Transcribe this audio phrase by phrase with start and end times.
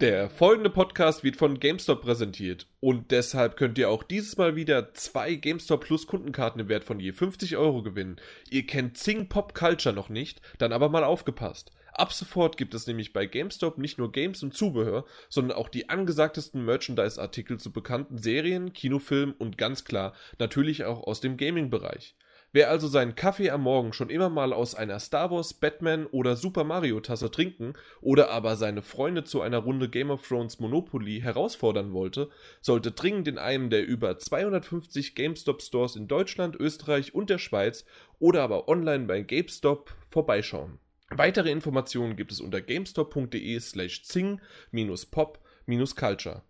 [0.00, 4.94] Der folgende Podcast wird von GameStop präsentiert und deshalb könnt ihr auch dieses Mal wieder
[4.94, 8.20] zwei GameStop Plus Kundenkarten im Wert von je 50 Euro gewinnen.
[8.48, 11.72] Ihr kennt Zing Pop Culture noch nicht, dann aber mal aufgepasst.
[11.94, 15.88] Ab sofort gibt es nämlich bei GameStop nicht nur Games und Zubehör, sondern auch die
[15.88, 22.14] angesagtesten Merchandise-Artikel zu bekannten Serien, Kinofilmen und ganz klar natürlich auch aus dem Gaming-Bereich.
[22.50, 26.34] Wer also seinen Kaffee am Morgen schon immer mal aus einer Star Wars, Batman oder
[26.34, 31.20] Super Mario Tasse trinken oder aber seine Freunde zu einer Runde Game of Thrones Monopoly
[31.20, 32.30] herausfordern wollte,
[32.62, 37.84] sollte dringend in einem der über 250 GameStop Stores in Deutschland, Österreich und der Schweiz
[38.18, 40.78] oder aber online bei GameStop vorbeischauen.
[41.10, 46.42] Weitere Informationen gibt es unter gamestop.de slash zing-pop-culture.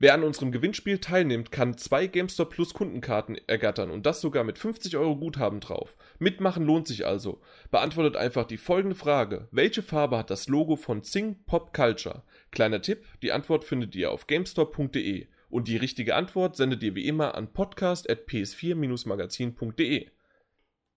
[0.00, 4.56] Wer an unserem Gewinnspiel teilnimmt, kann zwei GameStop Plus Kundenkarten ergattern und das sogar mit
[4.56, 5.96] 50 Euro Guthaben drauf.
[6.20, 7.40] Mitmachen lohnt sich also.
[7.72, 9.48] Beantwortet einfach die folgende Frage.
[9.50, 12.22] Welche Farbe hat das Logo von Zing Pop Culture?
[12.52, 17.08] Kleiner Tipp, die Antwort findet ihr auf gamestop.de und die richtige Antwort sendet ihr wie
[17.08, 20.10] immer an podcast.ps4-magazin.de.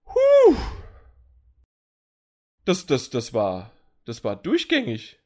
[0.04, 0.56] Huh!
[2.66, 3.72] Das, das, das war,
[4.04, 5.18] das war durchgängig.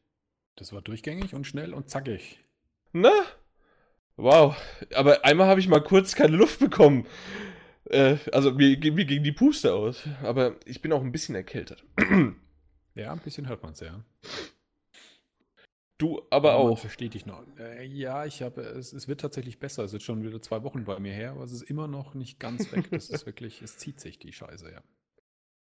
[0.55, 2.39] Das war durchgängig und schnell und zackig.
[2.93, 3.11] Na?
[4.17, 4.57] Wow,
[4.95, 7.07] aber einmal habe ich mal kurz keine Luft bekommen.
[7.87, 10.09] Äh, also mir, mir ging die Puste aus.
[10.23, 11.85] Aber ich bin auch ein bisschen erkältet.
[12.95, 14.05] ja, ein bisschen hört man es, ja.
[15.99, 16.79] Du aber ja, auch.
[16.79, 17.43] Verstehe dich noch.
[17.59, 19.85] Äh, ja, ich habe, es, es wird tatsächlich besser.
[19.85, 22.41] Es ist schon wieder zwei Wochen bei mir her, aber es ist immer noch nicht
[22.41, 22.91] ganz weg.
[22.91, 24.83] Das ist wirklich, es zieht sich die Scheiße, ja.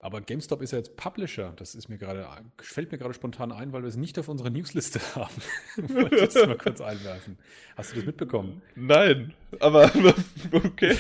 [0.02, 1.52] Aber GameStop ist ja jetzt Publisher.
[1.58, 2.26] Das ist mir gerade,
[2.62, 5.36] fällt mir gerade spontan ein, weil wir es nicht auf unserer Newsliste haben.
[5.76, 7.38] Wollte ich das mal kurz einwerfen.
[7.76, 8.62] Hast du das mitbekommen?
[8.76, 9.92] Nein, aber
[10.54, 10.96] okay.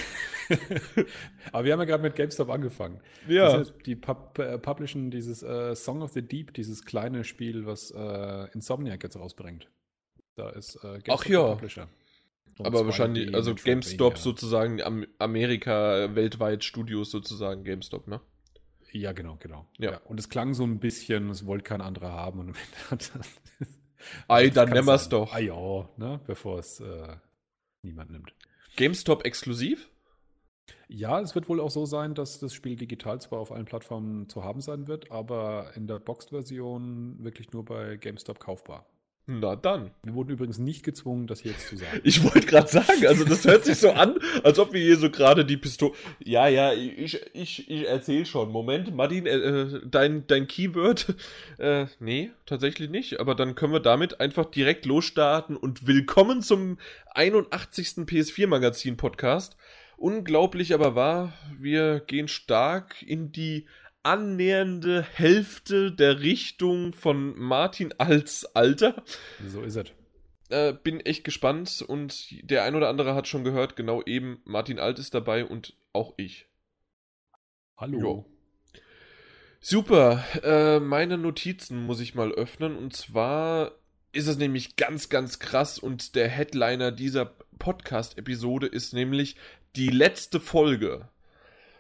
[1.54, 3.00] aber wir haben ja gerade mit GameStop angefangen.
[3.28, 3.64] Ja.
[3.86, 8.48] die Pub äh, publishen dieses äh, Song of the Deep, dieses kleine Spiel, was äh,
[8.54, 9.70] Insomniac jetzt rausbringt.
[10.36, 11.44] Da ist äh, GameStop Ach ja.
[11.54, 11.88] Publisher.
[12.58, 14.82] Und aber wahrscheinlich, also GameStop sozusagen,
[15.20, 18.20] Amerika, weltweit Studios sozusagen GameStop, ne?
[18.92, 19.68] Ja, genau, genau.
[19.78, 19.92] Ja.
[19.92, 20.02] ja.
[20.06, 22.40] Und es klang so ein bisschen, es wollte kein anderer haben.
[22.40, 22.58] Und
[24.28, 25.34] Ei, dann nehmen wir es doch.
[25.34, 27.16] Ah ja, ne, bevor es äh,
[27.84, 28.34] niemand nimmt.
[28.76, 29.90] GameStop exklusiv?
[30.88, 34.30] Ja, es wird wohl auch so sein, dass das Spiel digital zwar auf allen Plattformen
[34.30, 38.86] zu haben sein wird, aber in der Boxed-Version wirklich nur bei GameStop kaufbar.
[39.32, 39.92] Na dann.
[40.02, 42.02] Wir wurden übrigens nicht gezwungen, das jetzt zu sagen.
[42.04, 45.12] Ich wollte gerade sagen, also das hört sich so an, als ob wir hier so
[45.12, 45.94] gerade die Pistole.
[46.18, 48.52] Ja, ja, ich, ich, ich erzähl schon.
[48.52, 51.14] Moment, Martin, äh, äh, dein, dein Keyword.
[51.60, 53.20] Äh, nee, tatsächlich nicht.
[53.20, 56.78] Aber dann können wir damit einfach direkt losstarten und willkommen zum
[57.14, 58.06] 81.
[58.08, 59.58] PS4 Magazin Podcast.
[59.98, 63.66] Unglaublich aber wahr, wir gehen stark in die
[64.04, 69.04] annähernde Hälfte der Richtung von Martin als Alter.
[69.48, 69.92] So ist es.
[70.50, 74.80] Äh, bin echt gespannt und der ein oder andere hat schon gehört, genau eben, Martin
[74.80, 76.48] Alt ist dabei und auch ich.
[77.78, 78.00] Hallo.
[78.00, 78.26] Jo.
[79.62, 83.74] Super, äh, meine Notizen muss ich mal öffnen und zwar
[84.12, 87.26] ist es nämlich ganz, ganz krass und der Headliner dieser
[87.60, 89.36] Podcast-Episode ist nämlich
[89.76, 91.10] die letzte Folge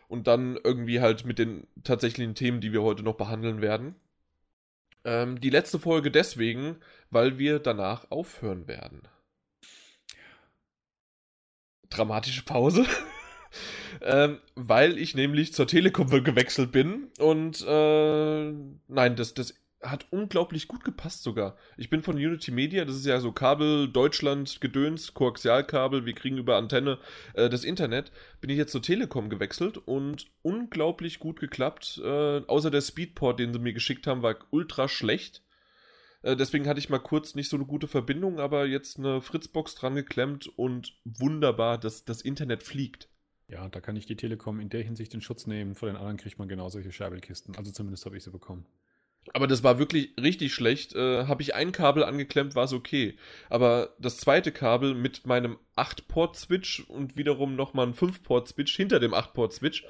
[0.09, 3.96] und dann irgendwie halt mit den tatsächlichen Themen, die wir heute noch behandeln werden.
[5.06, 6.78] Ähm, die letzte Folge deswegen,
[7.12, 9.03] weil wir danach aufhören werden.
[11.90, 12.86] Dramatische Pause.
[14.02, 18.52] ähm, weil ich nämlich zur Telekom gewechselt bin und äh,
[18.88, 21.56] nein, das, das hat unglaublich gut gepasst sogar.
[21.78, 26.38] Ich bin von Unity Media, das ist ja so Kabel Deutschland Gedöns, Koaxialkabel, wir kriegen
[26.38, 26.98] über Antenne
[27.34, 28.12] äh, das Internet.
[28.42, 32.02] Bin ich jetzt zur Telekom gewechselt und unglaublich gut geklappt.
[32.04, 35.44] Äh, außer der Speedport, den sie mir geschickt haben, war ultra schlecht.
[36.24, 39.76] Äh, deswegen hatte ich mal kurz nicht so eine gute Verbindung, aber jetzt eine Fritzbox
[39.76, 43.08] dran geklemmt und wunderbar, dass das Internet fliegt.
[43.48, 45.74] Ja, da kann ich die Telekom in der Hinsicht in Schutz nehmen.
[45.74, 47.56] Vor den anderen kriegt man genau solche Scheibelkisten.
[47.56, 48.66] Also zumindest habe ich sie bekommen.
[49.34, 50.96] Aber das war wirklich richtig schlecht.
[50.96, 53.16] Äh, Habe ich ein Kabel angeklemmt, war es okay.
[53.50, 59.86] Aber das zweite Kabel mit meinem 8-Port-Switch und wiederum nochmal ein 5-Port-Switch hinter dem 8-Port-Switch.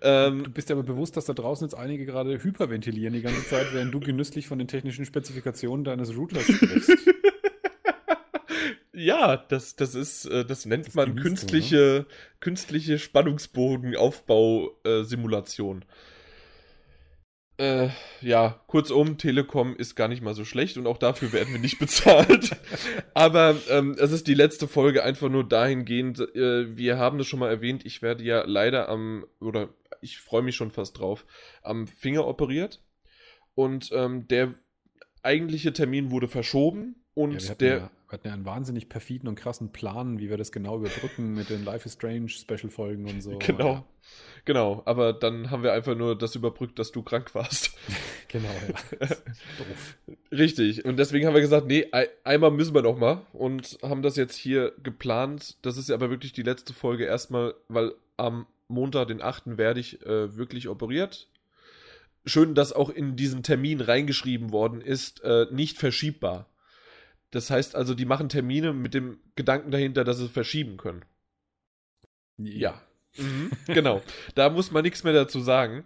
[0.00, 3.46] Ähm, du bist ja aber bewusst, dass da draußen jetzt einige gerade hyperventilieren die ganze
[3.46, 6.92] Zeit, während du genüsslich von den technischen Spezifikationen deines Routers sprichst.
[8.98, 12.06] Ja, das, das ist, äh, das nennt das man künstliche, du, ne?
[12.40, 15.82] künstliche Spannungsbogenaufbau-Simulation.
[15.82, 15.84] Äh,
[17.58, 17.88] äh,
[18.20, 21.78] ja, kurzum, Telekom ist gar nicht mal so schlecht und auch dafür werden wir nicht
[21.80, 22.56] bezahlt.
[23.14, 27.40] Aber ähm, es ist die letzte Folge einfach nur dahingehend, äh, wir haben das schon
[27.40, 29.68] mal erwähnt, ich werde ja leider am, oder
[30.00, 31.26] ich freue mich schon fast drauf,
[31.62, 32.80] am Finger operiert.
[33.54, 34.54] Und ähm, der
[35.22, 37.76] eigentliche Termin wurde verschoben Und Ja, der.
[37.78, 41.34] ja, wir hatten ja einen wahnsinnig perfiden und krassen Plan, wie wir das genau überbrücken
[41.34, 43.38] mit den Life is Strange Special-Folgen und so.
[43.38, 43.72] Genau.
[43.74, 43.84] Ja,
[44.46, 47.76] Genau, aber dann haben wir einfach nur das überbrückt, dass du krank warst.
[48.28, 49.06] genau, ja.
[49.58, 49.98] Doof.
[50.32, 50.86] Richtig.
[50.86, 54.16] Und deswegen haben wir gesagt, nee, ei- einmal müssen wir noch mal und haben das
[54.16, 55.58] jetzt hier geplant.
[55.60, 59.58] Das ist aber wirklich die letzte Folge erstmal, weil am Montag, den 8.
[59.58, 61.28] werde ich äh, wirklich operiert.
[62.24, 66.46] Schön, dass auch in diesen Termin reingeschrieben worden ist, äh, nicht verschiebbar.
[67.30, 71.04] Das heißt also, die machen Termine mit dem Gedanken dahinter, dass sie es verschieben können.
[72.38, 72.80] Ja.
[73.16, 74.02] Mhm, genau.
[74.34, 75.84] Da muss man nichts mehr dazu sagen.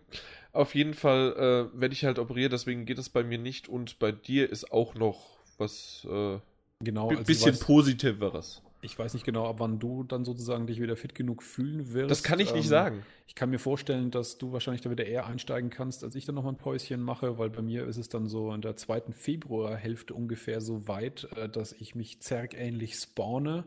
[0.52, 3.68] Auf jeden Fall äh, werde ich halt operiert, deswegen geht es bei mir nicht.
[3.68, 6.38] Und bei dir ist auch noch was äh,
[6.82, 8.60] Genau, also bisschen positiveres.
[8.84, 12.11] Ich weiß nicht genau, ab wann du dann sozusagen dich wieder fit genug fühlen wirst.
[12.11, 13.06] Das kann ich nicht Ähm, sagen.
[13.29, 16.34] Ich kann mir vorstellen, dass du wahrscheinlich da wieder eher einsteigen kannst, als ich dann
[16.34, 20.12] nochmal ein Päuschen mache, weil bei mir ist es dann so in der zweiten Februarhälfte
[20.12, 23.64] ungefähr so weit, äh, dass ich mich zergähnlich spawne.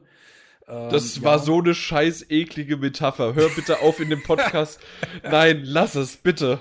[0.68, 3.36] Ähm, Das ja, war so eine scheiß eklige Metapher.
[3.36, 4.80] Hör bitte auf in dem Podcast.
[5.24, 6.60] Nein, lass es, bitte.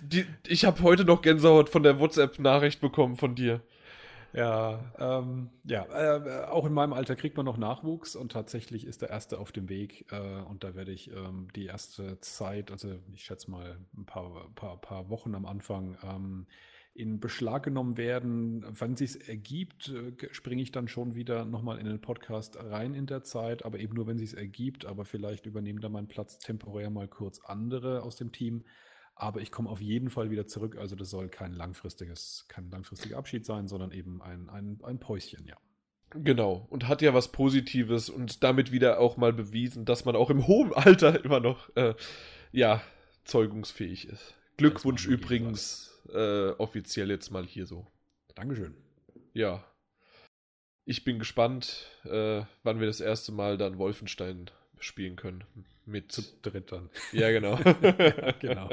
[0.00, 3.60] Die, ich habe heute noch Gänsehaut von der WhatsApp-Nachricht bekommen von dir.
[4.32, 9.00] Ja, ähm, ja äh, auch in meinem Alter kriegt man noch Nachwuchs und tatsächlich ist
[9.02, 12.98] der erste auf dem Weg äh, und da werde ich ähm, die erste Zeit, also
[13.14, 16.46] ich schätze mal ein paar, paar, paar Wochen am Anfang, ähm,
[16.92, 18.64] in Beschlag genommen werden.
[18.78, 22.56] Wenn es sich ergibt, äh, ge- springe ich dann schon wieder nochmal in den Podcast
[22.58, 24.86] rein in der Zeit, aber eben nur, wenn es sich ergibt.
[24.86, 28.64] Aber vielleicht übernehmen da meinen Platz temporär mal kurz andere aus dem Team.
[29.16, 30.76] Aber ich komme auf jeden Fall wieder zurück.
[30.76, 35.46] Also das soll kein langfristiges, kein langfristiger Abschied sein, sondern eben ein, ein, ein Päuschen,
[35.46, 35.56] ja.
[36.10, 36.66] Genau.
[36.70, 40.46] Und hat ja was Positives und damit wieder auch mal bewiesen, dass man auch im
[40.46, 41.94] hohen Alter immer noch, äh,
[42.52, 42.82] ja,
[43.24, 44.34] zeugungsfähig ist.
[44.58, 47.86] Glückwunsch übrigens äh, offiziell jetzt mal hier so.
[48.34, 48.74] Dankeschön.
[49.32, 49.64] Ja.
[50.84, 55.44] Ich bin gespannt, äh, wann wir das erste Mal dann Wolfenstein spielen können.
[55.86, 56.12] Mit.
[56.12, 56.90] Zu dritt dann.
[57.12, 57.56] ja, genau.
[58.40, 58.68] genau.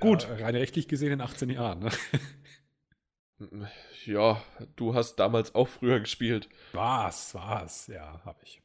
[0.00, 0.28] Gut.
[0.28, 1.80] Ja, rein rechtlich gesehen in 18 Jahren.
[1.80, 1.90] Ne?
[4.04, 4.42] Ja,
[4.76, 6.48] du hast damals auch früher gespielt.
[6.72, 7.86] Was, was?
[7.86, 8.60] Ja, habe ich.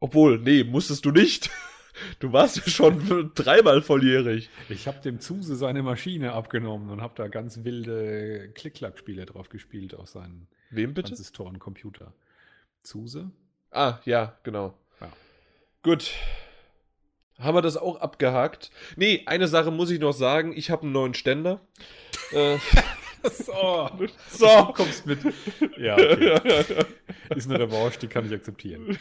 [0.00, 1.50] Obwohl, nee, musstest du nicht.
[2.20, 4.48] Du warst ja schon dreimal volljährig.
[4.70, 9.94] Ich habe dem Zuse seine Maschine abgenommen und habe da ganz wilde Klick-Klack-Spiele drauf gespielt
[9.94, 11.08] aus seinen Wem bitte?
[11.08, 12.14] Transistoren-Computer.
[12.80, 13.30] Zuse?
[13.72, 14.74] Ah, ja, genau.
[15.00, 15.08] Ja.
[15.82, 16.10] Gut.
[17.38, 18.70] Haben wir das auch abgehakt?
[18.96, 20.52] Nee, eine Sache muss ich noch sagen.
[20.54, 21.60] Ich habe einen neuen Ständer.
[22.32, 22.58] äh,
[23.22, 23.90] so,
[24.30, 24.46] so.
[24.46, 25.20] du kommst mit.
[25.78, 26.84] Ja, okay.
[27.34, 28.98] Ist eine Revanche, die kann ich akzeptieren.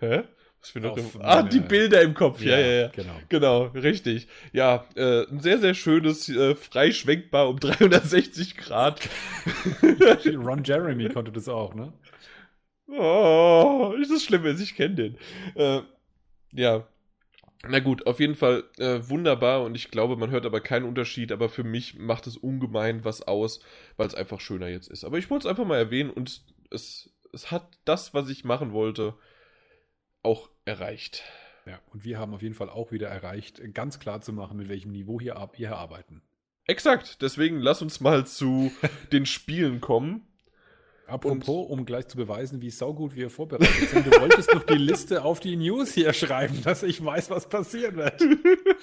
[0.00, 0.22] Hä?
[0.60, 2.40] Was für eine Ah, die Bilder im Kopf.
[2.40, 2.88] Ja, ja, ja.
[2.88, 3.20] Genau.
[3.28, 4.26] Genau, richtig.
[4.54, 9.06] Ja, äh, ein sehr, sehr schönes, äh, freischwenkbar um 360 Grad.
[10.24, 11.92] Ron Jeremy konnte das auch, ne?
[12.88, 15.18] Oh, ist das schlimm, ist, ich kenne den.
[15.54, 15.82] Äh,
[16.52, 16.86] ja.
[17.66, 21.32] Na gut, auf jeden Fall äh, wunderbar und ich glaube, man hört aber keinen Unterschied,
[21.32, 23.60] aber für mich macht es ungemein was aus,
[23.96, 25.04] weil es einfach schöner jetzt ist.
[25.04, 28.72] Aber ich wollte es einfach mal erwähnen und es, es hat das, was ich machen
[28.72, 29.14] wollte,
[30.22, 31.22] auch erreicht.
[31.66, 34.68] Ja, und wir haben auf jeden Fall auch wieder erreicht, ganz klar zu machen, mit
[34.68, 36.20] welchem Niveau hier, ab, hier arbeiten.
[36.66, 38.72] Exakt, deswegen lass uns mal zu
[39.12, 40.26] den Spielen kommen.
[41.06, 45.22] Apropos, um gleich zu beweisen, wie saugut wir vorbereitet sind, du wolltest noch die Liste
[45.22, 48.22] auf die News hier schreiben, dass ich weiß, was passieren wird.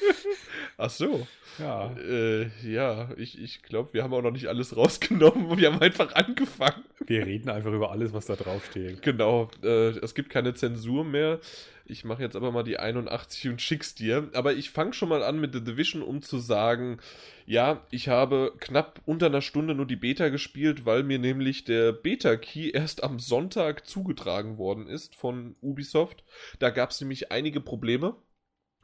[0.78, 1.26] Ach so.
[1.58, 1.92] Ja.
[1.98, 5.58] Äh, ja, ich, ich glaube, wir haben auch noch nicht alles rausgenommen.
[5.58, 6.84] Wir haben einfach angefangen.
[7.06, 9.02] Wir reden einfach über alles, was da draufsteht.
[9.02, 11.40] Genau, äh, es gibt keine Zensur mehr.
[11.92, 14.30] Ich mache jetzt aber mal die 81 und schick's dir.
[14.34, 17.00] Aber ich fange schon mal an mit The Division, um zu sagen,
[17.46, 21.92] ja, ich habe knapp unter einer Stunde nur die Beta gespielt, weil mir nämlich der
[21.92, 26.24] Beta-Key erst am Sonntag zugetragen worden ist von Ubisoft.
[26.60, 28.16] Da gab es nämlich einige Probleme.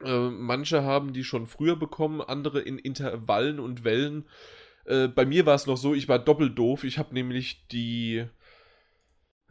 [0.03, 4.25] Äh, manche haben die schon früher bekommen, andere in Intervallen und Wellen.
[4.85, 6.83] Äh, bei mir war es noch so, ich war doppelt doof.
[6.83, 8.25] Ich habe nämlich die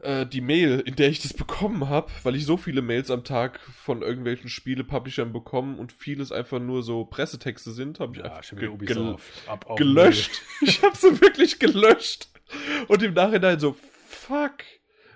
[0.03, 3.25] äh, die Mail, in der ich das bekommen habe, weil ich so viele Mails am
[3.25, 8.25] Tag von irgendwelchen Spiele-Publishern bekommen und vieles einfach nur so Pressetexte sind, habe ich Ja,
[8.37, 9.49] einfach ge- Ubisoft.
[9.49, 10.43] Ab gelöscht.
[10.61, 12.29] Ich habe sie wirklich gelöscht.
[12.88, 13.76] Und im Nachhinein so,
[14.07, 14.55] fuck,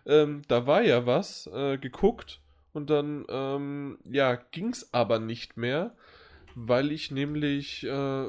[0.07, 2.41] ähm, da war ja was, äh, geguckt
[2.73, 5.95] und dann, ähm, ja, ging's aber nicht mehr,
[6.69, 8.27] weil ich nämlich, äh,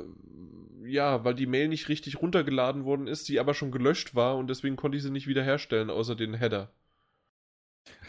[0.85, 4.50] ja, weil die Mail nicht richtig runtergeladen worden ist, sie aber schon gelöscht war und
[4.50, 6.71] deswegen konnte ich sie nicht wiederherstellen, außer den Header.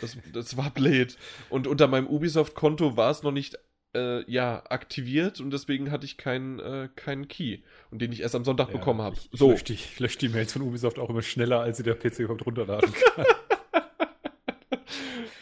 [0.01, 1.17] Das, das war blöd.
[1.49, 3.59] Und unter meinem Ubisoft-Konto war es noch nicht
[3.95, 7.59] äh, ja, aktiviert und deswegen hatte ich keinen äh, keinen Key
[7.91, 9.17] und den ich erst am Sonntag Ja, bekommen habe.
[9.33, 11.95] So, lösche die, ich lösche die Mails von Ubisoft auch immer schneller, als sie der
[11.95, 13.27] PC überhaupt runterladen kann.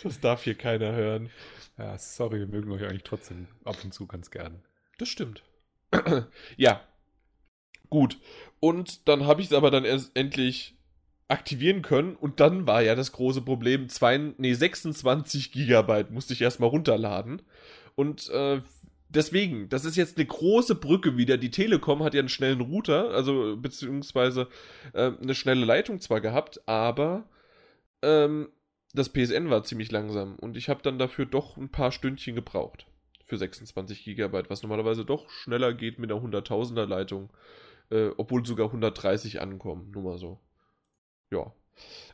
[0.02, 1.30] das darf hier keiner hören.
[1.78, 4.62] ja, sorry, wir mögen euch eigentlich trotzdem ab und zu ganz gern.
[5.00, 5.42] Das stimmt.
[6.58, 6.82] ja.
[7.88, 8.18] Gut.
[8.60, 10.76] Und dann habe ich es aber dann erst endlich
[11.26, 16.42] aktivieren können und dann war ja das große Problem, zwei, nee, 26 Gigabyte musste ich
[16.42, 17.40] erstmal runterladen.
[17.94, 18.60] Und äh,
[19.08, 21.38] deswegen, das ist jetzt eine große Brücke wieder.
[21.38, 24.48] Die Telekom hat ja einen schnellen Router, also beziehungsweise
[24.92, 27.26] äh, eine schnelle Leitung zwar gehabt, aber
[28.02, 28.50] ähm,
[28.92, 32.89] das PSN war ziemlich langsam und ich habe dann dafür doch ein paar Stündchen gebraucht
[33.30, 37.30] für 26 Gigabyte, was normalerweise doch schneller geht mit einer 100.000er Leitung,
[37.90, 40.40] äh, obwohl sogar 130 ankommen, nur mal so.
[41.30, 41.54] Ja.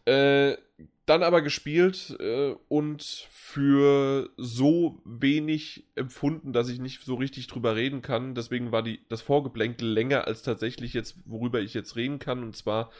[0.04, 0.58] Äh,
[1.06, 7.74] dann aber gespielt äh, und für so wenig empfunden, dass ich nicht so richtig drüber
[7.74, 8.34] reden kann.
[8.34, 12.42] Deswegen war die, das Vorgeplänkel länger als tatsächlich jetzt, worüber ich jetzt reden kann.
[12.42, 12.90] Und zwar,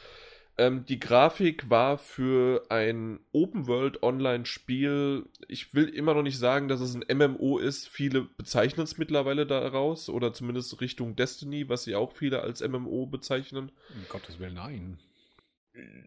[0.57, 6.95] ähm, die Grafik war für ein Open-World-Online-Spiel, ich will immer noch nicht sagen, dass es
[6.95, 7.87] ein MMO ist.
[7.87, 13.05] Viele bezeichnen es mittlerweile daraus oder zumindest Richtung Destiny, was sie auch viele als MMO
[13.05, 13.71] bezeichnen.
[13.93, 14.99] Um Gottes Willen, nein.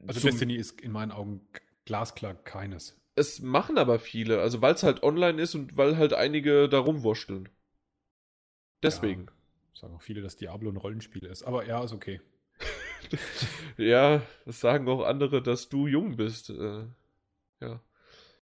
[0.06, 1.46] Also Zum- Destiny ist in meinen Augen
[1.84, 2.96] glasklar keines.
[3.14, 6.78] Es machen aber viele, also weil es halt online ist und weil halt einige da
[6.78, 7.48] rumwurschteln.
[8.82, 9.26] Deswegen.
[9.74, 11.42] Sagen auch viele, dass Diablo ein Rollenspiel ist.
[11.42, 12.20] Aber ja, ist okay.
[13.76, 16.50] Ja, das sagen auch andere, dass du jung bist.
[16.50, 16.84] Äh,
[17.60, 17.80] ja.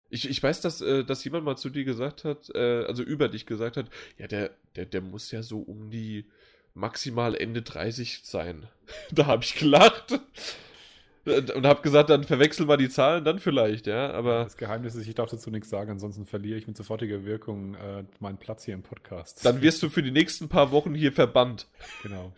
[0.10, 3.30] Ich, ich weiß, dass, äh, dass jemand mal zu dir gesagt hat, äh, also über
[3.30, 6.26] dich gesagt hat, ja, der, der, der muss ja so um die
[6.74, 8.68] maximal Ende 30 sein.
[9.12, 10.20] da habe ich gelacht.
[11.26, 15.08] Und habe gesagt, dann verwechseln wir die Zahlen dann vielleicht, ja, aber Das Geheimnis ist,
[15.08, 18.74] ich darf dazu nichts sagen, ansonsten verliere ich mit sofortiger Wirkung äh, meinen Platz hier
[18.74, 19.46] im Podcast.
[19.46, 21.68] dann wirst du für die nächsten paar Wochen hier verbannt.
[22.02, 22.34] Genau.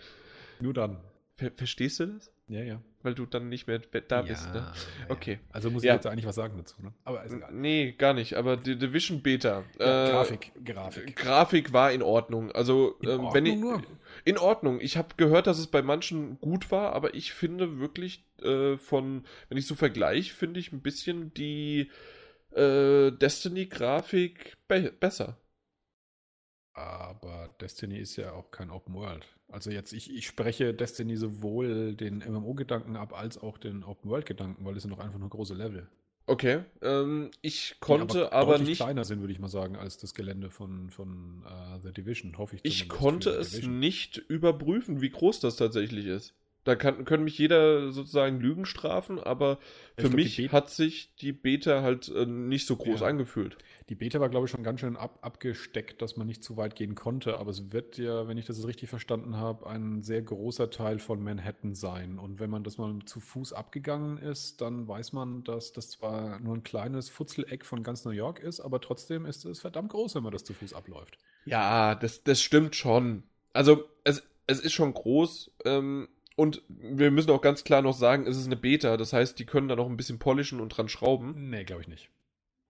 [0.60, 1.00] Nur dann.
[1.38, 2.32] Ver verstehst du das?
[2.48, 2.82] Ja, ja.
[3.02, 4.72] Weil du dann nicht mehr da bist, ne?
[5.00, 5.34] ja, Okay.
[5.34, 5.40] Ja.
[5.52, 5.96] Also muss ich Ja.
[5.96, 6.94] jetzt eigentlich was sagen dazu, ne?
[7.04, 7.52] Aber ist egal.
[7.52, 9.64] Nee, gar nicht, aber die Division Beta.
[9.76, 9.78] Äh,
[10.12, 11.16] Grafik, Grafik.
[11.16, 12.52] Grafik war in Ordnung.
[12.52, 13.54] Also, In ähm, wenn ich.
[13.54, 13.84] Ordnung nur?
[14.26, 14.80] In Ordnung.
[14.80, 19.26] Ich habe gehört, dass es bei manchen gut war, aber ich finde wirklich äh, von,
[19.50, 21.92] wenn ich so vergleiche, finde ich ein bisschen die
[22.52, 25.38] äh, Destiny-Grafik be besser.
[26.74, 29.26] Aber Destiny ist ja auch kein Open World.
[29.52, 34.66] Also jetzt, ich, ich spreche Destiny sowohl den MMO-Gedanken ab, als auch den Open World-Gedanken,
[34.66, 35.88] weil das sind doch einfach nur große Level.
[36.28, 36.62] Okay.
[36.82, 38.82] Ähm, ich Die konnte aber, deutlich nicht.
[38.82, 42.56] kleiner sind, würde ich mal sagen, als das Gelände von, von äh, The Division, hoffe
[42.56, 42.66] ich.
[42.66, 46.34] Ich konnte es nicht überprüfen, wie groß das tatsächlich ist.
[46.66, 49.60] Da kann, können mich jeder sozusagen Lügen strafen, aber
[49.96, 53.08] für glaub, mich hat sich die Beta halt äh, nicht so groß Ja.
[53.08, 53.56] angefühlt.
[53.90, 56.76] Die Beta war, glaube ich, schon ganz schön ab, abgesteckt, dass man nicht zu weit
[56.76, 57.38] gehen konnte.
[57.38, 61.24] Aber es wird ja, wenn ich das richtig verstanden habe, ein sehr großer Teil von
[61.24, 62.18] Manhattan sein.
[62.18, 66.40] Und wenn man das mal zu Fuß abgegangen ist, dann weiß man, dass das zwar
[66.40, 70.16] nur ein kleines Futzeleck von ganz New York ist, aber trotzdem ist es verdammt groß,
[70.16, 71.20] wenn man das zu Fuß abläuft.
[71.44, 73.24] Ja, das, das stimmt schon.
[73.54, 75.52] Also, es, es ist schon groß.
[75.66, 78.98] Ähm, und wir müssen auch ganz klar noch sagen, es ist eine Beta.
[78.98, 81.50] Das heißt, die können da noch ein bisschen polischen und dran schrauben.
[81.50, 82.10] Nee, glaube ich nicht.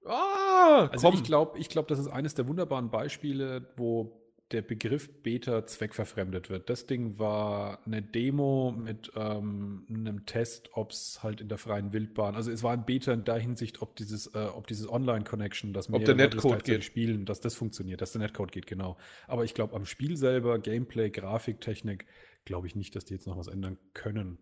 [0.05, 1.15] Ah, Also komm.
[1.15, 6.51] ich glaube, ich glaub, das ist eines der wunderbaren Beispiele, wo der Begriff Beta zweckverfremdet
[6.51, 6.69] wird.
[6.69, 11.93] Das Ding war eine Demo mit ähm, einem Test, ob es halt in der freien
[11.93, 15.73] Wildbahn, also es war ein Beta in der Hinsicht, ob dieses, äh, ob dieses Online-Connection,
[15.73, 16.83] das Ob mehrere der Netcode geht.
[16.83, 18.97] spielen, dass das funktioniert, dass der Netcode geht, genau.
[19.27, 22.05] Aber ich glaube, am Spiel selber, Gameplay, Grafiktechnik,
[22.45, 24.39] glaube ich nicht, dass die jetzt noch was ändern können.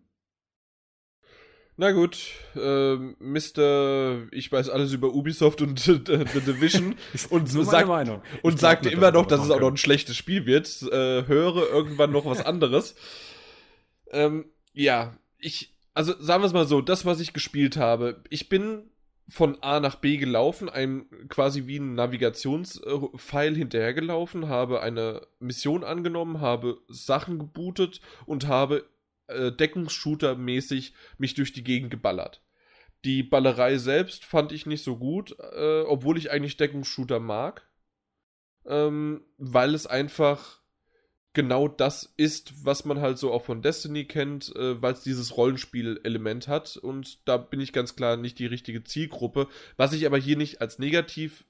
[1.76, 2.18] Na gut,
[2.54, 4.28] ähm, Mr.
[4.30, 6.94] Ich weiß alles über Ubisoft und The Division
[7.30, 8.22] und meine sagt, Meinung.
[8.42, 10.82] Und sagt immer noch, dass es auch noch ein schlechtes Spiel wird.
[10.82, 12.94] Äh, höre irgendwann noch was anderes.
[14.12, 18.48] ähm, ja, ich, also sagen wir es mal so, das, was ich gespielt habe, ich
[18.48, 18.90] bin
[19.28, 26.40] von A nach B gelaufen, einem quasi wie ein Navigationspfeil hinterhergelaufen, habe eine Mission angenommen,
[26.40, 28.84] habe Sachen gebootet und habe
[29.28, 32.42] äh, Deckungsshooter-mäßig mich durch die Gegend geballert.
[33.04, 37.66] Die Ballerei selbst fand ich nicht so gut, äh, obwohl ich eigentlich Deckungsshooter mag,
[38.66, 40.60] ähm, weil es einfach
[41.34, 45.36] genau das ist, was man halt so auch von Destiny kennt, äh, weil es dieses
[45.36, 46.76] Rollenspiel-Element hat.
[46.76, 50.60] Und da bin ich ganz klar nicht die richtige Zielgruppe, was ich aber hier nicht
[50.60, 51.44] als negativ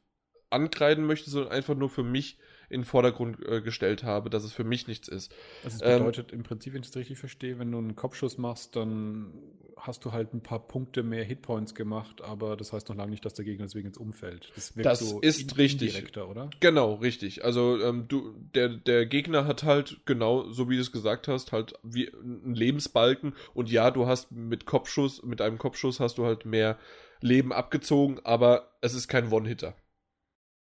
[0.51, 4.53] ankreiden möchte, sondern einfach nur für mich in den Vordergrund äh, gestellt habe, dass es
[4.53, 5.35] für mich nichts ist.
[5.65, 8.39] Also es Ähm, bedeutet im Prinzip, wenn ich das richtig verstehe, wenn du einen Kopfschuss
[8.39, 9.33] machst, dann
[9.77, 13.25] hast du halt ein paar Punkte mehr Hitpoints gemacht, aber das heißt noch lange nicht,
[13.25, 14.51] dass der Gegner deswegen ins Umfeld.
[14.55, 16.17] Das, das so ist richtig.
[16.17, 16.49] oder?
[16.61, 17.45] Genau, richtig.
[17.45, 21.53] Also ähm, du, der, der Gegner hat halt genau, so wie du es gesagt hast,
[21.53, 26.25] halt wie einen Lebensbalken und ja, du hast mit Kopfschuss, mit einem Kopfschuss hast du
[26.25, 26.79] halt mehr
[27.21, 29.77] Leben abgezogen, aber es ist kein One-Hitter.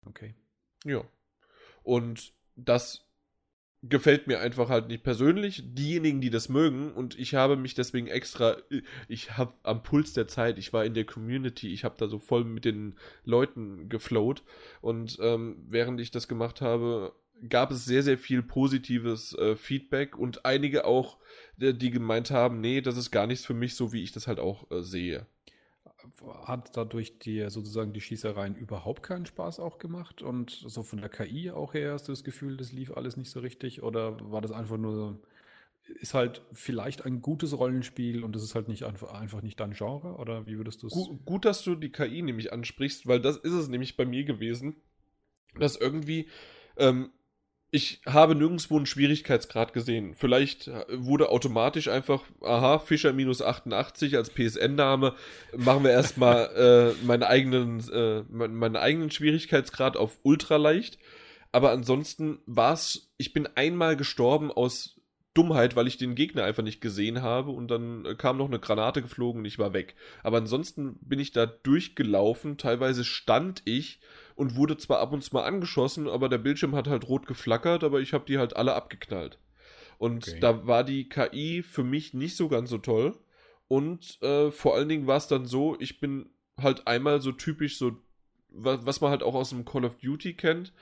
[0.06, 0.34] Okay.
[0.84, 1.04] Ja.
[1.82, 3.06] Und das
[3.82, 5.62] gefällt mir einfach halt nicht persönlich.
[5.66, 8.56] Diejenigen, die das mögen, und ich habe mich deswegen extra,
[9.08, 12.18] ich habe am Puls der Zeit, ich war in der Community, ich habe da so
[12.18, 14.44] voll mit den Leuten geflowt
[14.80, 17.12] und ähm, während ich das gemacht habe,
[17.48, 21.18] gab es sehr, sehr viel positives äh, Feedback und einige auch,
[21.56, 24.38] die gemeint haben, nee, das ist gar nichts für mich, so wie ich das halt
[24.38, 25.26] auch äh, sehe
[26.46, 30.22] hat dadurch dir sozusagen die Schießereien überhaupt keinen Spaß auch gemacht?
[30.22, 33.30] Und so von der KI auch her hast du das Gefühl, das lief alles nicht
[33.30, 33.82] so richtig?
[33.82, 35.20] Oder war das einfach nur,
[35.84, 39.72] ist halt vielleicht ein gutes Rollenspiel und das ist halt nicht einfach, einfach nicht dein
[39.72, 40.16] Genre?
[40.16, 40.92] Oder wie würdest du es?
[40.92, 44.24] Gut, gut, dass du die KI nämlich ansprichst, weil das ist es nämlich bei mir
[44.24, 44.76] gewesen,
[45.58, 46.28] dass irgendwie
[46.76, 47.10] ähm,
[47.74, 50.14] ich habe nirgendwo einen Schwierigkeitsgrad gesehen.
[50.14, 55.14] Vielleicht wurde automatisch einfach, aha, Fischer minus 88 als PSN-Name,
[55.56, 60.98] machen wir erstmal äh, meinen eigenen, äh, meinen eigenen Schwierigkeitsgrad auf ultra leicht.
[61.50, 65.00] Aber ansonsten war es, ich bin einmal gestorben aus
[65.32, 69.00] Dummheit, weil ich den Gegner einfach nicht gesehen habe und dann kam noch eine Granate
[69.00, 69.94] geflogen und ich war weg.
[70.22, 74.00] Aber ansonsten bin ich da durchgelaufen, teilweise stand ich
[74.34, 77.84] und wurde zwar ab und zu mal angeschossen, aber der Bildschirm hat halt rot geflackert,
[77.84, 79.38] aber ich habe die halt alle abgeknallt.
[79.98, 80.40] Und okay.
[80.40, 83.16] da war die KI für mich nicht so ganz so toll.
[83.68, 87.78] Und äh, vor allen Dingen war es dann so, ich bin halt einmal so typisch
[87.78, 87.92] so,
[88.48, 90.72] was, was man halt auch aus dem Call of Duty kennt,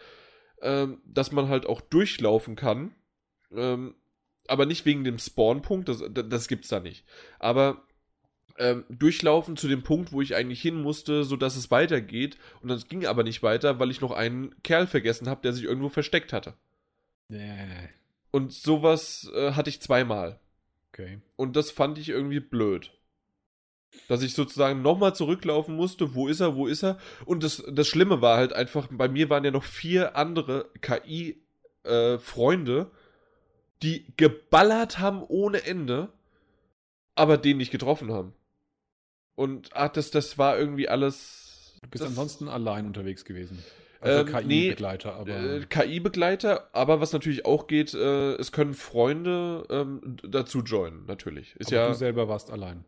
[0.62, 2.94] ähm, dass man halt auch durchlaufen kann.
[3.52, 3.94] Ähm,
[4.48, 7.04] aber nicht wegen dem Spawnpunkt, das, das gibt's da nicht.
[7.38, 7.86] Aber
[8.60, 12.36] ähm, durchlaufen zu dem Punkt, wo ich eigentlich hin musste, sodass es weitergeht.
[12.60, 15.64] Und das ging aber nicht weiter, weil ich noch einen Kerl vergessen habe, der sich
[15.64, 16.52] irgendwo versteckt hatte.
[17.28, 17.88] Nee.
[18.30, 20.38] Und sowas äh, hatte ich zweimal.
[20.92, 21.20] Okay.
[21.36, 22.92] Und das fand ich irgendwie blöd.
[24.08, 26.98] Dass ich sozusagen nochmal zurücklaufen musste, wo ist er, wo ist er?
[27.24, 32.80] Und das, das Schlimme war halt einfach, bei mir waren ja noch vier andere KI-Freunde,
[32.80, 32.86] äh,
[33.82, 36.12] die geballert haben ohne Ende,
[37.14, 38.34] aber den nicht getroffen haben.
[39.40, 41.72] Und ach, das, das war irgendwie alles.
[41.80, 43.64] Du bist ansonsten allein unterwegs gewesen.
[43.98, 45.30] Also ähm, KI-Begleiter, aber.
[45.30, 51.56] Äh, KI-Begleiter, aber was natürlich auch geht, äh, es können Freunde ähm, dazu joinen, natürlich.
[51.56, 52.84] Ist aber ja, du selber warst allein.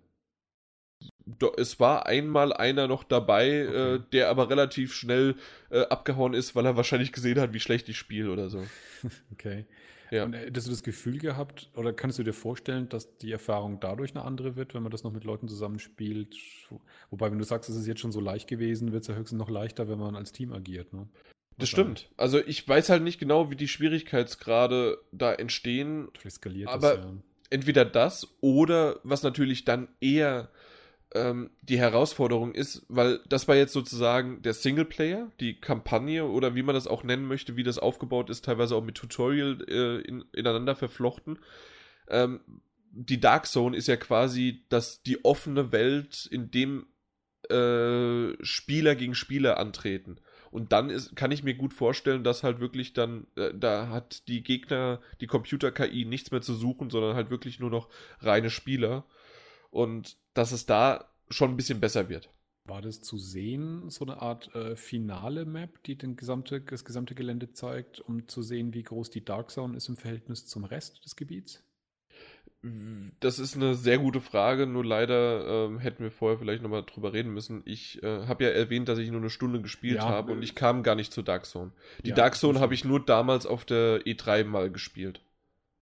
[1.24, 3.94] Do, es war einmal einer noch dabei, äh, okay.
[3.94, 5.36] äh, der aber relativ schnell
[5.70, 8.62] äh, abgehauen ist, weil er wahrscheinlich gesehen hat, wie schlecht ich spiele oder so.
[9.32, 9.64] okay.
[10.12, 10.24] Ja.
[10.24, 14.14] Und hättest du das Gefühl gehabt, oder kannst du dir vorstellen, dass die Erfahrung dadurch
[14.14, 16.36] eine andere wird, wenn man das noch mit Leuten zusammenspielt?
[17.08, 19.38] Wobei, wenn du sagst, es ist jetzt schon so leicht gewesen, wird es ja höchstens
[19.38, 21.08] noch leichter, wenn man als Team agiert, ne?
[21.58, 22.10] Das stimmt.
[22.16, 26.08] Also ich weiß halt nicht genau, wie die Schwierigkeitsgrade da entstehen.
[26.18, 27.12] Vielleicht skaliert aber das, ja.
[27.50, 30.50] entweder das oder was natürlich dann eher
[31.14, 36.62] ähm, die Herausforderung ist, weil das war jetzt sozusagen der Singleplayer, die Kampagne oder wie
[36.62, 40.24] man das auch nennen möchte, wie das aufgebaut ist, teilweise auch mit Tutorial äh, in,
[40.32, 41.38] ineinander verflochten.
[42.08, 42.40] Ähm,
[42.90, 46.86] die Dark Zone ist ja quasi das, die offene Welt, in dem
[47.50, 50.16] äh, Spieler gegen Spieler antreten.
[50.50, 54.28] Und dann ist, kann ich mir gut vorstellen, dass halt wirklich dann, äh, da hat
[54.28, 57.88] die Gegner, die Computer-KI nichts mehr zu suchen, sondern halt wirklich nur noch
[58.20, 59.04] reine Spieler
[59.72, 62.30] und dass es da schon ein bisschen besser wird.
[62.64, 67.16] War das zu sehen, so eine Art äh, finale Map, die den gesamte, das gesamte
[67.16, 71.04] Gelände zeigt, um zu sehen, wie groß die Dark Zone ist im Verhältnis zum Rest
[71.04, 71.64] des Gebiets?
[73.18, 77.12] Das ist eine sehr gute Frage, nur leider ähm, hätten wir vorher vielleicht nochmal drüber
[77.12, 77.62] reden müssen.
[77.64, 80.54] Ich äh, habe ja erwähnt, dass ich nur eine Stunde gespielt ja, habe und ich
[80.54, 81.72] kam gar nicht zur Dark Zone.
[82.04, 85.20] Die ja, Dark Zone habe ich nur damals auf der E3 mal gespielt.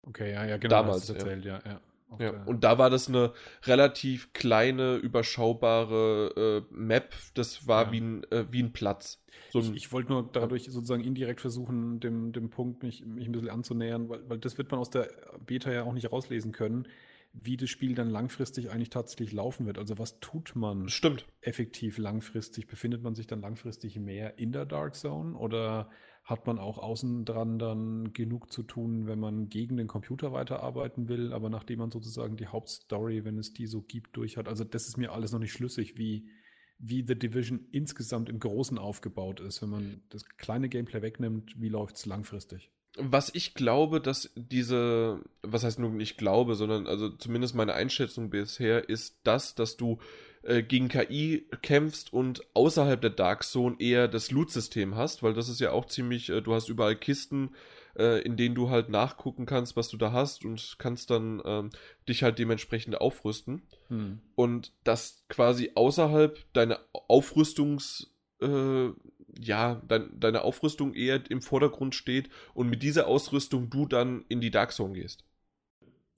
[0.01, 0.77] Okay, ja, ja, genau.
[0.77, 1.61] Damals, erzählt, ja.
[1.67, 1.81] ja.
[2.19, 3.33] Ja, und da war das eine
[3.65, 7.15] relativ kleine, überschaubare äh, Map.
[7.35, 7.93] Das war ja.
[7.93, 9.23] wie, ein, äh, wie ein Platz.
[9.51, 13.33] So ich, ich wollte nur dadurch sozusagen indirekt versuchen, dem, dem Punkt mich, mich ein
[13.33, 15.09] bisschen anzunähern, weil, weil das wird man aus der
[15.45, 16.89] Beta ja auch nicht rauslesen können,
[17.33, 19.79] wie das Spiel dann langfristig eigentlich tatsächlich laufen wird.
[19.79, 21.27] Also was tut man Stimmt.
[21.41, 22.67] effektiv langfristig?
[22.67, 25.91] Befindet man sich dann langfristig mehr in der Dark Zone oder
[26.25, 31.09] hat man auch außen dran dann genug zu tun, wenn man gegen den Computer weiterarbeiten
[31.09, 34.49] will, aber nachdem man sozusagen die Hauptstory, wenn es die so gibt, durch hat.
[34.49, 36.27] Also das ist mir alles noch nicht schlüssig, wie,
[36.79, 39.61] wie The Division insgesamt im Großen aufgebaut ist.
[39.61, 42.71] Wenn man das kleine Gameplay wegnimmt, wie läuft es langfristig?
[42.97, 48.31] was ich glaube, dass diese, was heißt nun nicht glaube, sondern also zumindest meine Einschätzung
[48.31, 49.99] bisher ist das, dass du
[50.45, 55.49] äh, gegen KI kämpfst und außerhalb der Dark Zone eher das Loot-System hast, weil das
[55.49, 57.55] ist ja auch ziemlich, äh, du hast überall Kisten,
[57.97, 61.71] äh, in denen du halt nachgucken kannst, was du da hast und kannst dann ähm,
[62.09, 63.63] dich halt dementsprechend aufrüsten.
[63.89, 64.21] Hm.
[64.35, 68.09] Und das quasi außerhalb deiner Aufrüstungs-
[68.41, 68.93] äh,
[69.41, 74.41] ja, dein, deine Aufrüstung eher im Vordergrund steht und mit dieser Ausrüstung du dann in
[74.41, 75.25] die Dark Zone gehst.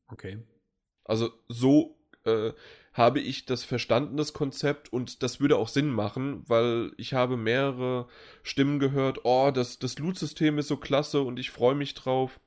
[0.08, 0.38] Okay.
[1.04, 2.52] Also so äh,
[2.96, 7.36] habe ich das verstanden, das Konzept, und das würde auch Sinn machen, weil ich habe
[7.36, 8.08] mehrere
[8.42, 12.40] Stimmen gehört, oh, das, das Loot-System ist so klasse und ich freue mich drauf.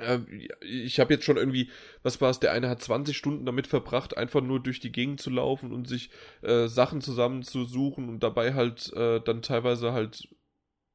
[0.00, 0.18] Äh,
[0.60, 1.70] ich habe jetzt schon irgendwie,
[2.02, 5.20] was war es, der eine hat 20 Stunden damit verbracht, einfach nur durch die Gegend
[5.20, 6.10] zu laufen und sich
[6.42, 10.28] äh, Sachen zusammenzusuchen und dabei halt äh, dann teilweise halt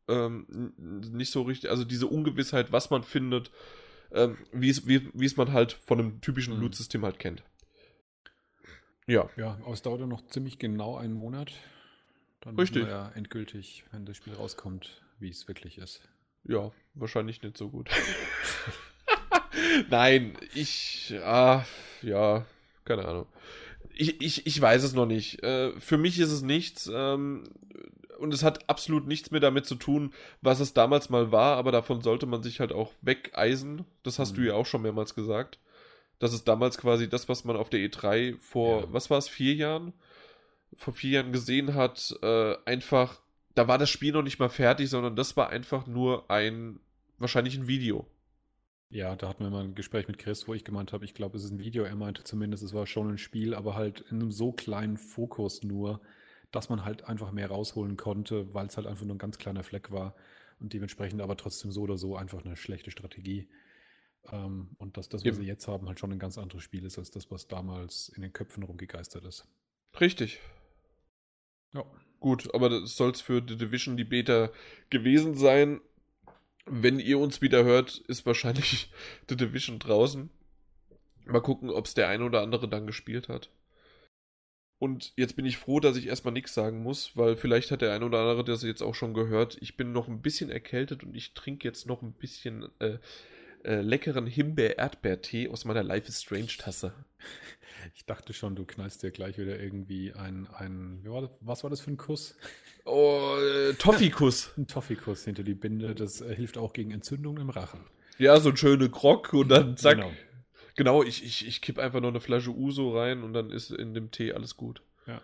[0.10, 3.51] ähm, nicht so richtig, also diese Ungewissheit, was man findet,
[4.12, 6.63] ähm, wie es wie, es man halt von einem typischen mhm.
[6.63, 7.43] Loot-System halt kennt.
[9.12, 9.30] Ja.
[9.36, 11.52] Ja, aber es dauert ja noch ziemlich genau einen Monat.
[12.39, 12.88] Dann Richtig.
[12.88, 16.02] ja endgültig, wenn das Spiel rauskommt, wie es wirklich ist.
[16.45, 17.89] Ja, wahrscheinlich nicht so gut.
[19.89, 21.65] Nein, ich, ah,
[22.02, 22.45] ja,
[22.86, 23.28] keine Ahnung.
[23.93, 25.43] Ich, ich, ich weiß es noch nicht.
[25.43, 26.89] Äh, für mich ist es nichts.
[26.91, 27.43] Ähm,
[28.17, 31.74] und es hat absolut nichts mehr damit zu tun, was es damals mal war, aber
[31.74, 33.84] davon sollte man sich halt auch wegeisen.
[34.04, 34.36] Das hast mhm.
[34.38, 35.60] du ja auch schon mehrmals gesagt.
[36.21, 38.93] Das ist damals quasi das, was man auf der E3 vor, ja.
[38.93, 39.91] was war es, vier Jahren?
[40.75, 43.19] Vor vier Jahren gesehen hat, äh, einfach,
[43.55, 46.79] da war das Spiel noch nicht mal fertig, sondern das war einfach nur ein,
[47.17, 48.05] wahrscheinlich ein Video.
[48.91, 51.38] Ja, da hatten wir mal ein Gespräch mit Chris, wo ich gemeint habe, ich glaube,
[51.38, 51.86] es ist ein Video.
[51.86, 55.63] Er meinte zumindest, es war schon ein Spiel, aber halt in einem so kleinen Fokus
[55.63, 56.01] nur,
[56.51, 59.63] dass man halt einfach mehr rausholen konnte, weil es halt einfach nur ein ganz kleiner
[59.63, 60.13] Fleck war
[60.60, 63.47] und dementsprechend aber trotzdem so oder so einfach eine schlechte Strategie.
[64.29, 66.97] Ähm, und dass das, was sie jetzt haben, halt schon ein ganz anderes Spiel ist,
[66.97, 69.47] als das, was damals in den Köpfen rumgegeistert ist.
[69.99, 70.39] Richtig.
[71.73, 71.86] Ja.
[72.19, 74.51] Gut, aber das soll es für The Division die Beta
[74.89, 75.81] gewesen sein
[76.65, 78.91] wenn ihr uns wieder hört, ist wahrscheinlich
[79.29, 80.29] The Division draußen.
[81.25, 83.51] Mal gucken, ob es der ein oder andere dann gespielt hat.
[84.79, 87.93] Und jetzt bin ich froh, dass ich erstmal nichts sagen muss, weil vielleicht hat der
[87.93, 89.57] ein oder andere das jetzt auch schon gehört.
[89.62, 92.97] Ich bin noch ein bisschen erkältet und ich trinke jetzt noch ein bisschen äh,
[93.63, 96.93] äh, leckeren Himbeer-Erdbeer-Tee aus meiner Life is Strange-Tasse.
[97.95, 101.71] Ich dachte schon, du knallst dir gleich wieder irgendwie ein, ein war das, was war
[101.71, 102.38] das für ein Kuss?
[102.86, 104.52] Oh, äh, Toffee-Kuss.
[104.58, 107.80] ein Toffee-Kuss hinter die Binde, das äh, hilft auch gegen Entzündungen im Rachen.
[108.17, 109.97] Ja, so ein schöner Grog und dann zack.
[109.97, 110.12] Genau,
[110.76, 113.95] genau ich, ich, ich kipp einfach noch eine Flasche Uso rein und dann ist in
[113.95, 114.84] dem Tee alles gut.
[115.08, 115.21] Ja.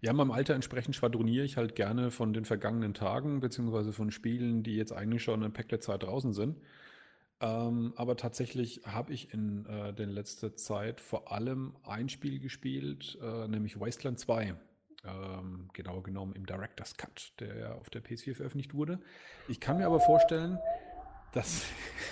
[0.00, 4.64] Ja, meinem Alter entsprechend schwadroniere ich halt gerne von den vergangenen Tagen, beziehungsweise von Spielen,
[4.64, 6.56] die jetzt eigentlich schon in Packlet-Zeit draußen sind.
[7.40, 13.18] Ähm, aber tatsächlich habe ich in äh, der letzten Zeit vor allem ein Spiel gespielt,
[13.20, 14.54] äh, nämlich Wasteland 2.
[15.06, 19.00] Ähm, genau genommen im Director's Cut, der auf der PS4 veröffentlicht wurde.
[19.48, 20.58] Ich kann mir aber vorstellen,
[21.32, 21.66] dass,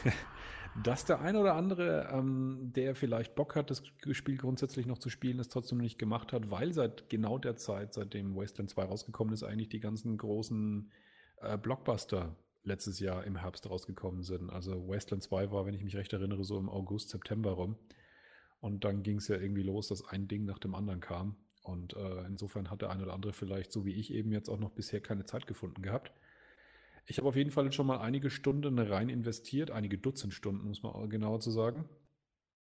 [0.84, 5.08] dass der eine oder andere, ähm, der vielleicht Bock hat, das Spiel grundsätzlich noch zu
[5.08, 9.32] spielen, es trotzdem nicht gemacht hat, weil seit genau der Zeit, seitdem Wasteland 2 rausgekommen
[9.32, 10.90] ist, eigentlich die ganzen großen
[11.40, 14.50] äh, Blockbuster letztes Jahr im Herbst rausgekommen sind.
[14.50, 17.76] Also Wasteland 2 war, wenn ich mich recht erinnere, so im August, September rum.
[18.60, 21.36] Und dann ging es ja irgendwie los, dass ein Ding nach dem anderen kam.
[21.62, 24.58] Und äh, insofern hat der eine oder andere vielleicht, so wie ich eben jetzt auch
[24.58, 26.12] noch bisher keine Zeit gefunden gehabt.
[27.06, 30.82] Ich habe auf jeden Fall schon mal einige Stunden rein investiert, einige Dutzend Stunden, muss
[30.82, 31.88] man genauer zu sagen.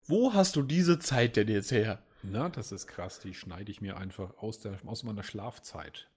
[0.04, 2.02] Wo hast du diese Zeit denn jetzt her?
[2.22, 6.08] Na, das ist krass, die schneide ich mir einfach aus, der, aus meiner Schlafzeit.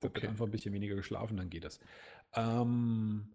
[0.00, 0.22] Da okay.
[0.22, 1.80] wird einfach ein bisschen weniger geschlafen, dann geht das.
[2.34, 3.34] Ähm,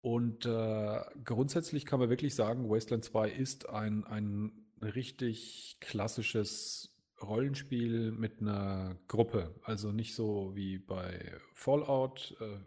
[0.00, 8.12] und äh, grundsätzlich kann man wirklich sagen, Wasteland 2 ist ein, ein richtig klassisches Rollenspiel
[8.12, 9.54] mit einer Gruppe.
[9.62, 12.58] Also nicht so wie bei Fallout, äh,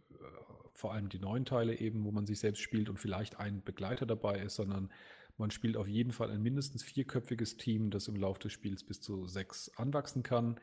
[0.73, 4.05] vor allem die neuen Teile eben, wo man sich selbst spielt und vielleicht ein Begleiter
[4.05, 4.89] dabei ist, sondern
[5.37, 8.99] man spielt auf jeden Fall ein mindestens vierköpfiges Team, das im Laufe des Spiels bis
[9.01, 10.59] zu sechs anwachsen kann.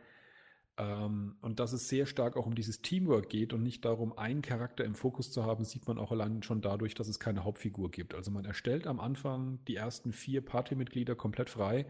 [0.78, 4.42] Ähm, und dass es sehr stark auch um dieses Teamwork geht und nicht darum, einen
[4.42, 7.90] Charakter im Fokus zu haben, sieht man auch allein schon dadurch, dass es keine Hauptfigur
[7.90, 8.14] gibt.
[8.14, 11.86] Also man erstellt am Anfang die ersten vier Partymitglieder komplett frei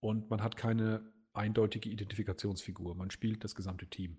[0.00, 2.94] und man hat keine eindeutige Identifikationsfigur.
[2.96, 4.16] Man spielt das gesamte Team.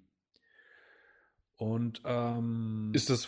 [1.57, 3.27] Und ähm, ist das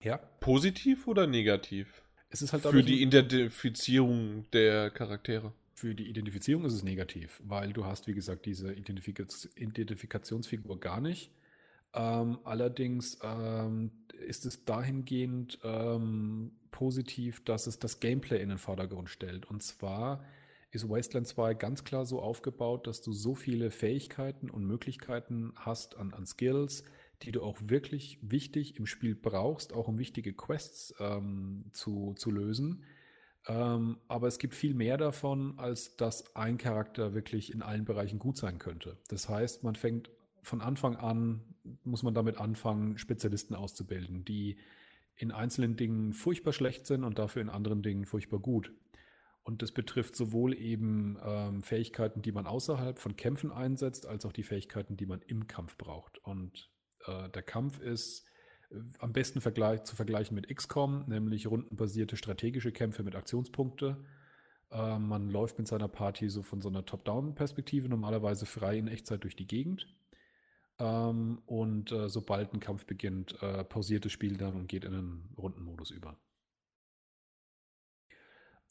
[0.00, 0.18] ja?
[0.18, 2.02] positiv oder negativ?
[2.28, 5.52] Es ist halt für die Identifizierung der Charaktere.
[5.78, 9.24] Für die Identifizierung ist es negativ, weil du hast, wie gesagt, diese Identifika
[9.56, 11.30] Identifikationsfigur gar nicht.
[11.92, 13.90] Ähm, allerdings ähm,
[14.26, 19.44] ist es dahingehend ähm, positiv, dass es das Gameplay in den Vordergrund stellt.
[19.50, 20.24] Und zwar
[20.70, 25.98] ist Wasteland 2 ganz klar so aufgebaut, dass du so viele Fähigkeiten und Möglichkeiten hast
[25.98, 26.84] an, an Skills,
[27.20, 32.30] die du auch wirklich wichtig im Spiel brauchst, auch um wichtige Quests ähm, zu, zu
[32.30, 32.82] lösen.
[33.48, 38.18] Ähm, aber es gibt viel mehr davon, als dass ein Charakter wirklich in allen Bereichen
[38.18, 38.98] gut sein könnte.
[39.08, 40.10] Das heißt, man fängt
[40.42, 41.42] von Anfang an,
[41.84, 44.58] muss man damit anfangen, Spezialisten auszubilden, die
[45.16, 48.72] in einzelnen Dingen furchtbar schlecht sind und dafür in anderen Dingen furchtbar gut.
[49.42, 54.32] Und das betrifft sowohl eben ähm, Fähigkeiten, die man außerhalb von Kämpfen einsetzt, als auch
[54.32, 56.18] die Fähigkeiten, die man im Kampf braucht.
[56.18, 56.68] Und
[57.06, 58.26] äh, der Kampf ist
[58.98, 63.96] am besten vergleich, zu vergleichen mit XCOM, nämlich rundenbasierte strategische Kämpfe mit Aktionspunkte.
[64.70, 69.22] Äh, man läuft mit seiner Party so von so einer Top-Down-Perspektive normalerweise frei in Echtzeit
[69.22, 69.86] durch die Gegend.
[70.78, 74.94] Ähm, und äh, sobald ein Kampf beginnt, äh, pausiert das Spiel dann und geht in
[74.94, 76.18] einen Rundenmodus über.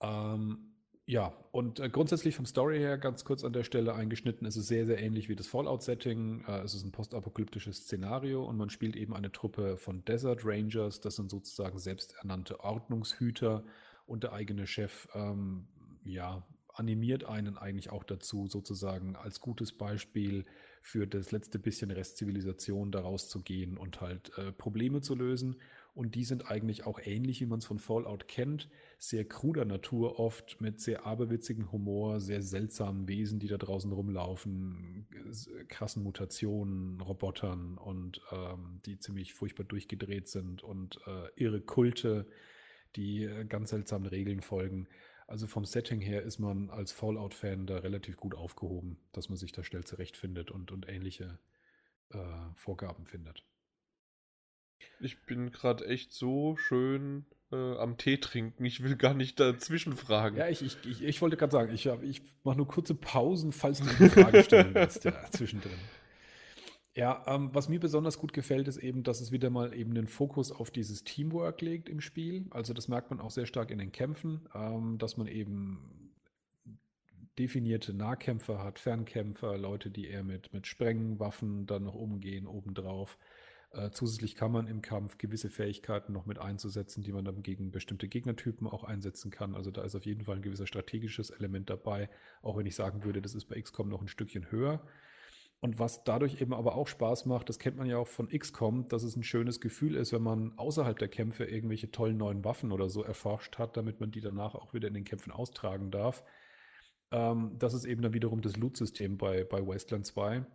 [0.02, 0.75] Ähm,
[1.08, 4.68] ja, und äh, grundsätzlich vom Story her, ganz kurz an der Stelle eingeschnitten, ist es
[4.68, 6.46] sehr, sehr ähnlich wie das Fallout-Setting.
[6.48, 11.02] Äh, es ist ein postapokalyptisches Szenario und man spielt eben eine Truppe von Desert Rangers.
[11.02, 13.64] Das sind sozusagen selbsternannte Ordnungshüter
[14.08, 15.68] und der eigene Chef, ähm,
[16.04, 20.46] ja, animiert einen eigentlich auch dazu, sozusagen als gutes Beispiel
[20.82, 25.56] für das letzte bisschen Restzivilisation daraus zu gehen und halt äh, Probleme zu lösen.
[25.96, 30.20] Und die sind eigentlich auch ähnlich, wie man es von Fallout kennt sehr kruder Natur
[30.20, 35.08] oft mit sehr aberwitzigem Humor, sehr seltsamen Wesen, die da draußen rumlaufen,
[35.68, 42.28] krassen Mutationen, Robotern und ähm, die ziemlich furchtbar durchgedreht sind und äh, irre Kulte,
[42.96, 44.88] die äh, ganz seltsamen Regeln folgen.
[45.28, 49.52] Also vom Setting her ist man als Fallout-Fan da relativ gut aufgehoben, dass man sich
[49.52, 51.40] da schnell zurechtfindet und, und ähnliche
[52.10, 52.18] äh,
[52.54, 53.44] Vorgaben findet.
[55.00, 58.66] Ich bin gerade echt so schön äh, am Tee trinken.
[58.66, 60.38] Ich will gar nicht dazwischen fragen.
[60.38, 63.82] Ja, ich, ich, ich, ich wollte gerade sagen, ich, ich mache nur kurze Pausen, falls
[63.82, 65.78] du eine Frage stellen willst, ja, zwischendrin.
[66.96, 70.08] Ja, ähm, was mir besonders gut gefällt, ist eben, dass es wieder mal eben den
[70.08, 72.46] Fokus auf dieses Teamwork legt im Spiel.
[72.52, 76.14] Also das merkt man auch sehr stark in den Kämpfen, ähm, dass man eben
[77.38, 83.18] definierte Nahkämpfer hat, Fernkämpfer, Leute, die eher mit, mit Sprengwaffen dann noch umgehen, obendrauf.
[83.72, 87.72] Äh, zusätzlich kann man im Kampf gewisse Fähigkeiten noch mit einzusetzen, die man dann gegen
[87.72, 89.56] bestimmte Gegnertypen auch einsetzen kann.
[89.56, 92.10] Also da ist auf jeden Fall ein gewisser strategisches Element dabei,
[92.42, 94.82] auch wenn ich sagen würde, das ist bei XCOM noch ein Stückchen höher.
[95.62, 98.88] Und was dadurch eben aber auch Spaß macht, das kennt man ja auch von XCOM,
[98.88, 102.72] dass es ein schönes Gefühl ist, wenn man außerhalb der Kämpfe irgendwelche tollen neuen Waffen
[102.72, 106.24] oder so erforscht hat, damit man die danach auch wieder in den Kämpfen austragen darf.
[107.12, 110.46] Ähm, das ist eben dann wiederum das Loot-System bei, bei Wasteland 2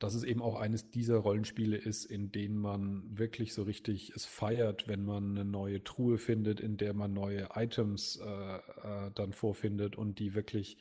[0.00, 4.24] dass es eben auch eines dieser Rollenspiele ist, in denen man wirklich so richtig es
[4.24, 9.34] feiert, wenn man eine neue Truhe findet, in der man neue Items äh, äh, dann
[9.34, 10.78] vorfindet und die wirklich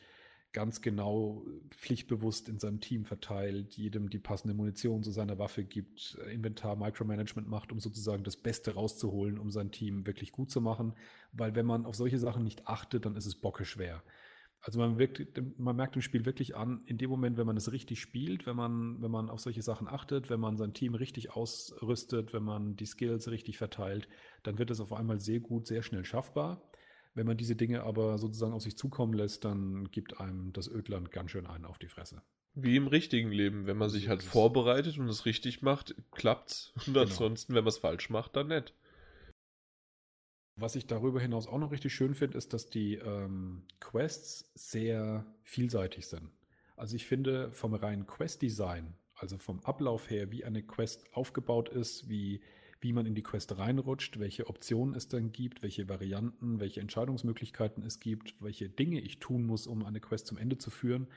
[0.54, 6.18] ganz genau pflichtbewusst in seinem Team verteilt, jedem die passende Munition zu seiner Waffe gibt,
[6.32, 10.94] Inventar Micromanagement macht, um sozusagen das Beste rauszuholen, um sein Team wirklich gut zu machen.
[11.34, 14.02] Weil wenn man auf solche Sachen nicht achtet, dann ist es bocke schwer.
[14.62, 15.22] Also man, wirkt,
[15.58, 18.58] man merkt im Spiel wirklich an, in dem Moment, wenn man es richtig spielt, wenn
[18.58, 22.76] man, wenn man auf solche Sachen achtet, wenn man sein Team richtig ausrüstet, wenn man
[22.76, 24.10] die Skills richtig verteilt,
[24.44, 26.62] dann wird es auf einmal sehr gut, sehr schnell schaffbar.
[27.16, 31.12] Wenn man diese Dinge aber sozusagen auf sich zukommen lässt, dann gibt einem das Ödland
[31.12, 32.22] ganz schön einen auf die Fresse.
[32.54, 36.74] Wie im richtigen Leben, wenn man sich halt vorbereitet und es richtig macht, klappt's.
[36.76, 37.02] Und genau.
[37.02, 38.74] ansonsten, wenn man es falsch macht, dann nicht.
[40.62, 45.26] Was ich darüber hinaus auch noch richtig schön finde, ist, dass die ähm, Quests sehr
[45.44, 46.30] vielseitig sind.
[46.76, 52.10] Also ich finde vom reinen Quest-Design, also vom Ablauf her, wie eine Quest aufgebaut ist,
[52.10, 52.42] wie,
[52.82, 57.84] wie man in die Quest reinrutscht, welche Optionen es dann gibt, welche Varianten, welche Entscheidungsmöglichkeiten
[57.84, 61.08] es gibt, welche Dinge ich tun muss, um eine Quest zum Ende zu führen,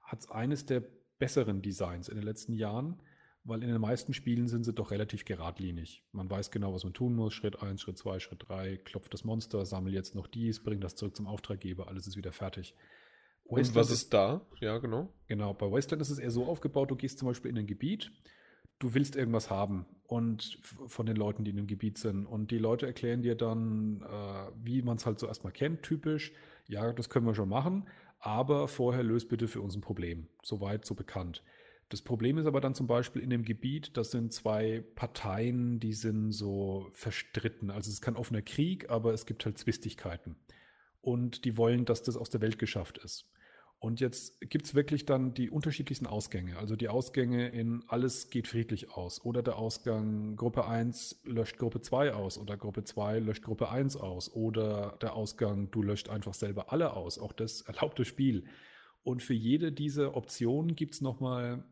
[0.00, 0.82] hat es eines der
[1.18, 3.00] besseren Designs in den letzten Jahren
[3.44, 6.04] weil in den meisten Spielen sind sie doch relativ geradlinig.
[6.12, 7.32] Man weiß genau, was man tun muss.
[7.32, 10.94] Schritt 1, Schritt 2, Schritt 3, klopft das Monster, sammle jetzt noch dies, bring das
[10.94, 12.74] zurück zum Auftraggeber, alles ist wieder fertig.
[13.44, 14.46] Wasteland Und was ist da?
[14.60, 15.12] Ja, genau.
[15.26, 18.12] Genau, bei Wasteland ist es eher so aufgebaut, du gehst zum Beispiel in ein Gebiet,
[18.78, 22.26] du willst irgendwas haben und von den Leuten, die in dem Gebiet sind.
[22.26, 26.32] Und die Leute erklären dir dann, äh, wie man es halt so erstmal kennt, typisch,
[26.68, 27.88] ja, das können wir schon machen,
[28.20, 30.28] aber vorher löst bitte für uns ein Problem.
[30.42, 31.42] Soweit, so bekannt.
[31.90, 35.92] Das Problem ist aber dann zum Beispiel in dem Gebiet, das sind zwei Parteien, die
[35.92, 37.70] sind so verstritten.
[37.70, 40.36] Also es ist kein offener Krieg, aber es gibt halt Zwistigkeiten.
[41.00, 43.28] Und die wollen, dass das aus der Welt geschafft ist.
[43.80, 46.58] Und jetzt gibt es wirklich dann die unterschiedlichsten Ausgänge.
[46.58, 49.24] Also die Ausgänge in alles geht friedlich aus.
[49.24, 52.38] Oder der Ausgang Gruppe 1 löscht Gruppe 2 aus.
[52.38, 54.32] Oder Gruppe 2 löscht Gruppe 1 aus.
[54.32, 57.18] Oder der Ausgang, du löscht einfach selber alle aus.
[57.18, 58.44] Auch das erlaubt das Spiel.
[59.02, 61.64] Und für jede dieser Optionen gibt es nochmal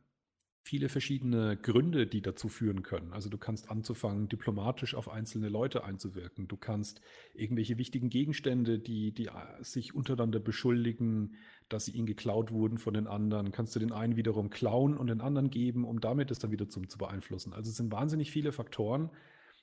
[0.69, 3.15] viele verschiedene Gründe, die dazu führen können.
[3.15, 6.47] Also du kannst anzufangen, diplomatisch auf einzelne Leute einzuwirken.
[6.47, 7.01] Du kannst
[7.33, 11.37] irgendwelche wichtigen Gegenstände, die, die sich untereinander beschuldigen,
[11.71, 15.07] dass sie ihnen geklaut wurden von den anderen, kannst du den einen wiederum klauen und
[15.07, 17.55] den anderen geben, um damit es dann wieder zum, zu beeinflussen.
[17.55, 19.09] Also es sind wahnsinnig viele Faktoren,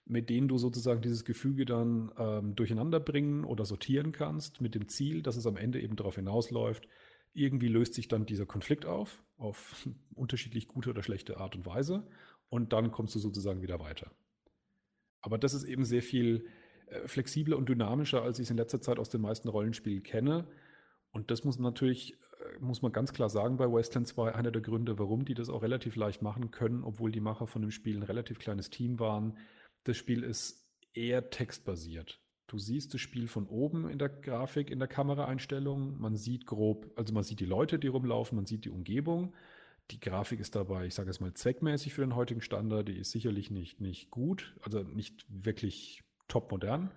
[0.07, 4.87] mit denen du sozusagen dieses Gefüge dann ähm, durcheinander bringen oder sortieren kannst, mit dem
[4.87, 6.87] Ziel, dass es am Ende eben darauf hinausläuft,
[7.35, 12.07] irgendwie löst sich dann dieser Konflikt auf, auf unterschiedlich gute oder schlechte Art und Weise.
[12.49, 14.11] Und dann kommst du sozusagen wieder weiter.
[15.21, 16.47] Aber das ist eben sehr viel
[16.87, 20.47] äh, flexibler und dynamischer, als ich es in letzter Zeit aus den meisten Rollenspielen kenne.
[21.11, 24.61] Und das muss natürlich, äh, muss man ganz klar sagen, bei Wasteland 2 einer der
[24.61, 27.97] Gründe, warum die das auch relativ leicht machen können, obwohl die Macher von dem Spiel
[27.97, 29.37] ein relativ kleines Team waren.
[29.83, 32.21] Das Spiel ist eher textbasiert.
[32.47, 35.99] Du siehst das Spiel von oben in der Grafik, in der Kameraeinstellung.
[35.99, 39.33] Man sieht grob, also man sieht die Leute, die rumlaufen, man sieht die Umgebung.
[39.91, 42.87] Die Grafik ist dabei, ich sage es mal, zweckmäßig für den heutigen Standard.
[42.87, 46.91] Die ist sicherlich nicht, nicht gut, also nicht wirklich top modern.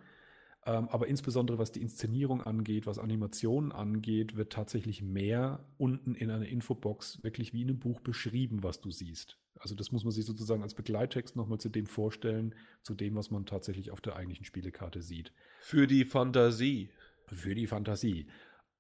[0.67, 6.31] Ähm, aber insbesondere was die Inszenierung angeht, was Animationen angeht, wird tatsächlich mehr unten in
[6.31, 9.39] einer Infobox wirklich wie in einem Buch beschrieben, was du siehst.
[9.61, 13.31] Also das muss man sich sozusagen als Begleittext nochmal zu dem vorstellen, zu dem, was
[13.31, 15.33] man tatsächlich auf der eigentlichen Spielekarte sieht.
[15.61, 16.91] Für die Fantasie.
[17.27, 18.27] Für die Fantasie.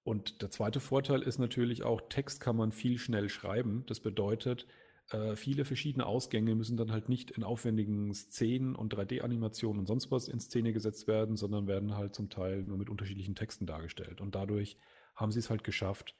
[0.04, 3.84] Und der zweite Vorteil ist natürlich auch, Text kann man viel schnell schreiben.
[3.86, 4.66] Das bedeutet,
[5.10, 10.10] äh, viele verschiedene Ausgänge müssen dann halt nicht in aufwendigen Szenen und 3D-Animationen und sonst
[10.10, 14.20] was in Szene gesetzt werden, sondern werden halt zum Teil nur mit unterschiedlichen Texten dargestellt.
[14.20, 14.78] Und dadurch
[15.14, 16.14] haben sie es halt geschafft,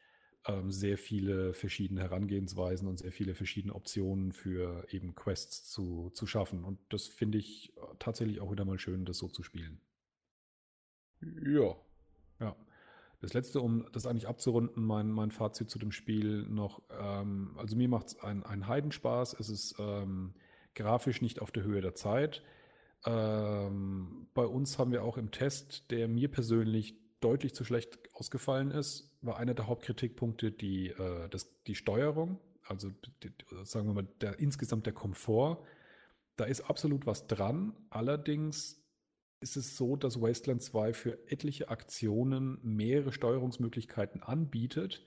[0.47, 6.27] ähm, sehr viele verschiedene Herangehensweisen und sehr viele verschiedene Optionen für eben Quests zu, zu
[6.27, 6.65] schaffen.
[6.65, 9.81] Und das finde ich äh, tatsächlich auch wieder mal schön, das so zu spielen.
[11.21, 11.77] Ja.
[12.41, 12.57] Ja.
[13.21, 17.77] Das letzte, um das eigentlich abzurunden, mein, mein Fazit zu dem Spiel noch, ähm, also
[17.77, 19.35] mir macht es ein, ein Heidenspaß.
[19.41, 20.35] Es ist ähm,
[20.75, 22.45] grafisch nicht auf der Höhe der Zeit.
[23.05, 28.71] Ähm, bei uns haben wir auch im Test, der mir persönlich deutlich zu schlecht ausgefallen
[28.71, 32.91] ist, war einer der Hauptkritikpunkte die, äh, das, die Steuerung, also
[33.23, 33.33] die,
[33.65, 35.65] sagen wir mal, der, insgesamt der Komfort.
[36.37, 37.75] Da ist absolut was dran.
[37.91, 38.81] Allerdings
[39.41, 45.05] ist es so, dass Wasteland 2 für etliche Aktionen mehrere Steuerungsmöglichkeiten anbietet.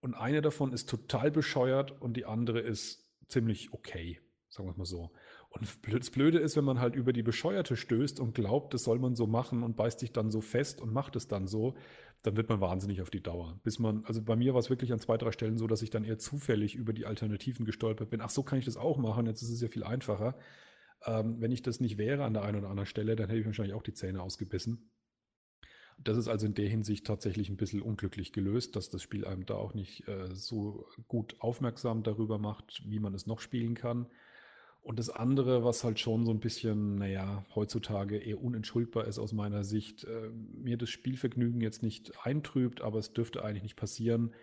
[0.00, 4.78] Und eine davon ist total bescheuert und die andere ist ziemlich okay, sagen wir es
[4.78, 5.10] mal so.
[5.50, 9.00] Und das Blöde ist, wenn man halt über die Bescheuerte stößt und glaubt, das soll
[9.00, 11.74] man so machen und beißt sich dann so fest und macht es dann so,
[12.22, 13.58] dann wird man wahnsinnig auf die Dauer.
[13.64, 15.90] Bis man, also bei mir war es wirklich an zwei, drei Stellen so, dass ich
[15.90, 18.20] dann eher zufällig über die Alternativen gestolpert bin.
[18.20, 20.38] Ach, so kann ich das auch machen, jetzt ist es ja viel einfacher.
[21.04, 23.46] Ähm, wenn ich das nicht wäre an der einen oder anderen Stelle, dann hätte ich
[23.46, 24.92] wahrscheinlich auch die Zähne ausgebissen.
[25.98, 29.46] Das ist also in der Hinsicht tatsächlich ein bisschen unglücklich gelöst, dass das Spiel einem
[29.46, 34.06] da auch nicht äh, so gut aufmerksam darüber macht, wie man es noch spielen kann.
[34.82, 39.32] Und das andere, was halt schon so ein bisschen, naja, heutzutage eher unentschuldbar ist aus
[39.32, 44.34] meiner Sicht, äh, mir das Spielvergnügen jetzt nicht eintrübt, aber es dürfte eigentlich nicht passieren.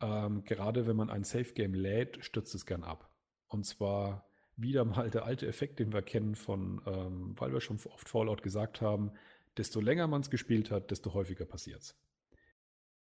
[0.00, 3.10] Ähm, gerade wenn man ein Safe Game lädt, stürzt es gern ab.
[3.48, 4.24] Und zwar
[4.56, 8.42] wieder mal der alte Effekt, den wir kennen von, ähm, weil wir schon oft Fallout
[8.42, 9.12] gesagt haben,
[9.56, 11.96] desto länger man es gespielt hat, desto häufiger passiert es.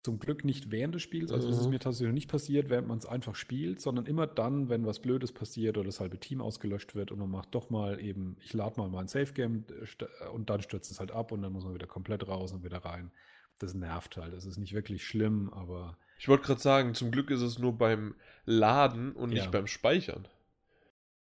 [0.04, 1.70] Zum Glück nicht während des Spiels, also das ist mhm.
[1.70, 5.32] mir tatsächlich nicht passiert, während man es einfach spielt, sondern immer dann, wenn was Blödes
[5.32, 8.78] passiert oder das halbe Team ausgelöscht wird und man macht doch mal eben, ich lade
[8.78, 11.74] mal mein Safe Game äh, und dann stürzt es halt ab und dann muss man
[11.74, 13.10] wieder komplett raus und wieder rein.
[13.58, 14.34] Das nervt halt.
[14.34, 15.96] Das ist nicht wirklich schlimm, aber.
[16.18, 18.14] Ich wollte gerade sagen, zum Glück ist es nur beim
[18.44, 19.40] Laden und ja.
[19.40, 20.28] nicht beim Speichern.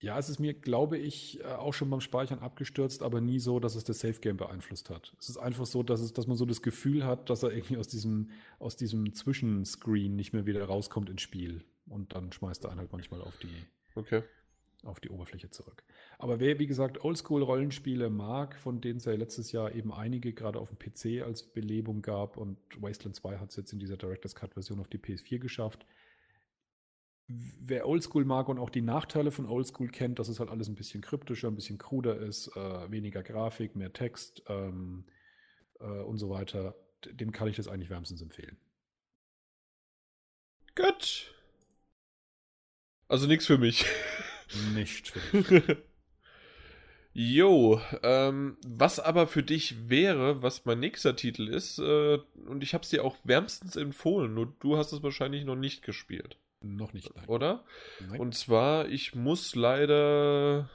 [0.02, 3.60] Ja, es ist mir, glaube ich, äh, auch schon beim Speichern abgestürzt, aber nie so,
[3.60, 5.14] dass es das Safe Game beeinflusst hat.
[5.18, 7.76] Es ist einfach so, dass, es, dass man so das Gefühl hat, dass er irgendwie
[7.76, 11.64] aus diesem, aus diesem Zwischenscreen nicht mehr wieder rauskommt ins Spiel.
[11.86, 14.22] Und dann schmeißt er einen halt manchmal auf die, okay.
[14.84, 15.84] auf die Oberfläche zurück.
[16.18, 20.60] Aber wer, wie gesagt, Oldschool-Rollenspiele mag, von denen es ja letztes Jahr eben einige gerade
[20.60, 24.34] auf dem PC als Belebung gab und Wasteland 2 hat es jetzt in dieser Director's
[24.34, 25.84] Cut-Version auf die PS4 geschafft,
[27.61, 30.75] wer Oldschool mag und auch die Nachteile von Oldschool kennt, dass es halt alles ein
[30.75, 35.05] bisschen kryptischer, ein bisschen kruder ist, äh, weniger Grafik, mehr Text ähm,
[35.78, 36.74] äh, und so weiter,
[37.05, 38.57] dem kann ich das eigentlich wärmstens empfehlen.
[40.74, 41.33] Gut.
[43.09, 43.87] Also nichts für mich.
[44.74, 45.76] Nicht für mich.
[47.12, 52.72] Jo, ähm, was aber für dich wäre, was mein nächster Titel ist, äh, und ich
[52.72, 56.39] habe es dir auch wärmstens empfohlen, nur du hast es wahrscheinlich noch nicht gespielt.
[56.62, 57.26] Noch nicht, nein.
[57.26, 57.64] Oder?
[58.08, 58.20] Nein.
[58.20, 60.68] Und zwar, ich muss leider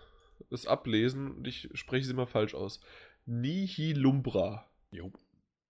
[0.49, 2.79] es ablesen und ich spreche es immer falsch aus.
[3.25, 4.69] Nihilumbra.
[4.91, 5.11] Jo.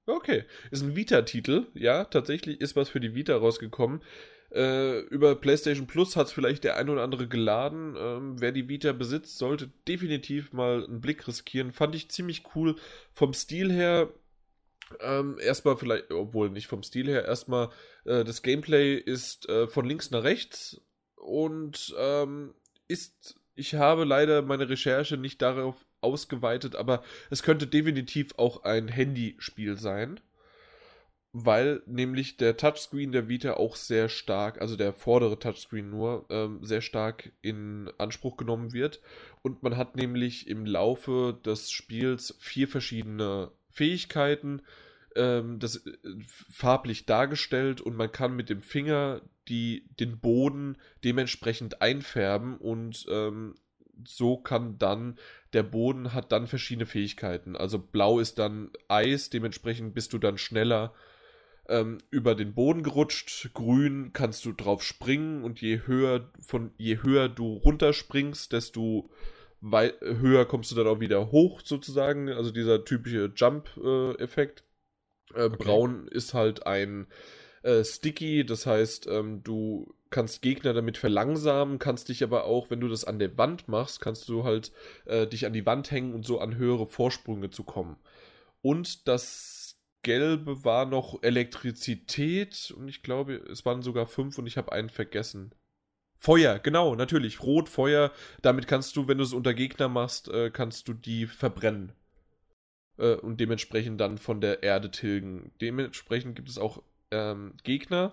[0.07, 4.01] Okay, ist ein Vita-Titel, ja, tatsächlich ist was für die Vita rausgekommen.
[4.53, 7.95] Äh, über PlayStation Plus hat es vielleicht der ein oder andere geladen.
[7.97, 11.71] Ähm, wer die Vita besitzt, sollte definitiv mal einen Blick riskieren.
[11.71, 12.75] Fand ich ziemlich cool.
[13.11, 14.13] Vom Stil her,
[14.99, 17.69] ähm, erstmal vielleicht, obwohl nicht vom Stil her, erstmal
[18.05, 20.81] äh, das Gameplay ist äh, von links nach rechts
[21.15, 22.53] und ähm,
[22.87, 28.87] ist, ich habe leider meine Recherche nicht darauf ausgeweitet, aber es könnte definitiv auch ein
[28.87, 30.19] Handyspiel sein,
[31.33, 36.63] weil nämlich der Touchscreen der Vita auch sehr stark, also der vordere Touchscreen nur, ähm,
[36.63, 39.01] sehr stark in Anspruch genommen wird.
[39.41, 44.61] Und man hat nämlich im Laufe des Spiels vier verschiedene Fähigkeiten,
[45.15, 45.91] ähm, das äh,
[46.49, 53.55] farblich dargestellt und man kann mit dem Finger die, den Boden dementsprechend einfärben und ähm,
[54.07, 55.17] so kann dann
[55.53, 57.55] der Boden hat dann verschiedene Fähigkeiten.
[57.55, 60.93] Also blau ist dann Eis, dementsprechend bist du dann schneller
[61.67, 63.51] ähm, über den Boden gerutscht.
[63.53, 69.09] Grün kannst du drauf springen und je höher von je höher du runterspringst, desto
[69.61, 72.29] höher kommst du dann auch wieder hoch sozusagen.
[72.29, 74.63] Also dieser typische Jump-Effekt.
[75.33, 75.55] Äh, okay.
[75.57, 77.07] Braun ist halt ein
[77.63, 82.79] äh, Sticky, das heißt, ähm, du kannst Gegner damit verlangsamen, kannst dich aber auch, wenn
[82.79, 84.71] du das an der Wand machst, kannst du halt
[85.05, 87.97] äh, dich an die Wand hängen und so an höhere Vorsprünge zu kommen.
[88.61, 94.57] Und das Gelbe war noch Elektrizität und ich glaube, es waren sogar fünf und ich
[94.57, 95.53] habe einen vergessen.
[96.25, 97.43] Feuer, genau, natürlich.
[97.43, 98.11] Rot, Feuer.
[98.41, 101.91] Damit kannst du, wenn du es unter Gegner machst, äh, kannst du die verbrennen.
[102.97, 105.51] Äh, und dementsprechend dann von der Erde tilgen.
[105.61, 108.11] Dementsprechend gibt es auch ähm, Gegner,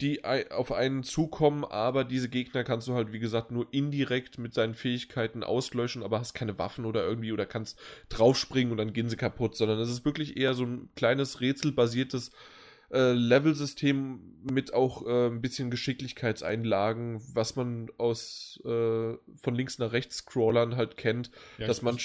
[0.00, 4.54] die auf einen zukommen, aber diese Gegner kannst du halt, wie gesagt, nur indirekt mit
[4.54, 9.10] seinen Fähigkeiten auslöschen, aber hast keine Waffen oder irgendwie oder kannst draufspringen und dann gehen
[9.10, 12.59] sie kaputt, sondern es ist wirklich eher so ein kleines rätselbasiertes äh,
[12.98, 20.18] Level-System mit auch äh, ein bisschen Geschicklichkeitseinlagen, was man aus äh, von links nach rechts
[20.18, 21.98] Scrollern halt kennt, ja, dass man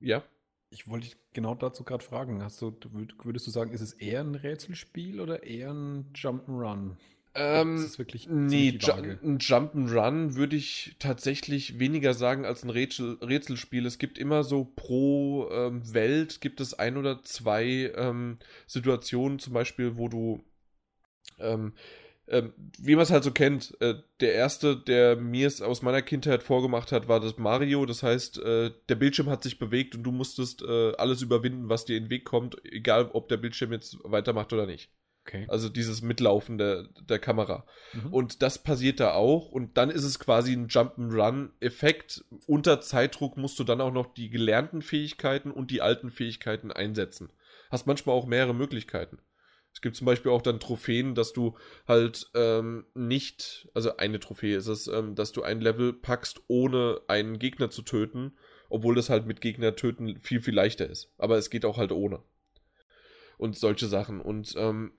[0.00, 0.22] ja
[0.70, 2.42] ich wollte dich genau dazu gerade fragen.
[2.42, 2.76] Hast du,
[3.22, 6.96] würdest du sagen, ist es eher ein Rätselspiel oder eher ein Jump'n'Run?
[7.38, 13.18] Ähm, ist wirklich nee, Ju ein Jump'n'Run würde ich tatsächlich weniger sagen als ein Rätsel
[13.20, 13.84] Rätselspiel.
[13.84, 19.52] Es gibt immer so pro ähm, Welt gibt es ein oder zwei ähm, Situationen, zum
[19.52, 20.44] Beispiel, wo du
[21.38, 21.74] ähm,
[22.28, 26.02] ähm, wie man es halt so kennt, äh, der erste, der mir es aus meiner
[26.02, 27.86] Kindheit vorgemacht hat, war das Mario.
[27.86, 31.84] Das heißt, äh, der Bildschirm hat sich bewegt und du musstest äh, alles überwinden, was
[31.84, 34.90] dir in den Weg kommt, egal ob der Bildschirm jetzt weitermacht oder nicht.
[35.26, 35.44] Okay.
[35.48, 37.66] Also dieses Mitlaufen der, der Kamera.
[37.92, 38.12] Mhm.
[38.12, 39.50] Und das passiert da auch.
[39.50, 42.24] Und dann ist es quasi ein Jump'n'Run-Effekt.
[42.46, 47.32] Unter Zeitdruck musst du dann auch noch die gelernten Fähigkeiten und die alten Fähigkeiten einsetzen.
[47.70, 49.18] Hast manchmal auch mehrere Möglichkeiten.
[49.72, 51.56] Es gibt zum Beispiel auch dann Trophäen, dass du
[51.88, 57.00] halt ähm, nicht, also eine Trophäe ist es, ähm, dass du ein Level packst, ohne
[57.08, 58.32] einen Gegner zu töten,
[58.70, 61.12] obwohl das halt mit Gegner töten viel, viel leichter ist.
[61.18, 62.22] Aber es geht auch halt ohne.
[63.36, 64.20] Und solche Sachen.
[64.20, 64.92] Und ähm,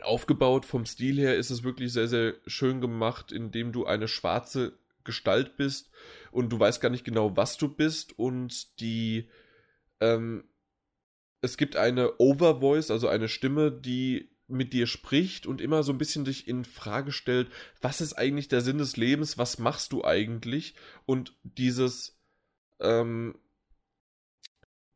[0.00, 0.64] aufgebaut.
[0.64, 5.56] Vom Stil her ist es wirklich sehr, sehr schön gemacht, indem du eine schwarze Gestalt
[5.56, 5.90] bist
[6.30, 8.18] und du weißt gar nicht genau, was du bist.
[8.18, 9.28] Und die
[10.00, 10.44] ähm,
[11.42, 15.98] es gibt eine Overvoice, also eine Stimme, die mit dir spricht und immer so ein
[15.98, 20.04] bisschen dich in Frage stellt, was ist eigentlich der Sinn des Lebens, was machst du
[20.04, 20.74] eigentlich?
[21.04, 22.20] Und dieses,
[22.80, 23.38] ähm,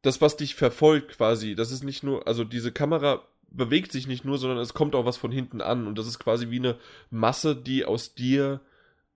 [0.03, 4.25] das, was dich verfolgt quasi, das ist nicht nur, also diese Kamera bewegt sich nicht
[4.25, 6.79] nur, sondern es kommt auch was von hinten an und das ist quasi wie eine
[7.11, 8.61] Masse, die aus dir,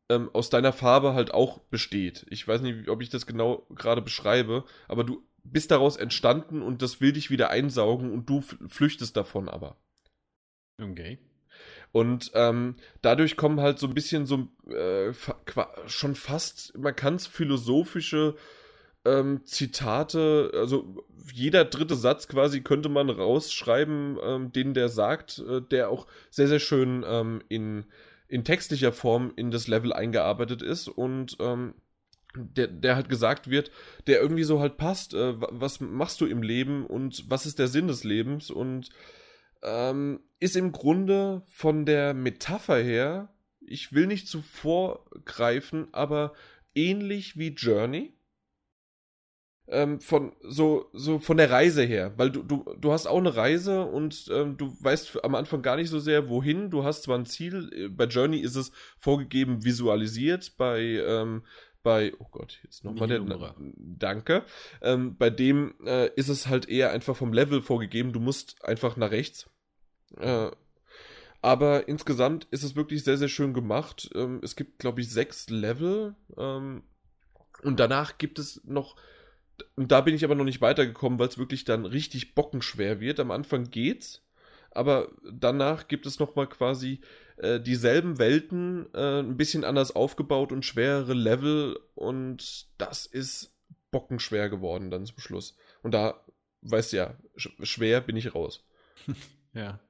[0.09, 2.26] ähm, aus deiner Farbe halt auch besteht.
[2.31, 6.83] Ich weiß nicht, ob ich das genau gerade beschreibe, aber du bist daraus entstanden und
[6.83, 9.76] das will dich wieder einsaugen und du flüchtest davon aber.
[10.81, 11.18] Okay.
[11.93, 15.12] Und ähm, dadurch kommen halt so ein bisschen so äh,
[15.87, 18.37] schon fast, man kann es philosophische
[19.05, 25.63] ähm, Zitate, also jeder dritte Satz quasi könnte man rausschreiben, ähm, den der sagt, äh,
[25.63, 27.85] der auch sehr, sehr schön ähm, in,
[28.29, 31.75] in textlicher Form in das Level eingearbeitet ist und ähm,
[32.37, 33.71] der, der halt gesagt wird,
[34.07, 37.69] der irgendwie so halt passt, äh, was machst du im Leben und was ist der
[37.69, 38.91] Sinn des Lebens und
[39.63, 46.33] ähm, ist im Grunde von der Metapher her, ich will nicht zu vorgreifen, aber
[46.75, 48.15] ähnlich wie Journey.
[49.71, 53.37] Ähm, von so, so von der Reise her, weil du, du, du hast auch eine
[53.37, 56.71] Reise und ähm, du weißt am Anfang gar nicht so sehr, wohin.
[56.71, 61.45] Du hast zwar ein Ziel, äh, bei Journey ist es vorgegeben visualisiert, bei, ähm,
[61.83, 64.45] bei, oh Gott, jetzt nochmal der, na, danke,
[64.83, 68.97] ähm, bei dem äh, ist es halt eher einfach vom Level vorgegeben, du musst einfach
[68.97, 69.49] nach rechts.
[70.18, 70.51] Äh,
[71.43, 74.11] aber insgesamt ist es wirklich sehr, sehr schön gemacht.
[74.14, 76.14] Ähm, es gibt, glaube ich, sechs Level.
[76.37, 76.83] Ähm,
[77.62, 78.97] und danach gibt es noch.
[79.77, 83.21] Und da bin ich aber noch nicht weitergekommen, weil es wirklich dann richtig bockenschwer wird.
[83.21, 84.23] Am Anfang geht's.
[84.73, 87.01] Aber danach gibt es nochmal quasi
[87.39, 91.79] äh, dieselben Welten, äh, ein bisschen anders aufgebaut und schwerere Level.
[91.95, 93.53] Und das ist
[93.91, 95.57] bockenschwer geworden dann zum Schluss.
[95.83, 96.25] Und da,
[96.63, 98.65] weißt du ja, sch schwer bin ich raus.
[99.55, 99.81] ja.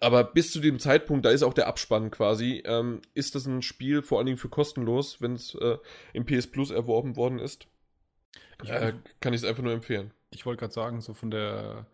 [0.00, 3.62] Aber bis zu dem Zeitpunkt, da ist auch der Abspann quasi, ähm, ist das ein
[3.62, 5.78] Spiel vor allen Dingen für kostenlos, wenn es äh,
[6.12, 7.68] im PS Plus erworben worden ist.
[8.64, 10.12] Äh, kann ich es einfach nur empfehlen.
[10.30, 11.86] Ich wollte gerade sagen, so von der,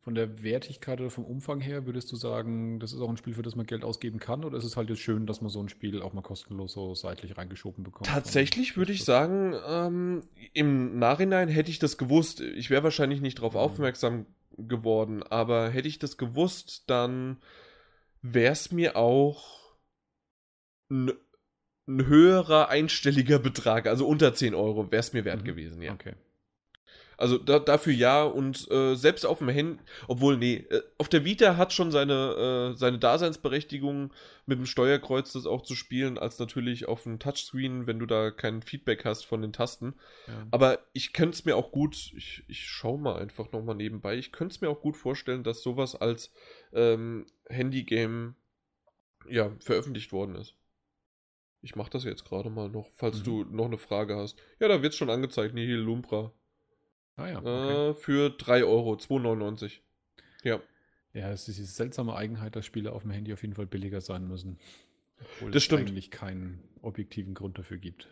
[0.00, 3.34] von der Wertigkeit oder vom Umfang her, würdest du sagen, das ist auch ein Spiel,
[3.34, 4.44] für das man Geld ausgeben kann?
[4.44, 6.94] Oder ist es halt jetzt schön, dass man so ein Spiel auch mal kostenlos so
[6.94, 8.06] seitlich reingeschoben bekommt?
[8.06, 10.22] Tatsächlich würde ich sagen, ähm,
[10.52, 12.40] im Nachhinein hätte ich das gewusst.
[12.40, 13.60] Ich wäre wahrscheinlich nicht darauf mhm.
[13.60, 14.26] aufmerksam
[14.56, 15.22] geworden.
[15.22, 17.38] Aber hätte ich das gewusst, dann
[18.22, 19.60] wäre es mir auch
[21.88, 25.44] ein, höherer einstelliger Betrag, also unter 10 Euro, wäre es mir wert mhm.
[25.44, 25.92] gewesen, ja.
[25.92, 26.14] Okay.
[27.20, 29.78] Also da, dafür ja und äh, selbst auf dem Handy,
[30.08, 34.10] obwohl nee, äh, auf der Vita hat schon seine, äh, seine Daseinsberechtigung
[34.46, 38.30] mit dem Steuerkreuz das auch zu spielen, als natürlich auf dem Touchscreen, wenn du da
[38.30, 39.96] kein Feedback hast von den Tasten.
[40.28, 40.46] Ja.
[40.50, 44.32] Aber ich könnte es mir auch gut, ich, ich schaue mal einfach nochmal nebenbei, ich
[44.32, 46.32] könnte es mir auch gut vorstellen, dass sowas als
[46.72, 48.34] ähm, Handygame
[49.28, 50.54] ja, veröffentlicht worden ist.
[51.62, 53.24] Ich mache das jetzt gerade mal noch, falls mhm.
[53.24, 54.38] du noch eine Frage hast.
[54.60, 56.32] Ja, da wird es schon angezeigt, Nihil Lumbra.
[57.16, 57.90] Ah ja, okay.
[57.90, 59.80] äh, für 3 Euro, 2,99.
[60.42, 60.60] Ja.
[61.12, 64.00] Ja, es ist diese seltsame Eigenheit, dass Spiele auf dem Handy auf jeden Fall billiger
[64.00, 64.58] sein müssen.
[65.20, 65.82] Obwohl das stimmt.
[65.82, 68.08] es eigentlich keinen objektiven Grund dafür gibt.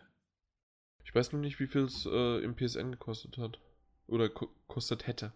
[1.04, 3.60] Ich weiß noch nicht, wie viel es äh, im PSN gekostet hat.
[4.08, 5.32] Oder ko kostet hätte.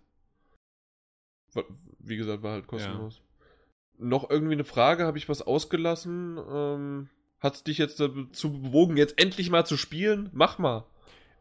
[1.99, 3.19] Wie gesagt, war halt kostenlos.
[3.19, 4.07] Ja.
[4.07, 6.39] Noch irgendwie eine Frage, habe ich was ausgelassen?
[6.51, 7.11] Ähm,
[7.43, 10.31] Hat es dich jetzt dazu bewogen, jetzt endlich mal zu spielen?
[10.33, 10.87] Mach mal.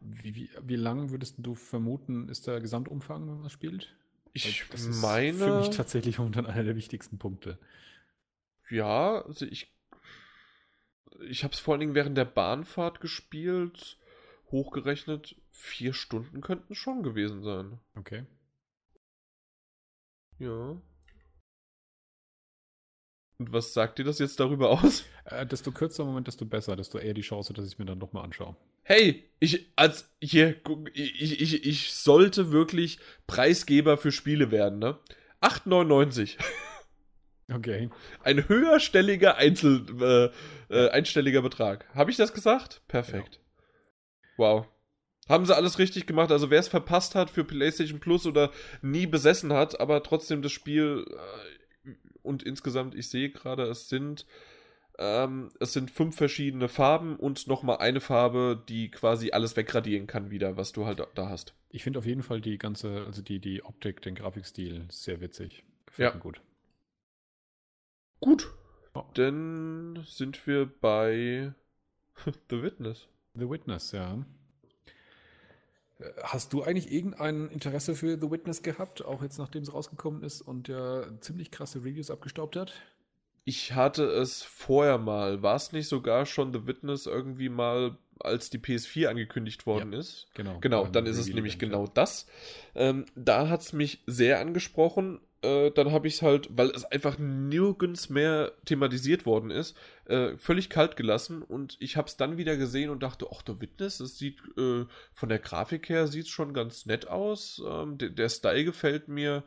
[0.00, 3.94] Wie, wie, wie lang würdest du vermuten, ist der Gesamtumfang, wenn man spielt?
[4.32, 5.30] Ich das meine.
[5.30, 7.56] Ist für mich tatsächlich momentan einer der wichtigsten Punkte.
[8.68, 9.72] Ja, also ich.
[11.28, 13.96] Ich habe es vor allen Dingen während der Bahnfahrt gespielt.
[14.50, 17.78] Hochgerechnet, vier Stunden könnten schon gewesen sein.
[17.94, 18.26] Okay.
[20.40, 20.82] Ja.
[23.38, 25.04] Und was sagt dir das jetzt darüber aus?
[25.24, 27.98] Äh, desto kürzer Moment, desto besser, desto eher die Chance, dass ich es mir dann
[27.98, 28.56] nochmal anschaue.
[28.82, 30.56] Hey, ich, als, hier,
[30.94, 34.98] ich, ich, ich sollte wirklich Preisgeber für Spiele werden, ne?
[35.40, 36.38] 8,99.
[37.52, 37.90] Okay.
[38.22, 40.32] Ein höherstelliger Einzel,
[40.70, 41.86] äh, äh, einstelliger Betrag.
[41.94, 42.82] Habe ich das gesagt?
[42.88, 43.34] Perfekt.
[43.34, 43.40] Ja.
[44.38, 44.66] Wow.
[45.28, 46.32] Haben sie alles richtig gemacht.
[46.32, 50.52] Also wer es verpasst hat für PlayStation Plus oder nie besessen hat, aber trotzdem das
[50.52, 51.61] Spiel äh,
[52.22, 54.26] und insgesamt, ich sehe gerade, es sind
[54.98, 60.30] ähm, es sind fünf verschiedene Farben und nochmal eine Farbe, die quasi alles wegradieren kann
[60.30, 61.54] wieder, was du halt da hast.
[61.70, 65.64] Ich finde auf jeden Fall die ganze, also die, die Optik, den Grafikstil sehr witzig.
[65.86, 66.14] Gefällt ja.
[66.14, 66.40] mir gut.
[68.20, 68.52] Gut.
[68.94, 69.04] Oh.
[69.14, 71.54] Dann sind wir bei
[72.50, 73.08] The Witness.
[73.34, 74.24] The Witness, ja.
[76.22, 80.40] Hast du eigentlich irgendein Interesse für The Witness gehabt, auch jetzt nachdem es rausgekommen ist
[80.42, 82.72] und ja ziemlich krasse Reviews abgestaubt hat?
[83.44, 85.42] Ich hatte es vorher mal.
[85.42, 89.98] War es nicht sogar schon The Witness irgendwie mal, als die PS4 angekündigt worden ja,
[89.98, 90.28] ist?
[90.34, 90.58] Genau.
[90.60, 92.26] Genau, dann ist es nämlich genau das.
[92.74, 96.84] Ähm, da hat es mich sehr angesprochen äh, dann habe ich es halt, weil es
[96.84, 99.76] einfach nirgends mehr thematisiert worden ist,
[100.06, 103.60] äh, völlig kalt gelassen und ich habe es dann wieder gesehen und dachte, ach, der
[103.60, 108.10] Witness, das sieht äh, von der Grafik her sieht schon ganz nett aus, ähm, der,
[108.10, 109.44] der Style gefällt mir.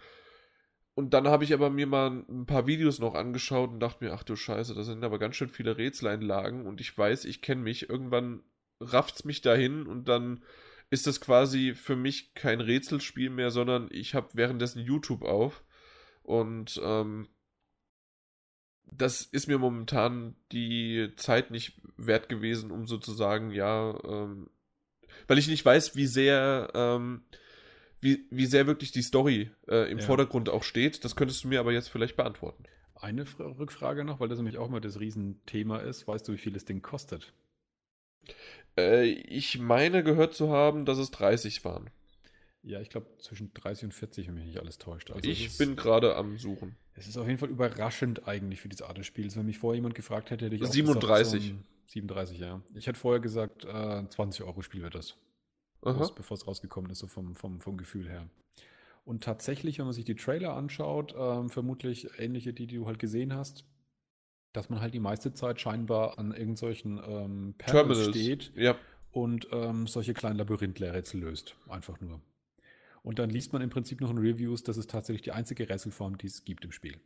[0.98, 4.14] Und dann habe ich aber mir mal ein paar Videos noch angeschaut und dachte mir,
[4.14, 7.62] ach du Scheiße, da sind aber ganz schön viele Rätseleinlagen und ich weiß, ich kenne
[7.62, 8.44] mich, irgendwann
[8.80, 10.44] rafft's mich dahin und dann
[10.90, 15.65] ist das quasi für mich kein Rätselspiel mehr, sondern ich habe währenddessen YouTube auf
[16.26, 17.28] und ähm,
[18.86, 24.50] das ist mir momentan die Zeit nicht wert gewesen, um sozusagen, ja, ähm,
[25.28, 27.24] weil ich nicht weiß, wie sehr, ähm,
[28.02, 30.06] wie, wie sehr wirklich die Story äh, im ja.
[30.06, 31.04] Vordergrund auch steht.
[31.04, 32.64] Das könntest du mir aber jetzt vielleicht beantworten.
[32.96, 36.08] Eine Rückfrage noch, weil das nämlich auch mal das Riesenthema ist.
[36.08, 37.34] Weißt du, wie viel das Ding kostet?
[38.78, 41.90] Äh, ich meine gehört zu haben, dass es 30 waren.
[42.66, 45.12] Ja, ich glaube zwischen 30 und 40, wenn mich nicht alles täuscht.
[45.12, 46.76] Also ich bin gerade am Suchen.
[46.96, 49.36] Es ist auf jeden Fall überraschend eigentlich für diese Art des Spiels.
[49.38, 51.42] Wenn mich vorher jemand gefragt hätte, hätte ich auch 37.
[51.42, 52.62] Gesagt, so 37, ja.
[52.74, 55.16] Ich hätte vorher gesagt, äh, 20 Euro Spiel wird das.
[56.16, 58.28] Bevor es rausgekommen ist, so vom, vom, vom Gefühl her.
[59.04, 62.98] Und tatsächlich, wenn man sich die Trailer anschaut, ähm, vermutlich ähnliche, die, die du halt
[62.98, 63.66] gesehen hast,
[64.54, 68.76] dass man halt die meiste Zeit scheinbar an irgendwelchen ähm, Terminals steht ja.
[69.12, 71.56] und ähm, solche kleinen Labyrinth-Rätsel löst.
[71.70, 72.20] Einfach nur.
[73.06, 76.18] Und dann liest man im Prinzip noch in Reviews, das ist tatsächlich die einzige Rätselform,
[76.18, 76.98] die es gibt im Spiel.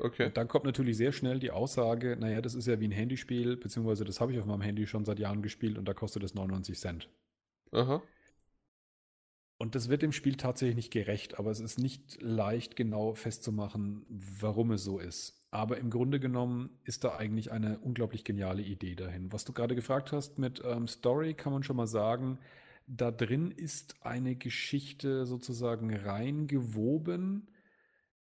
[0.00, 0.26] Okay.
[0.26, 3.58] Und dann kommt natürlich sehr schnell die Aussage, naja, das ist ja wie ein Handyspiel,
[3.58, 6.34] beziehungsweise das habe ich auf meinem Handy schon seit Jahren gespielt und da kostet es
[6.34, 7.10] 99 Cent.
[7.72, 8.02] Aha.
[9.58, 14.06] Und das wird dem Spiel tatsächlich nicht gerecht, aber es ist nicht leicht genau festzumachen,
[14.08, 15.46] warum es so ist.
[15.50, 19.30] Aber im Grunde genommen ist da eigentlich eine unglaublich geniale Idee dahin.
[19.30, 22.38] Was du gerade gefragt hast mit ähm, Story, kann man schon mal sagen,
[22.88, 27.50] da drin ist eine Geschichte sozusagen reingewoben,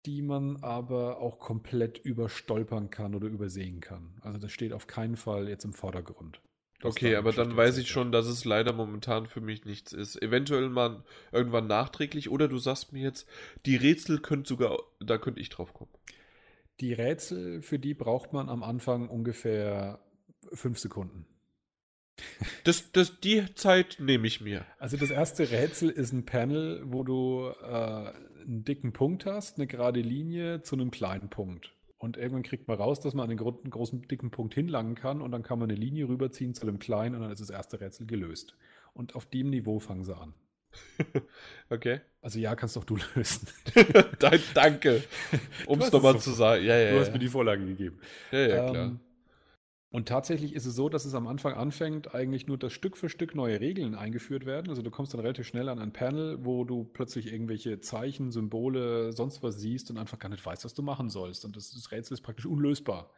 [0.07, 4.15] die man aber auch komplett überstolpern kann oder übersehen kann.
[4.23, 6.41] Also das steht auf keinen Fall jetzt im Vordergrund.
[6.83, 10.21] Okay, aber dann weiß ich schon, dass es leider momentan für mich nichts ist.
[10.21, 11.03] Eventuell mal
[11.33, 13.27] irgendwann nachträglich oder du sagst mir jetzt,
[13.65, 15.93] die Rätsel könnt sogar, da könnte ich drauf kommen.
[16.81, 20.01] Die Rätsel, für die braucht man am Anfang ungefähr
[20.53, 21.27] fünf Sekunden.
[22.65, 24.65] Das, das, die Zeit nehme ich mir.
[24.79, 28.13] Also das erste Rätsel ist ein Panel, wo du äh,
[28.45, 31.73] einen dicken Punkt hast, eine gerade Linie zu einem kleinen Punkt.
[31.99, 35.23] Und irgendwann kriegt man raus, dass man an den gro großen, dicken Punkt hinlangen kann
[35.23, 37.81] und dann kann man eine Linie rüberziehen zu einem kleinen und dann ist das erste
[37.81, 38.57] Rätsel gelöst.
[38.93, 40.35] Und auf dem Niveau fangen sie an.
[41.71, 42.01] okay.
[42.21, 43.49] Also ja, kannst doch du lösen.
[44.55, 45.03] Danke.
[45.67, 46.65] Um es nochmal zu sagen.
[46.65, 47.99] Ja, ja, du hast mir die Vorlage gegeben.
[48.31, 49.01] Ja, ja, klar.
[49.95, 53.09] Und tatsächlich ist es so, dass es am Anfang anfängt, eigentlich nur, dass Stück für
[53.09, 54.69] Stück neue Regeln eingeführt werden.
[54.69, 59.13] Also du kommst dann relativ schnell an ein Panel, wo du plötzlich irgendwelche Zeichen, Symbole,
[59.13, 61.45] sonst was siehst und einfach gar nicht weißt, was du machen sollst.
[61.45, 63.13] Und das, das Rätsel ist praktisch unlösbar.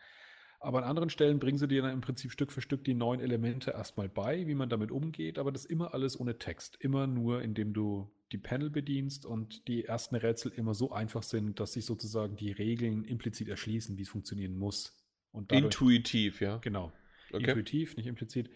[0.61, 3.21] Aber an anderen Stellen bringen sie dir dann im Prinzip Stück für Stück die neuen
[3.21, 6.77] Elemente erstmal bei, wie man damit umgeht, aber das immer alles ohne Text.
[6.81, 11.59] Immer nur, indem du die Panel bedienst und die ersten Rätsel immer so einfach sind,
[11.59, 15.06] dass sich sozusagen die Regeln implizit erschließen, wie es funktionieren muss.
[15.49, 16.59] Dadurch, Intuitiv, ja.
[16.59, 16.93] Genau.
[17.33, 17.51] Okay.
[17.51, 18.51] Intuitiv, nicht implizit.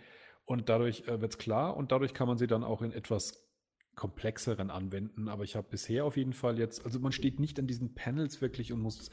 [0.45, 3.47] Und dadurch äh, wird es klar und dadurch kann man sie dann auch in etwas
[3.95, 5.29] komplexeren anwenden.
[5.29, 8.41] Aber ich habe bisher auf jeden Fall jetzt, also man steht nicht an diesen Panels
[8.41, 9.11] wirklich und muss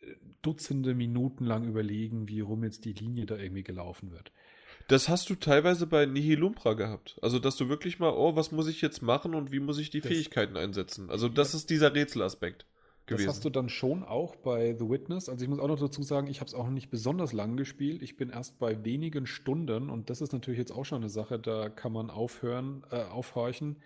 [0.00, 4.30] äh, Dutzende Minuten lang überlegen, wie rum jetzt die Linie da irgendwie gelaufen wird.
[4.86, 7.18] Das hast du teilweise bei Nihilumpra gehabt.
[7.20, 9.90] Also, dass du wirklich mal, oh, was muss ich jetzt machen und wie muss ich
[9.90, 11.10] die das, Fähigkeiten einsetzen?
[11.10, 11.58] Also, das ja.
[11.58, 12.66] ist dieser Rätselaspekt
[13.08, 13.26] gewesen.
[13.26, 15.28] Das hast du dann schon auch bei The Witness.
[15.28, 18.02] Also ich muss auch noch dazu sagen, ich habe es auch nicht besonders lang gespielt.
[18.02, 21.38] Ich bin erst bei wenigen Stunden und das ist natürlich jetzt auch schon eine Sache,
[21.38, 23.82] da kann man aufhören, äh, aufhorchen.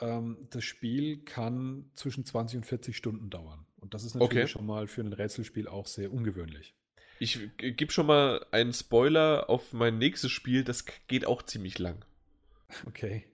[0.00, 3.66] Ähm, das Spiel kann zwischen 20 und 40 Stunden dauern.
[3.80, 4.48] Und das ist natürlich okay.
[4.48, 6.74] schon mal für ein Rätselspiel auch sehr ungewöhnlich.
[7.18, 12.04] Ich gebe schon mal einen Spoiler auf mein nächstes Spiel, das geht auch ziemlich lang.
[12.86, 13.24] Okay.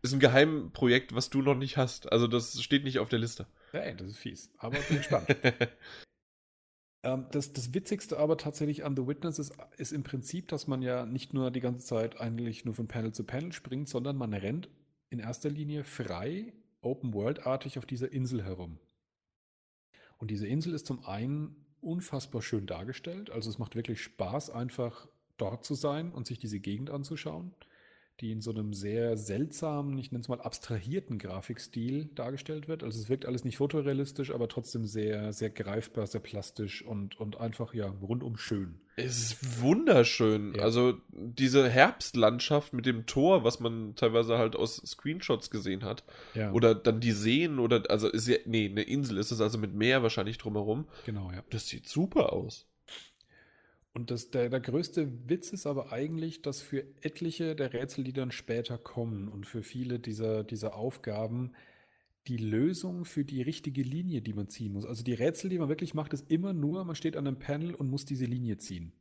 [0.00, 2.10] Ist ein Geheimprojekt, was du noch nicht hast.
[2.10, 3.46] Also das steht nicht auf der Liste.
[3.72, 4.50] Hey, das ist fies.
[4.58, 5.26] Aber bin gespannt.
[7.02, 10.82] ähm, das, das Witzigste aber tatsächlich an The Witness ist, ist im Prinzip, dass man
[10.82, 14.34] ja nicht nur die ganze Zeit eigentlich nur von Panel zu Panel springt, sondern man
[14.34, 14.68] rennt
[15.08, 16.52] in erster Linie frei,
[16.82, 18.78] Open-World-artig auf dieser Insel herum.
[20.18, 23.30] Und diese Insel ist zum einen unfassbar schön dargestellt.
[23.30, 25.08] Also es macht wirklich Spaß, einfach
[25.38, 27.54] dort zu sein und sich diese Gegend anzuschauen
[28.20, 32.84] die in so einem sehr seltsamen, ich nenne es mal abstrahierten Grafikstil dargestellt wird.
[32.84, 37.40] Also es wirkt alles nicht fotorealistisch, aber trotzdem sehr, sehr greifbar, sehr plastisch und, und
[37.40, 38.80] einfach ja rundum schön.
[38.96, 40.54] Es ist wunderschön.
[40.54, 40.62] Ja.
[40.62, 46.04] Also diese Herbstlandschaft mit dem Tor, was man teilweise halt aus Screenshots gesehen hat.
[46.34, 46.52] Ja.
[46.52, 49.74] Oder dann die Seen oder, also ist ja, nee, eine Insel ist es also mit
[49.74, 50.86] Meer wahrscheinlich drumherum.
[51.06, 51.42] Genau, ja.
[51.50, 52.66] Das sieht super aus.
[53.94, 58.14] Und das, der, der größte Witz ist aber eigentlich, dass für etliche der Rätsel, die
[58.14, 61.52] dann später kommen und für viele dieser, dieser Aufgaben
[62.28, 64.86] die Lösung für die richtige Linie, die man ziehen muss.
[64.86, 67.74] Also die Rätsel, die man wirklich macht, ist immer nur, man steht an einem Panel
[67.74, 68.92] und muss diese Linie ziehen.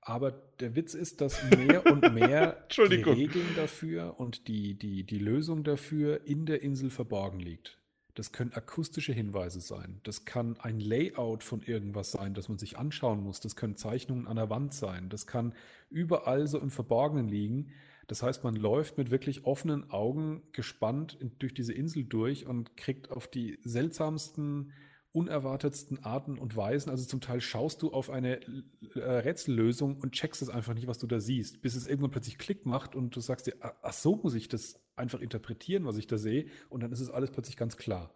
[0.00, 5.18] Aber der Witz ist, dass mehr und mehr die Regeln dafür und die, die, die
[5.18, 7.78] Lösung dafür in der Insel verborgen liegt.
[8.14, 10.00] Das können akustische Hinweise sein.
[10.02, 13.40] Das kann ein Layout von irgendwas sein, das man sich anschauen muss.
[13.40, 15.08] Das können Zeichnungen an der Wand sein.
[15.08, 15.54] Das kann
[15.88, 17.72] überall so im Verborgenen liegen.
[18.08, 23.10] Das heißt, man läuft mit wirklich offenen Augen gespannt durch diese Insel durch und kriegt
[23.10, 24.72] auf die seltsamsten,
[25.12, 26.90] unerwartetsten Arten und Weisen.
[26.90, 28.40] Also zum Teil schaust du auf eine
[28.94, 32.38] äh, Rätsellösung und checkst es einfach nicht, was du da siehst, bis es irgendwann plötzlich
[32.38, 36.06] Klick macht und du sagst dir, ach so muss ich das einfach interpretieren, was ich
[36.06, 38.14] da sehe, und dann ist es alles plötzlich ganz klar.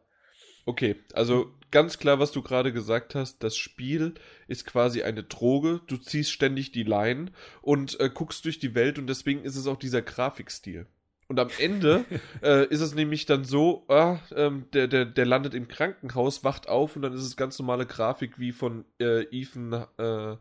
[0.68, 4.14] Okay, also ganz klar, was du gerade gesagt hast, das Spiel
[4.48, 7.30] ist quasi eine Droge, du ziehst ständig die Line
[7.62, 10.88] und äh, guckst durch die Welt und deswegen ist es auch dieser Grafikstil.
[11.28, 12.04] Und am Ende
[12.42, 16.68] äh, ist es nämlich dann so, ah, ähm, der, der, der landet im Krankenhaus, wacht
[16.68, 20.36] auf und dann ist es ganz normale Grafik wie von äh, Ethan, äh,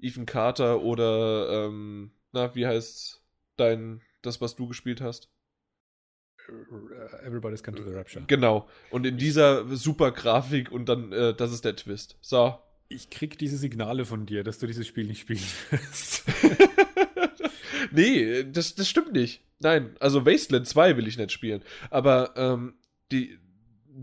[0.00, 3.22] Ethan Carter oder, ähm, na, wie heißt
[3.56, 5.30] dein, das, was du gespielt hast?
[6.48, 8.24] Äh, everybody's Come to the Rapture.
[8.26, 8.68] Genau.
[8.90, 12.18] Und in dieser super Grafik und dann, äh, das ist der Twist.
[12.20, 12.58] So.
[12.88, 16.24] Ich krieg diese Signale von dir, dass du dieses Spiel nicht spielen wirst.
[17.92, 19.42] nee, das, das stimmt nicht.
[19.64, 21.62] Nein, also Wasteland 2 will ich nicht spielen.
[21.88, 22.74] Aber ähm,
[23.10, 23.38] die,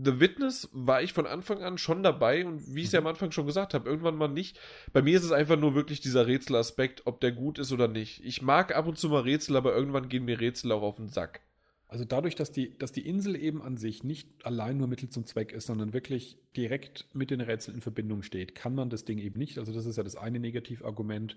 [0.04, 3.06] The Witness war ich von Anfang an schon dabei und wie ich es ja am
[3.06, 4.58] Anfang schon gesagt habe, irgendwann mal nicht.
[4.92, 8.24] Bei mir ist es einfach nur wirklich dieser Rätselaspekt, ob der gut ist oder nicht.
[8.24, 11.08] Ich mag ab und zu mal Rätsel, aber irgendwann gehen mir Rätsel auch auf den
[11.08, 11.42] Sack.
[11.86, 15.26] Also dadurch, dass die, dass die Insel eben an sich nicht allein nur Mittel zum
[15.26, 19.18] Zweck ist, sondern wirklich direkt mit den Rätseln in Verbindung steht, kann man das Ding
[19.18, 19.58] eben nicht.
[19.58, 21.36] Also das ist ja das eine Negativargument.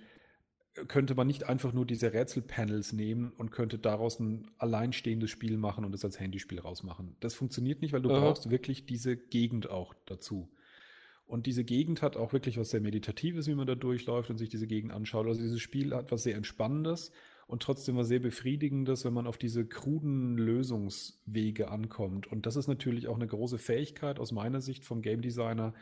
[0.87, 5.85] Könnte man nicht einfach nur diese Rätselpanels nehmen und könnte daraus ein alleinstehendes Spiel machen
[5.85, 7.15] und es als Handyspiel rausmachen.
[7.21, 8.19] Das funktioniert nicht, weil du Aha.
[8.19, 10.49] brauchst wirklich diese Gegend auch dazu.
[11.25, 14.49] Und diese Gegend hat auch wirklich was sehr Meditatives, wie man da durchläuft und sich
[14.49, 15.25] diese Gegend anschaut.
[15.25, 17.11] Also dieses Spiel hat was sehr Entspannendes
[17.47, 22.27] und trotzdem was sehr Befriedigendes, wenn man auf diese kruden Lösungswege ankommt.
[22.27, 25.73] Und das ist natürlich auch eine große Fähigkeit aus meiner Sicht vom Game Designer,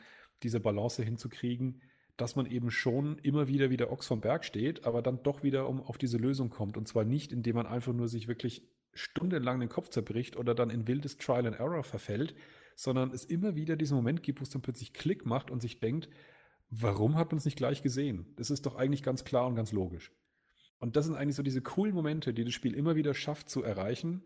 [0.44, 1.82] diese Balance hinzukriegen,
[2.18, 5.68] dass man eben schon immer wieder wie Ochs vom Berg steht, aber dann doch wieder
[5.68, 6.78] um auf diese Lösung kommt.
[6.78, 10.70] Und zwar nicht, indem man einfach nur sich wirklich stundenlang den Kopf zerbricht oder dann
[10.70, 12.36] in wildes Trial and Error verfällt,
[12.76, 15.80] sondern es immer wieder diesen Moment gibt, wo es dann plötzlich Klick macht und sich
[15.80, 16.10] denkt,
[16.70, 18.34] warum hat man es nicht gleich gesehen?
[18.36, 20.12] Das ist doch eigentlich ganz klar und ganz logisch.
[20.80, 23.64] Und das sind eigentlich so diese coolen Momente, die das Spiel immer wieder schafft zu
[23.64, 24.26] erreichen.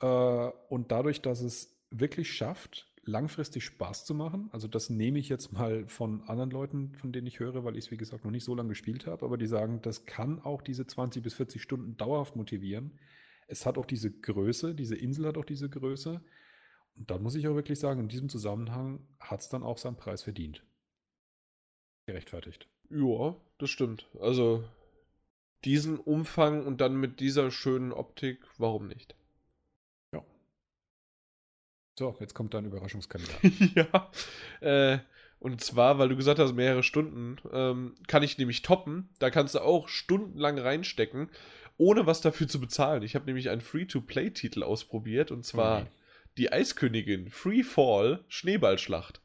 [0.00, 5.28] Äh, und dadurch, dass es wirklich schafft, langfristig Spaß zu machen, also das nehme ich
[5.28, 8.30] jetzt mal von anderen Leuten, von denen ich höre, weil ich es, wie gesagt, noch
[8.30, 11.60] nicht so lange gespielt habe, aber die sagen, das kann auch diese 20 bis 40
[11.60, 12.98] Stunden dauerhaft motivieren.
[13.48, 16.22] Es hat auch diese Größe, diese Insel hat auch diese Größe.
[16.94, 19.96] Und da muss ich auch wirklich sagen, in diesem Zusammenhang hat es dann auch seinen
[19.96, 20.64] Preis verdient.
[22.06, 22.68] Gerechtfertigt.
[22.90, 24.08] Ja, das stimmt.
[24.20, 24.64] Also
[25.64, 29.16] diesen Umfang und dann mit dieser schönen Optik, warum nicht?
[31.98, 33.40] So, jetzt kommt dein Überraschungskandidat.
[33.74, 34.10] ja.
[34.60, 34.98] Äh,
[35.38, 39.10] und zwar, weil du gesagt hast, mehrere Stunden, ähm, kann ich nämlich toppen.
[39.18, 41.30] Da kannst du auch stundenlang reinstecken,
[41.76, 43.02] ohne was dafür zu bezahlen.
[43.02, 45.90] Ich habe nämlich einen Free-to-Play-Titel ausprobiert und zwar okay.
[46.38, 49.20] die Eiskönigin Free Fall Schneeballschlacht.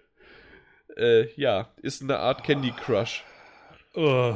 [0.96, 3.24] äh, ja, ist eine Art Candy Crush.
[3.94, 4.34] Oh.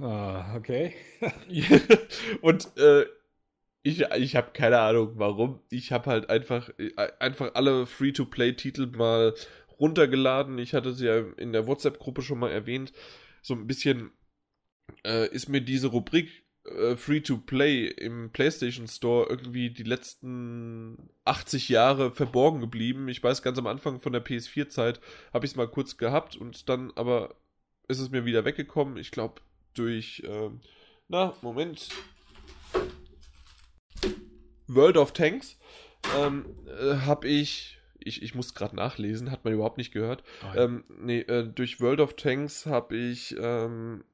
[0.00, 0.94] Ah, okay.
[2.40, 3.06] und äh,
[3.82, 5.60] ich, ich habe keine Ahnung, warum.
[5.70, 9.34] Ich habe halt einfach, äh, einfach alle Free-to-Play-Titel mal
[9.78, 10.58] runtergeladen.
[10.58, 12.92] Ich hatte sie ja in der WhatsApp-Gruppe schon mal erwähnt.
[13.42, 14.10] So ein bisschen
[15.04, 22.12] äh, ist mir diese Rubrik äh, Free-to-Play im PlayStation Store irgendwie die letzten 80 Jahre
[22.12, 23.08] verborgen geblieben.
[23.08, 25.00] Ich weiß, ganz am Anfang von der PS4-Zeit
[25.32, 27.36] habe ich es mal kurz gehabt und dann aber
[27.88, 28.98] ist es mir wieder weggekommen.
[28.98, 29.40] Ich glaube,
[29.74, 30.60] durch, ähm,
[31.08, 31.88] na, Moment.
[34.68, 35.58] World of Tanks
[36.16, 40.22] ähm, äh, habe ich, ich, ich muss gerade nachlesen, hat man überhaupt nicht gehört.
[40.42, 44.04] Oh, ähm, nee, äh, durch World of Tanks habe ich, ähm,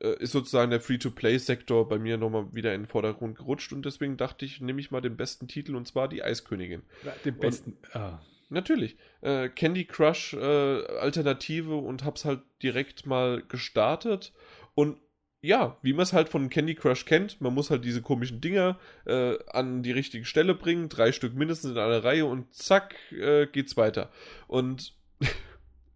[0.00, 4.16] äh, ist sozusagen der Free-to-Play-Sektor bei mir nochmal wieder in den Vordergrund gerutscht und deswegen
[4.16, 6.82] dachte ich, nehme ich mal den besten Titel und zwar die Eiskönigin.
[7.24, 8.20] Den besten, und, ah.
[8.50, 8.96] Natürlich.
[9.20, 14.32] Äh, Candy Crush äh, Alternative und hab's halt direkt mal gestartet
[14.74, 14.96] und
[15.40, 18.78] ja, wie man es halt von Candy Crush kennt, man muss halt diese komischen Dinger
[19.06, 23.46] äh, an die richtige Stelle bringen, drei Stück mindestens in einer Reihe und zack, äh,
[23.46, 24.10] geht's weiter.
[24.48, 24.94] Und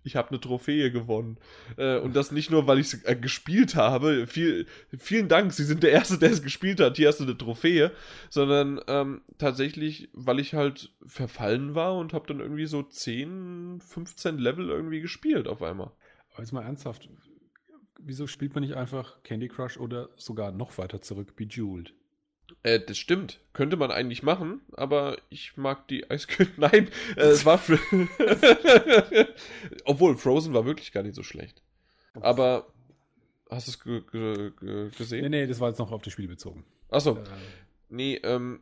[0.05, 1.39] ich habe eine Trophäe gewonnen.
[1.77, 4.29] Äh, und das nicht nur, weil ich es äh, gespielt habe.
[4.29, 4.67] Viel,
[4.97, 6.97] vielen Dank, Sie sind der Erste, der es gespielt hat.
[6.97, 7.91] Hier hast du eine Trophäe.
[8.31, 14.39] Sondern ähm, tatsächlich, weil ich halt verfallen war und habe dann irgendwie so 10, 15
[14.39, 15.91] Level irgendwie gespielt auf einmal.
[16.33, 17.09] Aber jetzt mal ernsthaft,
[18.05, 21.95] wieso spielt man nicht einfach Candy Crush oder sogar noch weiter zurück Bejeweled?
[22.63, 23.41] Äh, das stimmt.
[23.53, 26.55] Könnte man eigentlich machen, aber ich mag die Eiskönigin.
[26.59, 27.61] Nein, äh, es war.
[29.85, 31.63] Obwohl, Frozen war wirklich gar nicht so schlecht.
[32.15, 32.67] Aber.
[33.51, 35.23] Hast du es gesehen?
[35.23, 36.65] Nee, nee, das war jetzt noch auf das Spiel bezogen.
[36.89, 37.19] Achso.
[37.19, 37.25] Äh,
[37.91, 38.61] nee, ähm.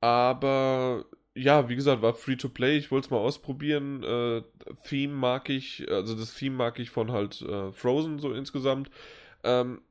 [0.00, 1.04] Aber
[1.34, 2.76] ja, wie gesagt, war free to play.
[2.76, 4.02] Ich wollte es mal ausprobieren.
[4.02, 4.42] Äh,
[4.84, 8.90] Theme mag ich, also das Theme mag ich von halt äh, Frozen so insgesamt.
[9.42, 9.82] Ähm,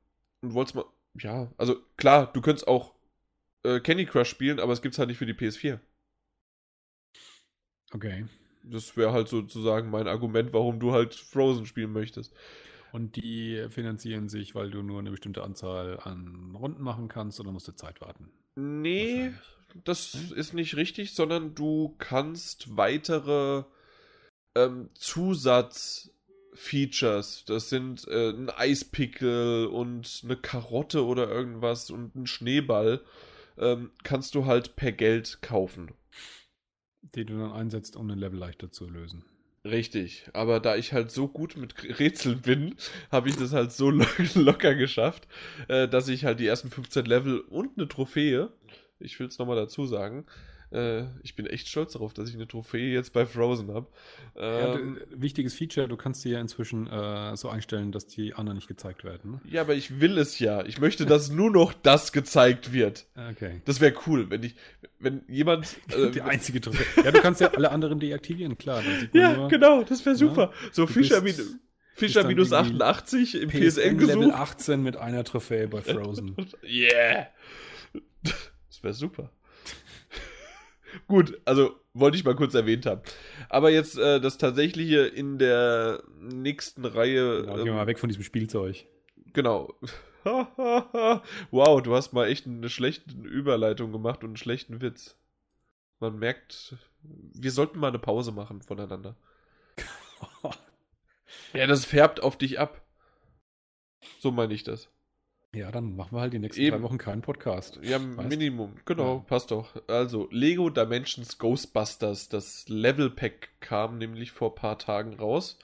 [0.44, 0.86] und wollte es mal,
[1.20, 2.94] ja, also klar, du könntest auch
[3.64, 5.80] äh, Candy Crush spielen, aber es gibt's halt nicht für die PS4.
[7.94, 8.26] Okay.
[8.64, 12.34] Das wäre halt sozusagen mein Argument, warum du halt Frozen spielen möchtest.
[12.92, 17.52] Und die finanzieren sich, weil du nur eine bestimmte Anzahl an Runden machen kannst oder
[17.52, 18.30] musst du Zeit warten?
[18.56, 19.32] Nee,
[19.84, 20.34] das hm?
[20.36, 23.64] ist nicht richtig, sondern du kannst weitere
[24.56, 33.02] ähm, Zusatzfeatures, das sind äh, ein Eispickel und eine Karotte oder irgendwas und ein Schneeball,
[33.58, 35.94] ähm, kannst du halt per Geld kaufen.
[37.16, 39.26] Die du dann einsetzt, um den Level leichter zu lösen.
[39.64, 42.76] Richtig, aber da ich halt so gut mit Rätseln bin,
[43.12, 43.90] habe ich das halt so
[44.36, 45.28] locker geschafft,
[45.68, 48.50] äh, dass ich halt die ersten 15 Level und eine Trophäe,
[49.02, 50.26] ich will es nochmal dazu sagen,
[50.72, 53.88] äh, ich bin echt stolz darauf, dass ich eine Trophäe jetzt bei Frozen habe.
[54.38, 58.56] Ähm, ja, wichtiges Feature, du kannst dir ja inzwischen äh, so einstellen, dass die anderen
[58.56, 59.32] nicht gezeigt werden.
[59.32, 59.42] Ne?
[59.50, 60.64] Ja, aber ich will es ja.
[60.66, 63.06] Ich möchte, dass nur noch das gezeigt wird.
[63.32, 63.62] Okay.
[63.66, 64.56] Das wäre cool, wenn ich,
[65.00, 65.68] wenn jemand.
[65.92, 67.04] Äh, die einzige Trophäe.
[67.04, 68.82] Ja, du kannst ja alle anderen deaktivieren, klar.
[69.12, 70.54] ja, nur, genau, das wäre super.
[70.54, 71.34] Ja, so Fischer wie.
[71.96, 74.16] Fischer minus 88 im PSN gesucht.
[74.16, 76.36] Level 18 mit einer Trophäe bei Frozen.
[76.64, 77.28] yeah.
[78.82, 79.32] Das wäre super.
[81.08, 83.02] Gut, also wollte ich mal kurz erwähnt haben.
[83.50, 87.42] Aber jetzt äh, das tatsächliche in der nächsten Reihe.
[87.42, 88.86] Genau, gehen wir ähm, mal weg von diesem Spielzeug.
[89.34, 89.74] Genau.
[90.24, 95.18] wow, du hast mal echt eine schlechte Überleitung gemacht und einen schlechten Witz.
[96.00, 99.16] Man merkt, wir sollten mal eine Pause machen voneinander.
[101.54, 102.82] ja, das färbt auf dich ab.
[104.20, 104.90] So meine ich das.
[105.54, 106.78] Ja, dann machen wir halt die nächsten Eben.
[106.78, 107.78] drei Wochen keinen Podcast.
[107.84, 108.30] Ja, weißt?
[108.30, 108.74] Minimum.
[108.86, 109.24] Genau, ja.
[109.28, 109.70] passt doch.
[109.88, 115.60] Also, Lego Dimensions Ghostbusters, das Level Pack kam nämlich vor ein paar Tagen raus.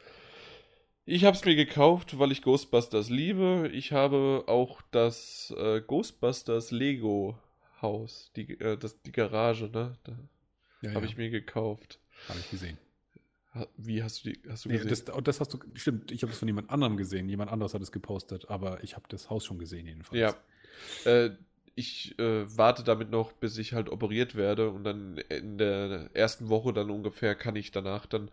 [1.05, 3.69] Ich habe es mir gekauft, weil ich Ghostbusters liebe.
[3.73, 7.39] Ich habe auch das äh, Ghostbusters Lego
[7.81, 9.97] Haus, die, äh, das, die Garage, ne?
[10.03, 10.11] Da
[10.81, 11.11] ja, habe ja.
[11.11, 11.99] ich mir gekauft.
[12.27, 12.77] Habe ich gesehen.
[13.77, 14.89] Wie hast du die hast du nee, gesehen?
[14.89, 17.29] Das, das hast du, stimmt, ich habe es von jemand anderem gesehen.
[17.29, 20.19] Jemand anderes hat es gepostet, aber ich habe das Haus schon gesehen jedenfalls.
[20.19, 20.35] Ja.
[21.11, 21.31] Äh,
[21.75, 26.49] ich äh, warte damit noch, bis ich halt operiert werde und dann in der ersten
[26.49, 28.31] Woche dann ungefähr kann ich danach dann,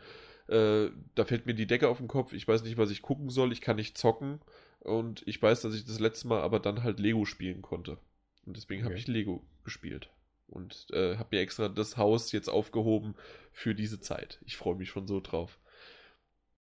[0.48, 3.28] äh, da fällt mir die Decke auf den Kopf, ich weiß nicht, was ich gucken
[3.28, 4.40] soll, ich kann nicht zocken
[4.80, 7.98] und ich weiß, dass ich das letzte Mal aber dann halt Lego spielen konnte.
[8.46, 8.92] Und deswegen okay.
[8.92, 10.10] habe ich Lego gespielt
[10.48, 13.14] und äh, habe mir extra das Haus jetzt aufgehoben
[13.50, 14.40] für diese Zeit.
[14.44, 15.58] Ich freue mich schon so drauf.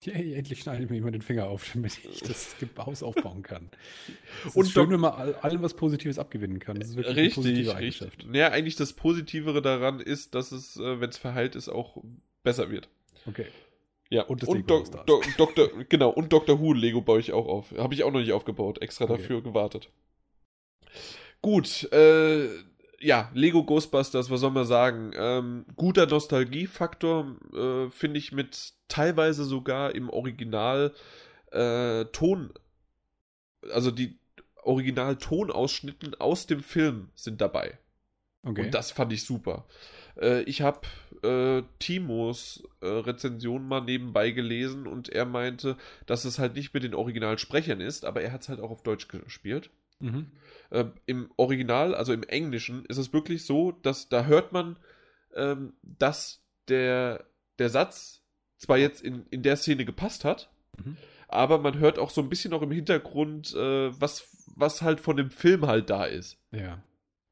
[0.01, 3.71] Yay, endlich schneide ich mir jemand den Finger auf, damit ich das Haus aufbauen kann.
[4.45, 6.79] Es und ist schön, wenn man allem was Positives abgewinnen kann.
[6.79, 8.17] Das ist wirklich richtig, eine positive Eigenschaft.
[8.19, 8.35] Richtig.
[8.35, 12.03] Ja, eigentlich das Positivere daran ist, dass es, äh, wenn es verheilt ist, auch
[12.43, 12.87] besser wird.
[13.25, 13.47] Okay.
[14.09, 15.69] Ja, und, das und Do Do Dr.
[15.89, 16.59] genau, und Dr.
[16.59, 17.71] Who Lego baue ich auch auf.
[17.75, 19.17] Habe ich auch noch nicht aufgebaut, extra okay.
[19.17, 19.89] dafür gewartet.
[21.41, 22.47] Gut, äh,
[23.05, 25.11] ja, Lego Ghostbusters, was soll man sagen?
[25.15, 30.91] Ähm, guter Nostalgiefaktor, äh, finde ich mit teilweise sogar im Original
[31.51, 32.51] äh, Ton,
[33.71, 34.17] also die
[34.63, 37.77] Original-Tonausschnitten aus dem Film sind dabei.
[38.41, 38.65] Okay.
[38.65, 39.67] Und das fand ich super.
[40.19, 40.81] Äh, ich habe
[41.23, 45.77] äh, Timos äh, Rezension mal nebenbei gelesen und er meinte,
[46.07, 48.81] dass es halt nicht mit den Originalsprechern ist, aber er hat es halt auch auf
[48.81, 49.69] Deutsch gespielt.
[49.99, 50.31] Mhm.
[50.71, 54.77] Ähm, Im Original, also im Englischen, ist es wirklich so, dass da hört man,
[55.35, 57.25] ähm, dass der,
[57.59, 58.21] der Satz
[58.57, 60.51] zwar jetzt in, in der Szene gepasst hat,
[60.83, 60.97] mhm.
[61.27, 65.17] aber man hört auch so ein bisschen noch im Hintergrund, äh, was, was halt von
[65.17, 66.37] dem Film halt da ist.
[66.51, 66.83] Ja.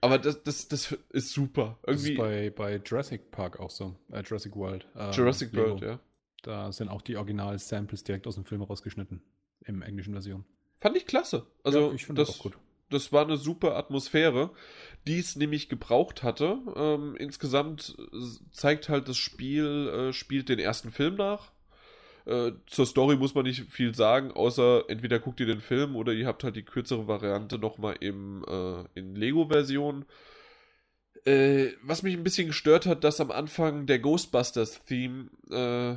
[0.01, 1.79] Aber das, das, das ist super.
[1.87, 2.15] Irgendwie.
[2.15, 3.95] Das ist bei, bei Jurassic Park auch so.
[4.11, 4.85] Äh, Jurassic World.
[4.97, 5.99] Ähm, Jurassic World, ja.
[6.41, 9.21] Da sind auch die Original-Samples direkt aus dem Film rausgeschnitten.
[9.65, 10.43] Im englischen Version.
[10.83, 11.47] Fand ich klasse.
[11.63, 12.53] Also, ja, ich das auch gut
[12.93, 14.51] das war eine super Atmosphäre,
[15.07, 16.59] die es nämlich gebraucht hatte.
[16.75, 17.97] Ähm, insgesamt
[18.51, 21.51] zeigt halt das Spiel, äh, spielt den ersten Film nach.
[22.25, 26.13] Äh, zur Story muss man nicht viel sagen, außer entweder guckt ihr den Film oder
[26.13, 30.05] ihr habt halt die kürzere Variante nochmal im, äh, in Lego-Version.
[31.25, 35.95] Äh, was mich ein bisschen gestört hat, dass am Anfang der Ghostbusters-Theme äh,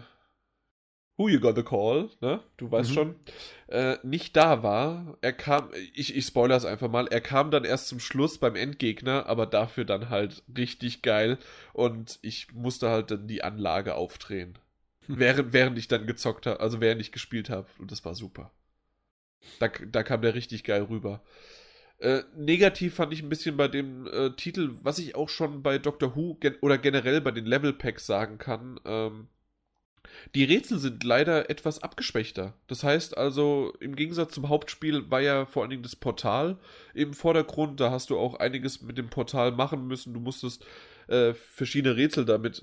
[1.17, 2.43] Who You Got the Call, ne?
[2.59, 2.95] Du weißt mhm.
[2.95, 3.15] schon,
[3.69, 5.17] äh, nicht da war.
[5.23, 8.55] Er kam, ich, ich spoilere es einfach mal, er kam dann erst zum Schluss beim
[8.55, 11.39] Endgegner, aber dafür dann halt richtig geil
[11.73, 14.59] und ich musste halt dann die Anlage aufdrehen.
[15.07, 15.19] Hm.
[15.19, 18.53] Während, während ich dann gezockt habe, also während ich gespielt habe und das war super.
[19.59, 21.23] Da, da kam der richtig geil rüber.
[21.99, 25.79] Äh, negativ fand ich ein bisschen bei dem äh, Titel, was ich auch schon bei
[25.79, 28.79] Doctor Who gen oder generell bei den Level Packs sagen kann.
[28.85, 29.29] Ähm,
[30.35, 32.55] Die Rätsel sind leider etwas abgeschwächter.
[32.67, 36.59] Das heißt also, im Gegensatz zum Hauptspiel war ja vor allen Dingen das Portal
[36.95, 37.81] im Vordergrund.
[37.81, 40.15] Da hast du auch einiges mit dem Portal machen müssen.
[40.15, 40.65] Du musstest
[41.09, 42.63] äh, verschiedene Rätsel damit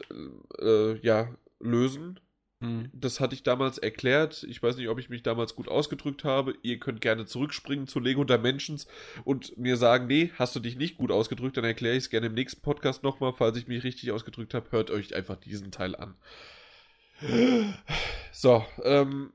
[0.59, 1.29] äh, ja,
[1.59, 2.19] lösen.
[2.63, 2.89] Mhm.
[2.93, 4.45] Das hatte ich damals erklärt.
[4.49, 6.55] Ich weiß nicht, ob ich mich damals gut ausgedrückt habe.
[6.61, 8.87] Ihr könnt gerne zurückspringen zu Lego Dimensions
[9.25, 12.27] und mir sagen, nee, hast du dich nicht gut ausgedrückt, dann erkläre ich es gerne
[12.27, 13.33] im nächsten Podcast nochmal.
[13.33, 16.15] Falls ich mich richtig ausgedrückt habe, hört euch einfach diesen Teil an.
[18.31, 19.31] So, ähm,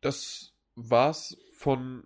[0.00, 2.04] das war's von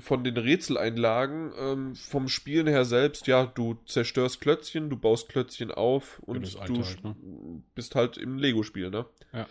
[0.00, 5.70] von den Rätseleinlagen, ähm, vom Spielen her selbst, ja, du zerstörst Klötzchen, du baust Klötzchen
[5.70, 7.14] auf und du halt, ne?
[7.74, 9.06] bist halt im Lego-Spiel, ne?
[9.32, 9.46] Ja.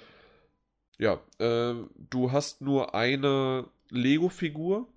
[1.00, 1.76] Ja, äh,
[2.10, 4.88] du hast nur eine Lego-Figur.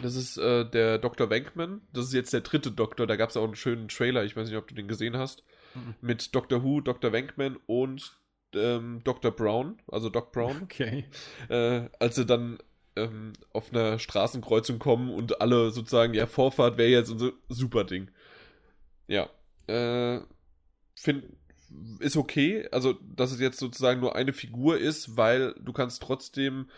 [0.00, 1.30] Das ist äh, der Dr.
[1.30, 1.80] Wankman.
[1.92, 3.06] Das ist jetzt der dritte Doktor.
[3.06, 4.24] Da gab es auch einen schönen Trailer.
[4.24, 5.42] Ich weiß nicht, ob du den gesehen hast.
[5.74, 5.94] Mhm.
[6.00, 6.62] Mit Dr.
[6.62, 7.12] Who, Dr.
[7.12, 8.16] Wankman und
[8.56, 9.30] ähm, Dr.
[9.30, 10.62] Brown, also Doc Brown.
[10.62, 11.04] Okay.
[11.48, 12.58] Äh, als sie dann
[12.96, 18.10] ähm, auf einer Straßenkreuzung kommen und alle sozusagen, ja, Vorfahrt wäre jetzt ein super Ding.
[19.06, 19.28] Ja.
[19.66, 20.20] Äh,
[20.94, 21.24] find,
[22.00, 26.70] ist okay, also dass es jetzt sozusagen nur eine Figur ist, weil du kannst trotzdem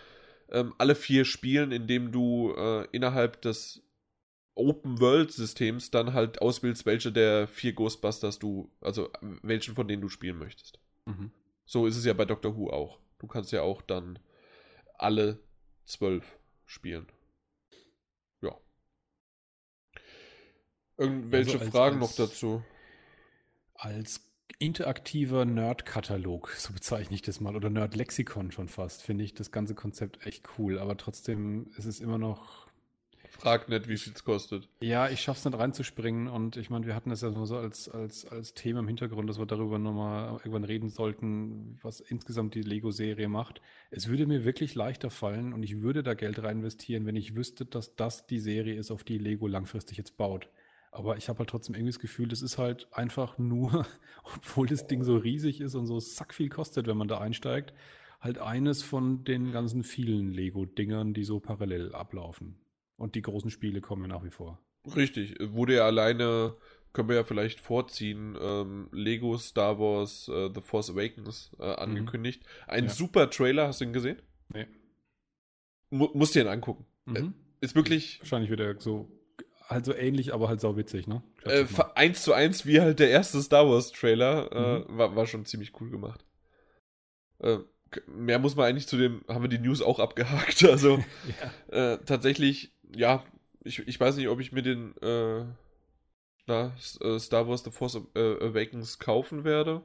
[0.50, 3.82] ähm, alle vier spielen, indem du äh, innerhalb des
[4.54, 9.10] Open-World-Systems dann halt auswählst, welche der vier Ghostbusters du, also
[9.42, 10.80] welchen von denen du spielen möchtest.
[11.06, 11.30] Mhm.
[11.68, 12.98] So ist es ja bei Doctor Who auch.
[13.18, 14.18] Du kannst ja auch dann
[14.94, 15.38] alle
[15.84, 17.06] zwölf spielen.
[18.40, 18.56] Ja.
[20.96, 22.64] Irgendwelche also als, Fragen als, noch dazu?
[23.74, 24.22] Als
[24.58, 29.74] interaktiver Nerd-Katalog, so bezeichne ich das mal, oder Nerd-Lexikon schon fast, finde ich das ganze
[29.74, 30.78] Konzept echt cool.
[30.78, 32.67] Aber trotzdem ist es immer noch
[33.38, 34.68] Frag nicht, wie viel es kostet.
[34.80, 38.26] Ja, ich schaff's nicht reinzuspringen und ich meine, wir hatten das ja so als, als,
[38.26, 43.28] als Thema im Hintergrund, dass wir darüber nochmal irgendwann reden sollten, was insgesamt die Lego-Serie
[43.28, 43.60] macht.
[43.92, 47.36] Es würde mir wirklich leichter fallen und ich würde da Geld rein investieren, wenn ich
[47.36, 50.48] wüsste, dass das die Serie ist, auf die Lego langfristig jetzt baut.
[50.90, 53.86] Aber ich habe halt trotzdem irgendwie das Gefühl, das ist halt einfach nur,
[54.24, 57.72] obwohl das Ding so riesig ist und so sack viel kostet, wenn man da einsteigt,
[58.18, 62.56] halt eines von den ganzen vielen Lego-Dingern, die so parallel ablaufen.
[62.98, 64.60] Und die großen Spiele kommen ja nach wie vor.
[64.94, 65.36] Richtig.
[65.40, 66.54] Wurde ja alleine,
[66.92, 71.72] können wir ja vielleicht vorziehen, ähm, Lego Star Wars äh, The Force Awakens äh, mhm.
[71.78, 72.42] angekündigt.
[72.42, 72.70] Mhm.
[72.72, 72.90] Ein ja.
[72.90, 74.20] super Trailer, hast du ihn gesehen?
[74.48, 74.66] Nee.
[75.90, 76.84] Mu musst dir ihn angucken.
[77.06, 77.16] Mhm.
[77.16, 77.30] Äh,
[77.60, 78.18] ist wirklich.
[78.20, 79.10] Wahrscheinlich wieder so
[79.68, 81.22] halt so ähnlich, aber halt sau witzig, ne?
[81.44, 84.50] Äh, eins zu eins wie halt der erste Star Wars Trailer.
[84.52, 84.98] Äh, mhm.
[84.98, 86.24] war, war schon ziemlich cool gemacht.
[87.40, 87.58] Äh,
[88.06, 90.62] mehr muss man eigentlich zu dem, haben wir die News auch abgehakt.
[90.68, 91.02] Also
[91.70, 91.92] ja.
[91.92, 93.24] äh, tatsächlich ja,
[93.64, 95.44] ich, ich weiß nicht, ob ich mir den äh,
[96.46, 99.82] na, äh, Star Wars The Force äh, Awakens kaufen werde,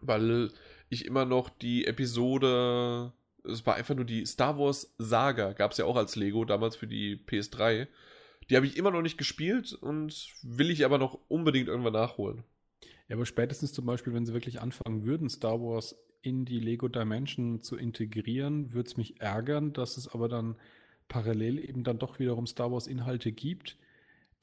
[0.00, 0.50] weil
[0.88, 3.12] ich immer noch die Episode,
[3.44, 6.76] es war einfach nur die Star Wars Saga, gab es ja auch als Lego damals
[6.76, 7.86] für die PS3.
[8.48, 12.44] Die habe ich immer noch nicht gespielt und will ich aber noch unbedingt irgendwann nachholen.
[13.08, 16.88] Ja, aber spätestens zum Beispiel, wenn sie wirklich anfangen würden, Star Wars in die Lego
[16.88, 20.56] Dimension zu integrieren, würde es mich ärgern, dass es aber dann
[21.08, 23.76] parallel eben dann doch wiederum Star Wars Inhalte gibt,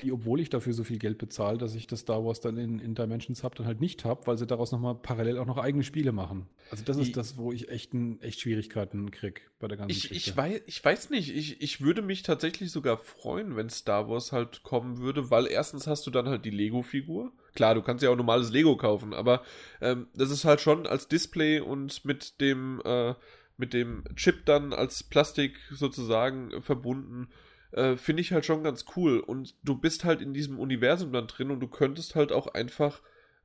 [0.01, 2.79] die, obwohl ich dafür so viel Geld bezahle, dass ich das Star Wars dann in,
[2.79, 5.83] in Dimensions habe, dann halt nicht habe, weil sie daraus nochmal parallel auch noch eigene
[5.83, 6.47] Spiele machen.
[6.71, 7.91] Also das ist ich, das, wo ich echt,
[8.21, 10.31] echt Schwierigkeiten kriege bei der ganzen ich, Geschichte.
[10.31, 14.31] Ich weiß, ich weiß nicht, ich, ich würde mich tatsächlich sogar freuen, wenn Star Wars
[14.31, 17.31] halt kommen würde, weil erstens hast du dann halt die Lego-Figur.
[17.53, 19.43] Klar, du kannst ja auch normales Lego kaufen, aber
[19.79, 23.13] ähm, das ist halt schon als Display und mit dem äh,
[23.57, 27.29] mit dem Chip dann als Plastik sozusagen verbunden,
[27.71, 29.19] äh, finde ich halt schon ganz cool.
[29.19, 33.01] Und du bist halt in diesem Universum dann drin und du könntest halt auch einfach,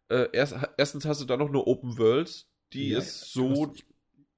[0.09, 3.73] äh, erst, erstens hast du da noch eine Open World, die ja, ist so.
[3.75, 3.85] Ich,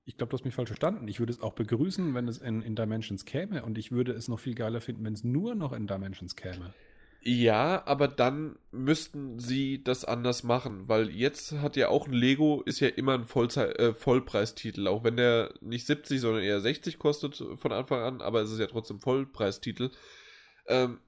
[0.05, 1.07] ich glaube, du hast mich falsch verstanden.
[1.09, 4.29] Ich würde es auch begrüßen, wenn es in, in Dimensions käme und ich würde es
[4.29, 6.75] noch viel geiler finden, wenn es nur noch in Dimensions käme.
[7.23, 12.62] Ja, aber dann müssten sie das anders machen, weil jetzt hat ja auch ein Lego,
[12.62, 16.99] ist ja immer ein Vollzei äh, Vollpreistitel, auch wenn der nicht 70, sondern eher 60
[16.99, 19.91] kostet von Anfang an, aber es ist ja trotzdem Vollpreistitel.
[20.66, 21.01] Ähm,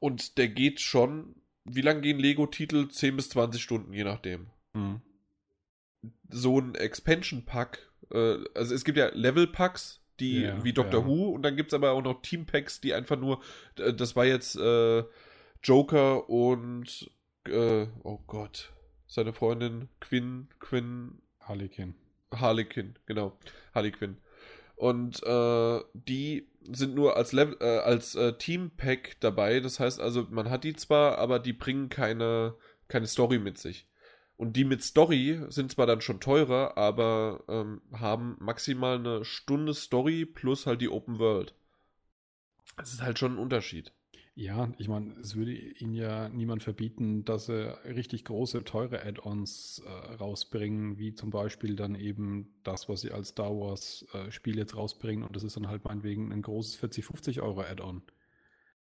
[0.00, 2.88] und der geht schon, wie lange gehen Lego-Titel?
[2.88, 4.50] 10 bis 20 Stunden, je nachdem.
[4.74, 5.00] Mhm.
[6.28, 11.06] So ein Expansion-Pack, äh, also es gibt ja Level-Packs, die ja, wie Doctor ja.
[11.06, 13.40] Who und dann gibt es aber auch noch Team-Packs, die einfach nur,
[13.74, 15.04] das war jetzt äh,
[15.62, 17.10] Joker und
[17.46, 18.72] äh, oh Gott,
[19.06, 21.94] seine Freundin Quinn, Quinn Harlequin.
[22.32, 23.38] Harlequin, genau,
[23.74, 24.16] Harlequin.
[24.76, 29.60] Und äh, die sind nur als, Level, äh, als äh, Team-Pack dabei.
[29.60, 32.54] Das heißt also, man hat die zwar, aber die bringen keine,
[32.88, 33.88] keine Story mit sich.
[34.36, 39.72] Und die mit Story sind zwar dann schon teurer, aber ähm, haben maximal eine Stunde
[39.72, 41.54] Story plus halt die Open World.
[42.76, 43.92] Das ist halt schon ein Unterschied.
[44.38, 49.82] Ja, ich meine, es würde ihnen ja niemand verbieten, dass sie richtig große, teure Add-ons
[49.86, 54.76] äh, rausbringen, wie zum Beispiel dann eben das, was sie als Star Wars-Spiel äh, jetzt
[54.76, 55.24] rausbringen.
[55.24, 58.02] Und das ist dann halt meinetwegen ein großes 40, 50 Euro Add-on.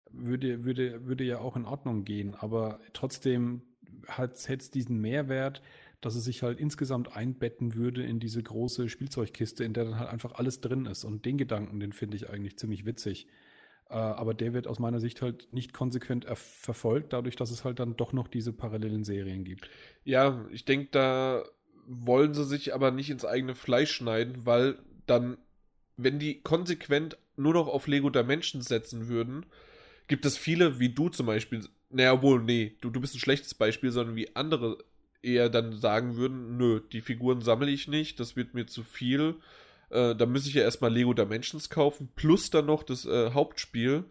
[0.10, 3.64] Würde, würde, würde ja auch in Ordnung gehen, aber trotzdem
[4.08, 5.62] hätte es diesen Mehrwert,
[6.02, 10.10] dass es sich halt insgesamt einbetten würde in diese große Spielzeugkiste, in der dann halt
[10.10, 11.06] einfach alles drin ist.
[11.06, 13.28] Und den Gedanken, den finde ich eigentlich ziemlich witzig.
[13.90, 17.80] Äh, aber der wird aus meiner Sicht halt nicht konsequent verfolgt, dadurch, dass es halt
[17.80, 19.70] dann doch noch diese parallelen Serien gibt.
[20.04, 21.44] Ja, ich denke, da
[21.86, 25.38] wollen sie sich aber nicht ins eigene Fleisch schneiden, weil dann,
[25.96, 29.46] wenn die konsequent nur noch auf Lego Dimensions setzen würden,
[30.08, 33.54] gibt es viele, wie du zum Beispiel, naja, wohl, nee, du, du bist ein schlechtes
[33.54, 34.78] Beispiel, sondern wie andere
[35.22, 39.36] eher dann sagen würden, nö, die Figuren sammle ich nicht, das wird mir zu viel
[39.94, 44.06] äh, da muss ich ja erstmal Lego Dimensions kaufen, plus dann noch das äh, Hauptspiel.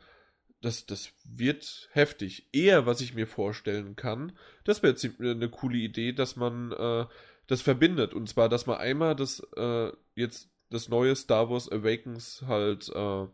[0.60, 2.48] Das, das wird heftig.
[2.52, 7.06] Eher, was ich mir vorstellen kann, das wäre jetzt eine coole Idee, dass man äh,
[7.48, 8.14] das verbindet.
[8.14, 13.26] Und zwar, dass man einmal das äh, jetzt das neue Star Wars Awakens halt äh,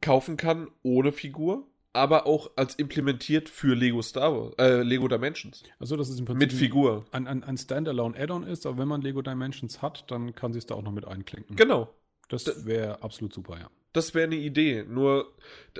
[0.00, 5.62] kaufen kann ohne Figur aber auch als implementiert für Lego Star Wars, äh, Lego Dimensions.
[5.78, 7.04] Also das ist im Prinzip mit Figur.
[7.10, 10.58] Ein, ein, ein Standalone Add-on ist, aber wenn man Lego Dimensions hat, dann kann sie
[10.58, 11.56] es da auch noch mit einklinken.
[11.56, 11.92] Genau.
[12.28, 13.70] Das wäre absolut super, ja.
[13.92, 14.84] Das wäre eine Idee.
[14.88, 15.34] Nur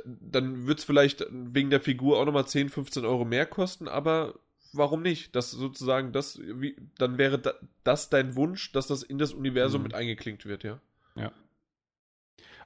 [0.05, 4.35] dann wird es vielleicht wegen der Figur auch nochmal 10, 15 Euro mehr kosten, aber
[4.75, 5.35] warum nicht?
[5.35, 7.41] Das sozusagen, das, wie, dann wäre
[7.85, 9.89] das dein Wunsch, dass das in das Universum mhm.
[9.89, 10.79] mit eingeklinkt wird, ja.
[11.15, 11.33] Ja.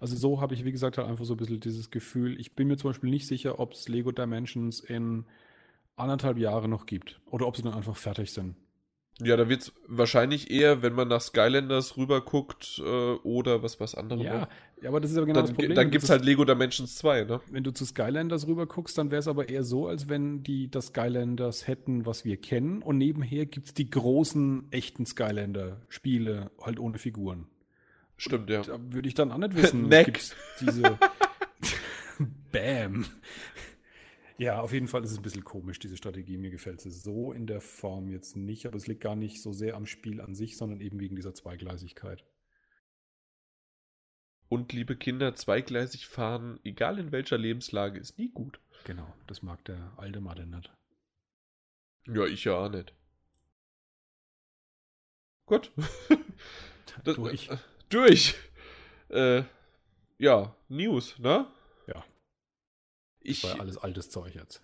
[0.01, 2.39] Also so habe ich, wie gesagt, halt einfach so ein bisschen dieses Gefühl.
[2.41, 5.25] Ich bin mir zum Beispiel nicht sicher, ob es Lego Dimensions in
[5.97, 8.57] anderthalb Jahren noch gibt oder ob sie dann einfach fertig sind.
[9.23, 13.81] Ja, da wird es wahrscheinlich eher, wenn man nach Skylanders rüber guckt äh, oder was
[13.81, 14.23] was anderes.
[14.23, 14.47] Ja,
[14.83, 15.75] ja, aber das ist aber genau dann, das Problem.
[15.75, 17.41] Dann gibt es halt Lego Dimensions 2, ne?
[17.51, 20.71] Wenn du zu Skylanders rüber guckst, dann wäre es aber eher so, als wenn die
[20.71, 22.83] das Skylanders hätten, was wir kennen.
[22.83, 27.47] Und nebenher gibt es die großen, echten Skylander-Spiele, halt ohne Figuren.
[28.17, 28.63] Stimmt, ja.
[28.63, 29.89] Da würde ich dann auch nicht wissen.
[29.89, 30.21] Neck.
[30.61, 30.99] diese.
[32.53, 33.07] Bam.
[34.39, 36.37] Ja, auf jeden Fall ist es ein bisschen komisch, diese Strategie.
[36.37, 39.53] Mir gefällt sie so in der Form jetzt nicht, aber es liegt gar nicht so
[39.53, 42.25] sehr am Spiel an sich, sondern eben wegen dieser Zweigleisigkeit.
[44.49, 48.61] Und liebe Kinder, zweigleisig fahren, egal in welcher Lebenslage, ist nie gut.
[48.85, 50.71] Genau, das mag der alte Madde nicht.
[52.07, 52.95] Ja, ich ja auch nicht.
[55.47, 55.73] Gut.
[57.05, 57.49] das, Durch.
[57.49, 57.57] Äh,
[57.89, 58.35] durch.
[59.09, 59.43] Äh,
[60.19, 61.47] ja, News, ne?
[61.87, 62.05] Ja.
[63.21, 64.63] Ich, das war alles altes Zeug jetzt.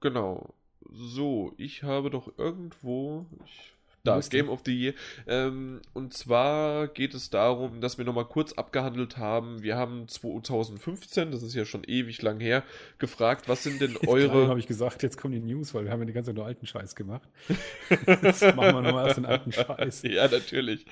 [0.00, 0.54] Genau.
[0.80, 3.26] So, ich habe doch irgendwo.
[3.44, 3.74] Ich
[4.08, 4.94] da, Game of the Year.
[5.26, 9.62] Ähm, und zwar geht es darum, dass wir nochmal kurz abgehandelt haben.
[9.62, 12.62] Wir haben 2015, das ist ja schon ewig lang her,
[12.98, 14.48] gefragt, was sind denn eure.
[14.48, 16.46] habe ich gesagt, jetzt kommen die News, weil wir haben ja die ganze Zeit nur
[16.46, 17.28] alten Scheiß gemacht.
[18.22, 20.02] jetzt machen wir nochmal erst den alten Scheiß.
[20.08, 20.86] Ja, natürlich.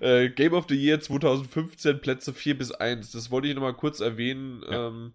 [0.00, 3.10] Äh, Game of the Year 2015, Plätze 4 bis 1.
[3.12, 4.62] Das wollte ich nochmal kurz erwähnen.
[4.70, 4.88] Ja.
[4.88, 5.12] Ähm,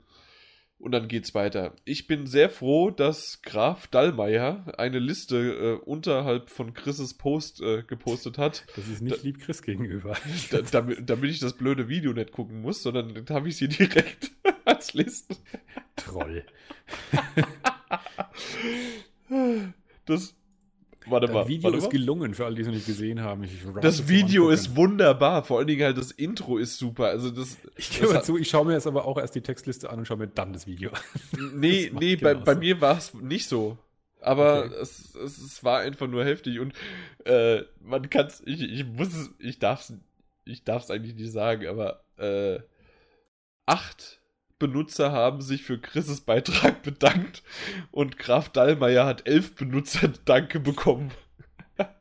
[0.77, 1.73] und dann geht's weiter.
[1.85, 7.83] Ich bin sehr froh, dass Graf Dallmayr eine Liste äh, unterhalb von Chris' Post äh,
[7.83, 8.65] gepostet hat.
[8.75, 10.17] Das ist nicht da, lieb Chris gegenüber.
[10.51, 13.67] Da, damit, damit, ich das blöde Video nicht gucken muss, sondern dann habe ich sie
[13.69, 14.31] direkt
[14.65, 15.35] als Liste.
[15.95, 16.43] Troll.
[20.05, 20.35] das,
[21.07, 21.39] Warte mal.
[21.39, 21.89] Das Video ist mal.
[21.89, 23.43] gelungen für alle, die es noch nicht gesehen haben.
[23.43, 23.51] Ich
[23.81, 25.43] das Video ist wunderbar.
[25.43, 27.05] Vor allen Dingen halt das Intro ist super.
[27.05, 29.89] Also das, ich gebe mal zu, ich schaue mir jetzt aber auch erst die Textliste
[29.89, 30.99] an und schaue mir dann das Video an.
[31.55, 33.77] Nee, nee, bei, bei mir war es nicht so.
[34.21, 34.75] Aber okay.
[34.81, 36.73] es, es, es, war einfach nur heftig und
[37.25, 39.93] äh, man kann es, ich, ich muss es, ich darf es
[40.45, 42.59] ich darf's eigentlich nicht sagen, aber äh,
[43.65, 44.21] acht
[44.59, 47.43] Benutzer haben sich für Chris' Beitrag bedankt
[47.91, 51.11] und Graf Dallmayr hat elf Benutzer Danke bekommen.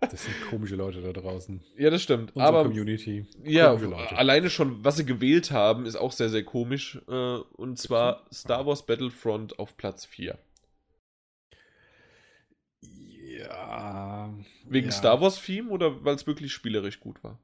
[0.01, 1.61] Das sind komische Leute da draußen.
[1.77, 2.31] Ja, das stimmt.
[2.37, 3.27] Unsere aber Community.
[3.43, 3.73] Ja,
[4.15, 7.01] alleine schon, was sie gewählt haben, ist auch sehr, sehr komisch.
[7.09, 10.39] Äh, und zwar Star Wars Battlefront auf Platz 4.
[12.83, 14.33] Ja.
[14.66, 14.93] Wegen ja.
[14.93, 17.41] Star Wars Theme oder weil es wirklich spielerisch gut war?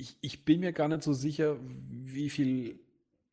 [0.00, 1.58] Ich, ich bin mir gar nicht so sicher,
[1.88, 2.80] wie viel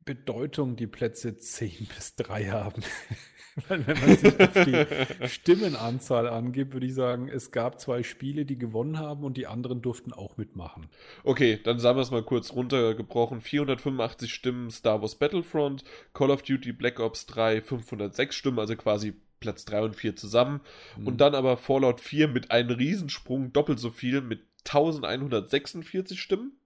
[0.06, 2.84] Bedeutung die Plätze 10 bis 3 haben.
[3.68, 8.46] Weil wenn man sich auf die Stimmenanzahl angibt, würde ich sagen, es gab zwei Spiele,
[8.46, 10.90] die gewonnen haben und die anderen durften auch mitmachen.
[11.24, 13.42] Okay, dann sagen wir es mal kurz runtergebrochen.
[13.42, 15.84] 485 Stimmen Star Wars Battlefront,
[16.14, 20.62] Call of Duty Black Ops 3 506 Stimmen, also quasi Platz 3 und 4 zusammen.
[20.98, 21.08] Mhm.
[21.08, 26.60] Und dann aber Fallout 4 mit einem Riesensprung doppelt so viel mit 1146 Stimmen.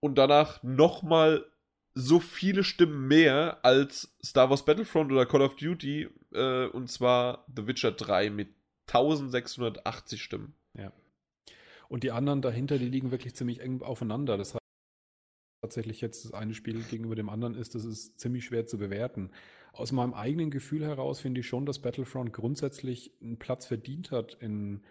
[0.00, 1.46] Und danach nochmal
[1.94, 6.08] so viele Stimmen mehr als Star Wars Battlefront oder Call of Duty.
[6.32, 8.48] Äh, und zwar The Witcher 3 mit
[8.88, 10.54] 1680 Stimmen.
[10.74, 10.92] Ja.
[11.88, 14.36] Und die anderen dahinter, die liegen wirklich ziemlich eng aufeinander.
[14.36, 14.60] Das heißt,
[15.62, 19.30] tatsächlich jetzt das eine Spiel gegenüber dem anderen ist, das ist ziemlich schwer zu bewerten.
[19.72, 24.34] Aus meinem eigenen Gefühl heraus finde ich schon, dass Battlefront grundsätzlich einen Platz verdient hat
[24.34, 24.82] in,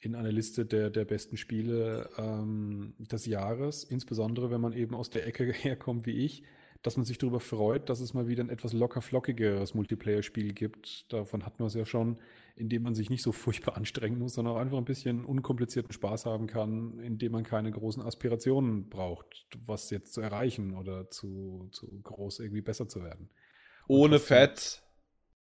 [0.00, 5.10] in einer Liste der, der besten Spiele ähm, des Jahres, insbesondere wenn man eben aus
[5.10, 6.42] der Ecke herkommt wie ich,
[6.82, 11.12] dass man sich darüber freut, dass es mal wieder ein etwas locker flockigeres Multiplayer-Spiel gibt.
[11.12, 12.18] Davon hat man es ja schon,
[12.54, 16.26] indem man sich nicht so furchtbar anstrengen muss, sondern auch einfach ein bisschen unkomplizierten Spaß
[16.26, 22.00] haben kann, indem man keine großen Aspirationen braucht, was jetzt zu erreichen oder zu, zu
[22.02, 23.28] groß irgendwie besser zu werden.
[23.88, 24.82] Ohne Fett.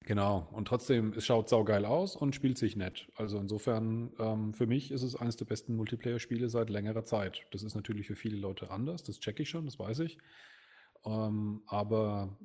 [0.05, 3.09] Genau, und trotzdem, es schaut saugeil aus und spielt sich nett.
[3.17, 7.45] Also insofern, ähm, für mich ist es eines der besten Multiplayer-Spiele seit längerer Zeit.
[7.51, 10.19] Das ist natürlich für viele Leute anders, das checke ich schon, das weiß ich.
[11.05, 12.37] Ähm, aber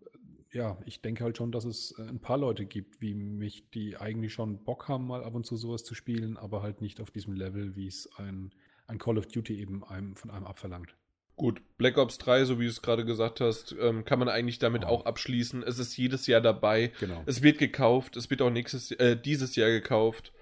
[0.51, 3.95] ja, ich denke halt schon, dass es äh, ein paar Leute gibt, wie mich, die
[3.97, 7.11] eigentlich schon Bock haben, mal ab und zu sowas zu spielen, aber halt nicht auf
[7.11, 8.51] diesem Level, wie es ein,
[8.87, 10.95] ein Call of Duty eben einem, von einem abverlangt.
[11.35, 14.59] Gut, Black Ops 3, so wie du es gerade gesagt hast, ähm, kann man eigentlich
[14.59, 14.89] damit Oh.
[14.89, 15.63] auch abschließen.
[15.63, 16.91] Es ist jedes Jahr dabei.
[16.99, 17.23] Genau.
[17.25, 20.33] Es wird gekauft, es wird auch nächstes, äh, dieses Jahr gekauft.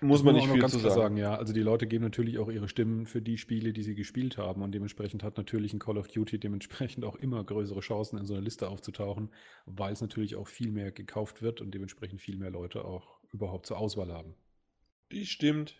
[0.00, 1.16] Muss Das man nicht viel zu klar sagen.
[1.16, 4.36] Ja, also die Leute geben natürlich auch ihre Stimmen für die Spiele, die sie gespielt
[4.36, 4.62] haben.
[4.62, 8.34] Und dementsprechend hat natürlich ein Call of Duty dementsprechend auch immer größere Chancen, in so
[8.34, 9.30] einer Liste aufzutauchen,
[9.66, 13.66] weil es natürlich auch viel mehr gekauft wird und dementsprechend viel mehr Leute auch überhaupt
[13.66, 14.34] zur Auswahl haben.
[15.12, 15.76] Die stimmt.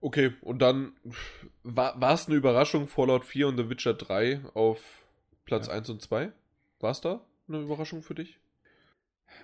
[0.00, 0.92] Okay, und dann
[1.62, 4.80] war es eine Überraschung, Fallout 4 und The Witcher 3 auf
[5.44, 5.74] Platz Ja.
[5.74, 6.32] 1 und 2?
[6.80, 8.38] War es da eine Überraschung für dich?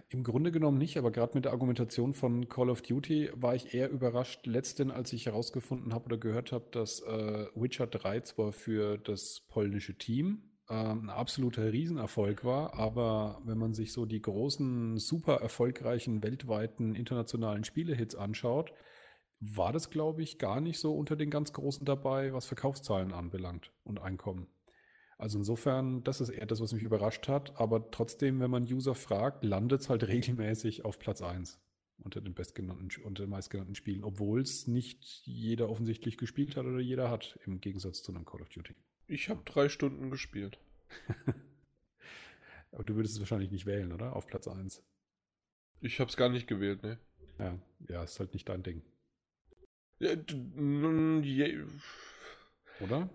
[0.09, 3.75] Im Grunde genommen nicht, aber gerade mit der Argumentation von Call of Duty war ich
[3.75, 8.53] eher überrascht letzten, als ich herausgefunden habe oder gehört habe, dass äh, Witcher 3 zwar
[8.53, 14.23] für das polnische Team ähm, ein absoluter Riesenerfolg war, aber wenn man sich so die
[14.23, 18.73] großen, super erfolgreichen weltweiten internationalen Spielehits anschaut,
[19.41, 23.73] war das, glaube ich, gar nicht so unter den ganz Großen dabei, was Verkaufszahlen anbelangt
[23.85, 24.47] und Einkommen.
[25.19, 27.59] Also insofern, das ist eher das, was mich überrascht hat.
[27.59, 31.61] Aber trotzdem, wenn man User fragt, landet es halt regelmäßig auf Platz 1
[31.99, 36.81] unter den bestgenannten, unter den meistgenannten Spielen, obwohl es nicht jeder offensichtlich gespielt hat oder
[36.81, 38.75] jeder hat, im Gegensatz zu einem Call of Duty.
[39.07, 40.59] Ich habe drei Stunden gespielt.
[42.73, 44.15] Aber du würdest es wahrscheinlich nicht wählen, oder?
[44.15, 44.85] Auf Platz 1.
[45.81, 46.99] Ich habe es gar nicht gewählt, ne?
[47.39, 47.59] Ja,
[47.89, 48.83] ja, ist halt nicht dein Ding,
[52.81, 53.09] oder?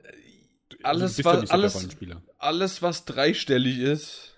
[0.84, 1.98] Alles, Also du bist ja was, der alles,
[2.38, 4.32] alles, was dreistellig ist,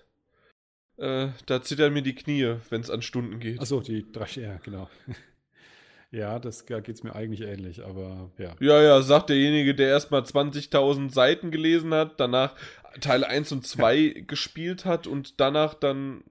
[0.96, 3.60] äh, da zittern mir die Knie, wenn es an Stunden geht.
[3.60, 4.88] Achso, die drei, ja, genau.
[6.10, 8.54] ja, das, da geht es mir eigentlich ähnlich, aber ja.
[8.60, 12.54] Ja, ja, sagt derjenige, der erstmal 20.000 Seiten gelesen hat, danach
[13.00, 16.22] Teil 1 und 2 gespielt hat und danach dann.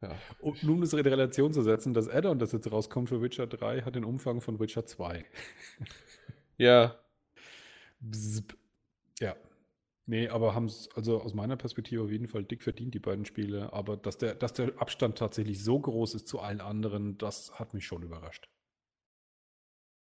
[0.00, 0.16] Ja.
[0.40, 3.82] Und nun ist in Relation zu setzen, das Add-on, das jetzt rauskommt für Witcher 3,
[3.82, 5.24] hat den Umfang von Witcher 2.
[6.60, 6.98] Ja,
[8.00, 8.56] Bzp.
[9.20, 9.36] Ja.
[10.06, 13.26] Nee, aber haben es also aus meiner Perspektive auf jeden Fall dick verdient, die beiden
[13.26, 13.72] Spiele.
[13.72, 17.74] Aber dass der, dass der Abstand tatsächlich so groß ist zu allen anderen, das hat
[17.74, 18.48] mich schon überrascht.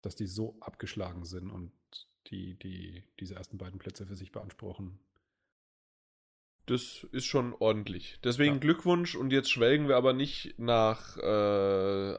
[0.01, 1.71] Dass die so abgeschlagen sind und
[2.27, 4.99] die, die diese ersten beiden Plätze für sich beanspruchen.
[6.67, 8.17] Das ist schon ordentlich.
[8.23, 8.59] Deswegen Ja.
[8.59, 11.21] Glückwunsch und jetzt schwelgen wir aber nicht nach äh,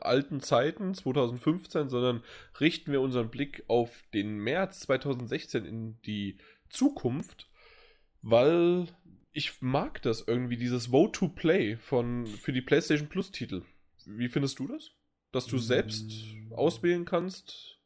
[0.00, 2.22] alten Zeiten, 2015, sondern
[2.60, 6.38] richten wir unseren Blick auf den März 2016 in die
[6.68, 7.48] Zukunft,
[8.22, 8.88] weil
[9.32, 13.62] ich mag das irgendwie, dieses Vote to Play von, für die PlayStation Plus Titel.
[14.04, 14.90] Wie findest du das?
[15.30, 16.52] Dass du selbst Mm.
[16.52, 17.78] auswählen kannst?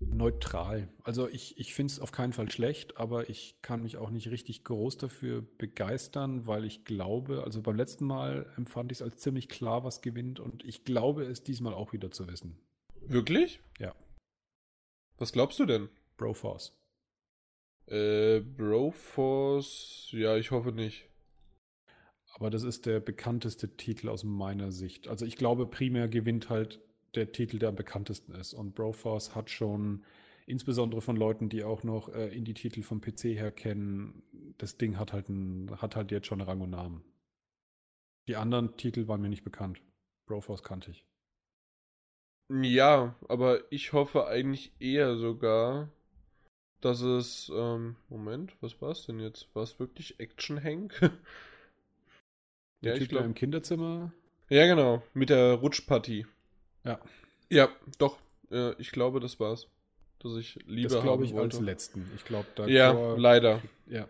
[0.00, 0.88] Neutral.
[1.02, 4.30] Also ich, ich finde es auf keinen Fall schlecht, aber ich kann mich auch nicht
[4.30, 9.16] richtig groß dafür begeistern, weil ich glaube, also beim letzten Mal empfand ich es als
[9.16, 12.56] ziemlich klar, was gewinnt und ich glaube es diesmal auch wieder zu wissen.
[13.00, 13.60] Wirklich?
[13.78, 13.94] Ja.
[15.16, 15.88] Was glaubst du denn?
[16.16, 16.76] Broforce.
[17.86, 21.08] Äh, Broforce, ja, ich hoffe nicht.
[22.34, 25.08] Aber das ist der bekannteste Titel aus meiner Sicht.
[25.08, 26.80] Also ich glaube, primär gewinnt halt
[27.14, 28.54] der Titel, der am bekanntesten ist.
[28.54, 30.04] Und Broforce hat schon,
[30.46, 34.22] insbesondere von Leuten, die auch noch äh, Indie-Titel vom PC her kennen,
[34.58, 37.04] das Ding hat halt, ein, hat halt jetzt schon Rang und Namen.
[38.28, 39.80] Die anderen Titel waren mir nicht bekannt.
[40.26, 41.04] Broforce kannte ich.
[42.50, 45.90] Ja, aber ich hoffe eigentlich eher sogar,
[46.80, 49.54] dass es, ähm, Moment, was war es denn jetzt?
[49.54, 50.98] War es wirklich Action Hank?
[52.84, 54.12] Der Ja, ich Typ, glaub- der im Kinderzimmer.
[54.50, 55.02] Ja, genau.
[55.14, 56.26] Mit der Rutschpartie.
[56.84, 57.00] Ja,
[57.50, 57.68] Ja,
[57.98, 58.18] doch.
[58.50, 59.68] Äh, ich glaube, das war's.
[60.20, 61.56] Dass ich lieber das glaube ich wollte.
[61.58, 62.10] als letzten.
[62.16, 63.62] Ich glaube, da Ja, leider.
[63.86, 64.08] Ja.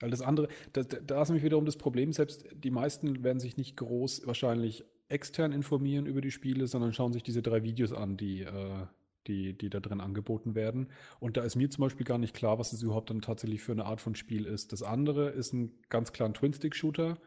[0.00, 3.40] Weil das andere, da, da da ist nämlich wiederum das Problem, selbst die meisten werden
[3.40, 7.92] sich nicht groß wahrscheinlich extern informieren über die Spiele, sondern schauen sich diese drei Videos
[7.92, 8.86] an, die, äh,
[9.26, 10.88] die, die da drin angeboten werden.
[11.18, 13.72] Und da ist mir zum Beispiel gar nicht klar, was es überhaupt dann tatsächlich für
[13.72, 14.72] eine Art von Spiel ist.
[14.72, 17.18] Das andere ist ein ganz klar ein Twin-Stick-Shooter.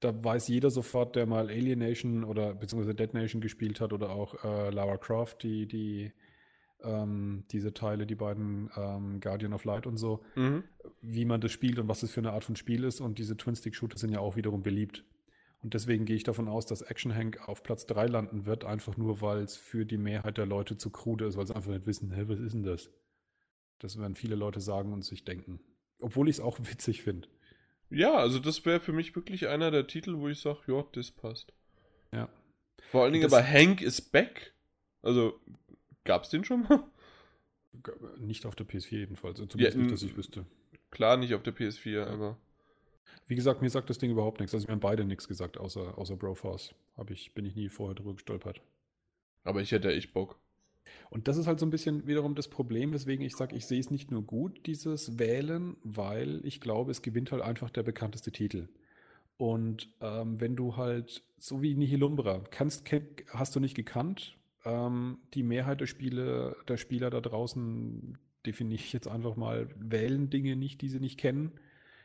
[0.00, 4.10] Da weiß jeder sofort, der mal Alien Nation oder beziehungsweise Dead Nation gespielt hat oder
[4.10, 6.12] auch äh, Lara Croft, die, die
[6.82, 10.64] ähm, diese Teile, die beiden ähm, Guardian of Light und so, Mhm.
[11.02, 13.00] wie man das spielt und was es für eine Art von Spiel ist.
[13.00, 15.04] Und diese Twin-Stick-Shooter sind ja auch wiederum beliebt.
[15.62, 18.96] Und deswegen gehe ich davon aus, dass Action Hank auf Platz 3 landen wird, einfach
[18.96, 21.86] nur, weil es für die Mehrheit der Leute zu krude ist, weil sie einfach nicht
[21.86, 22.90] wissen, hä, was ist denn das?
[23.78, 25.60] Das werden viele Leute sagen und sich denken.
[26.00, 27.28] Obwohl ich es auch witzig finde.
[27.90, 31.10] Ja, also das wäre für mich wirklich einer der Titel, wo ich sage, ja, das
[31.10, 31.52] passt.
[32.14, 32.28] Ja.
[32.90, 34.54] Vor allen Dingen Das- aber Hank is back.
[35.02, 35.40] Also,
[36.04, 36.84] gab's den schon mal?
[38.18, 39.38] Nicht auf der PS4 jedenfalls.
[39.40, 40.44] Also Zumindest Ja, nicht, dass ich wüsste.
[40.90, 42.36] Klar, nicht auf der PS4, aber.
[43.28, 44.54] Wie gesagt, mir sagt das Ding überhaupt nichts.
[44.54, 46.74] Also mir haben beide nichts gesagt, außer, außer Broforce.
[46.96, 48.60] Hab ich, bin ich nie vorher drüber gestolpert.
[49.44, 50.38] Aber ich hätte echt Bock.
[51.10, 53.80] Und das ist halt so ein bisschen wiederum das Problem, weswegen ich sage, ich sehe
[53.80, 58.32] es nicht nur gut, dieses Wählen, weil ich glaube, es gewinnt halt einfach der bekannteste
[58.32, 58.68] Titel.
[59.36, 62.84] Und ähm, wenn du halt, so wie Nihilumbra, kannst,
[63.28, 68.92] hast du nicht gekannt, ähm, die Mehrheit der Spiele, der Spieler da draußen, definiere ich
[68.92, 71.52] jetzt einfach mal, wählen Dinge nicht, die sie nicht kennen.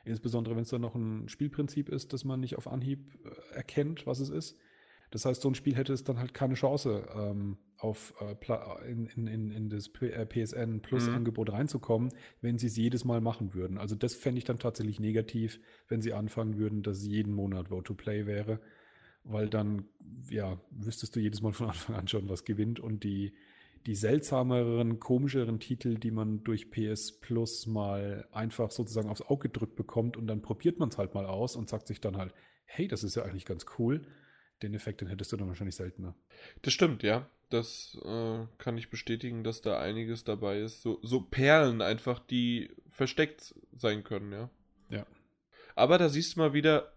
[0.06, 4.06] Insbesondere wenn es dann noch ein Spielprinzip ist, das man nicht auf Anhieb äh, erkennt,
[4.08, 4.58] was es ist.
[5.12, 9.08] Das heißt, so ein Spiel hätte es dann halt keine Chance, ähm, auf äh, in,
[9.28, 11.16] in, in, das P äh, PSN Plus Mhm.
[11.16, 12.10] Angebot reinzukommen,
[12.42, 13.78] wenn sie es jedes Mal machen würden.
[13.78, 17.84] Also das fände ich dann tatsächlich negativ, wenn sie anfangen würden, dass jeden Monat Vote
[17.84, 18.60] to Play wäre,
[19.24, 19.86] weil dann
[20.30, 23.34] ja wüsstest du jedes Mal von Anfang an schon, was gewinnt und die
[23.86, 29.76] die seltsameren, komischeren Titel, die man durch PS Plus mal einfach sozusagen aufs Auge gedrückt
[29.76, 32.34] bekommt und dann probiert man es halt mal aus und sagt sich dann halt,
[32.66, 34.02] hey, das ist ja eigentlich ganz cool.
[34.62, 36.16] Den Effekt, den hättest du dann wahrscheinlich seltener.
[36.62, 37.30] Das stimmt, ja.
[37.50, 40.82] Das äh, kann ich bestätigen, dass da einiges dabei ist.
[40.82, 44.50] So, so Perlen einfach, die versteckt sein können, ja.
[44.90, 45.06] Ja.
[45.76, 46.94] Aber da siehst du mal wieder,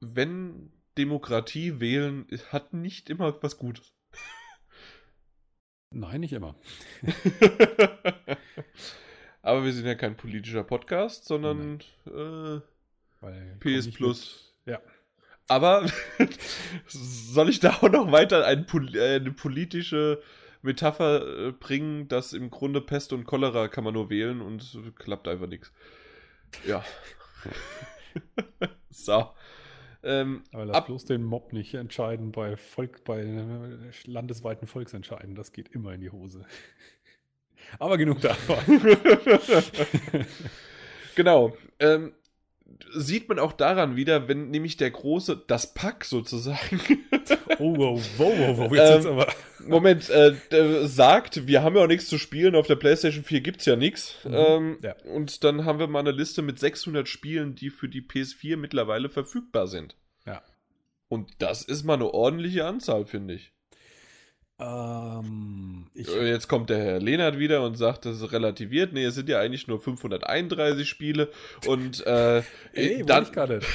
[0.00, 3.92] wenn Demokratie wählen, hat nicht immer was Gutes.
[5.90, 6.56] Nein, nicht immer.
[9.42, 12.60] Aber wir sind ja kein politischer Podcast, sondern äh,
[13.60, 14.56] PS Plus.
[14.66, 14.80] Ja.
[15.48, 15.86] Aber
[16.86, 20.22] soll ich da auch noch weiter ein, pol- äh, eine politische
[20.62, 25.28] Metapher äh, bringen, dass im Grunde Pest und Cholera kann man nur wählen und klappt
[25.28, 25.72] einfach nichts.
[26.66, 26.82] Ja.
[28.90, 29.30] so.
[30.02, 35.34] Ähm, Aber lass Ab- bloß den Mob nicht entscheiden bei Volk, bei äh, landesweiten Volksentscheiden.
[35.34, 36.44] Das geht immer in die Hose.
[37.78, 38.58] Aber genug davon.
[41.14, 41.56] genau.
[41.78, 42.12] Ähm,
[42.92, 46.80] sieht man auch daran wieder, wenn nämlich der große, das Pack sozusagen,
[47.58, 48.72] Oh, wow, wow, wow, wow.
[48.72, 49.26] Jetzt Ähm, wird's aber.
[49.66, 53.64] Moment, äh, sagt, wir haben ja auch nichts zu spielen, auf der PlayStation 4 gibt's
[53.64, 54.16] ja nichts.
[54.24, 54.96] Mhm, Ähm, ja.
[55.04, 59.08] Und dann haben wir mal eine Liste mit 600 Spielen, die für die PS4 mittlerweile
[59.08, 59.96] verfügbar sind.
[60.26, 60.42] Ja.
[61.08, 63.53] Und das ist mal eine ordentliche Anzahl, finde ich.
[64.58, 68.92] Ähm, ich, Äh, Jetzt kommt der Herr Lehnert wieder und sagt, das ist relativiert.
[68.92, 71.30] Nee, es sind ja eigentlich nur 531 Spiele.
[71.66, 73.66] Und äh, Ey, dann, dann, ich gar nicht.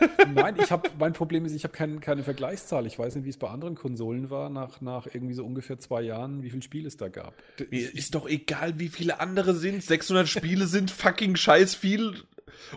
[0.32, 2.86] Nein, ich habe mein Problem ist, ich habe kein, keine Vergleichszahl.
[2.86, 6.02] Ich weiß nicht, wie es bei anderen Konsolen war, nach, nach irgendwie so ungefähr zwei
[6.02, 7.34] Jahren, wie viele Spiele es da gab.
[7.70, 9.82] Mir ist doch egal, wie viele andere sind.
[9.82, 12.14] 600 Spiele sind fucking scheiß viel.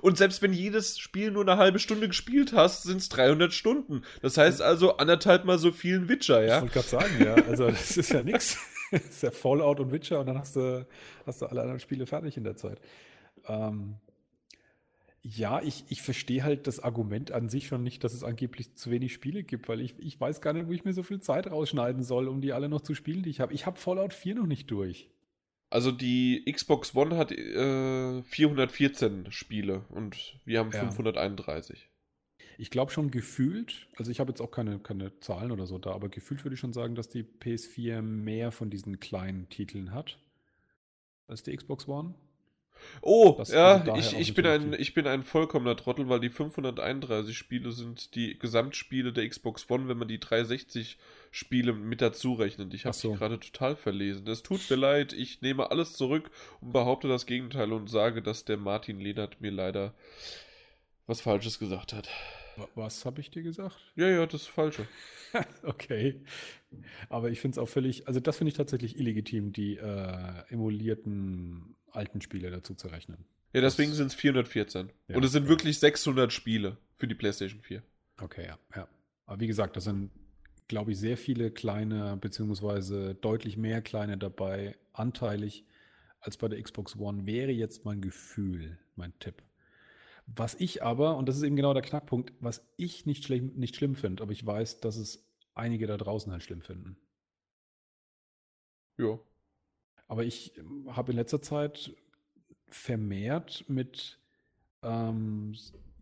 [0.01, 4.03] Und selbst wenn jedes Spiel nur eine halbe Stunde gespielt hast, sind es 300 Stunden.
[4.21, 6.61] Das heißt also anderthalb mal so viel ein Witcher, Ich ja?
[6.61, 7.35] wollte gerade sagen, ja.
[7.35, 8.57] Also das ist ja nix.
[8.91, 10.85] Das ist ja Fallout und Witcher und dann hast du,
[11.25, 12.77] hast du alle anderen Spiele fertig in der Zeit.
[13.47, 13.95] Ähm,
[15.23, 18.89] ja, ich, ich verstehe halt das Argument an sich schon nicht, dass es angeblich zu
[18.89, 21.49] wenig Spiele gibt, weil ich, ich weiß gar nicht, wo ich mir so viel Zeit
[21.49, 23.53] rausschneiden soll, um die alle noch zu spielen, die ich habe.
[23.53, 25.09] Ich habe Fallout 4 noch nicht durch.
[25.71, 30.81] Also die Xbox One hat äh, 414 Spiele und wir haben Ja.
[30.91, 31.87] 531.
[32.57, 35.91] Ich glaube schon gefühlt, also ich habe jetzt auch keine, keine Zahlen oder so da,
[35.93, 40.19] aber gefühlt würde ich schon sagen, dass die PS4 mehr von diesen kleinen Titeln hat
[41.27, 42.15] als die Xbox One.
[43.01, 47.37] Oh, Das- ja, ich, ich, bin ein, ich bin ein vollkommener Trottel, weil die 531
[47.37, 50.97] Spiele sind die Gesamtspiele der Xbox One, wenn man die 360
[51.31, 52.73] Spiele mit dazu rechnet.
[52.73, 53.11] Ich habe so.
[53.11, 54.27] mich gerade total verlesen.
[54.27, 56.29] Es tut mir leid, ich nehme alles zurück
[56.59, 59.93] und behaupte das Gegenteil und sage, dass der Martin Lehnert mir leider
[61.07, 62.09] was Falsches gesagt hat.
[62.75, 63.77] Was habe ich dir gesagt?
[63.95, 64.87] Ja, ja, das Falsche.
[65.63, 66.21] okay.
[67.09, 71.75] Aber ich finde es auch völlig, also das finde ich tatsächlich illegitim, die äh, emulierten
[71.91, 73.25] alten Spiele dazu zu rechnen.
[73.53, 74.89] Ja, deswegen sind es 414.
[75.07, 75.49] Ja, Und es sind ja.
[75.49, 77.83] wirklich 600 Spiele für die PlayStation 4.
[78.21, 78.87] Okay, ja, ja.
[79.25, 80.11] Aber wie gesagt, das sind,
[80.67, 85.65] glaube ich, sehr viele kleine, beziehungsweise deutlich mehr kleine dabei, anteilig
[86.21, 89.41] als bei der Xbox One, wäre jetzt mein Gefühl, mein Tipp.
[90.35, 93.75] Was ich aber, und das ist eben genau der Knackpunkt, was ich nicht, schlimm, nicht
[93.75, 96.95] schlimm finde, aber ich weiß, dass es einige da draußen halt schlimm finden.
[98.97, 99.19] Ja.
[100.07, 101.95] Aber ich ähm, habe in letzter Zeit
[102.67, 104.19] vermehrt mit
[104.83, 105.53] ähm,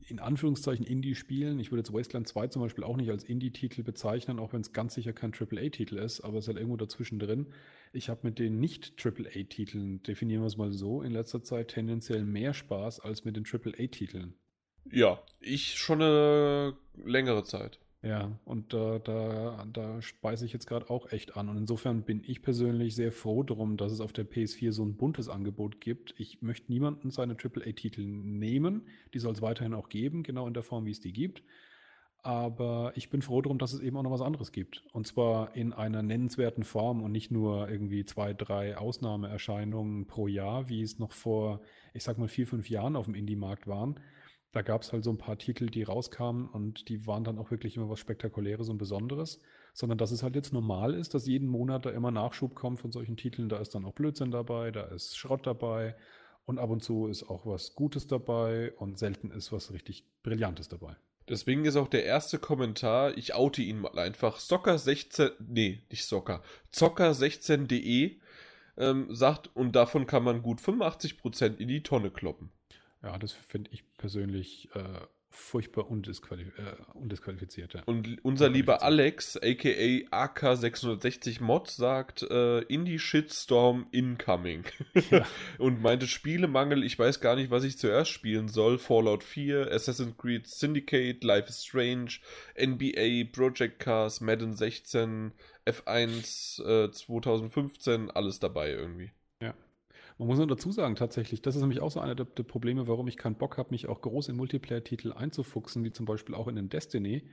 [0.10, 1.60] in Anführungszeichen Indie-Spielen.
[1.60, 4.74] Ich würde jetzt Wasteland 2 zum Beispiel auch nicht als Indie-Titel bezeichnen, auch wenn es
[4.74, 7.48] ganz sicher kein AAA-Titel ist, aber es ist halt irgendwo dazwischen drin.
[7.94, 12.54] Ich habe mit den Nicht-AAA-Titeln, definieren wir es mal so, in letzter Zeit tendenziell mehr
[12.54, 14.34] Spaß als mit den AAA-Titeln.
[14.92, 17.80] Ja, ich schon eine längere Zeit.
[18.02, 21.50] Ja, und da, da, da speise ich jetzt gerade auch echt an.
[21.50, 24.96] Und insofern bin ich persönlich sehr froh darum, dass es auf der PS4 so ein
[24.96, 26.16] buntes Angebot gibt.
[26.18, 28.88] Ich möchte niemanden seine AAA-Titel nehmen.
[29.14, 31.44] Die soll es weiterhin auch geben, genau in der Form, wie es die gibt.
[32.22, 34.84] Aber ich bin froh darum, dass es eben auch noch was anderes gibt.
[34.94, 40.70] Und zwar in einer nennenswerten Form und nicht nur irgendwie zwei, drei Ausnahmeerscheinungen pro Jahr,
[40.70, 41.62] wie es noch vor,
[41.94, 44.00] ich sag mal, vier, fünf Jahren auf dem Indie-Markt waren
[44.52, 47.52] da gab es halt so ein paar Titel, die rauskamen und die waren dann auch
[47.52, 49.42] wirklich immer was Spektakuläres und Besonderes,
[49.74, 52.92] sondern dass es halt jetzt normal ist, dass jeden Monat da immer Nachschub kommt von
[52.92, 53.50] solchen Titeln.
[53.50, 55.96] Da ist dann auch Blödsinn dabei, da ist Schrott dabei
[56.46, 60.68] und ab und zu ist auch was Gutes dabei und selten ist was richtig Brillantes
[60.68, 60.96] dabei.
[61.30, 66.42] Deswegen ist auch der erste Kommentar, ich oute ihn mal einfach, Socker16, nee, nicht Socker,
[66.74, 68.20] Zocker16.de
[68.78, 72.52] ähm, sagt, und davon kann man gut 85% in die Tonne kloppen.
[73.04, 75.00] Ja, das finde ich persönlich äh,
[75.30, 77.74] furchtbar undisqualif äh, undisqualifiziert.
[77.76, 77.84] Ja.
[77.86, 84.66] Und unser lieber Alex, aka AK660 Mod, sagt äh, Indie Shitstorm incoming.
[85.10, 85.26] Ja.
[85.60, 88.80] und meinte Spielemangel, ich weiß gar nicht, was ich zuerst spielen soll.
[88.80, 92.20] Fallout 4, Assassin's Creed Syndicate, Life is Strange,
[92.60, 95.32] NBA, Project Cars, Madden 16,
[95.66, 99.12] F1 äh, 2015, alles dabei irgendwie.
[100.20, 102.90] Man muss nur dazu sagen, tatsächlich, das ist nämlich auch so einer der, der Probleme,
[102.90, 106.50] warum ich keinen Bock habe, mich auch groß in Multiplayer-Titel einzufuchsen, wie zum Beispiel auch
[106.50, 107.24] in den Destiny,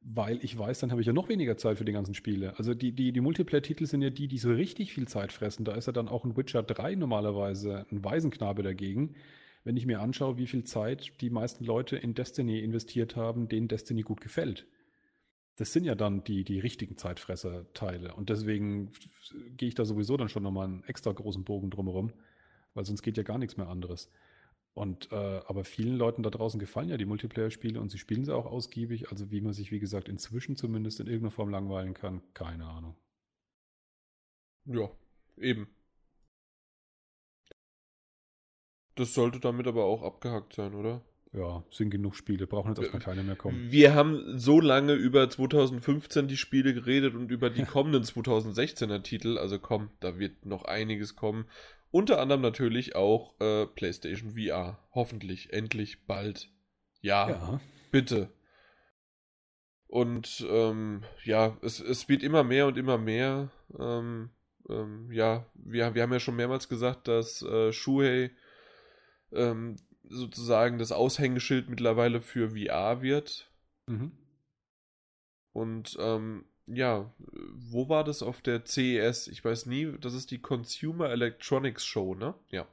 [0.00, 2.56] weil ich weiß, dann habe ich ja noch weniger Zeit für die ganzen Spiele.
[2.56, 5.66] Also die, die, die Multiplayer-Titel sind ja die, die so richtig viel Zeit fressen.
[5.66, 9.14] Da ist ja dann auch ein Witcher 3 normalerweise ein Waisenknabe dagegen.
[9.62, 13.68] Wenn ich mir anschaue, wie viel Zeit die meisten Leute in Destiny investiert haben, denen
[13.68, 14.66] Destiny gut gefällt.
[15.56, 18.14] Das sind ja dann die, die richtigen Zeitfresser-Teile.
[18.14, 18.92] Und deswegen
[19.56, 22.12] gehe ich da sowieso dann schon nochmal einen extra großen Bogen drumherum,
[22.74, 24.10] weil sonst geht ja gar nichts mehr anderes.
[24.74, 28.34] Und äh, aber vielen Leuten da draußen gefallen ja die Multiplayer-Spiele und sie spielen sie
[28.34, 29.10] auch ausgiebig.
[29.10, 32.96] Also wie man sich, wie gesagt, inzwischen zumindest in irgendeiner Form langweilen kann, keine Ahnung.
[34.64, 34.90] Ja,
[35.36, 35.68] eben.
[38.94, 41.02] Das sollte damit aber auch abgehakt sein, oder?
[41.32, 43.70] Ja, sind genug Spiele, brauchen jetzt erstmal keine mehr kommen.
[43.70, 49.38] Wir haben so lange über 2015 die Spiele geredet und über die kommenden 2016er Titel,
[49.38, 51.46] also komm, da wird noch einiges kommen.
[51.90, 54.78] Unter anderem natürlich auch äh, PlayStation VR.
[54.94, 56.50] Hoffentlich, endlich, bald.
[57.00, 57.60] Ja, ja.
[57.90, 58.30] bitte.
[59.88, 63.50] Und ähm, ja, es, es wird immer mehr und immer mehr.
[63.78, 64.30] Ähm,
[64.68, 68.30] ähm, ja, wir, wir haben ja schon mehrmals gesagt, dass äh, Shuhei
[69.32, 69.76] ähm,
[70.12, 73.50] sozusagen das Aushängeschild mittlerweile für VR wird.
[73.86, 74.12] Mhm.
[75.52, 77.12] Und ähm, ja,
[77.54, 79.28] wo war das auf der CES?
[79.28, 82.34] Ich weiß nie, das ist die Consumer Electronics Show, ne?
[82.50, 82.66] Ja.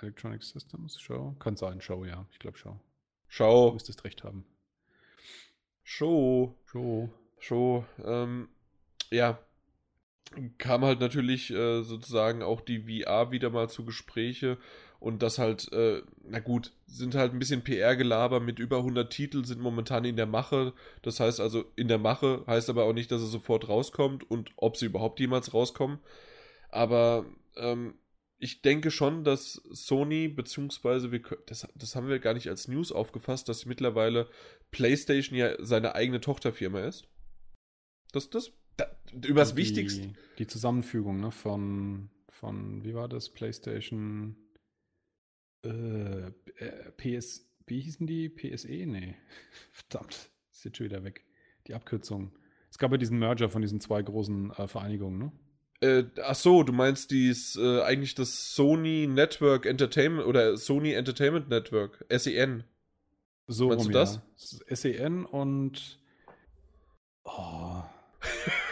[0.00, 1.34] Electronic Systems Show?
[1.38, 2.26] Kann sein, Show, ja.
[2.32, 2.78] Ich glaube Show.
[3.28, 3.68] Show.
[3.68, 4.44] Du müsstest recht haben.
[5.82, 6.56] Show.
[6.66, 7.10] Show.
[7.38, 7.84] Show.
[8.04, 8.48] Ähm,
[9.10, 9.38] ja.
[10.58, 14.58] Kam halt natürlich äh, sozusagen auch die VR wieder mal zu Gespräche
[15.02, 19.42] und das halt, äh, na gut, sind halt ein bisschen PR-Gelaber mit über 100 Titeln
[19.42, 20.74] sind momentan in der Mache.
[21.02, 24.50] Das heißt also, in der Mache heißt aber auch nicht, dass es sofort rauskommt und
[24.54, 25.98] ob sie überhaupt jemals rauskommen.
[26.68, 27.26] Aber
[27.56, 27.94] ähm,
[28.38, 32.92] ich denke schon, dass Sony, beziehungsweise wir, das, das haben wir gar nicht als News
[32.92, 34.28] aufgefasst, dass mittlerweile
[34.70, 37.08] PlayStation ja seine eigene Tochterfirma ist.
[38.12, 40.12] Das, das, das übers die, Wichtigste.
[40.38, 44.36] Die Zusammenfügung, ne, von, von, wie war das, PlayStation
[45.64, 46.26] äh,
[46.56, 48.28] äh PS, wie hießen die?
[48.28, 48.68] PSE?
[48.68, 49.14] Nee.
[49.72, 51.24] Verdammt, ist jetzt schon wieder weg.
[51.66, 52.32] Die Abkürzung.
[52.70, 55.32] Es gab ja diesen Merger von diesen zwei großen äh, Vereinigungen, ne?
[55.82, 61.48] Äh, ach so, du meinst dies äh, eigentlich das Sony Network Entertainment oder Sony Entertainment
[61.48, 62.64] Network, SEN.
[63.48, 64.20] So Meinst rum, du das?
[64.68, 64.76] Ja.
[64.76, 66.00] SEN und.
[67.24, 67.82] Oh.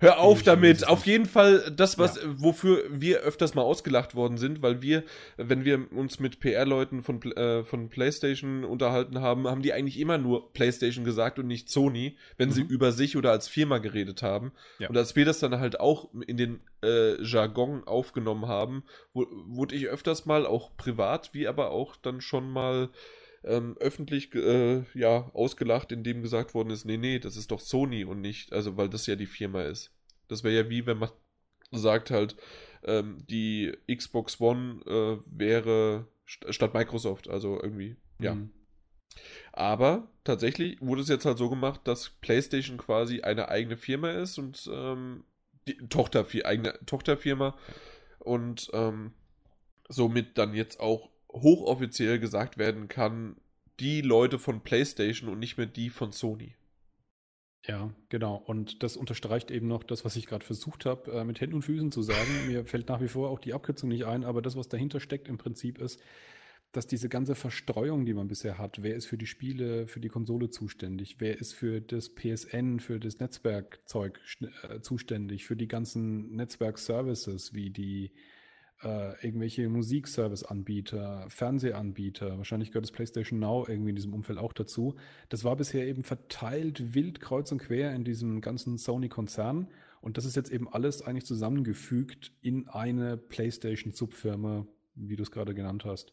[0.00, 0.86] Hör auf damit.
[0.86, 2.22] Auf jeden Fall das, was, Ja.
[2.36, 5.04] wofür wir öfters mal ausgelacht worden sind, weil wir,
[5.36, 10.18] wenn wir uns mit PR-Leuten von, äh, von PlayStation unterhalten haben, haben die eigentlich immer
[10.18, 12.70] nur PlayStation gesagt und nicht Sony, wenn sie Mhm.
[12.70, 14.52] über sich oder als Firma geredet haben.
[14.78, 14.88] Ja.
[14.88, 19.74] Und als wir das dann halt auch in den äh, Jargon aufgenommen haben, wu- wurde
[19.74, 22.90] ich öfters mal auch privat, wie aber auch dann schon mal
[23.46, 28.04] ähm, öffentlich äh, ja ausgelacht, indem gesagt worden ist, nee, nee, das ist doch Sony
[28.04, 29.92] und nicht, also weil das ja die Firma ist.
[30.28, 31.10] Das wäre ja wie, wenn man
[31.70, 32.36] sagt halt,
[32.84, 38.34] ähm, die Xbox One äh, wäre st statt Microsoft, also irgendwie, ja.
[38.34, 38.50] Mhm.
[39.52, 44.38] Aber tatsächlich wurde es jetzt halt so gemacht, dass PlayStation quasi eine eigene Firma ist
[44.38, 45.24] und ähm,
[45.66, 47.56] die Tochterfir eigene Tochterfirma
[48.18, 49.12] und ähm,
[49.88, 51.10] somit dann jetzt auch
[51.42, 53.36] hochoffiziell gesagt werden kann,
[53.80, 56.54] die Leute von PlayStation und nicht mehr die von Sony.
[57.66, 58.36] Ja, genau.
[58.36, 61.62] Und das unterstreicht eben noch das, was ich gerade versucht habe, äh, mit Händen und
[61.62, 62.30] Füßen zu sagen.
[62.46, 65.28] Mir fällt nach wie vor auch die Abkürzung nicht ein, aber das, was dahinter steckt
[65.28, 66.00] im Prinzip ist,
[66.72, 70.08] dass diese ganze Verstreuung, die man bisher hat, wer ist für die Spiele, für die
[70.08, 74.20] Konsole zuständig, wer ist für das PSN, für das Netzwerkzeug
[74.68, 78.12] äh, zuständig, für die ganzen Netzwerkservices wie die
[78.82, 84.96] äh, irgendwelche Musikservice-Anbieter, Fernsehanbieter, wahrscheinlich gehört das PlayStation Now irgendwie in diesem Umfeld auch dazu.
[85.28, 89.68] Das war bisher eben verteilt wild kreuz und quer in diesem ganzen Sony-Konzern.
[90.02, 95.54] Und das ist jetzt eben alles eigentlich zusammengefügt in eine PlayStation-Subfirma, wie du es gerade
[95.54, 96.12] genannt hast.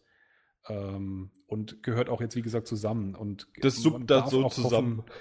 [0.69, 3.13] Ähm, und gehört auch jetzt, wie gesagt, zusammen.
[3.13, 4.99] Und Das suppt da so zusammen.
[4.99, 5.11] Hoffen,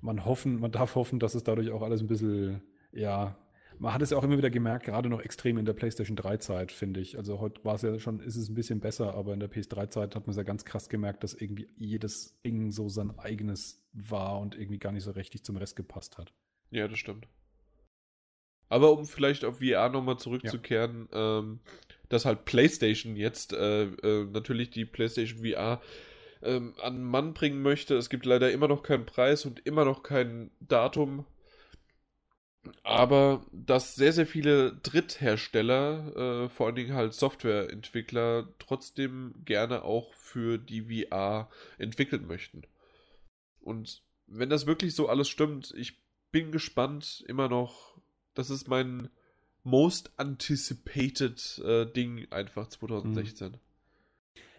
[0.00, 2.62] man, hoffen, man darf hoffen, dass es dadurch auch alles ein bisschen,
[2.92, 3.36] ja,
[3.82, 6.70] man hat es ja auch immer wieder gemerkt, gerade noch extrem in der PlayStation 3-Zeit,
[6.70, 7.18] finde ich.
[7.18, 10.14] Also heute war es ja schon, ist es ein bisschen besser, aber in der PS3-Zeit
[10.14, 14.38] hat man es ja ganz krass gemerkt, dass irgendwie jedes Ding so sein eigenes war
[14.38, 16.32] und irgendwie gar nicht so richtig zum Rest gepasst hat.
[16.70, 17.26] Ja, das stimmt.
[18.68, 21.58] Aber um vielleicht auf VR nochmal zurückzukehren, ähm,
[22.08, 25.82] dass halt PlayStation jetzt äh, äh, natürlich die PlayStation VR
[26.42, 27.96] ähm, an den Mann bringen möchte.
[27.96, 31.26] Es gibt leider immer noch keinen Preis und immer noch kein Datum.
[32.84, 40.14] Aber dass sehr, sehr viele Dritthersteller, äh, vor allen Dingen halt Softwareentwickler, trotzdem gerne auch
[40.14, 42.62] für die VR entwickeln möchten.
[43.60, 45.98] Und wenn das wirklich so alles stimmt, ich
[46.30, 48.00] bin gespannt immer noch.
[48.34, 49.10] Das ist mein
[49.62, 53.58] most anticipated äh, Ding einfach 2016.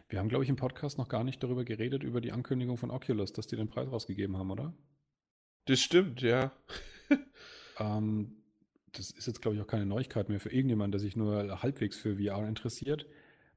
[0.09, 2.91] Wir haben, glaube ich, im Podcast noch gar nicht darüber geredet, über die Ankündigung von
[2.91, 4.73] Oculus, dass die den Preis rausgegeben haben, oder?
[5.65, 6.51] Das stimmt, ja.
[7.79, 8.37] Ähm,
[8.91, 11.97] das ist jetzt, glaube ich, auch keine Neuigkeit mehr für irgendjemanden, der sich nur halbwegs
[11.97, 13.07] für VR interessiert.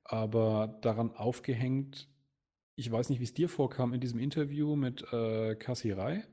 [0.04, 2.08] Aber daran aufgehängt,
[2.74, 6.24] ich weiß nicht, wie es dir vorkam in diesem Interview mit äh, Kassi Rai,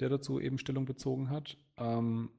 [0.00, 2.30] der dazu eben Stellung bezogen hat, ähm,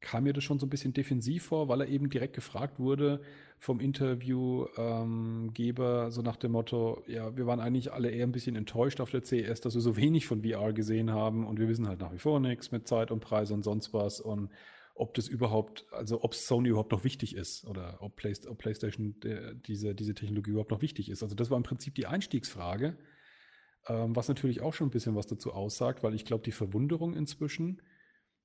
[0.00, 3.20] kam mir das schon so ein bisschen defensiv vor, weil er eben direkt gefragt wurde
[3.58, 9.02] vom Interviewgeber, so nach dem Motto, ja, wir waren eigentlich alle eher ein bisschen enttäuscht
[9.02, 12.00] auf der CES, dass wir so wenig von VR gesehen haben und wir wissen halt
[12.00, 14.48] nach wie vor nichts mit Zeit und Preis und sonst was und
[14.94, 19.14] ob das überhaupt, also ob Sony überhaupt noch wichtig ist oder ob, Play, ob PlayStation
[19.24, 21.22] äh, diese, diese Technologie überhaupt noch wichtig ist.
[21.22, 22.96] Also das war im Prinzip die Einstiegsfrage,
[23.88, 27.14] ähm, was natürlich auch schon ein bisschen was dazu aussagt, weil ich glaube, die Verwunderung
[27.14, 27.80] inzwischen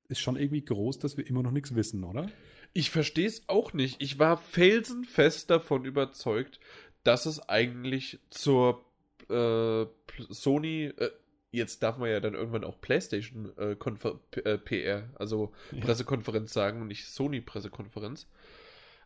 [0.07, 2.29] ist schon irgendwie groß, dass wir immer noch nichts wissen, oder?
[2.73, 4.01] Ich verstehe es auch nicht.
[4.01, 6.59] Ich war felsenfest davon überzeugt,
[7.03, 8.83] dass es eigentlich zur
[9.29, 9.85] äh,
[10.29, 11.11] Sony, äh,
[11.51, 15.81] jetzt darf man ja dann irgendwann auch PlayStation äh, Konfer P äh, PR, also Ja.
[15.81, 18.27] Pressekonferenz sagen und nicht Sony Pressekonferenz,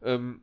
[0.01, 0.41] ähm,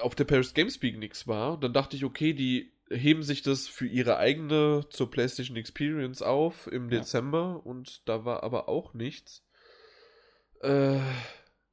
[0.00, 1.58] auf der Paris Games Week nichts war.
[1.58, 6.66] Dann dachte ich, okay, die heben sich das für ihre eigene zur PlayStation Experience auf
[6.66, 6.98] im Ja.
[6.98, 9.44] Dezember und da war aber auch nichts.
[10.62, 10.98] Äh,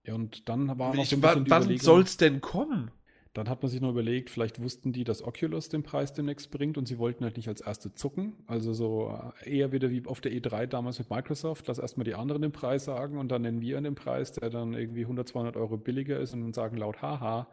[0.03, 2.91] Ja, und dann war noch so ein bisschen wann Überlegung, soll's denn kommen?
[3.33, 6.77] Dann hat man sich noch überlegt, vielleicht wussten die, dass Oculus den Preis demnächst bringt
[6.77, 8.33] und sie wollten halt nicht als Erste zucken.
[8.47, 9.15] Also so
[9.45, 12.51] äh, eher wieder wie auf der E3 damals mit Microsoft, lass erstmal die anderen den
[12.51, 16.19] Preis sagen und dann nennen wir den Preis, der dann irgendwie 100, 200 Euro billiger
[16.19, 17.47] ist und sagen laut haha.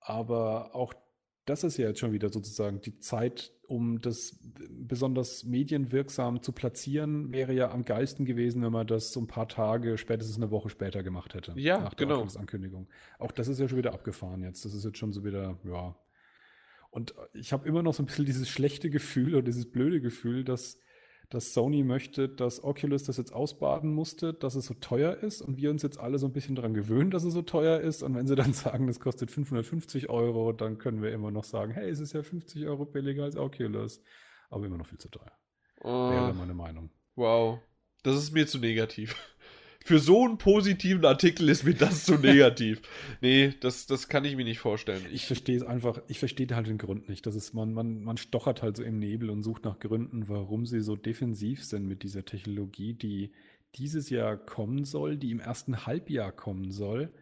[0.00, 0.92] Aber auch
[1.48, 4.38] das ist ja jetzt schon wieder sozusagen die Zeit, um das
[4.70, 9.48] besonders medienwirksam zu platzieren, wäre ja am geilsten gewesen, wenn man das so ein paar
[9.48, 11.52] Tage, spätestens eine Woche später gemacht hätte.
[11.56, 12.18] Ja, nach der genau.
[12.18, 12.88] Oculus-Ankündigung.
[13.18, 14.64] Auch das ist ja schon wieder abgefahren jetzt.
[14.64, 15.96] Das ist jetzt schon so wieder, ja.
[16.90, 20.44] Und ich habe immer noch so ein bisschen dieses schlechte Gefühl oder dieses blöde Gefühl,
[20.44, 20.78] dass,
[21.30, 25.56] dass Sony möchte, dass Oculus das jetzt ausbaden musste, dass es so teuer ist und
[25.58, 28.02] wir uns jetzt alle so ein bisschen daran gewöhnen, dass es so teuer ist.
[28.02, 31.72] Und wenn sie dann sagen, das kostet 550 Euro, dann können wir immer noch sagen,
[31.72, 34.02] hey, es ist ja 50 Euro billiger als Oculus.
[34.50, 35.32] aber immer noch viel zu teuer.
[35.82, 36.90] Oh, Wäre meine Meinung.
[37.14, 37.58] wow.
[38.04, 39.16] Das ist mir zu negativ.
[39.84, 42.82] Für so einen positiven Artikel ist mir das zu negativ.
[43.20, 45.04] Nee, das, das kann ich mir nicht vorstellen.
[45.12, 47.26] Ich verstehe es einfach, ich verstehe halt den Grund nicht.
[47.26, 50.66] Das ist, man, man, man stochert halt so im Nebel und sucht nach Gründen, warum
[50.66, 53.32] sie so defensiv sind mit dieser Technologie, die
[53.76, 57.12] dieses Jahr kommen soll, die im ersten Halbjahr kommen soll.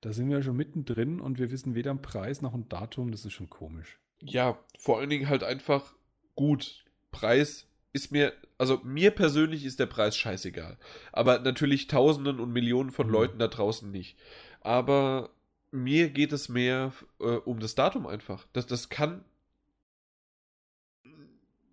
[0.00, 3.24] Da sind wir schon mittendrin und wir wissen weder einen Preis noch ein Datum, das
[3.24, 3.98] ist schon komisch.
[4.22, 5.94] Ja, vor allen Dingen halt einfach
[6.34, 6.84] gut.
[7.12, 10.78] Preis ist mir, also mir persönlich ist der Preis scheißegal.
[11.12, 13.12] Aber natürlich Tausenden und Millionen von Mhm.
[13.12, 14.16] Leuten da draußen nicht.
[14.60, 15.30] Aber
[15.72, 18.46] mir geht es mehr äh, um das Datum einfach.
[18.52, 19.24] Das, das kann.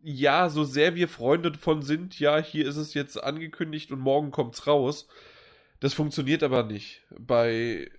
[0.02, 4.32] Ja, so sehr wir Freunde von sind, ja, hier ist es jetzt angekündigt und morgen
[4.32, 5.08] kommt's raus.
[5.80, 7.04] Das funktioniert aber nicht.
[7.20, 7.92] Bei,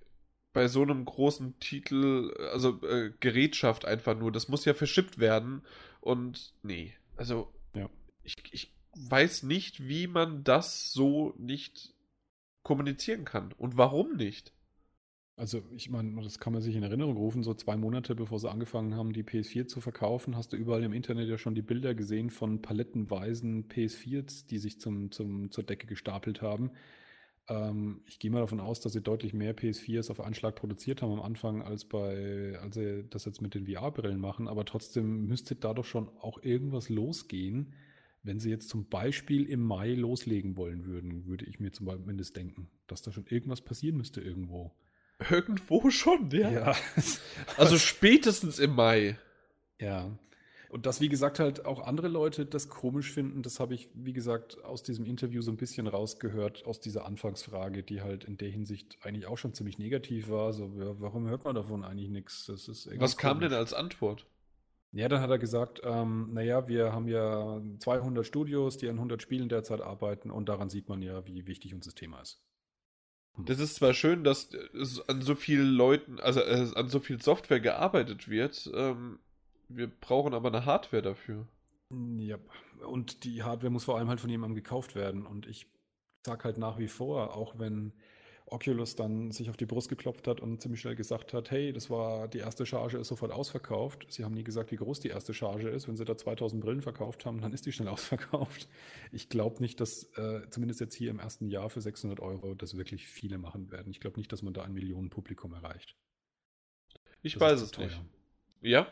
[0.53, 5.61] bei so einem großen Titel, also äh, Gerätschaft einfach nur, das muss ja verschippt werden.
[6.01, 7.53] Und nee, also.
[8.29, 11.93] Ich, ich weiß nicht, wie man das so nicht
[12.63, 13.53] kommunizieren kann.
[13.53, 14.53] Und warum nicht?
[15.35, 18.51] Also, ich meine, das kann man sich in Erinnerung rufen, so zwei Monate bevor sie
[18.51, 21.95] angefangen haben, die PS4 zu verkaufen, hast du überall im Internet ja schon die Bilder
[21.95, 26.71] gesehen von palettenweisen PS4s, die sich zum, zum, zur Decke gestapelt haben.
[27.47, 31.13] Ähm, ich gehe mal davon aus, dass sie deutlich mehr PS4s auf Anschlag produziert haben
[31.13, 34.49] am Anfang, als bei, als sie das jetzt mit den VR-Brillen machen.
[34.49, 37.73] Aber trotzdem müsste da doch schon auch irgendwas losgehen,
[38.23, 42.69] wenn sie jetzt zum Beispiel im Mai loslegen wollen würden, würde ich mir zumindest denken,
[42.87, 44.71] dass da schon irgendwas passieren müsste irgendwo.
[45.29, 46.49] Irgendwo schon, ja.
[46.51, 46.75] Ja.
[47.57, 49.17] Also spätestens im Mai.
[49.79, 50.17] ja.
[50.71, 54.13] Und dass, wie gesagt, halt auch andere Leute das komisch finden, das habe ich, wie
[54.13, 58.49] gesagt, aus diesem Interview so ein bisschen rausgehört, aus dieser Anfangsfrage, die halt in der
[58.49, 60.53] Hinsicht eigentlich auch schon ziemlich negativ war.
[60.53, 62.45] So, ja, warum hört man davon eigentlich nichts?
[62.45, 63.49] Das ist irgendwie Was kam komisch.
[63.49, 64.27] denn als Antwort?
[64.91, 69.21] Ja, dann hat er gesagt, ähm, naja, wir haben ja 200 Studios, die an 100
[69.21, 72.41] Spielen derzeit arbeiten und daran sieht man ja, wie wichtig uns das Thema ist.
[73.45, 77.21] Das ist zwar schön, dass es an so vielen Leuten, also äh, an so viel
[77.21, 78.69] Software gearbeitet wird.
[78.73, 79.19] Ähm,
[79.69, 81.47] wir brauchen aber eine Hardware dafür.
[82.17, 82.37] Ja,
[82.87, 85.25] und die Hardware muss vor allem halt von jemandem gekauft werden.
[85.25, 85.67] Und ich
[86.25, 87.93] sag halt nach wie vor, auch wenn
[88.51, 91.89] Oculus dann sich auf die Brust geklopft hat und ziemlich schnell gesagt hat, hey, das
[91.89, 94.05] war die erste Charge ist sofort ausverkauft.
[94.09, 95.87] Sie haben nie gesagt, wie groß die erste Charge ist.
[95.87, 98.67] Wenn sie da 2000 Brillen verkauft haben, dann ist die schnell ausverkauft.
[99.11, 102.77] Ich glaube nicht, dass äh, zumindest jetzt hier im ersten Jahr für 600 Euro das
[102.77, 103.91] wirklich viele machen werden.
[103.91, 105.95] Ich glaube nicht, dass man da ein Millionenpublikum erreicht.
[107.21, 107.91] Ich Das weiß es zu nicht.
[107.95, 108.05] teuer.
[108.61, 108.87] Ja?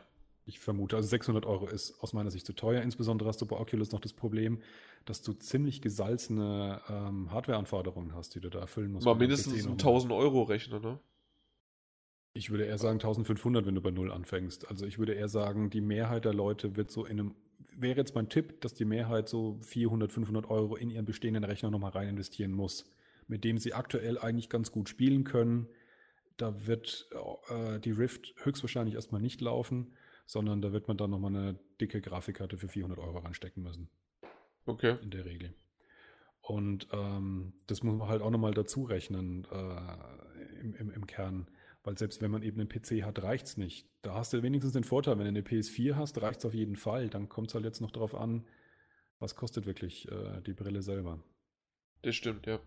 [0.45, 2.81] Ich vermute, also 600 Euro ist aus meiner Sicht zu teuer.
[2.81, 4.61] Insbesondere hast du bei Oculus noch das Problem,
[5.09, 9.05] dass du ziemlich gesalzene ähm, Hardware-Anforderungen hast, die du da erfüllen musst.
[9.05, 9.93] Mal mindestens einen nochmal.
[9.93, 10.99] 1000 Euro Rechner, ne?
[12.33, 14.69] Ich würde eher sagen 1500, wenn du bei Null anfängst.
[14.69, 17.35] Also ich würde eher sagen, die Mehrheit der Leute wird so in einem,
[17.75, 21.71] wäre jetzt mein Tipp, dass die Mehrheit so 400, 500 Euro in ihren bestehenden Rechner
[21.71, 22.91] nochmal rein investieren muss,
[23.27, 25.67] mit dem sie aktuell eigentlich ganz gut spielen können.
[26.35, 27.09] Da wird
[27.49, 29.93] äh, die Rift höchstwahrscheinlich erstmal nicht laufen,
[30.27, 33.89] sondern da wird man dann nochmal eine dicke Grafikkarte für 400 Euro ranstecken müssen
[34.67, 34.97] Okay.
[35.01, 35.53] in der Regel.
[36.41, 41.49] Und ähm, das muss man halt auch nochmal dazu rechnen äh, im, im, im Kern.
[41.83, 43.87] Weil selbst wenn man eben einen PC hat, reicht es nicht.
[44.01, 46.75] Da hast du wenigstens den Vorteil, wenn du eine PS4 hast, reicht es auf jeden
[46.75, 47.09] Fall.
[47.09, 48.45] Dann kommt es halt jetzt noch darauf an,
[49.19, 51.23] was kostet wirklich äh, die Brille selber.
[52.01, 52.59] Das stimmt, ja.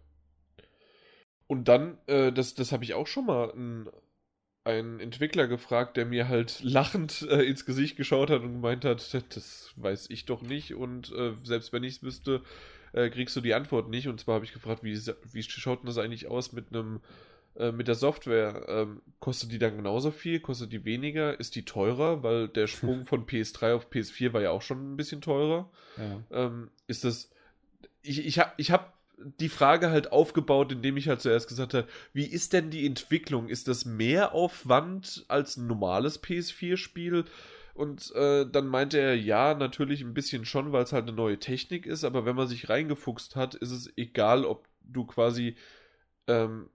[1.47, 3.89] Und dann, äh, das, das habe ich auch schon mal einen,
[4.65, 9.15] einen Entwickler gefragt, der mir halt lachend äh, ins Gesicht geschaut hat und gemeint hat,
[9.35, 12.43] das weiß ich doch nicht und äh, selbst wenn ich es wüsste,
[12.93, 14.09] äh, kriegst du die Antwort nicht.
[14.09, 14.99] Und zwar habe ich gefragt, wie,
[15.33, 17.01] wie schaut denn das eigentlich aus mit einem
[17.57, 18.65] äh, mit der Software?
[18.69, 20.41] Ähm, kostet die dann genauso viel?
[20.41, 21.39] Kostet die weniger?
[21.39, 22.23] Ist die teurer?
[22.23, 25.71] Weil der Sprung von PS3 auf PS4 war ja auch schon ein bisschen teurer.
[25.97, 26.47] Ja.
[26.47, 27.31] Ähm, ist das.
[28.03, 31.87] Ich, ich habe ich hab die Frage halt aufgebaut, indem ich halt zuerst gesagt habe,
[32.13, 33.49] wie ist denn die Entwicklung?
[33.49, 37.25] Ist das mehr Aufwand als ein normales PS4-Spiel?
[37.75, 41.39] Und äh, dann meinte er, ja, natürlich ein bisschen schon, weil es halt eine neue
[41.39, 45.57] Technik ist, aber wenn man sich reingefuchst hat, ist es egal, ob du quasi
[46.27, 46.69] ähm,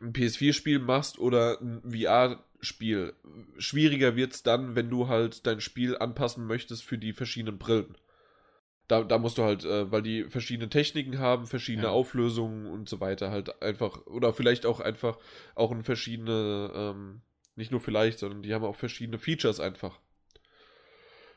[0.00, 3.14] ein PS4-Spiel machst oder ein VR-Spiel.
[3.58, 7.96] Schwieriger wird es dann, wenn du halt dein Spiel anpassen möchtest für die verschiedenen Brillen.
[8.88, 11.92] Da, da musst du halt, äh, weil die verschiedene Techniken haben, verschiedene Ja.
[11.92, 15.18] Auflösungen und so weiter, halt einfach, oder vielleicht auch einfach
[15.56, 17.20] auch in verschiedene, ähm,
[17.56, 19.98] nicht nur vielleicht, sondern die haben auch verschiedene Features einfach.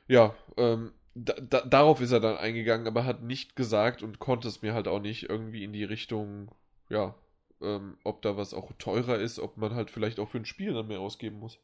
[0.08, 4.48] Ja, ähm, da, da, darauf ist er dann eingegangen, aber hat nicht gesagt und konnte
[4.48, 6.52] es mir halt auch nicht irgendwie in die Richtung,
[6.90, 7.16] ja,
[7.62, 10.74] ähm, ob da was auch teurer ist, ob man halt vielleicht auch für ein Spiel
[10.74, 11.60] dann mehr ausgeben muss.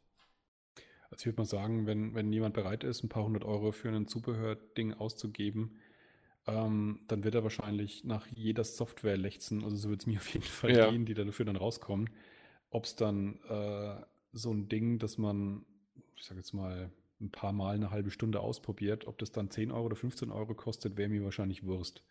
[1.15, 3.87] Also ich würde mal sagen, wenn, wenn jemand bereit ist, ein paar hundert Euro für
[3.89, 5.79] ein Zubehörding auszugeben,
[6.45, 9.63] ähm, dann wird er wahrscheinlich nach jeder Software lechzen.
[9.63, 10.89] Also so wird es mir auf jeden Fall Ja.
[10.89, 12.09] gehen, die dafür dann rauskommen.
[12.69, 13.95] Ob es dann äh,
[14.33, 15.65] so ein Ding, dass man,
[16.17, 19.71] ich sage jetzt mal, ein paar Mal eine halbe Stunde ausprobiert, ob das dann 10
[19.71, 22.03] Euro oder 15 Euro kostet, wäre mir wahrscheinlich Wurst.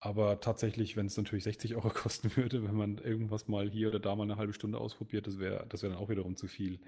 [0.00, 4.00] Aber tatsächlich, wenn es natürlich 60 Euro kosten würde, wenn man irgendwas mal hier oder
[4.00, 6.80] da mal eine halbe Stunde ausprobiert, das wäre das wär dann auch wiederum zu viel.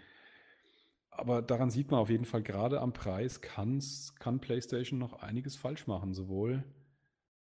[1.18, 5.56] Aber daran sieht man auf jeden Fall, gerade am Preis kann's, kann PlayStation noch einiges
[5.56, 6.64] falsch machen, sowohl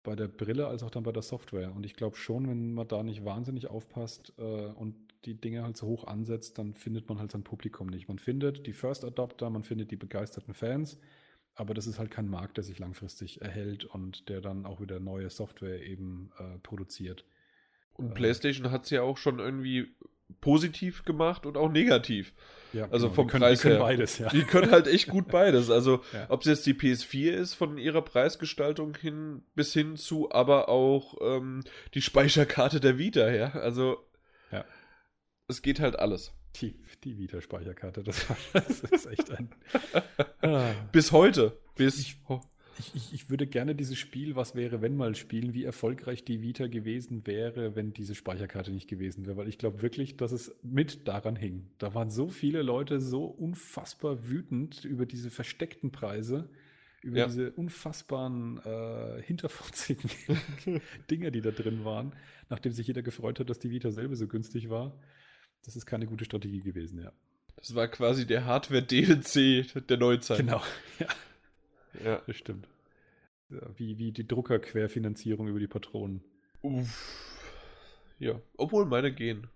[0.02, 1.74] bei der Brille als auch dann bei der Software.
[1.74, 5.76] Und ich glaube schon, wenn man da nicht wahnsinnig aufpasst äh, und die Dinge halt
[5.76, 8.09] so hoch ansetzt, dann findet man halt sein Publikum nicht.
[8.09, 10.98] Man findet die First Adopter, man findet die begeisterten Fans,
[11.55, 14.98] aber das ist halt kein Markt, der sich langfristig erhält und der dann auch wieder
[14.98, 17.26] neue Software eben äh, produziert.
[17.92, 18.14] Und Äh.
[18.14, 19.94] PlayStation hat es ja auch schon irgendwie
[20.40, 22.32] positiv gemacht und auch negativ.
[22.73, 23.85] Ja, Also genau, vom die können, Preis die können her.
[23.85, 24.28] beides, ja.
[24.28, 25.70] Die können halt echt gut beides.
[25.70, 26.27] Also, Ja.
[26.28, 31.16] ob es jetzt die PS4 ist, von ihrer Preisgestaltung hin bis hin zu, aber auch
[31.20, 33.51] ähm, die Speicherkarte der Vita, ja.
[33.55, 33.98] Also,
[34.52, 34.65] Ja.
[35.48, 36.32] es geht halt alles.
[36.57, 39.51] Die, die Vita-Speicherkarte, das, das ist echt ein.
[40.43, 40.70] Ah.
[40.90, 41.59] Bis heute.
[41.77, 42.16] Bis.
[42.28, 42.40] oh,
[42.81, 46.43] Ich, ich, ich würde gerne dieses Spiel, was wäre, wenn mal spielen, wie erfolgreich die
[46.43, 49.36] Vita gewesen wäre, wenn diese Speicherkarte nicht gewesen wäre.
[49.36, 51.69] Weil ich glaube wirklich, dass es mit daran hing.
[51.78, 56.48] Da waren so viele Leute so unfassbar wütend über diese versteckten Preise,
[57.02, 57.27] über Ja.
[57.27, 60.11] diese unfassbaren äh, hinterfotzigen
[61.11, 62.15] Dinge, die da drin waren,
[62.48, 64.98] nachdem sich jeder gefreut hat, dass die Vita selber so günstig war.
[65.65, 67.12] Das ist keine gute Strategie gewesen, ja.
[67.57, 70.39] Das war quasi der Hardware-DLC der Neuzeit.
[70.39, 70.62] Genau,
[70.98, 71.07] ja,
[72.05, 72.23] Ja.
[72.27, 72.69] das stimmt.
[73.77, 76.23] Wie, wie die Druckerquerfinanzierung über die Patronen.
[76.62, 77.35] Uff.
[78.19, 78.41] Ja.
[78.57, 79.49] Obwohl meine gehen.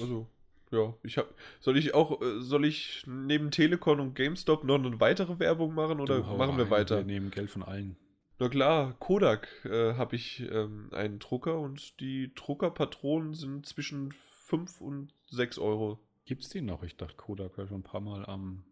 [0.00, 0.28] Also,
[0.70, 0.94] ja.
[1.02, 1.34] Ich hab.
[1.60, 2.20] Soll ich auch.
[2.22, 6.56] äh, Soll ich neben Telekom und GameStop noch eine weitere Werbung machen oder Du, machen
[6.56, 6.98] wir weiter?
[6.98, 7.96] Wir nehmen Geld von allen.
[8.38, 14.80] Na klar, Kodak äh, habe ich ähm, einen Drucker und die Druckerpatronen sind zwischen 5
[14.80, 15.98] und 6 Euro.
[16.26, 16.82] Gibt's den noch?
[16.82, 18.64] Ich dachte, Kodak wäre schon ein paar Mal am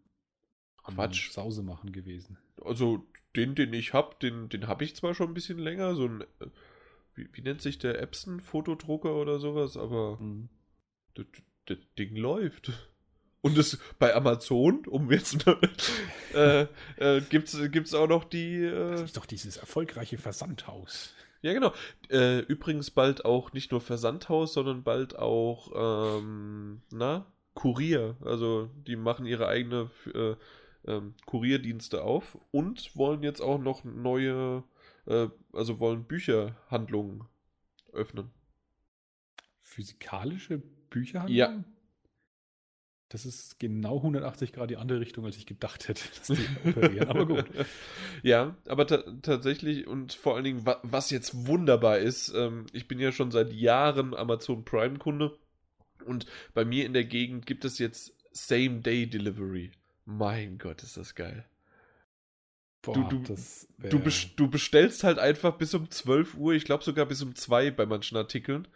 [0.83, 1.31] Quatsch.
[1.31, 2.37] Sause machen gewesen.
[2.63, 3.03] Also
[3.35, 6.21] den, den ich habe, den, den habe ich zwar schon ein bisschen länger, so ein,
[6.21, 6.47] äh,
[7.15, 10.49] wie, wie nennt sich der Epson-Fotodrucker oder sowas, aber Mhm.
[11.15, 11.25] das,
[11.65, 12.71] das Ding läuft.
[13.41, 15.45] Und es bei Amazon, um jetzt
[16.33, 21.13] äh, äh, gibt's gibt's auch noch die Das äh, ist doch dieses erfolgreiche Versandhaus.
[21.41, 21.73] Ja, genau.
[22.09, 28.15] Äh, übrigens bald auch nicht nur Versandhaus, sondern bald auch, ähm, na, Kurier.
[28.21, 30.35] Also die machen ihre eigene äh,
[30.85, 34.63] ähm, Kurierdienste auf und wollen jetzt auch noch neue,
[35.05, 37.23] äh, also wollen Bücherhandlungen
[37.91, 38.31] öffnen.
[39.59, 41.25] Physikalische Bücher?
[41.27, 41.63] Ja.
[43.09, 47.09] Das ist genau 180 Grad die andere Richtung, als ich gedacht hätte, dass die operieren.
[47.09, 47.45] Aber gut.
[48.23, 52.87] Ja, aber ta tatsächlich und vor allen Dingen, wa was jetzt wunderbar ist, ähm, ich
[52.87, 55.37] bin ja schon seit Jahren Amazon Prime-Kunde
[56.05, 59.71] und bei mir in der Gegend gibt es jetzt Same-Day-Delivery.
[60.05, 61.45] Mein Gott, ist das geil.
[62.81, 66.53] Boah, Du- du- das wär- Du, bes du bestellst halt einfach bis um 12 Uhr,
[66.53, 68.67] ich glaube sogar bis um 2 bei manchen Artikeln.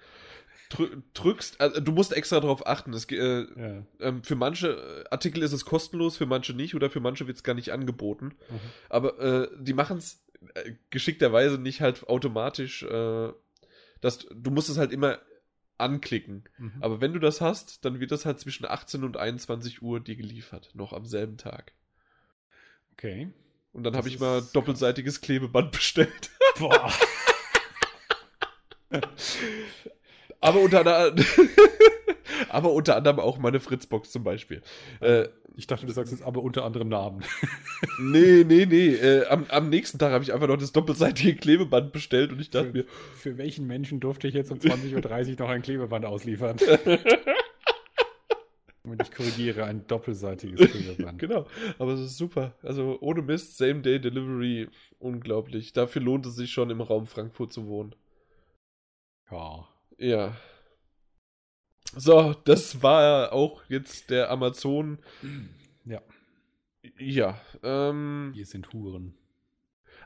[0.70, 2.94] Drü drückst, also du musst extra darauf achten.
[2.94, 3.16] Es, äh,
[3.60, 3.84] ja.
[4.02, 4.68] ähm, für manche
[5.06, 7.72] äh, Artikel ist es kostenlos, für manche nicht oder für manche wird es gar nicht
[7.72, 8.36] angeboten.
[8.50, 8.60] Mhm.
[8.90, 10.26] Aber äh, die machen es
[10.56, 12.84] äh, geschickterweise nicht halt automatisch.
[12.84, 13.32] Äh,
[14.02, 15.20] dass, du musst es halt immer
[15.78, 16.44] anklicken.
[16.58, 16.74] Mhm.
[16.82, 20.16] Aber wenn du das hast, dann wird das halt zwischen 18 und 21 Uhr dir
[20.16, 20.72] geliefert.
[20.74, 21.74] Noch am selben Tag.
[22.94, 23.32] Okay.
[23.74, 26.32] Und dann habe ich mal doppelseitiges Klebeband bestellt.
[26.58, 26.92] Boah.
[30.40, 31.16] Aber unter, anderem,
[32.50, 34.62] aber unter anderem auch meine Fritzbox zum Beispiel.
[35.02, 37.24] Äh, Ich dachte, du sagst jetzt aber unter anderem Namen.
[38.00, 38.90] nee, nee, nee.
[38.94, 42.50] Äh, am, am nächsten Tag habe ich einfach noch das doppelseitige Klebeband bestellt und ich
[42.50, 42.86] dachte Für, mir,
[43.16, 46.58] für welchen Menschen durfte ich jetzt um 20.30 Uhr noch ein Klebeband ausliefern?
[48.84, 51.20] Und ich korrigiere, ein doppelseitiges Klebeband.
[51.20, 51.46] genau.
[51.78, 52.54] Aber es ist super.
[52.64, 54.70] Also ohne Mist, Same-Day-Delivery,
[55.00, 55.74] unglaublich.
[55.74, 57.96] Dafür lohnt es sich schon im Raum Frankfurt zu wohnen.
[59.30, 59.68] Ja.
[59.98, 60.38] Ja.
[61.96, 65.00] So, das war auch jetzt der Amazon.
[65.86, 66.02] Ja.
[66.98, 67.40] Ja.
[67.64, 69.16] Ähm, Wir sind Huren.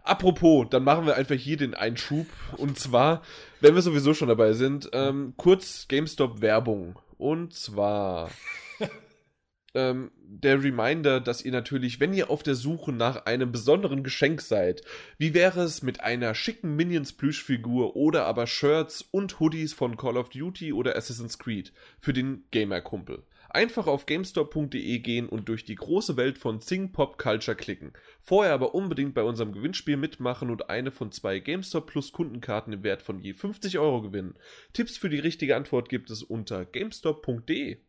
[0.03, 2.25] Apropos, dann machen wir einfach hier den Einschub.
[2.57, 3.21] Und zwar,
[3.59, 6.97] wenn wir sowieso schon dabei sind, ähm, kurz GameStop-Werbung.
[7.17, 8.31] Und zwar
[9.73, 14.41] ähm, der Reminder, dass ihr natürlich, wenn ihr auf der Suche nach einem besonderen Geschenk
[14.41, 14.81] seid,
[15.17, 20.29] wie wäre es mit einer schicken Minions-Plüschfigur oder aber Shirts und Hoodies von Call of
[20.29, 23.23] Duty oder Assassin's Creed für den Gamer-Kumpel?
[23.53, 27.91] Einfach auf GameStop.de gehen und durch die große Welt von Sing Pop Culture klicken.
[28.21, 32.83] Vorher aber unbedingt bei unserem Gewinnspiel mitmachen und eine von zwei GameStop Plus Kundenkarten im
[32.83, 34.35] Wert von je 50 Euro gewinnen.
[34.71, 37.79] Tipps für die richtige Antwort gibt es unter GameStop.de.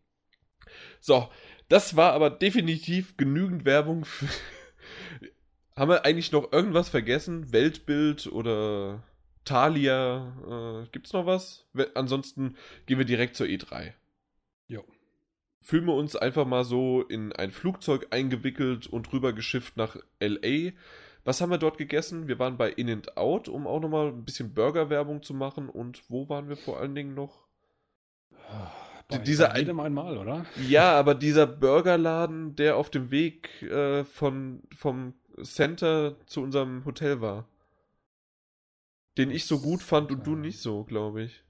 [1.01, 1.29] So,
[1.69, 4.05] das war aber definitiv genügend Werbung.
[4.05, 4.29] Für
[5.77, 7.53] Haben wir eigentlich noch irgendwas vergessen?
[7.53, 9.03] Weltbild oder
[9.45, 10.85] Thalia?
[10.85, 11.67] Äh, gibt's noch was?
[11.95, 12.57] Ansonsten
[12.87, 13.93] gehen wir direkt zur E3.
[14.69, 14.85] Jo.
[15.61, 20.73] Fühlen wir uns einfach mal so in ein Flugzeug eingewickelt und rüber geschifft nach LA.
[21.25, 22.29] Was haben wir dort gegessen?
[22.29, 25.71] Wir waren bei In and Out, um auch nochmal ein bisschen Burger-Werbung zu machen.
[25.71, 27.47] Und wo waren wir vor allen Dingen noch?
[29.09, 30.47] Boah, dieser jedem einmal, oder?
[30.69, 37.21] Ja, aber dieser Burgerladen, der auf dem Weg äh, von, vom Center zu unserem Hotel
[37.21, 37.49] war.
[39.19, 41.45] Den ich so gut fand und du nicht so, glaube ich.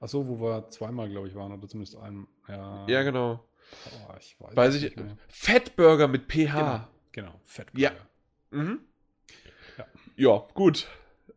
[0.00, 2.26] Ach so, wo wir zweimal, glaube ich, waren, oder zumindest einem.
[2.48, 3.44] Ja, ja genau.
[3.86, 4.94] Oh, ich weiß, weiß ich.
[5.28, 6.52] Fettburger mit PH.
[6.52, 7.82] Genau, genau Fettburger.
[7.82, 7.92] Ja.
[8.50, 8.80] Mhm.
[9.78, 9.86] ja.
[10.16, 10.86] Ja, gut.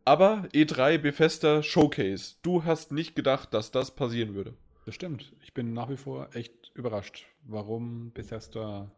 [0.04, 2.36] Aber E3 Bethesda Showcase.
[2.42, 4.54] Du hast nicht gedacht, dass das passieren würde.
[4.88, 5.34] Das stimmt.
[5.42, 8.90] Ich bin nach wie vor echt überrascht, warum Bethesda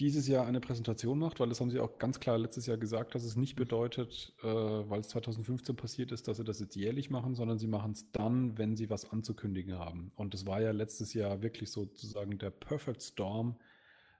[0.00, 3.14] dieses Jahr eine Präsentation macht, weil das haben sie auch ganz klar letztes Jahr gesagt,
[3.14, 7.10] dass es nicht bedeutet, äh, weil es 2015 passiert ist, dass sie das jetzt jährlich
[7.10, 10.10] machen, sondern sie machen es dann, wenn sie was anzukündigen haben.
[10.16, 13.54] Und das war ja letztes Jahr wirklich sozusagen der Perfect Storm,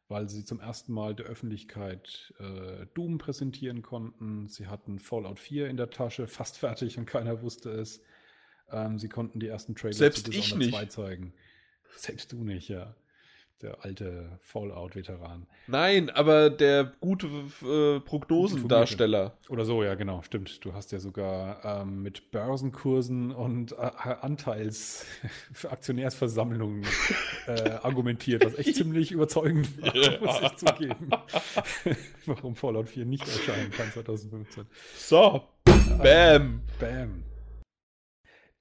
[0.06, 4.46] weil sie zum ersten Mal der Öffentlichkeit äh, Doom präsentieren konnten.
[4.46, 8.00] Sie hatten Fallout 4 in der Tasche, fast fertig und keiner wusste es.
[8.72, 11.34] Ähm, sie konnten die ersten Trailer Selbst zu Dishonored 2 zeigen.
[11.96, 12.94] Selbst du nicht, ja.
[13.62, 15.46] Der alte Fallout-Veteran.
[15.68, 17.28] Nein, aber der gute
[17.62, 19.38] äh, Prognosendarsteller.
[19.48, 20.64] Oder so, ja, genau, stimmt.
[20.64, 25.06] Du hast ja sogar ähm, mit Börsenkursen und äh, Anteils
[25.52, 26.84] für Aktionärsversammlungen
[27.46, 31.10] äh, argumentiert, was echt ziemlich überzeugend war, muss ich zugeben.
[32.26, 34.66] Warum Fallout 4 nicht erscheinen kann 2015.
[34.96, 35.44] So,
[36.02, 36.62] bam.
[36.80, 37.22] Bam.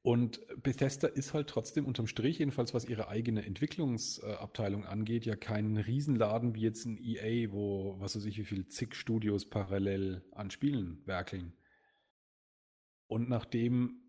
[0.03, 5.77] Und Bethesda ist halt trotzdem unterm Strich, jedenfalls was ihre eigene Entwicklungsabteilung angeht, ja kein
[5.77, 10.49] Riesenladen wie jetzt ein EA, wo was weiß ich, wie viele zig Studios parallel an
[10.49, 11.53] Spielen werkeln.
[13.05, 14.01] Und nachdem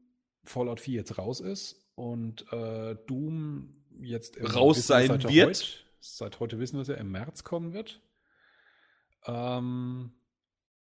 [0.45, 5.67] Fallout 4 jetzt raus ist und äh, Doom jetzt raus sein seit wird, heute,
[6.01, 8.01] seit heute wissen wir es ja, im März kommen wird,
[9.27, 10.13] ähm,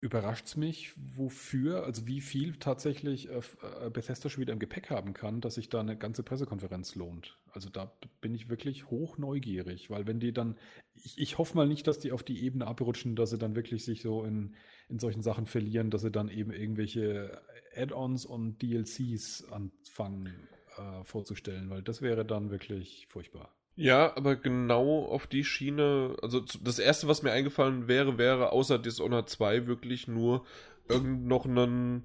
[0.01, 3.41] überrascht es mich, wofür, also wie viel tatsächlich äh,
[3.85, 7.37] äh, Bethesda schon wieder im Gepäck haben kann, dass sich da eine ganze Pressekonferenz lohnt.
[7.51, 10.57] Also da bin ich wirklich hoch neugierig, weil wenn die dann,
[10.95, 13.83] ich, ich hoffe mal nicht, dass die auf die Ebene abrutschen, dass sie dann wirklich
[13.83, 14.55] sich so in,
[14.87, 17.41] in solchen Sachen verlieren, dass sie dann eben irgendwelche
[17.75, 20.47] Add-ons und DLCs anfangen
[20.77, 23.53] äh, vorzustellen, weil das wäre dann wirklich furchtbar.
[23.79, 28.77] Ja, aber genau auf die Schiene, also das erste, was mir eingefallen wäre, wäre außer
[28.77, 30.45] Dishonored 2 wirklich nur
[30.89, 32.03] irgend noch einen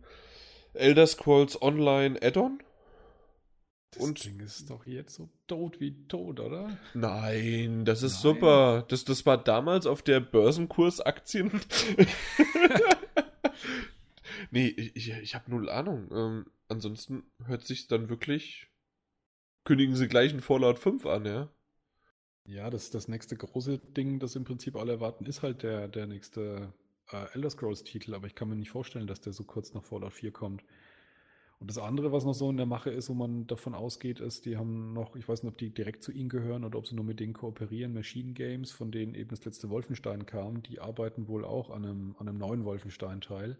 [0.74, 2.62] Elder Scrolls Online Add-on.
[3.90, 6.78] Das und Ding ist doch jetzt so tot wie tot, oder?
[6.94, 8.22] Nein, das ist Nein.
[8.22, 8.84] super.
[8.86, 11.50] Das, das war damals auf der Börsenkurs-Aktien.
[14.52, 16.08] nee, ich, ich habe null Ahnung.
[16.12, 18.68] Ähm, ansonsten hört sich dann wirklich.
[19.64, 21.48] Kündigen sie gleich ein Fallout 5 an, ja?
[22.46, 26.06] Ja, das, das nächste große Ding, das im Prinzip alle erwarten, ist halt der, der
[26.06, 26.72] nächste
[27.10, 30.12] äh, Elder Scrolls-Titel, aber ich kann mir nicht vorstellen, dass der so kurz nach Fallout
[30.12, 30.62] 4 kommt.
[31.60, 34.44] Und das andere, was noch so in der Mache ist, wo man davon ausgeht, ist,
[34.44, 36.94] die haben noch, ich weiß nicht, ob die direkt zu ihnen gehören oder ob sie
[36.94, 41.28] nur mit denen kooperieren, Machine Games, von denen eben das letzte Wolfenstein kam, die arbeiten
[41.28, 43.56] wohl auch an einem, an einem neuen Wolfenstein-Teil.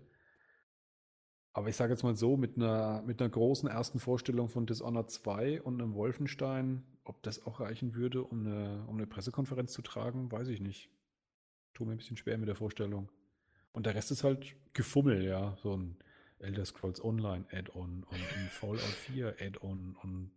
[1.55, 5.11] Aber ich sage jetzt mal so, mit einer, mit einer großen ersten Vorstellung von Dishonored
[5.11, 9.81] 2 und einem Wolfenstein, ob das auch reichen würde, um eine, um eine Pressekonferenz zu
[9.81, 10.91] tragen, weiß ich nicht.
[11.73, 13.09] Tut mir ein bisschen schwer mit der Vorstellung.
[13.73, 15.57] Und der Rest ist halt Gefummel, ja.
[15.63, 15.97] So ein
[16.41, 20.33] Elder Scrolls Online Add-on und ein Fallout 4 Add-on und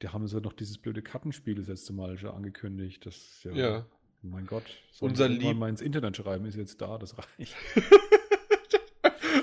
[0.00, 3.06] da haben sie noch dieses blöde Kartenspiel das letzte Mal schon angekündigt.
[3.06, 3.86] Das ja, ja.
[4.22, 4.64] mein Gott.
[5.00, 7.54] Unser Lieb mal ins Internet schreiben ist jetzt da, das reicht.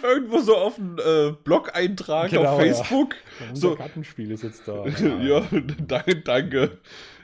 [0.03, 3.15] irgendwo so auf einen äh, Blog-Eintrag genau, auf Facebook.
[3.39, 3.49] Ja.
[3.49, 3.75] Unser so.
[3.75, 4.85] Kartenspiel ist jetzt da.
[4.87, 5.41] ja,
[5.87, 6.21] danke.
[6.21, 6.77] danke.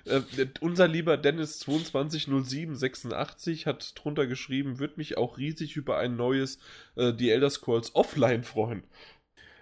[0.06, 0.22] Äh,
[0.62, 6.60] unser lieber Dennis 220786 hat drunter geschrieben, würde mich auch riesig über ein neues
[6.96, 8.84] äh, The Elder Scrolls Offline freuen.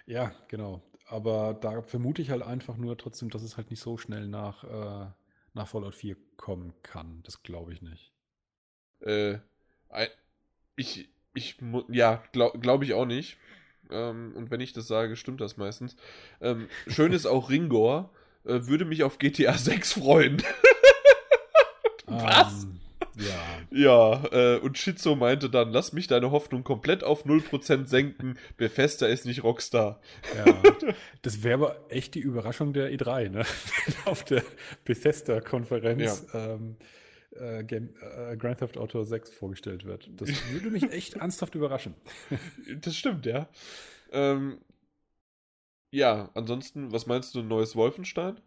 [0.06, 0.82] Ja, genau.
[1.08, 4.64] Aber da vermute ich halt einfach nur trotzdem, dass es halt nicht so schnell nach,
[4.64, 5.10] äh,
[5.54, 7.22] nach Fallout 4 kommen kann.
[7.24, 8.12] Das glaube ich nicht.
[9.00, 9.40] Äh,
[10.76, 11.58] ich, ich,
[11.90, 13.38] ja, glaube glaub ich auch nicht.
[13.90, 15.96] Ähm, und wenn ich das sage, stimmt das meistens.
[16.42, 18.10] Ähm, schön ist auch Ringor.
[18.46, 20.44] Äh, würde mich auf GTA 6 freuen.
[22.06, 22.64] Was?
[22.64, 22.80] Ähm,
[23.20, 23.58] ja.
[23.70, 28.38] Ja, äh, und Shizo meinte dann, lass mich deine Hoffnung komplett auf 0% senken.
[28.56, 30.00] Bethesda ist nicht Rockstar.
[30.36, 30.62] Ja,
[31.22, 33.46] das wäre aber echt die Überraschung der E3, ne?
[34.06, 34.44] Auf der
[34.86, 36.78] Bethesda-Konferenz ähm,
[37.40, 40.10] äh, Game- äh, Grand Theft Auto 6 vorgestellt wird.
[40.16, 41.96] Das würde mich echt ernsthaft überraschen.
[42.82, 43.48] Das stimmt, ja.
[44.12, 44.60] Ähm,
[45.92, 48.40] ja, ansonsten, was meinst du, neues Wolfenstein?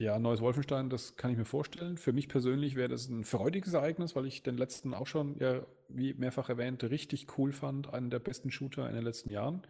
[0.00, 1.96] Ja, neues Wolfenstein, das kann ich mir vorstellen.
[1.96, 5.66] Für mich persönlich wäre das ein freudiges Ereignis, weil ich den letzten auch schon, ja,
[5.88, 7.92] wie mehrfach erwähnt, richtig cool fand.
[7.92, 9.62] Einen der besten Shooter in den letzten Jahren.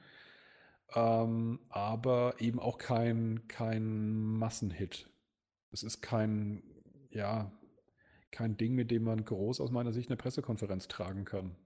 [0.95, 5.09] Ähm, aber eben auch kein, kein Massenhit.
[5.71, 6.63] Es ist kein,
[7.11, 7.51] ja,
[8.31, 11.57] kein Ding, mit dem man groß aus meiner Sicht eine Pressekonferenz tragen kann.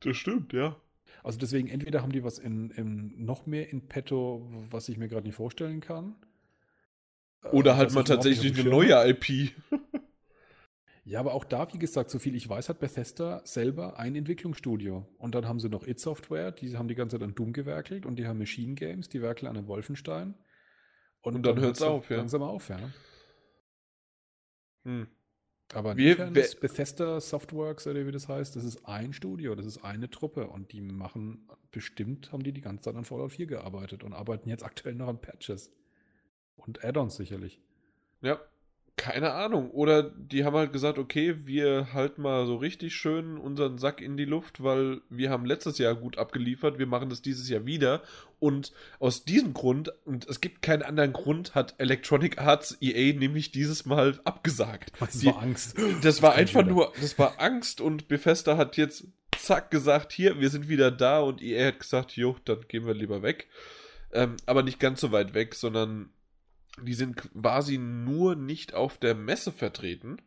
[0.00, 0.76] Das stimmt, ja.
[1.22, 5.08] Also deswegen, entweder haben die was in, in noch mehr in petto, was ich mir
[5.08, 6.14] gerade nicht vorstellen kann.
[7.52, 9.52] Oder äh, halt mal tatsächlich eine neue IP.
[11.08, 15.06] Ja, aber auch da, wie gesagt, so viel ich weiß, hat Bethesda selber ein Entwicklungsstudio.
[15.16, 18.04] Und dann haben sie noch It Software, die haben die ganze Zeit an Doom gewerkelt
[18.04, 20.34] und die haben Machine Games, die werkeln an einem Wolfenstein.
[21.22, 22.18] Und dann hört's auf, ja.
[22.18, 22.78] Langsam auf, ja.
[24.84, 25.08] Hm.
[25.74, 29.84] Aber Wir- ist Bethesda Softworks oder wie das heißt, das ist ein Studio, das ist
[29.84, 34.02] eine Truppe und die machen, bestimmt haben die die ganze Zeit an Fallout 4 gearbeitet
[34.02, 35.70] und arbeiten jetzt aktuell noch an Patches.
[36.56, 37.60] Und Add-ons sicherlich.
[38.22, 38.40] Ja,
[38.98, 39.70] keine Ahnung.
[39.70, 44.18] Oder die haben halt gesagt, okay, wir halten mal so richtig schön unseren Sack in
[44.18, 48.02] die Luft, weil wir haben letztes Jahr gut abgeliefert, wir machen das dieses Jahr wieder.
[48.40, 53.50] Und aus diesem Grund, und es gibt keinen anderen Grund, hat Electronic Arts EA nämlich
[53.52, 54.92] dieses Mal abgesagt.
[55.00, 55.76] Das Die- war Angst.
[56.02, 59.06] Das war ich einfach nur, das war Angst und Bethesda hat jetzt
[59.38, 62.94] zack gesagt, hier, wir sind wieder da und EA hat gesagt, jo, dann gehen wir
[62.94, 63.48] lieber weg.
[64.12, 66.10] Ähm, aber nicht ganz so weit weg, sondern
[66.84, 70.18] die sind quasi nur nicht auf der Messe vertreten,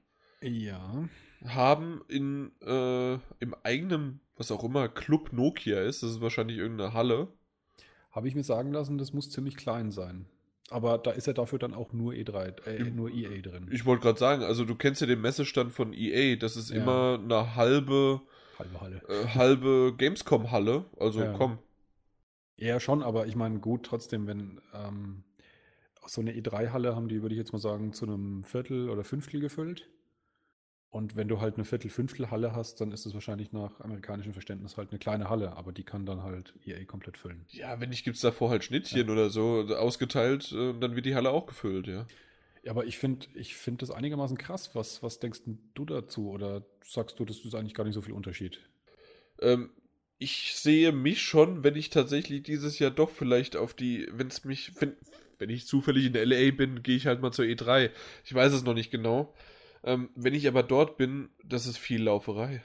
[0.41, 1.07] Ja.
[1.45, 6.94] haben in äh, im eigenen, was auch immer, Club Nokia ist, das ist wahrscheinlich irgendeine
[6.94, 7.28] Halle.
[8.11, 10.26] Habe ich mir sagen lassen, das muss ziemlich klein sein.
[10.69, 13.68] Aber da ist ja dafür dann auch nur E3, äh, nur EA drin.
[13.72, 16.78] Ich wollte gerade sagen, also du kennst ja den Messestand von EA, das ist Ja.
[16.78, 18.22] immer eine halbe,
[18.57, 19.02] Halbe Halle.
[19.10, 21.34] äh, halbe Gamescom-Halle, also Ja.
[21.34, 21.57] komm.
[22.57, 25.23] Ja, schon, aber ich meine, gut, trotzdem, wenn ähm,
[26.07, 29.40] so eine E3-Halle haben die, würde ich jetzt mal sagen, zu einem Viertel oder Fünftel
[29.40, 29.90] gefüllt.
[30.90, 34.90] Und wenn du halt eine Viertel-Fünftel-Halle hast, dann ist es wahrscheinlich nach amerikanischem Verständnis halt
[34.90, 37.45] eine kleine Halle, aber die kann dann halt EA komplett füllen.
[37.48, 41.15] Ja, wenn nicht, gibt es davor halt Schnittchen oder so ausgeteilt, äh, dann wird die
[41.15, 42.06] Halle auch gefüllt, ja.
[42.64, 44.76] Ja, aber ich finde ich find das einigermaßen krass.
[44.76, 46.30] Was, was denkst denn du dazu?
[46.30, 48.60] Oder sagst du, das ist eigentlich gar nicht so viel Unterschied?
[49.40, 49.72] Ähm,
[50.18, 54.44] ich sehe mich schon, wenn ich tatsächlich dieses Jahr doch vielleicht auf die, wenn es
[54.44, 54.95] mich, wenn,
[55.41, 57.89] wenn ich zufällig in LA bin, gehe ich halt mal zur E3.
[58.23, 59.34] Ich weiß es noch nicht genau.
[59.84, 62.63] Ähm, wenn ich aber dort bin, das ist viel Lauferei.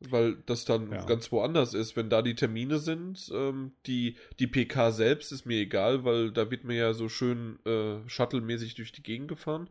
[0.00, 1.04] Weil das dann Ja.
[1.06, 1.96] ganz woanders ist.
[1.96, 6.50] Wenn da die Termine sind, ähm, die, die PK selbst ist mir egal, weil da
[6.50, 9.70] wird mir ja so schön äh, shuttle-mäßig durch die Gegend gefahren.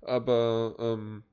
[0.00, 1.24] Aber, ähm,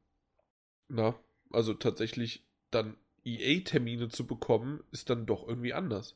[0.89, 1.15] na,
[1.51, 6.15] also tatsächlich dann EA-Termine zu bekommen, ist dann doch irgendwie anders.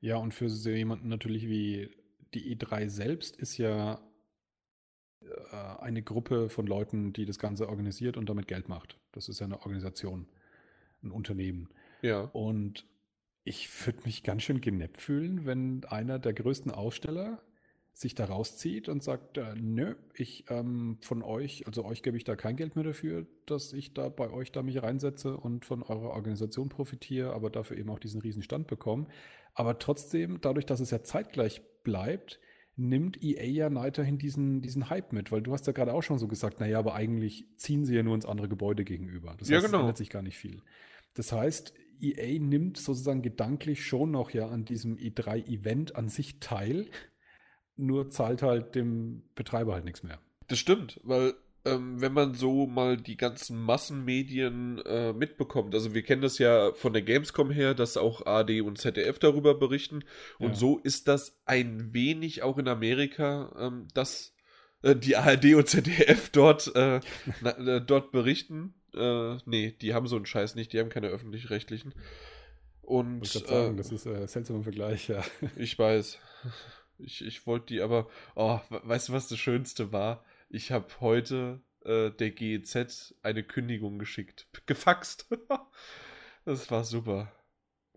[0.00, 1.90] Ja, und für so jemanden natürlich wie
[2.34, 4.00] die E3 selbst ist ja
[5.20, 8.98] äh, eine Gruppe von Leuten, die das Ganze organisiert und damit Geld macht.
[9.12, 10.26] Das ist ja eine Organisation,
[11.02, 11.68] ein Unternehmen.
[12.02, 12.22] Ja.
[12.32, 12.86] Und
[13.44, 17.42] ich würde mich ganz schön geneppt fühlen, wenn einer der größten Aussteller
[17.94, 22.24] sich da rauszieht und sagt, äh, nö, ich ähm, von euch, also euch gebe ich
[22.24, 25.82] da kein Geld mehr dafür, dass ich da bei euch da mich reinsetze und von
[25.82, 29.08] eurer Organisation profitiere, aber dafür eben auch diesen riesen Stand bekomme.
[29.54, 32.40] Aber trotzdem, dadurch, dass es ja zeitgleich bleibt,
[32.76, 36.18] nimmt EA ja weiterhin diesen, diesen Hype mit, weil du hast ja gerade auch schon
[36.18, 39.34] so gesagt, naja, aber eigentlich ziehen sie ja nur ins andere Gebäude gegenüber.
[39.38, 39.78] Das Ja, heißt, genau.
[39.78, 40.62] es ändert sich gar nicht viel.
[41.14, 46.86] Das heißt, EA nimmt sozusagen gedanklich schon noch ja an diesem E3-Event an sich teil,
[47.76, 50.18] nur zahlt halt dem Betreiber halt nichts mehr.
[50.48, 51.34] Das stimmt, weil
[51.64, 56.72] ähm, wenn man so mal die ganzen Massenmedien äh, mitbekommt, also wir kennen das ja
[56.74, 60.04] von der Gamescom her, dass auch AD und ZDF darüber berichten
[60.38, 60.54] und Ja.
[60.56, 64.34] so ist das ein wenig auch in Amerika, ähm, dass
[64.82, 67.00] äh, die ARD und ZDF dort, äh,
[67.40, 68.74] na, äh, dort berichten.
[68.94, 71.94] Äh, nee, die haben so einen Scheiß nicht, die haben keine öffentlich-rechtlichen.
[72.82, 75.22] Und Ich sagen, äh, das ist ein seltsamer Vergleich, ja.
[75.56, 76.18] ich weiß.
[76.98, 78.08] Ich, ich wollte die aber.
[78.34, 80.24] Oh, we- weißt du, was das Schönste war?
[80.54, 84.46] Ich habe heute äh, der GEZ eine Kündigung geschickt.
[84.66, 85.26] Gefaxt.
[86.44, 87.32] das war super.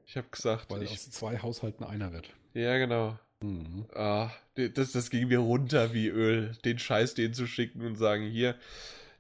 [0.05, 2.29] Ich habe gesagt, Weil ich, aus zwei Haushalten einer wird.
[2.53, 3.19] ja genau.
[3.41, 3.85] Mhm.
[3.93, 8.25] Ah, das, das ging mir runter wie Öl, den Scheiß denen zu schicken und sagen,
[8.29, 8.55] hier,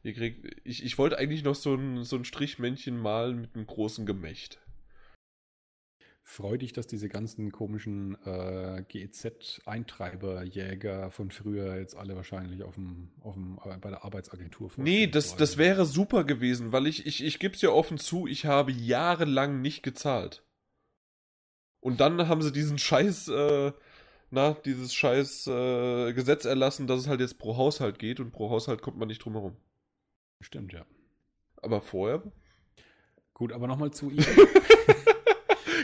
[0.05, 3.65] Ihr kriegt, ich, ich wollte eigentlich noch so ein, so ein Strichmännchen malen mit einem
[3.65, 4.59] großen Gemächt.
[6.27, 13.11] Freu dich, dass diese ganzen komischen äh, GEZ-Eintreiber-Jäger von früher jetzt alle wahrscheinlich auf dem,
[13.21, 17.23] auf dem, äh, bei der Arbeitsagentur Nee, das, das wäre super gewesen, weil ich, ich,
[17.23, 20.41] ich gebe es ja offen zu, ich habe jahrelang nicht gezahlt.
[21.79, 23.71] Und dann haben sie diesen Scheiß, äh,
[24.31, 28.49] na, dieses Scheiß äh, Gesetz erlassen, dass es halt jetzt pro Haushalt geht und pro
[28.49, 29.57] Haushalt kommt man nicht drum herum.
[30.41, 30.87] Stimmt, ja.
[31.61, 32.23] Aber vorher?
[33.35, 34.25] Gut, aber nochmal zu ihm.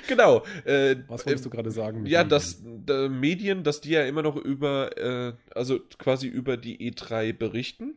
[0.07, 0.43] genau.
[0.65, 2.05] Äh, Was wolltest äh, du gerade sagen?
[2.05, 6.91] Ja, dass äh, Medien, dass die ja immer noch über, äh, also quasi über die
[6.91, 7.95] E3 berichten.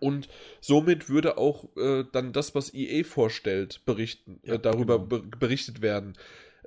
[0.00, 0.28] Und
[0.60, 5.22] somit würde auch äh, dann das, was EA vorstellt, berichten, äh, ja, darüber genau.
[5.38, 6.16] berichtet werden.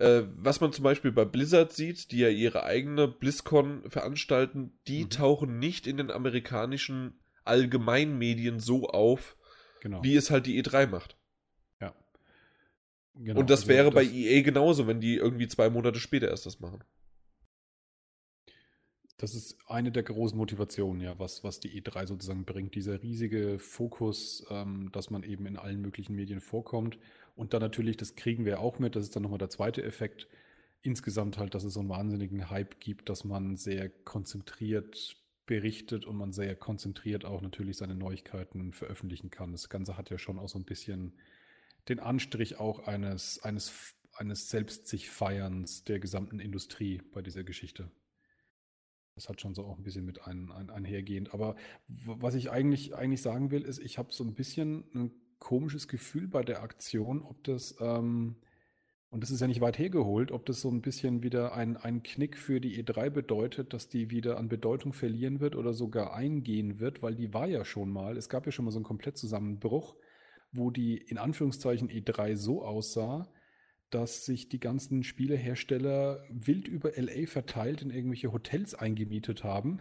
[0.01, 5.09] was man zum Beispiel bei Blizzard sieht, die ja ihre eigene BlizzCon veranstalten, die mhm.
[5.09, 9.35] tauchen nicht in den amerikanischen Allgemeinmedien so auf,
[9.81, 10.01] genau.
[10.01, 11.18] wie es halt die E3 macht.
[13.21, 16.29] Genau, und das also wäre das bei EA genauso, wenn die irgendwie zwei Monate später
[16.29, 16.83] erst das machen.
[19.17, 22.75] Das ist eine der großen Motivationen, ja, was, was die E3 sozusagen bringt.
[22.75, 26.97] Dieser riesige Fokus, ähm, dass man eben in allen möglichen Medien vorkommt.
[27.35, 30.29] Und dann natürlich, das kriegen wir auch mit, das ist dann nochmal der zweite Effekt.
[30.81, 36.15] Insgesamt halt, dass es so einen wahnsinnigen Hype gibt, dass man sehr konzentriert berichtet und
[36.15, 39.51] man sehr konzentriert auch natürlich seine Neuigkeiten veröffentlichen kann.
[39.51, 41.11] Das Ganze hat ja schon auch so ein bisschen
[41.89, 47.91] den Anstrich auch eines, eines, eines selbst sich Feierns der gesamten Industrie bei dieser Geschichte.
[49.15, 51.33] Das hat schon so auch ein bisschen mit ein, ein, einhergehend.
[51.33, 51.55] Aber
[51.87, 56.27] was ich eigentlich, eigentlich sagen will, ist, ich habe so ein bisschen ein komisches Gefühl
[56.27, 58.35] bei der Aktion, ob das, ähm,
[59.09, 62.03] und das ist ja nicht weit hergeholt, ob das so ein bisschen wieder ein, ein
[62.03, 66.79] Knick für die E3 bedeutet, dass die wieder an Bedeutung verlieren wird oder sogar eingehen
[66.79, 69.95] wird, weil die war ja schon mal, es gab ja schon mal so einen Komplettzusammenbruch
[70.51, 73.27] wo die in Anführungszeichen E3 so aussah,
[73.89, 79.80] dass sich die ganzen Spielehersteller wild über LA verteilt in irgendwelche Hotels eingemietet haben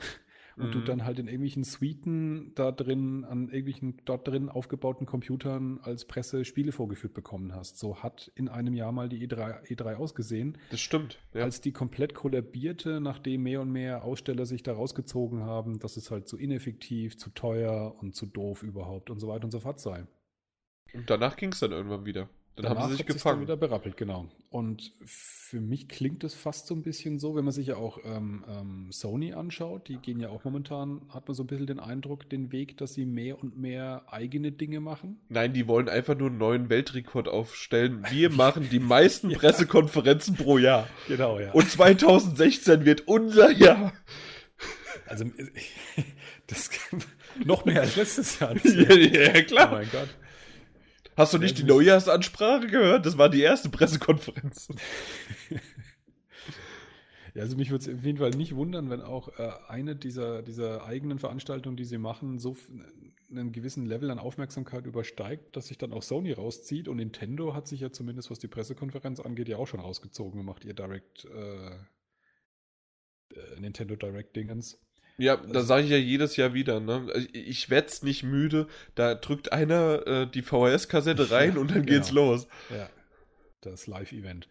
[0.59, 0.73] und mhm.
[0.73, 6.05] du dann halt in irgendwelchen Suiten da drin, an irgendwelchen dort drin aufgebauten Computern als
[6.05, 7.78] Presse Spiele vorgeführt bekommen hast.
[7.78, 10.59] So hat in einem Jahr mal die E3, E3 ausgesehen.
[10.70, 11.19] Das stimmt.
[11.35, 11.43] Ja.
[11.45, 16.11] Als die komplett kollabierte, nachdem mehr und mehr Aussteller sich da rausgezogen haben, dass es
[16.11, 19.81] halt zu ineffektiv, zu teuer und zu doof überhaupt und so weiter und so fort
[19.81, 20.07] sei.
[20.94, 22.28] Und danach ging es dann irgendwann wieder.
[22.56, 23.40] Dann danach haben sie sich hat gefangen.
[23.40, 24.27] Sich dann wieder berappelt, genau.
[24.51, 27.98] Und für mich klingt es fast so ein bisschen so, wenn man sich ja auch
[28.05, 31.78] ähm, ähm, Sony anschaut, die gehen ja auch momentan, hat man so ein bisschen den
[31.78, 35.20] Eindruck, den Weg, dass sie mehr und mehr eigene Dinge machen.
[35.28, 38.05] Nein, die wollen einfach nur einen neuen Weltrekord aufstellen.
[38.10, 39.39] Wir machen die meisten ja.
[39.39, 40.89] Pressekonferenzen pro Jahr.
[41.06, 41.52] Genau, ja.
[41.52, 43.93] Und 2016 wird unser Jahr.
[45.06, 45.24] Also,
[46.48, 46.70] das
[47.44, 48.55] noch mehr als letztes Jahr.
[48.65, 49.69] ja, ja, klar.
[49.70, 50.09] Oh mein Gott.
[51.19, 53.05] Hast du nicht die Neujahrsansprache gehört?
[53.05, 54.69] Das war die erste Pressekonferenz.
[57.35, 60.43] Ja, also mich würde es auf jeden Fall nicht wundern, wenn auch äh, eine dieser,
[60.43, 62.57] dieser eigenen Veranstaltungen, die sie machen, so
[63.31, 66.89] einen gewissen Level an Aufmerksamkeit übersteigt, dass sich dann auch Sony rauszieht.
[66.89, 70.47] Und Nintendo hat sich ja zumindest, was die Pressekonferenz angeht, ja auch schon rausgezogen und
[70.47, 71.77] macht ihr Direct äh,
[73.35, 74.81] äh, Nintendo Direct Dingens.
[75.19, 77.12] Ja, da also sage ich ja jedes Jahr wieder, ne?
[77.32, 78.69] Ich, ich werde es nicht müde.
[78.95, 82.32] Da drückt einer äh, die VHS-Kassette rein ja, und dann geht's genau.
[82.32, 82.47] los.
[82.70, 82.89] Ja,
[83.61, 84.49] das Live-Event.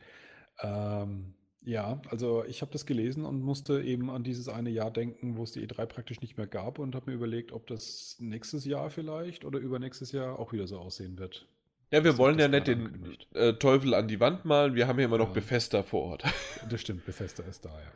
[0.61, 1.33] Ähm,
[1.63, 5.43] ja, also ich habe das gelesen und musste eben an dieses eine Jahr denken, wo
[5.43, 8.89] es die E3 praktisch nicht mehr gab und habe mir überlegt, ob das nächstes Jahr
[8.89, 11.47] vielleicht oder übernächstes Jahr auch wieder so aussehen wird.
[11.91, 14.99] Ja, wir das wollen ja nicht den äh, Teufel an die Wand malen, wir haben
[14.99, 15.33] ja immer noch ja.
[15.33, 16.23] Bethesda vor Ort.
[16.69, 17.91] Das stimmt, Bethesda ist da, ja.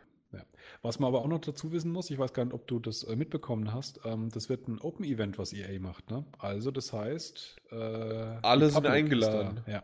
[0.83, 3.03] Was man aber auch noch dazu wissen muss, ich weiß gar nicht, ob du das
[3.03, 6.09] äh, mitbekommen hast, ähm, das wird ein Open-Event, was EA macht.
[6.09, 6.25] Ne?
[6.39, 9.61] Also das heißt, äh, alle sind eingeladen.
[9.67, 9.83] Ja.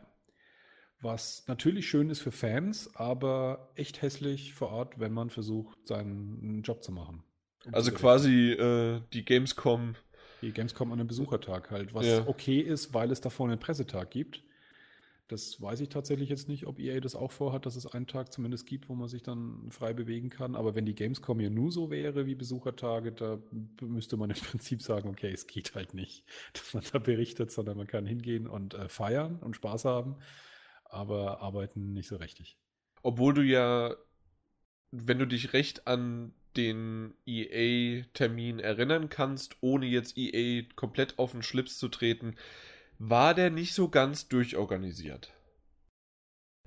[1.00, 6.64] Was natürlich schön ist für Fans, aber echt hässlich vor Ort, wenn man versucht, seinen
[6.64, 7.24] Job zu machen.
[7.66, 9.96] Um also quasi äh, die Gamescom.
[10.42, 12.28] Die Gamescom an einem Besuchertag halt, was ja.
[12.28, 14.42] okay ist, weil es davor einen Pressetag gibt.
[15.28, 18.32] Das weiß ich tatsächlich jetzt nicht, ob EA das auch vorhat, dass es einen Tag
[18.32, 20.56] zumindest gibt, wo man sich dann frei bewegen kann.
[20.56, 23.38] Aber wenn die Gamescom ja nur so wäre wie Besuchertage, da
[23.82, 26.24] müsste man im Prinzip sagen, okay, es geht halt nicht,
[26.54, 30.16] dass man da berichtet, sondern man kann hingehen und äh, feiern und Spaß haben,
[30.86, 32.58] aber arbeiten nicht so richtig.
[33.04, 33.96] Obwohl du ja,
[34.92, 41.44] wenn du dich recht an den EA-Termin erinnern kannst, ohne jetzt EA komplett auf den
[41.44, 42.36] Schlips zu treten,
[43.00, 45.34] war der nicht so ganz durchorganisiert.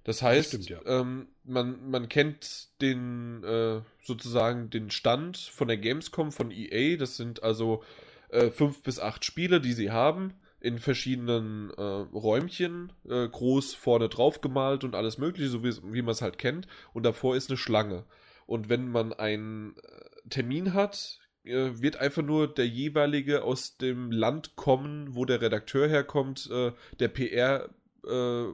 [0.04, 1.00] Das heißt, das stimmt, ja.
[1.00, 6.96] ähm, man, man kennt den äh, sozusagen den Stand von der Gamescom von EA.
[6.96, 7.84] Das sind also
[8.30, 14.08] äh, fünf bis acht Spiele, die sie haben, in verschiedenen äh, Räumchen, äh, groß vorne
[14.08, 16.66] drauf gemalt und alles mögliche, so wie, wie man es halt kennt.
[16.92, 18.04] Und davor ist eine Schlange.
[18.46, 24.56] Und wenn man einen äh, Termin hat, wird einfach nur der jeweilige aus dem Land
[24.56, 27.70] kommen, wo der Redakteur herkommt, äh, der PR,
[28.06, 28.44] äh,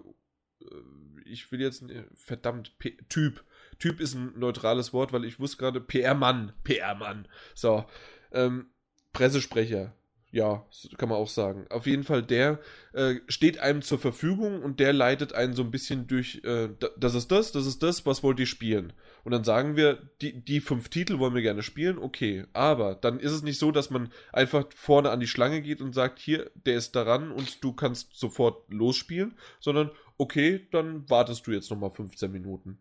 [1.24, 1.84] ich will jetzt,
[2.14, 3.44] verdammt, P Typ.
[3.78, 7.28] Typ ist ein neutrales Wort, weil ich wusste gerade, PR-Mann, PR-Mann.
[7.54, 7.84] So,
[8.32, 8.70] ähm,
[9.12, 9.92] Pressesprecher,
[10.36, 10.66] ja,
[10.98, 11.64] kann man auch sagen.
[11.70, 12.60] Auf jeden Fall, der
[12.92, 16.68] äh, steht einem zur Verfügung und der leitet einen so ein bisschen durch, äh,
[16.98, 18.92] das ist das, das ist das, was wollt ihr spielen?
[19.24, 22.44] Und dann sagen wir, die, die fünf Titel wollen wir gerne spielen, okay.
[22.52, 25.94] Aber dann ist es nicht so, dass man einfach vorne an die Schlange geht und
[25.94, 31.52] sagt, hier, der ist daran und du kannst sofort losspielen, sondern okay, dann wartest du
[31.52, 32.78] jetzt nochmal 15 Minuten.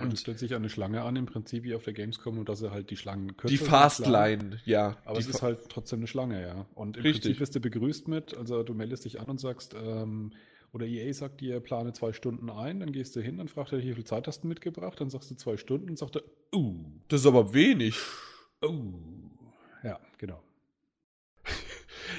[0.00, 2.70] Und stellt sich eine Schlange an, im Prinzip wie auf der Gamescom, und dass er
[2.70, 4.96] halt die Schlangen kürzer Die Fastline, ja.
[5.04, 6.66] Aber es ist halt trotzdem eine Schlange, ja.
[6.74, 7.22] Und im Richtig.
[7.22, 10.32] Prinzip wirst du begrüßt mit, also du meldest dich an und sagst, ähm,
[10.72, 13.82] oder EA sagt dir, plane zwei Stunden ein, dann gehst du hin, dann fragt er,
[13.82, 16.22] wie viel Zeit hast du mitgebracht, dann sagst du zwei Stunden und sagt er,
[16.54, 16.74] uh.
[17.08, 17.98] Das ist aber wenig.
[18.64, 18.94] Uh.
[19.84, 20.42] Ja, genau.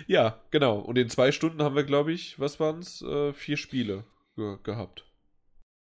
[0.08, 0.78] ja, genau.
[0.78, 3.02] Und in zwei Stunden haben wir, glaube ich, was waren es?
[3.02, 4.04] Äh, vier Spiele
[4.36, 5.06] ge gehabt.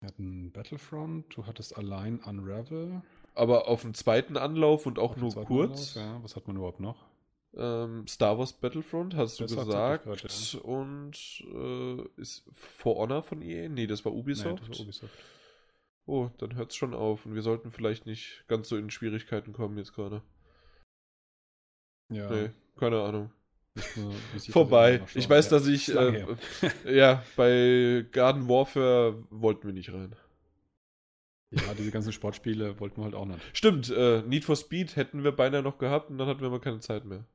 [0.02, 3.02] Wir hatten Battlefront, du hattest allein Unravel.
[3.36, 5.96] Aber auf dem zweiten Anlauf und auch nur kurz.
[5.96, 6.22] Anlauf, ja.
[6.24, 7.06] Was hat man überhaupt noch?
[7.54, 10.04] Ähm, Star Wars Battlefront, hast das du gesagt.
[10.04, 10.60] Grad, ja.
[10.60, 13.68] Und äh, ist For Honor von EA?
[13.68, 14.62] Nee, das war Ubisoft.
[14.62, 15.18] Nee, das war Ubisoft.
[16.06, 17.24] Oh, dann hört es schon auf.
[17.24, 20.20] Und wir sollten vielleicht nicht ganz so in Schwierigkeiten kommen jetzt gerade.
[22.10, 22.28] Ja.
[22.28, 23.30] Nee, keine Ahnung.
[24.51, 25.03] Vorbei.
[25.15, 25.94] Ich weiß, dass ich.
[25.94, 26.27] Äh,
[26.85, 30.15] ja, bei Garden Warfare wollten wir nicht rein.
[31.51, 33.40] Ja, diese ganzen Sportspiele wollten wir halt auch nicht.
[33.53, 36.61] Stimmt, äh, Need for Speed hätten wir beinahe noch gehabt und dann hatten wir aber
[36.61, 37.27] keine Zeit mehr.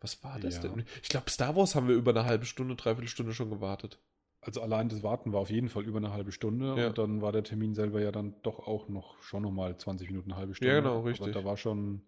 [0.00, 0.62] Was war das ja.
[0.62, 0.84] denn?
[1.02, 4.00] Ich glaube, Star Wars haben wir über eine halbe Stunde, dreiviertel Stunde schon gewartet.
[4.40, 6.88] Also allein das Warten war auf jeden Fall über eine halbe Stunde ja.
[6.88, 10.30] und dann war der Termin selber ja dann doch auch noch schon nochmal 20 Minuten,
[10.30, 10.72] eine halbe Stunde.
[10.72, 11.26] Ja, genau, richtig.
[11.26, 12.02] Aber da war schon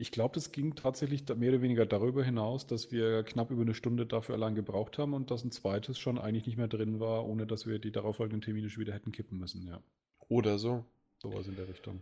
[0.00, 3.74] ich glaube, es ging tatsächlich mehr oder weniger darüber hinaus, dass wir knapp über eine
[3.74, 7.26] Stunde dafür allein gebraucht haben und dass ein zweites schon eigentlich nicht mehr drin war,
[7.26, 9.82] ohne dass wir die darauffolgenden Termine schon wieder hätten kippen müssen, ja.
[10.28, 10.86] Oder so.
[11.18, 12.00] Sowas in der Richtung.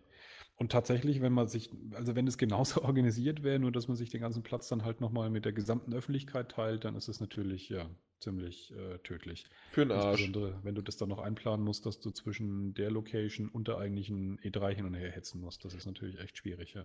[0.55, 4.11] Und tatsächlich, wenn man sich, also wenn es genauso organisiert wäre, nur dass man sich
[4.11, 7.69] den ganzen Platz dann halt nochmal mit der gesamten Öffentlichkeit teilt, dann ist es natürlich,
[7.69, 9.45] ja, ziemlich äh, tödlich.
[9.71, 10.33] Für den Arsch.
[10.63, 14.39] Wenn du das dann noch einplanen musst, dass du zwischen der Location und der eigentlichen
[14.39, 15.65] E3 hin und her hetzen musst.
[15.65, 16.85] Das ist natürlich echt schwierig, ja.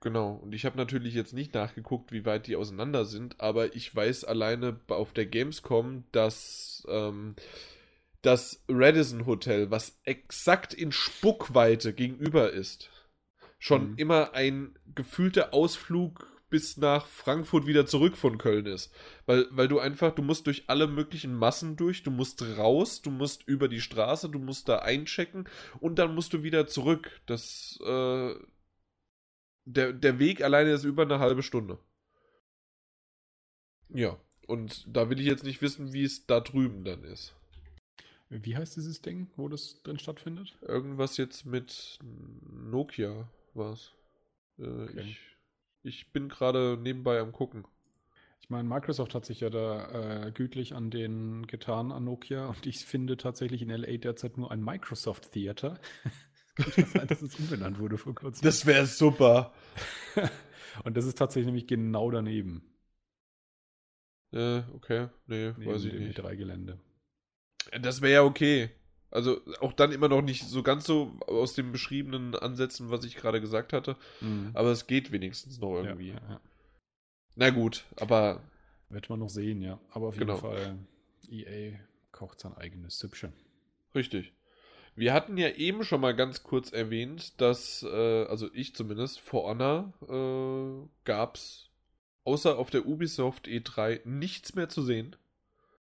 [0.00, 3.94] Genau, und ich habe natürlich jetzt nicht nachgeguckt, wie weit die auseinander sind, aber ich
[3.94, 7.34] weiß alleine auf der Gamescom, dass ähm,
[8.22, 12.90] das Radisson Hotel, was exakt in Spuckweite gegenüber ist,
[13.58, 13.96] schon mhm.
[13.96, 18.92] immer ein gefühlter Ausflug bis nach Frankfurt wieder zurück von Köln ist.
[19.26, 23.10] Weil, weil du einfach, du musst durch alle möglichen Massen durch, du musst raus, du
[23.10, 25.48] musst über die Straße, du musst da einchecken
[25.80, 27.20] und dann musst du wieder zurück.
[27.26, 28.34] Das, äh,
[29.68, 31.78] der, der Weg alleine ist über eine halbe Stunde.
[33.90, 37.34] Ja, und da will ich jetzt nicht wissen, wie es da drüben dann ist.
[38.30, 40.58] Wie heißt dieses Ding, wo das drin stattfindet?
[40.62, 41.98] Irgendwas jetzt mit
[42.50, 43.92] Nokia war es.
[44.58, 45.00] Äh, okay.
[45.00, 45.20] ich,
[45.82, 47.64] ich bin gerade nebenbei am gucken.
[48.40, 52.46] Ich meine, Microsoft hat sich ja da äh, gütlich an den getan, an Nokia.
[52.46, 55.78] Und ich finde tatsächlich in LA derzeit nur ein Microsoft Theater.
[56.58, 58.44] Sein, dass es umbenannt wurde vor kurzem.
[58.44, 59.52] Das wäre super.
[60.84, 62.62] Und das ist tatsächlich nämlich genau daneben.
[64.32, 65.08] Äh, okay.
[65.26, 66.18] Nee, Neben weiß ich nicht.
[66.18, 66.78] drei Gelände.
[67.80, 68.70] Das wäre ja okay.
[69.10, 73.16] Also auch dann immer noch nicht so ganz so aus den beschriebenen Ansätzen, was ich
[73.16, 73.96] gerade gesagt hatte.
[74.20, 74.50] Mhm.
[74.52, 76.10] Aber es geht wenigstens noch irgendwie.
[76.10, 76.40] Ja, ja.
[77.36, 78.42] Na gut, aber.
[78.90, 79.78] Wird man noch sehen, ja.
[79.90, 80.38] Aber auf jeden genau.
[80.38, 80.78] Fall,
[81.30, 81.78] EA
[82.10, 83.32] kocht sein eigenes Süppchen.
[83.94, 84.32] Richtig.
[84.98, 89.44] Wir hatten ja eben schon mal ganz kurz erwähnt, dass, äh, also ich zumindest, For
[89.44, 91.70] Honor äh, gab es
[92.24, 95.14] außer auf der Ubisoft E3 nichts mehr zu sehen.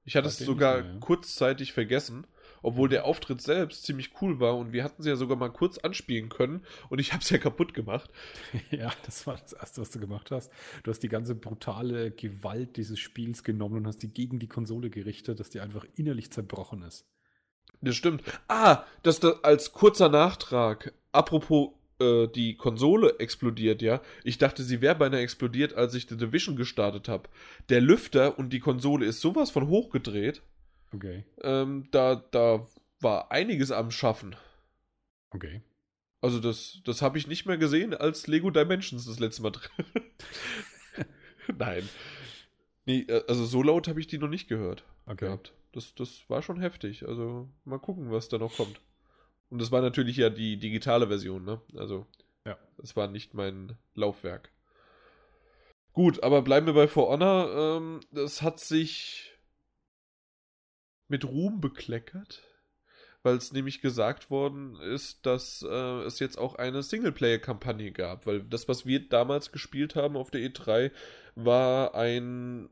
[0.04, 1.00] Ich hatte es sogar mehr, ja.
[1.00, 2.28] kurzzeitig vergessen,
[2.62, 5.78] obwohl der Auftritt selbst ziemlich cool war und wir hatten sie ja sogar mal kurz
[5.78, 8.12] anspielen können und ich habe es ja kaputt gemacht.
[8.72, 10.52] Ja, das war das Erste, was du gemacht hast.
[10.84, 14.90] Du hast die ganze brutale Gewalt dieses Spiels genommen und hast die gegen die Konsole
[14.90, 17.06] gerichtet, dass die einfach innerlich zerbrochen ist.
[17.82, 18.24] Das stimmt.
[18.48, 20.94] Ah, das da als kurzer Nachtrag.
[21.12, 24.02] Apropos äh, die Konsole explodiert, ja.
[24.24, 27.30] Ich dachte, sie wäre beinahe explodiert, als ich The Division gestartet habe.
[27.70, 30.42] Der Lüfter und die Konsole ist sowas von hochgedreht.
[30.94, 31.24] Okay.
[31.42, 32.66] Ähm, da, da
[33.00, 34.36] war einiges am Schaffen.
[35.32, 35.62] Okay.
[36.22, 39.70] Also das, das habe ich nicht mehr gesehen, als Lego Dimensions das letzte Mal drin.
[41.58, 41.88] Nein.
[42.86, 44.84] Nee, äh, also so laut habe ich die noch nicht gehört.
[45.06, 45.26] Okay.
[45.26, 45.54] Gehabt.
[45.78, 47.08] Das, das war schon heftig.
[47.08, 48.82] Also mal gucken, was da noch kommt.
[49.52, 51.62] Und das war natürlich ja die digitale Version, ne?
[51.76, 52.08] Also,
[52.48, 52.58] ja.
[52.78, 54.52] Das war nicht mein Laufwerk.
[55.94, 57.78] Gut, aber bleiben wir bei For Honor.
[57.78, 59.38] Ähm, das hat sich
[61.10, 62.42] mit Ruhm bekleckert,
[63.22, 68.42] weil es nämlich gesagt worden ist, dass äh, es jetzt auch eine Singleplayer-Kampagne gab, weil
[68.42, 70.92] das, was wir damals gespielt haben auf der E3,
[71.36, 72.68] war ein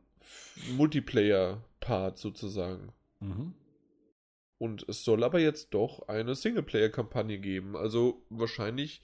[0.75, 2.91] Multiplayer-Part sozusagen.
[3.19, 3.53] Mhm.
[4.57, 7.75] Und es soll aber jetzt doch eine Singleplayer-Kampagne geben.
[7.75, 9.01] Also wahrscheinlich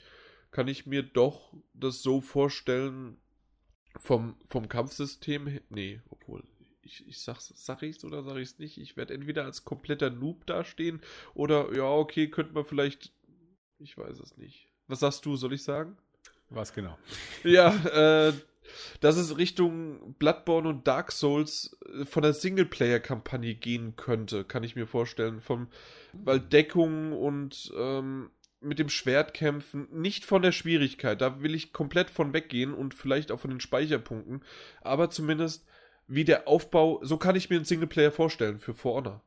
[0.52, 3.18] kann ich mir doch das so vorstellen,
[3.98, 5.62] vom, vom Kampfsystem her.
[5.70, 6.44] Nee, obwohl.
[6.82, 8.78] Ich, ich sag's, sag ich's oder sag ich's nicht?
[8.78, 11.02] Ich werde entweder als kompletter Noob dastehen
[11.34, 13.14] oder ja, okay, könnte man vielleicht.
[13.80, 14.68] Ich weiß es nicht.
[14.88, 15.98] Was sagst du, soll ich sagen?
[16.50, 16.98] Was genau?
[17.44, 18.34] Ja, äh,
[19.00, 24.76] dass es Richtung Bloodborne und Dark Souls äh, von der Singleplayer-Kampagne gehen könnte, kann ich
[24.76, 25.42] mir vorstellen.
[25.42, 25.68] Vom,
[26.14, 28.30] weil Deckung und ähm,
[28.62, 32.94] mit dem Schwert kämpfen, nicht von der Schwierigkeit, da will ich komplett von weggehen und
[32.94, 34.44] vielleicht auch von den Speicherpunkten,
[34.82, 35.66] aber zumindest
[36.08, 39.24] wie der Aufbau, so kann ich mir einen Singleplayer vorstellen für For Honor.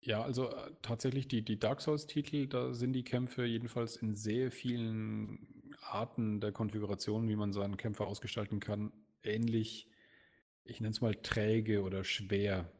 [0.00, 4.50] Ja, also äh, tatsächlich die, die Dark Souls-Titel, da sind die Kämpfe jedenfalls in sehr
[4.50, 5.57] vielen
[5.92, 8.92] Arten der Konfiguration, wie man seinen Kämpfer ausgestalten kann,
[9.22, 9.88] ähnlich,
[10.64, 12.70] ich nenne es mal träge oder schwer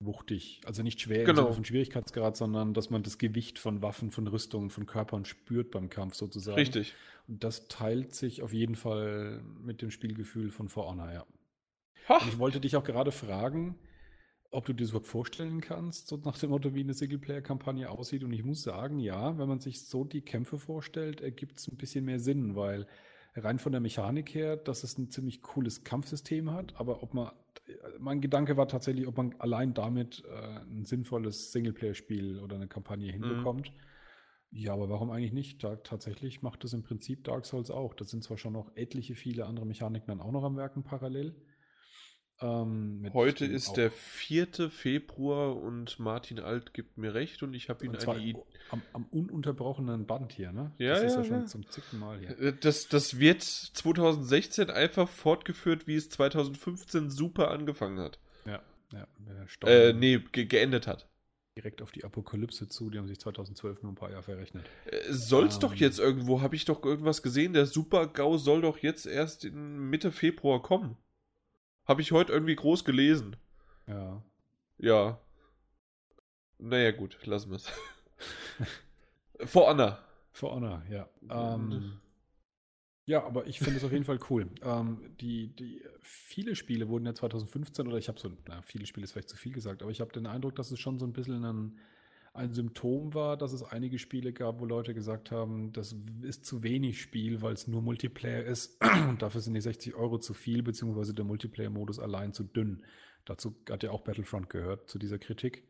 [0.00, 0.60] wuchtig.
[0.64, 1.40] Also nicht schwer Genau.
[1.40, 5.24] im Sinne von Schwierigkeitsgrad, sondern dass man das Gewicht von Waffen, von Rüstungen, von Körpern
[5.24, 6.56] spürt beim Kampf sozusagen.
[6.58, 6.94] Richtig.
[7.26, 11.26] Und das teilt sich auf jeden Fall mit dem Spielgefühl von For Honor, ja.
[12.28, 13.78] Ich wollte dich auch gerade fragen,
[14.50, 18.24] ob du dir das überhaupt vorstellen kannst, so nach dem Motto, wie eine Singleplayer-Kampagne aussieht.
[18.24, 21.76] Und ich muss sagen, ja, wenn man sich so die Kämpfe vorstellt, ergibt es ein
[21.76, 22.86] bisschen mehr Sinn, weil
[23.34, 27.30] rein von der Mechanik her, dass es ein ziemlich cooles Kampfsystem hat, aber ob man,
[27.98, 33.12] mein Gedanke war tatsächlich, ob man allein damit äh, ein sinnvolles Singleplayer-Spiel oder eine Kampagne
[33.12, 33.72] hinbekommt.
[34.50, 35.62] Ja, aber warum eigentlich nicht?
[35.62, 37.92] Da, tatsächlich macht das im Prinzip Dark Souls auch.
[37.92, 41.34] Da sind zwar schon noch etliche viele andere Mechaniken dann auch noch am Werken parallel.
[42.40, 44.70] Ähm, Heute ist der 4.
[44.70, 48.40] Februar und Martin Alt gibt mir recht und ich habe ihn eine Idee.
[48.70, 50.72] am, am ununterbrochenen Band hier, ne?
[50.78, 51.46] Ja, das ist ja, ja schon ja.
[51.46, 52.38] zum zickten Mal hier.
[52.38, 58.20] Äh, Das, das wird 2016 einfach fortgeführt, wie es 2015 super angefangen hat.
[58.46, 58.62] Ja,
[58.92, 59.06] ja.
[59.66, 61.08] Äh, nee, ge geendet hat.
[61.56, 62.88] direkt auf die Apokalypse zu.
[62.88, 64.64] Die haben sich 2012 nur ein paar Jahre verrechnet.
[64.84, 65.60] Äh, soll's Ähm.
[65.62, 69.90] doch jetzt irgendwo, habe ich doch irgendwas gesehen, der Super-GAU soll doch jetzt erst in
[69.90, 70.96] Mitte Februar kommen.
[71.88, 73.36] Habe ich heute irgendwie groß gelesen.
[73.86, 74.22] Ja.
[74.76, 75.18] Ja.
[76.58, 77.66] Naja, gut, lassen wir's.
[79.46, 79.98] For Honor.
[80.32, 81.08] For Honor, ja.
[81.30, 81.98] Ähm,
[83.06, 84.50] ja, aber ich finde es auf jeden Fall cool.
[84.62, 89.04] Ähm, die, die, viele Spiele wurden ja 2015, oder ich habe so, na, viele Spiele
[89.04, 91.14] ist vielleicht zu viel gesagt, aber ich habe den Eindruck, dass es schon so ein
[91.14, 91.78] bisschen ein,
[92.34, 96.62] ein Symptom war, dass es einige Spiele gab, wo Leute gesagt haben, das ist zu
[96.62, 98.78] wenig Spiel, weil es nur Multiplayer ist
[99.08, 102.84] und dafür sind die 60 Euro zu viel, beziehungsweise der Multiplayer-Modus allein zu dünn.
[103.24, 105.64] Dazu hat ja auch Battlefront gehört, zu dieser Kritik.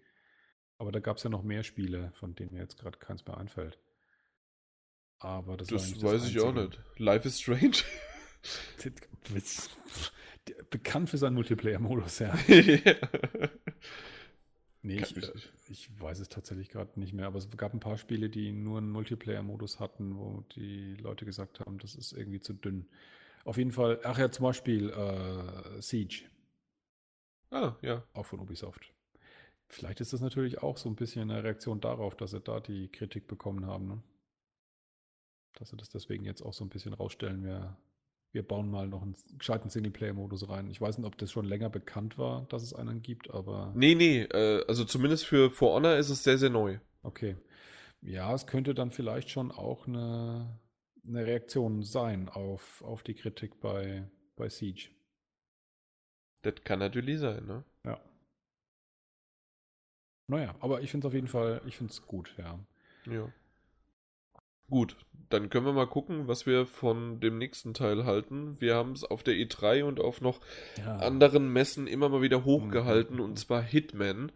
[0.79, 3.37] Aber da gab es ja noch mehr Spiele, von denen mir jetzt gerade keins mehr
[3.37, 3.79] einfällt.
[5.19, 6.79] Aber das, Das weiß ich auch nicht.
[6.97, 7.79] Life is Strange.
[10.71, 12.33] Bekannt für seinen Multiplayer-Modus, ja.
[14.83, 15.33] Nee, ich, äh,
[15.69, 18.79] ich- weiß es tatsächlich gerade nicht mehr, aber es gab ein paar Spiele, die nur
[18.79, 22.87] einen Multiplayer-Modus hatten, wo die Leute gesagt haben, das ist irgendwie zu dünn.
[23.45, 26.25] Auf jeden Fall, ach ja, zum Beispiel äh, Siege,
[27.51, 28.03] ah, ja.
[28.15, 28.93] auch von Ubisoft.
[29.69, 32.89] Vielleicht ist das natürlich auch so ein bisschen eine Reaktion darauf, dass sie da die
[32.91, 33.89] Kritik bekommen haben.
[33.89, 34.03] Ne?
[35.59, 37.77] Dass sie das deswegen jetzt auch so ein bisschen rausstellen, wir,
[38.33, 40.71] wir bauen mal noch einen gescheiten Singleplayer-Modus rein.
[40.71, 43.73] Ich weiß nicht, ob das schon länger bekannt war, dass es einen gibt, aber.
[43.75, 46.79] Nee, nee, äh, also zumindest für For Honor ist es sehr, sehr neu.
[47.03, 47.37] Okay.
[48.03, 50.61] Ja, es könnte dann vielleicht schon auch eine,
[51.07, 54.91] eine Reaktion sein auf, auf die Kritik bei, bei Siege.
[56.43, 57.65] Das kann natürlich sein, ne?
[57.85, 58.01] Ja.
[60.29, 62.59] Naja, aber ich finde es auf jeden Fall, ich finde es gut, ja.
[63.07, 63.33] Ja.
[64.71, 64.97] Gut,
[65.31, 68.57] dann können wir mal gucken, was wir von dem nächsten Teil halten.
[68.61, 70.41] Wir haben es auf der E3 und auf noch
[70.79, 70.97] ja.
[70.97, 73.23] anderen Messen immer mal wieder hochgehalten Mhm.
[73.23, 74.33] und zwar Hitman.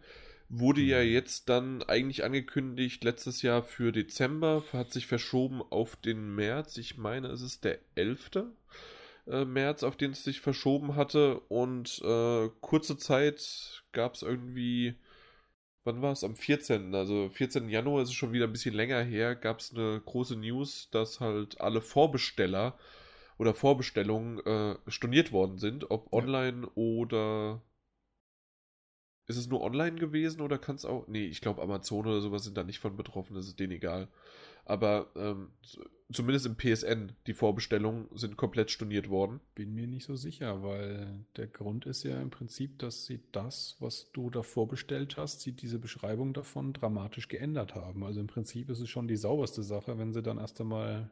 [0.49, 1.09] Wurde ja Mhm.
[1.09, 6.77] jetzt dann eigentlich angekündigt letztes Jahr für Dezember, hat sich verschoben auf den März.
[6.77, 8.51] Ich meine, es ist der 11.
[9.25, 14.95] äh, März, auf den es sich verschoben hatte und äh, kurze Zeit gab es irgendwie,
[15.83, 16.23] wann war es?
[16.23, 16.93] Am 14.
[16.95, 17.69] Also 14.
[17.69, 21.19] Januar ist es schon wieder ein bisschen länger her, gab es eine große News, dass
[21.19, 22.77] halt alle Vorbesteller
[23.37, 27.61] oder Vorbestellungen äh, storniert worden sind, ob online oder
[29.27, 31.07] ist es nur online gewesen oder kann es auch.
[31.07, 34.09] Nee, ich glaube, Amazon oder sowas sind da nicht von betroffen, das ist denen egal.
[34.65, 35.49] Aber ähm,
[36.11, 39.39] zumindest im PSN, die Vorbestellungen sind komplett storniert worden.
[39.55, 43.75] Bin mir nicht so sicher, weil der Grund ist ja im Prinzip, dass sie das,
[43.79, 48.03] was du da vorbestellt hast, sie diese Beschreibung davon dramatisch geändert haben.
[48.03, 51.09] Also im Prinzip ist es schon die sauberste Sache, wenn sie dann erst einmal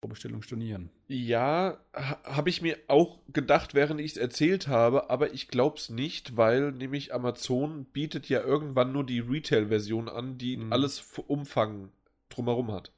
[0.00, 0.90] Vorbestellung stornieren.
[1.08, 5.90] Ja, habe ich mir auch gedacht, während ich es erzählt habe, aber ich glaube es
[5.90, 10.72] nicht, weil nämlich Amazon bietet ja irgendwann nur die Retail-Version an, die mhm.
[10.72, 11.90] alles Umfang
[12.30, 12.92] drumherum hat.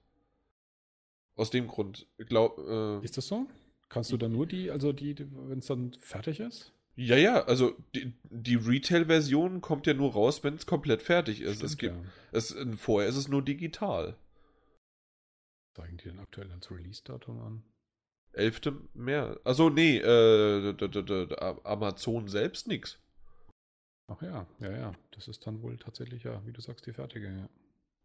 [1.35, 2.07] Aus dem Grund.
[2.19, 3.47] Glaub, äh, ist das so?
[3.89, 6.73] Kannst du dann nur die, also die, wenn es dann fertig ist?
[6.95, 11.57] Ja, ja, also die, die Retail-Version kommt ja nur raus, wenn es komplett fertig ist.
[11.57, 12.03] Stimmt, es gibt, ja.
[12.33, 14.17] es, vorher ist es nur digital.
[15.75, 17.63] Zeigen die denn aktuell als Release-Datum an?
[18.35, 18.61] 11.
[18.95, 19.41] März.
[19.45, 20.75] Also nee, äh,
[21.65, 22.99] Amazon selbst nix.
[24.09, 24.95] Ach ja, ja, ja.
[25.13, 27.49] Das ist dann wohl tatsächlich, ja, wie du sagst, die fertige, ja.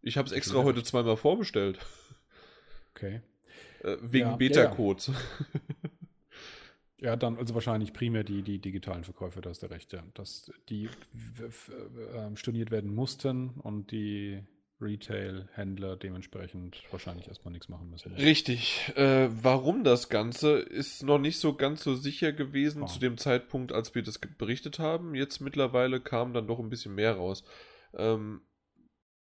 [0.07, 1.79] Ich habe es extra heute zweimal vorbestellt.
[2.95, 3.21] Okay.
[3.83, 5.07] Äh, wegen ja, Beta-Codes.
[5.07, 5.13] Ja,
[6.99, 7.09] ja.
[7.09, 10.03] ja, dann also wahrscheinlich primär die, die digitalen Verkäufe, da ist der Recht, ja.
[10.13, 10.89] Dass die
[12.15, 14.41] ähm, storniert werden mussten und die
[14.79, 18.13] Retail-Händler dementsprechend wahrscheinlich erstmal nichts machen müssen.
[18.13, 18.93] Richtig.
[18.95, 22.85] Äh, warum das Ganze ist noch nicht so ganz so sicher gewesen oh.
[22.85, 25.15] zu dem Zeitpunkt, als wir das berichtet haben.
[25.15, 27.43] Jetzt mittlerweile kam dann doch ein bisschen mehr raus.
[27.93, 28.41] Ähm,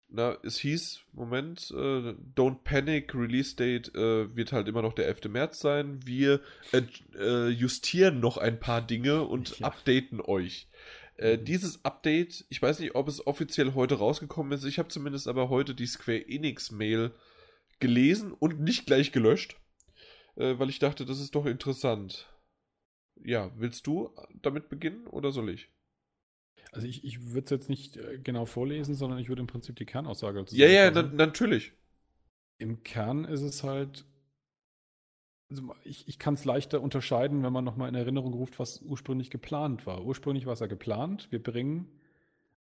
[0.08, 5.06] na, es hieß, Moment, äh, Don't Panic, Release Date äh, wird halt immer noch der
[5.06, 5.24] 11.
[5.28, 6.00] März sein.
[6.04, 6.40] Wir
[6.72, 6.82] äh,
[7.18, 9.66] äh, justieren noch ein paar Dinge und ja.
[9.66, 10.68] updaten euch.
[11.16, 11.44] Äh, mhm.
[11.44, 14.64] dieses Update, ich weiß nicht, ob es offiziell heute rausgekommen ist.
[14.64, 17.12] Ich habe zumindest aber heute die Square Enix Mail
[17.80, 19.56] gelesen und nicht gleich gelöscht,
[20.36, 22.28] äh, weil ich dachte, das ist doch interessant.
[23.16, 25.68] Ja, willst du damit beginnen oder soll ich?
[26.76, 29.76] Also ich, ich würde es jetzt nicht äh, genau vorlesen, sondern ich würde im Prinzip
[29.76, 30.44] die Kernaussage.
[30.50, 31.72] Ja, ja, na, natürlich.
[32.58, 34.04] Im Kern ist es halt
[35.48, 39.30] also ich, ich kann es leichter unterscheiden, wenn man nochmal in Erinnerung ruft, was ursprünglich
[39.30, 40.04] geplant war.
[40.04, 41.88] Ursprünglich war es ja geplant, wir bringen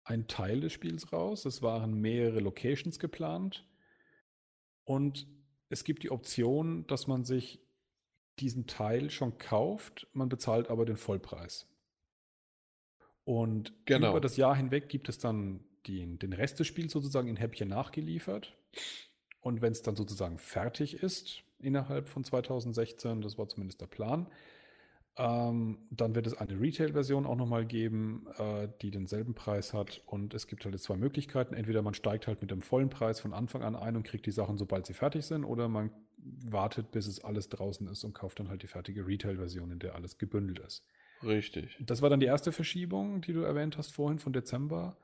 [0.04, 1.44] einen Teil des Spiels raus.
[1.44, 3.64] Es waren mehrere Locations geplant.
[4.84, 5.28] Und
[5.68, 7.60] es gibt die Option, dass man sich
[8.40, 11.68] diesen Teil schon kauft, man bezahlt aber den Vollpreis.
[13.24, 14.10] Und genau.
[14.10, 17.68] über das Jahr hinweg gibt es dann die, den Rest des Spiels sozusagen in Häppchen
[17.68, 18.56] nachgeliefert.
[19.40, 23.22] Und wenn es dann sozusagen fertig ist, innerhalb von 2016.
[23.22, 24.26] Das war zumindest der Plan.
[25.16, 30.02] Ähm, dann wird es eine Retail-Version auch nochmal geben, äh, die denselben Preis hat.
[30.06, 31.54] Und es gibt halt zwei Möglichkeiten.
[31.54, 34.30] Entweder man steigt halt mit dem vollen Preis von Anfang an ein und kriegt die
[34.30, 38.38] Sachen, sobald sie fertig sind, oder man wartet, bis es alles draußen ist und kauft
[38.38, 40.84] dann halt die fertige Retail-Version, in der alles gebündelt ist.
[41.22, 41.76] Richtig.
[41.80, 44.96] Das war dann die erste Verschiebung, die du erwähnt hast vorhin von Dezember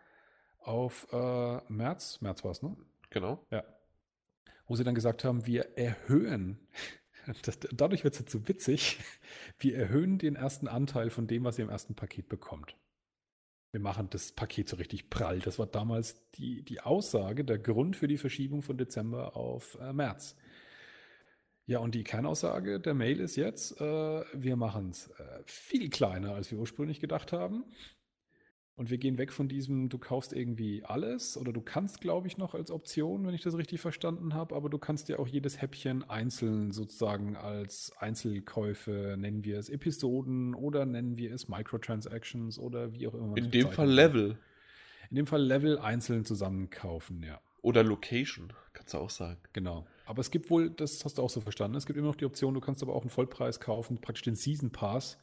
[0.58, 2.20] auf äh, März.
[2.20, 2.76] März war es, ne?
[3.10, 3.46] Genau.
[3.50, 3.64] Ja
[4.68, 6.58] wo sie dann gesagt haben, wir erhöhen,
[7.42, 8.98] das, dadurch wird es jetzt so witzig,
[9.58, 12.76] wir erhöhen den ersten Anteil von dem, was ihr im ersten Paket bekommt.
[13.72, 15.40] Wir machen das Paket so richtig prall.
[15.40, 19.92] Das war damals die, die Aussage, der Grund für die Verschiebung von Dezember auf äh,
[19.92, 20.36] März.
[21.68, 26.32] Ja, und die Kernaussage der Mail ist jetzt, äh, wir machen es äh, viel kleiner,
[26.32, 27.62] als wir ursprünglich gedacht haben.
[28.74, 32.38] Und wir gehen weg von diesem, du kaufst irgendwie alles oder du kannst, glaube ich,
[32.38, 35.60] noch als Option, wenn ich das richtig verstanden habe, aber du kannst dir auch jedes
[35.60, 42.94] Häppchen einzeln sozusagen als Einzelkäufe, nennen wir es Episoden oder nennen wir es Microtransactions oder
[42.94, 43.36] wie auch immer.
[43.36, 44.38] In dem Fall Level.
[45.10, 47.42] In dem Fall Level einzeln zusammenkaufen, ja.
[47.60, 49.40] Oder Location, kannst du auch sagen.
[49.52, 49.86] Genau.
[50.08, 52.24] Aber es gibt wohl, das hast du auch so verstanden, es gibt immer noch die
[52.24, 55.18] Option, du kannst aber auch einen Vollpreis kaufen, praktisch den Season Pass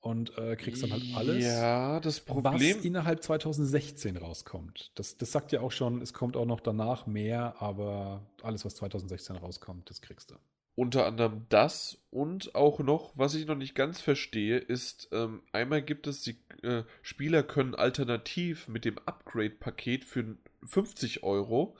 [0.00, 1.44] und äh, kriegst dann halt alles.
[1.44, 2.76] Ja, das Problem.
[2.76, 4.90] Was innerhalb 2016 rauskommt.
[4.96, 8.74] Das, das sagt ja auch schon, es kommt auch noch danach mehr, aber alles, was
[8.74, 10.34] 2016 rauskommt, das kriegst du.
[10.74, 15.82] Unter anderem das und auch noch, was ich noch nicht ganz verstehe, ist, ähm, einmal
[15.82, 21.76] gibt es, die äh, Spieler können alternativ mit dem Upgrade-Paket für 50 Euro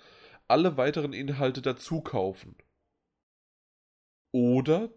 [0.50, 2.56] alle weiteren Inhalte dazu kaufen.
[4.32, 4.90] Oder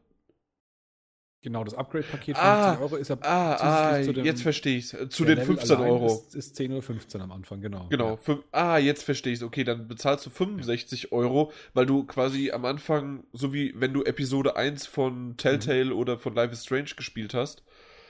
[1.44, 5.10] Genau, das Upgrade-Paket von ah, 10 Euro ist ja ah, ah, jetzt verstehe ich es.
[5.10, 6.06] Zu den Level 15 Euro.
[6.06, 7.88] Ist, ist 10 oder 15 am Anfang, genau.
[7.90, 8.12] Genau.
[8.12, 8.18] Ja.
[8.18, 9.44] Für, ah, jetzt verstehe ich es.
[9.44, 11.12] Okay, dann bezahlst du 65 ja.
[11.12, 15.98] Euro, weil du quasi am Anfang, so wie wenn du Episode 1 von Telltale mhm.
[15.98, 17.62] oder von Life is Strange gespielt hast,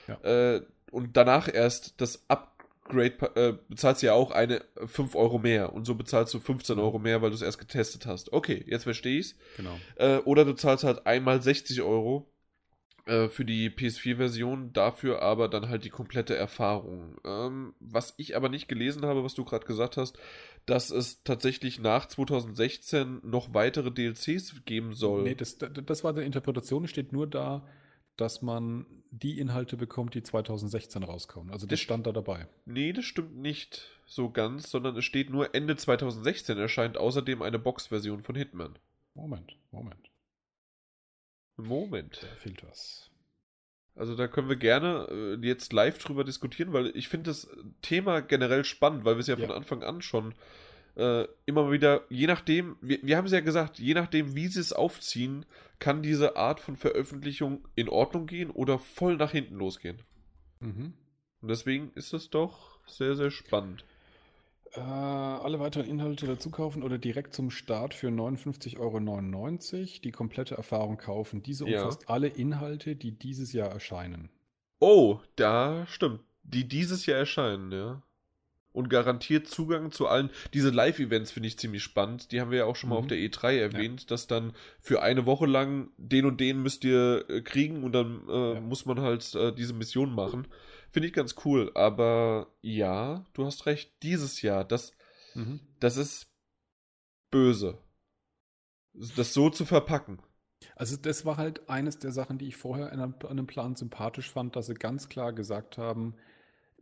[0.06, 0.14] ja.
[0.22, 0.62] äh,
[0.92, 2.53] und danach erst das Upgrade,
[2.90, 5.72] äh, bezahlst du ja auch eine 5 Euro mehr.
[5.72, 6.82] Und so bezahlst du 15 mhm.
[6.82, 8.32] Euro mehr, weil du es erst getestet hast.
[8.32, 9.36] Okay, jetzt verstehe ich es.
[9.56, 9.78] Genau.
[9.96, 12.30] Äh, oder du zahlst halt einmal 60 Euro
[13.06, 17.18] Äh, für die PS4-Version, dafür aber dann halt die komplette Erfahrung.
[17.26, 20.18] Ähm, was ich aber nicht gelesen habe, was du gerade gesagt hast,
[20.64, 25.24] dass es tatsächlich nach 2016 noch weitere DLCs geben soll.
[25.24, 27.68] Nee, das, das war eine Interpretation, steht nur da,
[28.16, 28.86] dass man
[29.22, 31.52] die Inhalte bekommt, die 2016 rauskommen.
[31.52, 32.48] Also das, das stand da dabei.
[32.66, 37.58] Nee, das stimmt nicht so ganz, sondern es steht nur Ende 2016 erscheint außerdem eine
[37.58, 38.76] Box-Version von Hitman.
[39.14, 40.10] Moment, Moment.
[41.56, 42.22] Moment.
[42.22, 43.10] Da fehlt was.
[43.94, 47.48] Also da können wir gerne äh, jetzt live drüber diskutieren, weil ich finde das
[47.80, 50.34] Thema generell spannend, weil wir es ja, ja, von Anfang an schon
[50.96, 54.60] äh, immer wieder, je nachdem, wir, wir haben es ja gesagt, je nachdem, wie sie
[54.60, 55.44] es aufziehen,
[55.78, 60.02] kann diese Art von Veröffentlichung in Ordnung gehen oder voll nach hinten losgehen.
[60.60, 60.94] Mhm.
[61.40, 63.84] Und deswegen ist es doch sehr, sehr spannend.
[64.72, 70.56] Äh, alle weiteren Inhalte dazu kaufen oder direkt zum Start für 59,99 Euro die komplette
[70.56, 71.42] Erfahrung kaufen.
[71.42, 72.08] Diese umfasst ja.
[72.08, 74.30] alle Inhalte, die dieses Jahr erscheinen.
[74.80, 76.20] Oh, da stimmt.
[76.42, 78.02] Die dieses Jahr erscheinen, ja.
[78.74, 80.30] Und garantiert Zugang zu allen.
[80.52, 82.32] Diese Live-Events finde ich ziemlich spannend.
[82.32, 83.02] Die haben wir ja auch schon mal mhm.
[83.02, 84.06] auf der E3 erwähnt, ja.
[84.08, 88.28] dass dann für eine Woche lang den und den müsst ihr äh, kriegen und dann
[88.28, 88.60] äh, ja.
[88.60, 90.48] muss man halt äh, diese Mission machen.
[90.90, 94.92] Finde ich ganz cool, aber ja, du hast recht, dieses Jahr, das,
[95.34, 95.60] mhm.
[95.78, 96.26] das ist
[97.30, 97.78] böse.
[99.16, 100.20] Das so zu verpacken.
[100.76, 104.56] Also das war halt eines der Sachen, die ich vorher an einem Plan sympathisch fand,
[104.56, 106.14] dass sie ganz klar gesagt haben,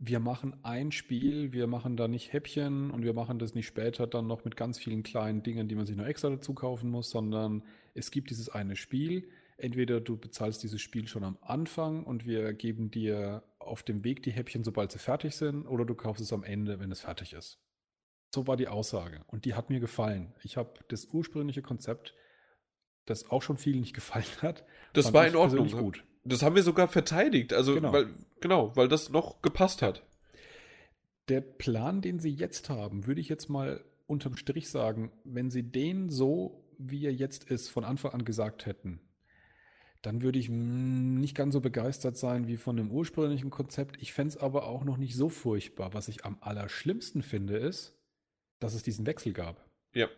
[0.05, 4.05] wir machen ein Spiel, wir machen da nicht Häppchen und wir machen das nicht später
[4.05, 7.09] dann noch mit ganz vielen kleinen Dingen, die man sich noch extra dazu kaufen muss,
[7.09, 7.63] sondern
[7.93, 9.29] es gibt dieses eine Spiel.
[9.55, 14.23] Entweder du bezahlst dieses Spiel schon am Anfang und wir geben dir auf dem Weg
[14.23, 17.31] die Häppchen, sobald sie fertig sind, oder du kaufst es am Ende, wenn es fertig
[17.31, 17.61] ist.
[18.35, 20.33] So war die Aussage und die hat mir gefallen.
[20.43, 22.13] Ich habe das ursprüngliche Konzept,
[23.05, 25.71] das auch schon vielen nicht gefallen hat, das war in Ordnung.
[25.71, 26.03] Gut.
[26.25, 27.91] Das haben wir sogar verteidigt, also genau.
[27.91, 30.03] weil genau, weil das noch gepasst hat.
[31.27, 35.63] Der Plan, den sie jetzt haben, würde ich jetzt mal unterm Strich sagen, wenn sie
[35.63, 38.99] den so, wie er jetzt ist, von Anfang an gesagt hätten,
[40.01, 44.01] dann würde ich nicht ganz so begeistert sein wie von dem ursprünglichen Konzept.
[44.01, 45.93] Ich fände es aber auch noch nicht so furchtbar.
[45.93, 47.97] Was ich am allerschlimmsten finde, ist,
[48.59, 49.65] dass es diesen Wechsel gab.
[49.93, 50.09] Ja.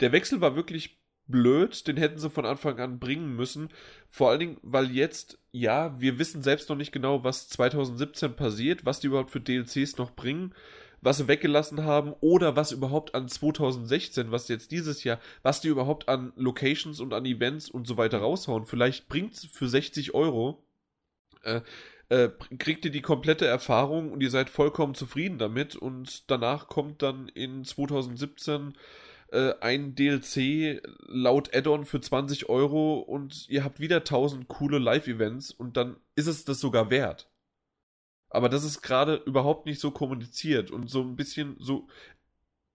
[0.00, 3.68] Der Wechsel war wirklich blöd, den hätten sie von Anfang an bringen müssen.
[4.08, 8.84] Vor allen Dingen, weil jetzt, ja, wir wissen selbst noch nicht genau, was 2017 passiert,
[8.84, 10.54] was die überhaupt für DLCs noch bringen
[11.06, 15.68] was sie weggelassen haben oder was überhaupt an 2016, was jetzt dieses Jahr, was die
[15.68, 18.64] überhaupt an Locations und an Events und so weiter raushauen.
[18.64, 20.64] Vielleicht bringt es für 60 Euro,
[21.42, 21.60] äh,
[22.08, 27.02] äh, kriegt ihr die komplette Erfahrung und ihr seid vollkommen zufrieden damit und danach kommt
[27.02, 28.74] dann in 2017
[29.36, 35.50] äh, ein DLC laut Add-on für 20 Euro und ihr habt wieder 1000 coole Live-Events
[35.50, 37.30] und dann ist es das sogar wert.
[38.30, 41.86] Aber das ist gerade überhaupt nicht so kommuniziert und so ein bisschen so.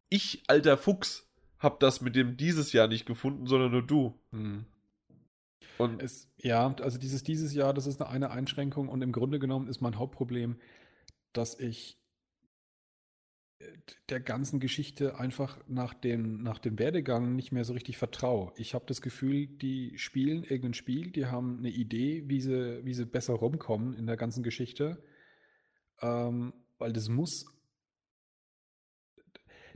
[0.10, 1.28] Ich, alter Fuchs,
[1.58, 4.20] hab das mit dem dieses Jahr nicht gefunden, sondern nur du.
[4.32, 4.66] Hm.
[5.80, 9.68] Und es, ja, also dieses dieses Jahr, das ist eine Einschränkung und im Grunde genommen
[9.68, 10.58] ist mein Hauptproblem,
[11.34, 11.98] dass ich
[14.10, 18.52] der ganzen Geschichte einfach nach dem, nach dem Werdegang nicht mehr so richtig vertraue.
[18.56, 22.94] Ich habe das Gefühl, die spielen irgendein Spiel, die haben eine Idee, wie sie, wie
[22.94, 25.04] sie besser rumkommen in der ganzen Geschichte
[26.02, 27.46] ähm, weil das muss.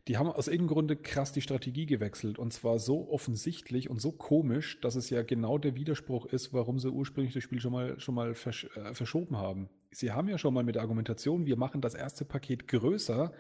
[0.08, 4.12] Die haben aus irgendeinem Grunde krass die Strategie gewechselt und zwar so offensichtlich und so
[4.12, 8.00] komisch, dass es ja genau der Widerspruch ist, warum sie ursprünglich das Spiel schon mal,
[8.00, 9.68] schon mal versch äh, verschoben haben.
[9.92, 13.34] Sie haben ja schon mal mit der Argumentation, wir machen das erste Paket größer,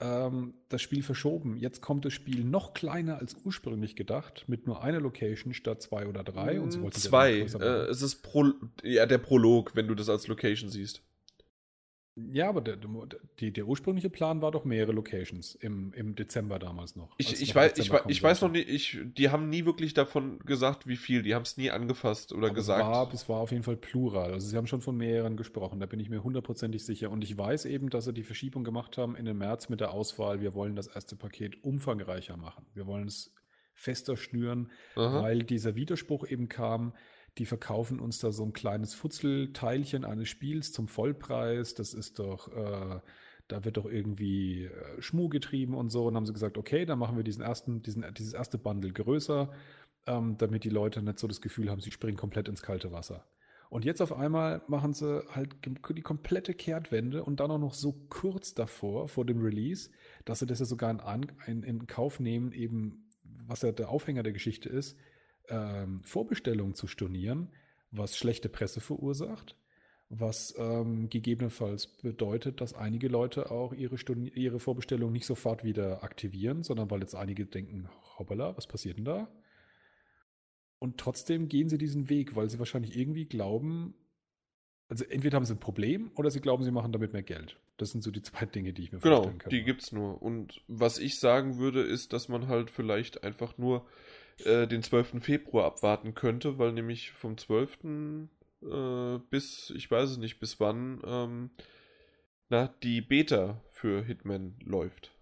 [0.00, 1.56] ähm, das Spiel verschoben.
[1.56, 6.06] Jetzt kommt das Spiel noch kleiner als ursprünglich gedacht, mit nur einer Location statt zwei
[6.06, 6.60] oder drei.
[6.60, 7.38] Und sie wollten zwei.
[7.38, 8.52] Äh, es ist Pro
[8.82, 11.02] ja, der Prolog, wenn du das als Location siehst.
[12.32, 12.78] Ja, aber der,
[13.40, 17.14] die, der ursprüngliche Plan war doch mehrere Locations im, im Dezember damals noch.
[17.18, 20.38] Ich, ich, noch weiß, ich, ich weiß noch nicht, ich, die haben nie wirklich davon
[20.38, 21.22] gesagt, wie viel.
[21.22, 22.80] Die haben es nie angefasst oder aber gesagt.
[22.80, 24.32] Es war, es war auf jeden Fall plural.
[24.32, 27.10] Also sie haben schon von mehreren gesprochen, da bin ich mir hundertprozentig sicher.
[27.10, 29.92] Und ich weiß eben, dass sie die Verschiebung gemacht haben in den März mit der
[29.92, 32.64] Auswahl, wir wollen das erste Paket umfangreicher machen.
[32.72, 33.34] Wir wollen es
[33.74, 35.22] fester schnüren, Aha.
[35.22, 36.94] weil dieser Widerspruch eben kam,
[37.38, 41.74] die verkaufen uns da so ein kleines Futzelteilchen eines Spiels zum Vollpreis.
[41.74, 43.00] Das ist doch, äh,
[43.48, 46.06] da wird doch irgendwie äh, Schmuh getrieben und so.
[46.06, 49.52] Und haben sie gesagt, okay, dann machen wir diesen ersten, diesen, dieses erste Bundle größer,
[50.06, 53.26] ähm, damit die Leute nicht so das Gefühl haben, sie springen komplett ins kalte Wasser.
[53.68, 57.92] Und jetzt auf einmal machen sie halt die komplette Kehrtwende und dann auch noch so
[58.08, 59.90] kurz davor, vor dem Release,
[60.24, 63.10] dass sie das ja sogar in, in, in Kauf nehmen, eben,
[63.46, 64.96] was ja der Aufhänger der Geschichte ist,
[65.48, 67.50] ähm, Vorbestellungen zu stornieren,
[67.90, 69.56] was schlechte Presse verursacht,
[70.08, 76.04] was ähm, gegebenenfalls bedeutet, dass einige Leute auch ihre, Stunden, ihre Vorbestellung nicht sofort wieder
[76.04, 79.28] aktivieren, sondern weil jetzt einige denken, hoppala, was passiert denn da?
[80.78, 83.94] Und trotzdem gehen sie diesen Weg, weil sie wahrscheinlich irgendwie glauben,
[84.88, 87.58] also entweder haben sie ein Problem oder sie glauben, sie machen damit mehr Geld.
[87.76, 89.50] Das sind so die zwei Dinge, die ich mir genau, vorstellen kann.
[89.50, 90.22] Genau, die gibt's nur.
[90.22, 93.86] Und was ich sagen würde, ist, dass man halt vielleicht einfach nur
[94.44, 95.22] äh, den 12.
[95.22, 97.78] Februar abwarten könnte, weil nämlich vom 12.
[98.62, 101.50] Äh, bis, ich weiß es nicht, bis wann, ähm,
[102.48, 105.12] na, die Beta für Hitman läuft.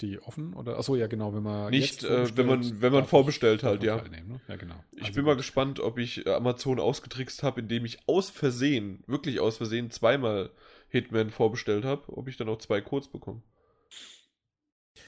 [0.00, 0.78] Die offen oder?
[0.78, 1.70] Achso, ja, genau, wenn man.
[1.70, 3.96] Nicht, äh, wenn man, wenn man vorbestellt halt, ja.
[3.96, 4.40] Ne?
[4.46, 4.76] Ja, genau.
[4.92, 5.32] Ich also bin gut.
[5.32, 9.90] mal gespannt, ob ich äh, Amazon ausgetrickst habe, indem ich aus Versehen, wirklich aus Versehen,
[9.90, 10.50] zweimal
[10.88, 13.42] Hitman vorbestellt habe, ob ich dann auch zwei Codes bekomme.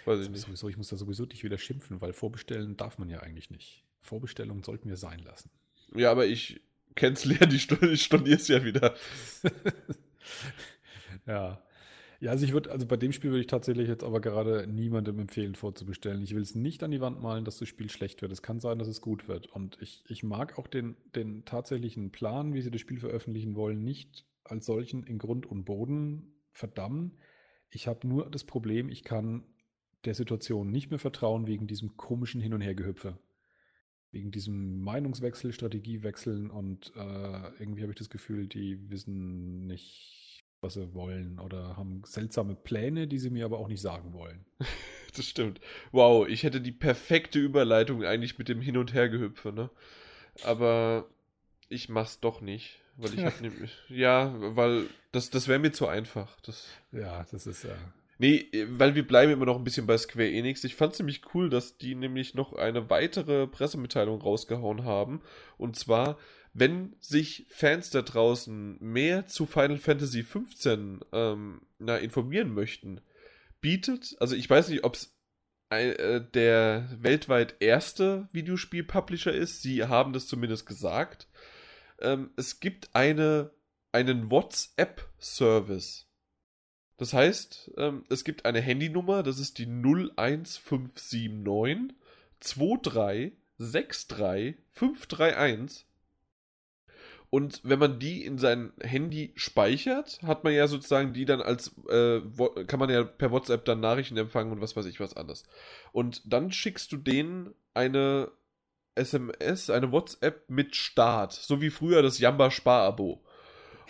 [0.05, 0.41] Weiß ich.
[0.41, 3.85] Sowieso, ich muss da sowieso dich wieder schimpfen, weil vorbestellen darf man ja eigentlich nicht.
[4.01, 5.51] Vorbestellungen sollten wir sein lassen.
[5.95, 6.61] Ja, aber ich
[6.95, 8.95] kenn's leer, die Stunde, ich stornier's ja wieder.
[11.27, 11.63] ja.
[12.23, 15.19] Ja, also ich würde, also bei dem Spiel würde ich tatsächlich jetzt aber gerade niemandem
[15.19, 16.23] empfehlen, vorzubestellen.
[16.23, 18.31] Ich will es nicht an die Wand malen, dass das Spiel schlecht wird.
[18.31, 19.47] Es kann sein, dass es gut wird.
[19.47, 23.83] Und ich, ich mag auch den, den tatsächlichen Plan, wie sie das Spiel veröffentlichen wollen,
[23.83, 27.17] nicht als solchen in Grund und Boden verdammen.
[27.71, 29.45] Ich habe nur das Problem, ich kann
[30.05, 33.19] der Situation nicht mehr vertrauen wegen diesem komischen Hin- und Hergehüpfe.
[34.13, 40.75] Wegen diesem Meinungswechsel, Strategiewechseln und äh, irgendwie habe ich das Gefühl, die wissen nicht, was
[40.75, 44.45] sie wollen oder haben seltsame Pläne, die sie mir aber auch nicht sagen wollen.
[45.17, 45.61] das stimmt.
[45.93, 49.71] Wow, ich hätte die perfekte Überleitung eigentlich mit dem Hin- und Hergehüpfe, ne?
[50.45, 51.07] Aber
[51.69, 52.81] ich mach's doch nicht.
[52.97, 53.77] Weil ich hab nämlich.
[53.89, 56.41] Ja, weil das, das wäre mir zu einfach.
[56.41, 57.77] Das, ja, das ist ja.
[58.21, 60.63] Nee, weil wir bleiben immer noch ein bisschen bei Square Enix.
[60.65, 65.23] Ich fand ziemlich cool, dass die nämlich noch eine weitere Pressemitteilung rausgehauen haben.
[65.57, 66.19] Und zwar
[66.53, 73.01] wenn sich Fans da draußen mehr zu Final Fantasy XV ähm, na, informieren möchten,
[73.61, 75.17] bietet, also ich weiß nicht, ob es
[75.71, 81.29] äh, der weltweit erste Videospiel-Publisher ist, sie haben das zumindest gesagt.
[82.01, 83.53] Ähm, es gibt eine,
[83.93, 86.10] einen WhatsApp-Service.
[87.01, 91.97] Das heißt, ähm, es gibt eine Handynummer, das ist die 01579
[92.41, 95.87] 23 63 531
[97.31, 101.75] und wenn man die in sein Handy speichert, hat man ja sozusagen die dann als,
[101.89, 102.21] äh,
[102.67, 105.45] kann man ja per WhatsApp dann Nachrichten empfangen und was weiß ich was anderes.
[105.93, 108.31] Und dann schickst du denen eine
[108.95, 113.25] SMS, eine WhatsApp mit Start, so wie früher das Jamba Sparabo.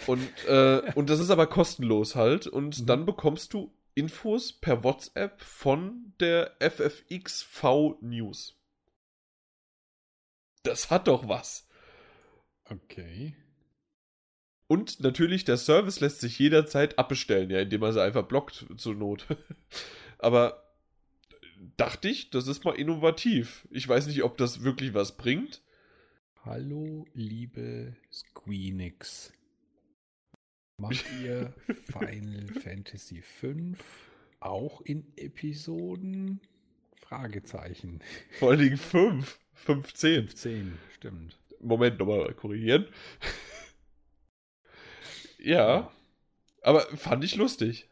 [0.07, 2.47] Und, äh, und das ist aber kostenlos halt.
[2.47, 2.87] Und mhm.
[2.87, 8.57] dann bekommst du Infos per WhatsApp von der FFXV News.
[10.63, 11.69] Das hat doch was.
[12.65, 13.35] Okay.
[14.69, 18.95] Und natürlich, der Service lässt sich jederzeit abbestellen, ja, indem man sie einfach blockt zur
[18.95, 19.27] Not.
[20.19, 20.63] Aber
[21.77, 23.67] dachte ich, das ist mal innovativ.
[23.71, 25.63] Ich weiß nicht, ob das wirklich was bringt.
[26.45, 29.33] Hallo, liebe Squeenix.
[30.81, 31.53] Macht ihr
[31.87, 33.49] Final Fantasy V
[34.41, 36.41] auch in Episoden?
[36.97, 38.01] Fragezeichen.
[38.39, 39.39] Vor allen Dingen 5.
[39.55, 40.29] 15.
[40.29, 41.37] 15, stimmt.
[41.61, 42.87] Moment, nochmal korrigieren.
[45.39, 45.91] ja.
[46.63, 47.87] Aber fand ich lustig.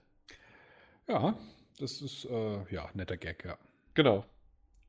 [1.07, 1.39] Ja,
[1.79, 3.59] das ist, äh, ja, netter Gag, ja.
[3.95, 4.25] Genau.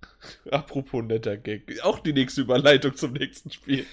[0.52, 1.82] Apropos netter Gag.
[1.84, 3.86] Auch die nächste Überleitung zum nächsten Spiel.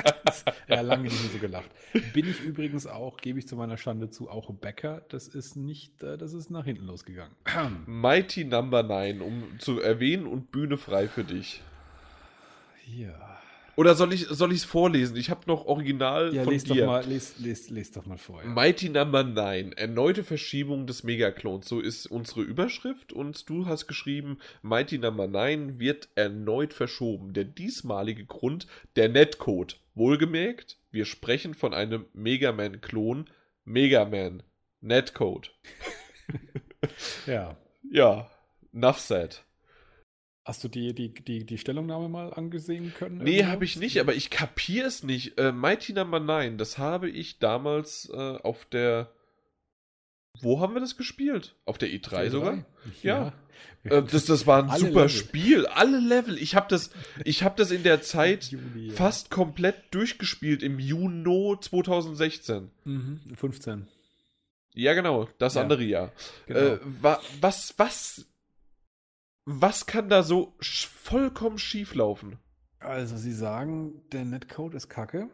[0.68, 1.70] ja, lange nicht mehr so gelacht.
[2.12, 5.02] Bin ich übrigens auch, gebe ich zu meiner Schande zu, auch Bäcker.
[5.08, 7.34] Das ist nicht, äh, das ist nach hinten losgegangen.
[7.86, 11.62] Mighty Number 9, um zu erwähnen und Bühne frei für dich.
[12.86, 13.41] Ja.
[13.76, 15.16] Oder soll ich soll es vorlesen?
[15.16, 16.82] Ich habe noch Original ja, von les dir.
[16.82, 18.42] Doch mal, les, les, les doch mal vor.
[18.42, 18.48] Ja.
[18.48, 19.72] Mighty Number 9.
[19.72, 21.68] Erneute Verschiebung des Megaklons.
[21.68, 23.12] So ist unsere Überschrift.
[23.12, 27.32] Und du hast geschrieben, Mighty Number 9 wird erneut verschoben.
[27.32, 29.78] Der diesmalige Grund, der Netcode.
[29.94, 33.26] Wohlgemerkt, wir sprechen von einem Megaman-Klon.
[33.64, 34.42] Megaman.
[34.80, 35.50] Netcode.
[37.26, 37.56] ja.
[37.90, 38.30] Ja.
[38.74, 39.42] Enough said.
[40.44, 43.18] Hast du die, die, die, die Stellungnahme mal angesehen können?
[43.18, 45.38] Nee, habe ich nicht, aber ich kapiere es nicht.
[45.38, 49.12] Äh, Mighty Number 9, das habe ich damals äh, auf der.
[50.40, 51.54] Wo haben wir das gespielt?
[51.64, 52.30] Auf der E3 E3?
[52.30, 52.66] sogar?
[53.02, 53.32] Ja.
[53.84, 53.98] ja.
[53.98, 55.08] Äh, das, das war ein super Level.
[55.08, 55.66] Spiel.
[55.66, 56.38] Alle Level.
[56.38, 56.90] Ich habe das,
[57.24, 58.94] hab das in der Zeit Juli, ja.
[58.94, 62.70] fast komplett durchgespielt im Juni 2016.
[62.84, 63.86] Mhm, 15.
[64.74, 65.28] Ja, genau.
[65.38, 65.62] Das ja.
[65.62, 66.12] andere Jahr.
[66.46, 66.60] Genau.
[66.60, 66.78] Äh,
[67.40, 68.26] was, was
[69.44, 72.38] was kann da so vollkommen schief laufen?
[72.78, 75.30] Also, Sie sagen, der Netcode ist kacke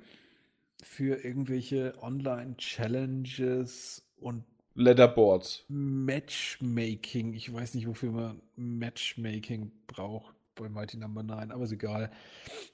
[0.82, 5.64] für irgendwelche Online-Challenges und Leaderboards.
[5.68, 7.34] Matchmaking.
[7.34, 11.34] Ich weiß nicht, wofür man Matchmaking braucht bei Mighty Number no.
[11.34, 12.10] 9, aber ist egal.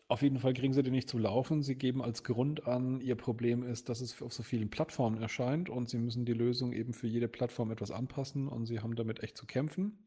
[0.08, 1.62] Auf jeden Fall kriegen sie den nicht zu laufen.
[1.62, 5.70] Sie geben als Grund an, ihr Problem ist, dass es auf so vielen Plattformen erscheint
[5.70, 9.22] und sie müssen die Lösung eben für jede Plattform etwas anpassen und sie haben damit
[9.22, 10.04] echt zu kämpfen.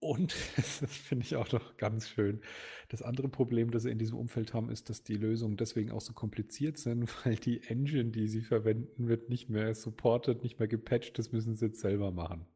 [0.00, 2.40] Und das finde ich auch noch ganz schön.
[2.88, 6.00] Das andere Problem, das sie in diesem Umfeld haben, ist, dass die Lösungen deswegen auch
[6.00, 10.68] so kompliziert sind, weil die Engine, die sie verwenden, wird nicht mehr supported, nicht mehr
[10.68, 11.18] gepatcht.
[11.18, 12.46] Das müssen sie jetzt selber machen.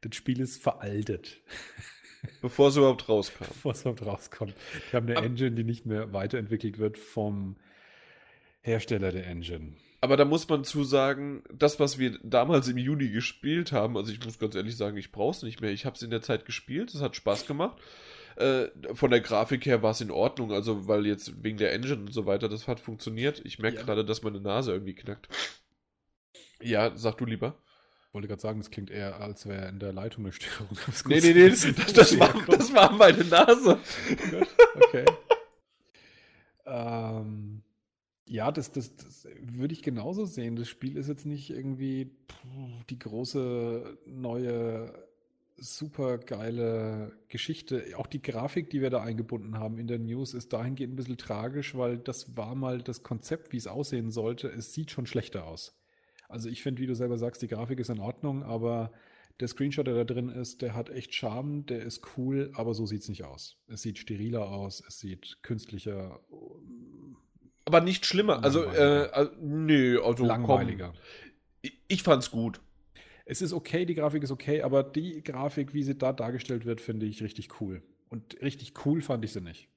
[0.00, 1.42] Das Spiel ist veraltet.
[2.42, 3.44] Bevor es überhaupt rauskam.
[3.44, 4.54] Bevor es überhaupt rauskommt.
[4.90, 7.56] Die haben eine Engine, die nicht mehr weiterentwickelt wird vom
[8.62, 9.74] Hersteller der Engine.
[10.00, 14.12] Aber da muss man zu sagen, das, was wir damals im Juni gespielt haben, also
[14.12, 15.70] ich muss ganz ehrlich sagen, ich brauche es nicht mehr.
[15.70, 17.78] Ich habe es in der Zeit gespielt, es hat Spaß gemacht.
[18.36, 22.00] Äh, von der Grafik her war es in Ordnung, also weil jetzt wegen der Engine
[22.00, 23.40] und so weiter, das hat funktioniert.
[23.44, 23.82] Ich merke ja.
[23.82, 25.28] gerade, dass meine Nase irgendwie knackt.
[26.60, 27.54] Ja, sag du lieber.
[28.08, 30.76] Ich wollte gerade sagen, das klingt eher, als wäre in der Leitung eine Störung.
[31.06, 33.78] Nee, nee, nee, das, das, das, war, das war meine Nase.
[34.74, 35.04] okay.
[36.66, 37.62] ähm,
[38.28, 40.56] ja, das, das, das würde ich genauso sehen.
[40.56, 42.10] Das Spiel ist jetzt nicht irgendwie
[42.90, 45.06] die große neue
[45.58, 47.84] super geile Geschichte.
[47.96, 51.16] Auch die Grafik, die wir da eingebunden haben in der News, ist dahingehend ein bisschen
[51.16, 54.48] tragisch, weil das war mal das Konzept, wie es aussehen sollte.
[54.48, 55.80] Es sieht schon schlechter aus.
[56.28, 58.92] Also ich finde, wie du selber sagst, die Grafik ist in Ordnung, aber
[59.40, 62.86] der Screenshot, der da drin ist, der hat echt Charme, der ist cool, aber so
[62.86, 63.58] sieht es nicht aus.
[63.68, 66.20] Es sieht steriler aus, es sieht künstlicher,
[67.66, 68.42] aber nicht schlimmer.
[68.42, 70.92] Also, äh, also, nö, also langweiliger.
[70.92, 72.60] Komm, ich fand's gut.
[73.26, 76.80] Es ist okay, die Grafik ist okay, aber die Grafik, wie sie da dargestellt wird,
[76.80, 77.82] finde ich richtig cool.
[78.08, 79.68] Und richtig cool fand ich sie nicht.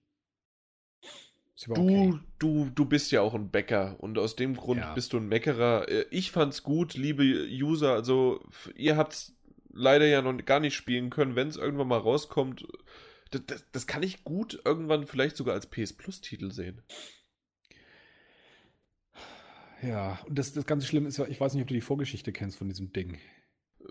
[1.55, 2.19] Sie du, okay.
[2.37, 4.93] du, du bist ja auch ein Bäcker und aus dem Grund ja.
[4.93, 5.89] bist du ein Meckerer.
[5.89, 7.93] Äh, ich fand's gut, liebe User.
[7.93, 8.39] Also,
[8.75, 9.35] ihr habt's
[9.73, 11.35] leider ja noch gar nicht spielen können.
[11.35, 12.67] Wenn es irgendwann mal rauskommt,
[13.31, 16.83] das, das, das kann ich gut irgendwann vielleicht sogar als PS Plus-Titel sehen.
[19.81, 22.31] Ja, und das, das ganze Schlimme ist ja, ich weiß nicht, ob du die Vorgeschichte
[22.31, 23.17] kennst von diesem Ding.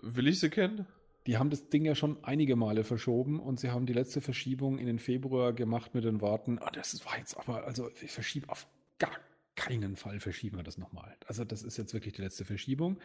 [0.01, 0.85] Will ich sie kennen?
[1.27, 4.79] Die haben das Ding ja schon einige Male verschoben und sie haben die letzte Verschiebung
[4.79, 8.49] in den Februar gemacht mit den Worten, oh, das war jetzt aber, also ich verschiebe
[8.49, 8.67] auf
[8.99, 9.11] gar
[9.55, 11.17] keinen Fall verschieben wir das nochmal.
[11.27, 12.97] Also das ist jetzt wirklich die letzte Verschiebung.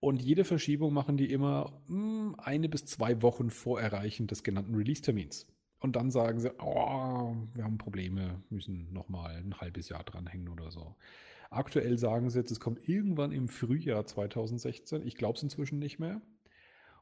[0.00, 4.42] Und jede Verschiebung machen die immer mh, hm, eine bis zwei Wochen vor Erreichen des
[4.42, 5.46] genannten Release-Termins.
[5.78, 10.70] Und dann sagen sie, oh, wir haben Probleme, müssen nochmal ein halbes Jahr dranhängen oder
[10.70, 10.96] so.
[11.50, 15.06] Aktuell sagen sie jetzt, es kommt irgendwann im Frühjahr 2016.
[15.06, 16.20] Ich glaube es inzwischen nicht mehr.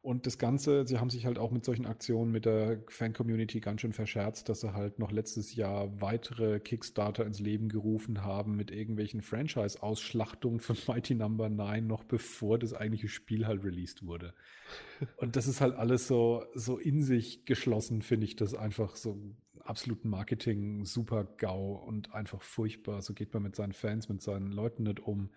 [0.05, 3.81] Und das Ganze, sie haben sich halt auch mit solchen Aktionen mit der Fan-Community ganz
[3.81, 8.71] schön verscherzt, dass sie halt noch letztes Jahr weitere Kickstarter ins Leben gerufen haben mit
[8.71, 11.65] irgendwelchen Franchise-Ausschlachtungen von Mighty Number no.
[11.65, 14.35] 9, noch bevor das eigentliche Spiel halt released wurde.
[15.17, 19.19] Und das ist halt alles so, so in sich geschlossen, finde ich das einfach so
[19.65, 23.03] absoluten Marketing super GAU und einfach furchtbar.
[23.03, 25.31] So geht man mit seinen Fans, mit seinen Leuten nicht um.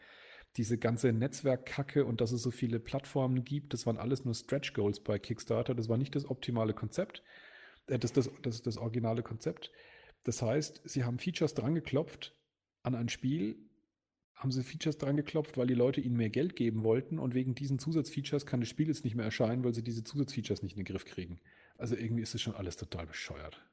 [0.56, 4.74] Diese ganze Netzwerkkacke und dass es so viele Plattformen gibt, das waren alles nur Stretch
[4.74, 5.76] Goals bei Kickstarter.
[5.76, 7.24] Das war nicht das optimale Konzept.
[7.88, 9.72] Äh, das, das, das ist das originale Konzept.
[10.24, 12.36] Das heißt, sie haben Features dran geklopft
[12.84, 13.58] an ein Spiel,
[14.36, 17.56] haben sie Features dran geklopft, weil die Leute ihnen mehr Geld geben wollten und wegen
[17.56, 20.84] diesen Zusatzfeatures kann das Spiel jetzt nicht mehr erscheinen, weil sie diese Zusatzfeatures nicht in
[20.84, 21.40] den Griff kriegen.
[21.78, 23.67] Also irgendwie ist es schon alles total bescheuert.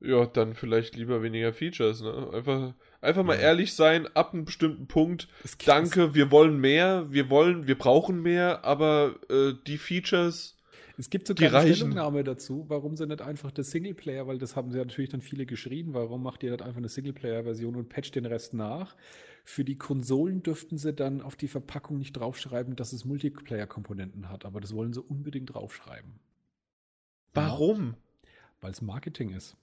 [0.00, 2.30] Ja, dann vielleicht lieber weniger Features, ne?
[2.32, 3.42] Einfach, einfach mal ja.
[3.42, 5.28] ehrlich sein, ab einem bestimmten Punkt.
[5.64, 10.56] Danke, wir wollen mehr, wir wollen, wir brauchen mehr, aber äh, die Features.
[10.96, 14.70] Es gibt sogar eine Stellungnahme dazu, warum sie nicht einfach das Singleplayer, weil das haben
[14.70, 18.14] sie ja natürlich dann viele geschrien, warum macht ihr nicht einfach eine Singleplayer-Version und patcht
[18.14, 18.94] den Rest nach?
[19.44, 24.44] Für die Konsolen dürften sie dann auf die Verpackung nicht draufschreiben, dass es Multiplayer-Komponenten hat,
[24.44, 26.20] aber das wollen sie unbedingt draufschreiben.
[27.32, 27.94] Warum?
[28.60, 29.56] Weil es Marketing ist.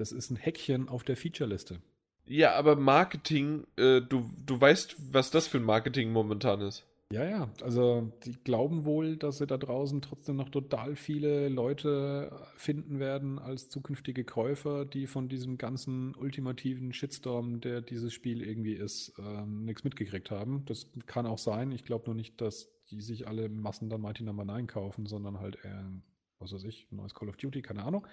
[0.00, 1.82] Das ist ein Häkchen auf der Feature-Liste.
[2.24, 6.86] Ja, aber Marketing, äh, du, du weißt, was das für ein Marketing momentan ist.
[7.12, 12.32] Ja, ja, also die glauben wohl, dass sie da draußen trotzdem noch total viele Leute
[12.56, 18.74] finden werden als zukünftige Käufer, die von diesem ganzen ultimativen Shitstorm, der dieses Spiel irgendwie
[18.74, 20.64] ist, ähm, nichts mitgekriegt haben.
[20.64, 21.72] Das kann auch sein.
[21.72, 25.40] Ich glaube nur nicht, dass die sich alle Massen dann Mighty Number 9 kaufen, sondern
[25.40, 25.92] halt eher,
[26.38, 28.06] was weiß ich, ein neues Call of Duty, keine Ahnung.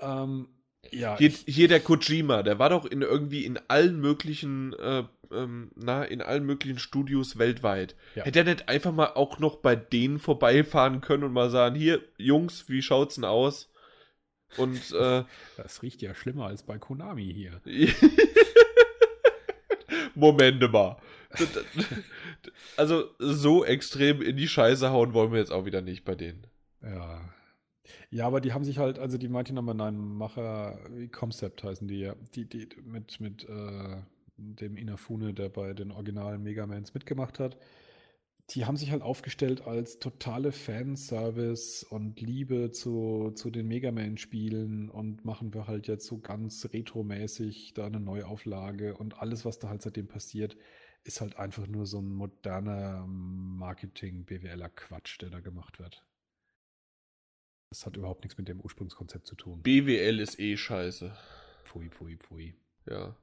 [0.00, 0.48] Ähm,
[0.90, 5.70] ja, hier, hier, der Kojima, der war doch in irgendwie in allen möglichen, äh, ähm,
[5.74, 7.96] na, in allen möglichen Studios weltweit.
[8.14, 8.24] Ja.
[8.24, 12.02] Hätte er nicht einfach mal auch noch bei denen vorbeifahren können und mal sagen, hier,
[12.16, 13.70] Jungs, wie schaut's denn aus?
[14.56, 15.24] Und äh,
[15.56, 17.60] das riecht ja schlimmer als bei Konami hier.
[20.14, 20.96] Momente mal.
[22.76, 26.46] Also so extrem in die Scheiße hauen wollen wir jetzt auch wieder nicht bei denen.
[26.82, 27.20] Ja.
[28.10, 30.78] Ja, aber die haben sich halt, also die Mighty Number 9 Macher,
[31.12, 33.96] Concept heißen die ja, die, die mit, mit äh,
[34.36, 37.58] dem Inafune, der bei den originalen Megamans mitgemacht hat,
[38.50, 44.88] die haben sich halt aufgestellt als totale Fanservice und Liebe zu, zu den Mega Man-Spielen
[44.88, 49.68] und machen wir halt jetzt so ganz retromäßig da eine Neuauflage und alles, was da
[49.68, 50.56] halt seitdem passiert,
[51.04, 56.02] ist halt einfach nur so ein moderner Marketing-BWLer-Quatsch, der da gemacht wird.
[57.70, 59.62] Das hat überhaupt nichts mit dem Ursprungskonzept zu tun.
[59.62, 61.14] BWL ist eh scheiße.
[61.64, 62.54] Pfui, pfui, pfui.
[62.88, 63.14] Ja.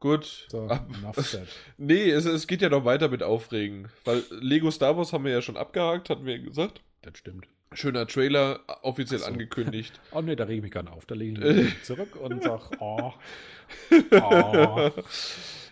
[0.00, 0.46] Gut.
[0.50, 0.88] So, Ab,
[1.78, 3.88] nee, es, es geht ja noch weiter mit Aufregen.
[4.04, 6.82] Weil Lego Star Wars haben wir ja schon abgehakt, hatten wir ja gesagt.
[7.02, 7.46] Das stimmt.
[7.72, 9.26] Schöner Trailer, offiziell so.
[9.26, 10.00] angekündigt.
[10.12, 11.06] Oh nee, da rege ich mich gar nicht auf.
[11.06, 13.12] Da lege ich mich zurück und sag, oh.
[14.10, 14.90] oh.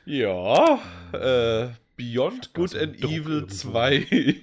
[0.05, 0.81] Ja,
[1.13, 1.69] äh,
[2.03, 3.55] Beyond Good so and Druck Evil irgendwo.
[3.55, 4.43] 2.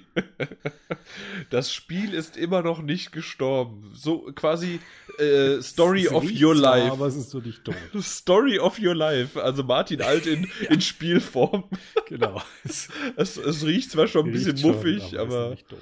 [1.50, 3.90] das Spiel ist immer noch nicht gestorben.
[3.94, 4.80] So quasi
[5.18, 6.92] äh, Story Es of your zwar, life.
[6.92, 7.74] Aber es ist so nicht tot.
[8.00, 9.40] Story of your life.
[9.40, 11.64] Also Martin Alt in, in Spielform.
[12.06, 12.40] Genau.
[12.64, 12.88] Es,
[13.36, 15.78] es riecht zwar schon ein bisschen schon, muffig, aber, tot.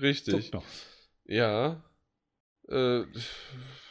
[0.00, 0.52] richtig.
[1.26, 1.82] Ja.
[2.68, 3.02] Äh,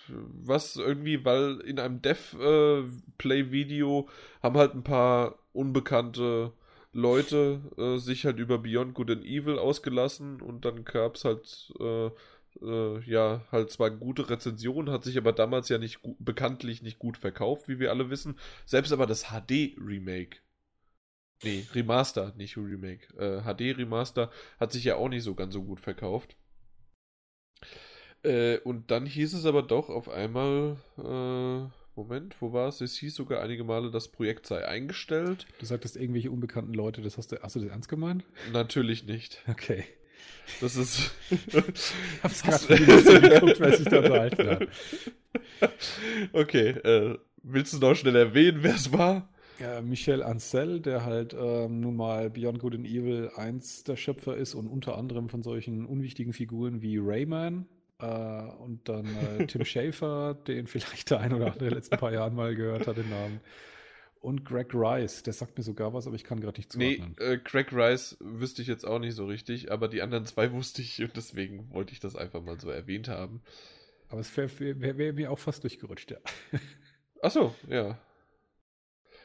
[0.07, 4.07] was irgendwie, weil in einem Dev-Play-Video
[4.41, 6.53] haben halt ein paar unbekannte
[6.97, 11.71] Leute äh, sich halt über Beyond Good and Evil ausgelassen und dann gab es halt,
[11.79, 12.07] äh,
[12.59, 17.15] äh, ja, halt zwar gute Rezensionen, hat sich aber damals ja nicht bekanntlich nicht gut
[17.17, 18.39] verkauft, wie wir alle wissen.
[18.65, 20.39] Selbst aber das HD-Remake.
[21.43, 23.13] Nee, Remaster, nicht Remake.
[23.15, 26.35] Äh, HD-Remaster hat sich ja auch nicht so ganz so gut verkauft.
[28.23, 32.79] Äh, und dann hieß es aber doch auf einmal, äh, Moment, wo war es?
[32.79, 35.47] Es hieß sogar einige Male, das Projekt sei eingestellt.
[35.59, 38.23] Du sagtest irgendwelche unbekannten Leute, das hast du, hast du das ernst gemeint?
[38.53, 39.43] Natürlich nicht.
[39.47, 39.83] Okay.
[40.61, 41.11] Das ist.
[41.31, 41.55] Ich
[42.23, 42.77] hab's gerade
[43.19, 44.67] geguckt, wer sich da unterhalten hat.
[46.33, 49.27] okay, äh, willst du noch schnell erwähnen, wer es war?
[49.59, 54.37] Ja, Michel Ancel, der halt ähm, nun mal Beyond Good and Evil 1 der Schöpfer
[54.37, 57.65] ist und unter anderem von solchen unwichtigen Figuren wie Rayman
[57.99, 61.97] äh, und dann äh, Tim Schafer, den vielleicht der ein oder andere in den letzten
[61.97, 63.41] paar Jahren mal gehört hat, den Namen.
[64.19, 67.17] Und Greg Rice, der sagt mir sogar was, aber ich kann gerade nicht Nee, zuordnen.
[67.17, 70.81] äh, Craig Rice wüsste ich jetzt auch nicht so richtig, aber die anderen zwei wusste
[70.81, 73.41] ich und deswegen wollte ich das einfach mal so erwähnt haben.
[74.09, 74.49] Aber es wäre
[74.81, 76.17] wär, wär mir auch fast durchgerutscht, ja.
[77.21, 77.99] Ach so, ja.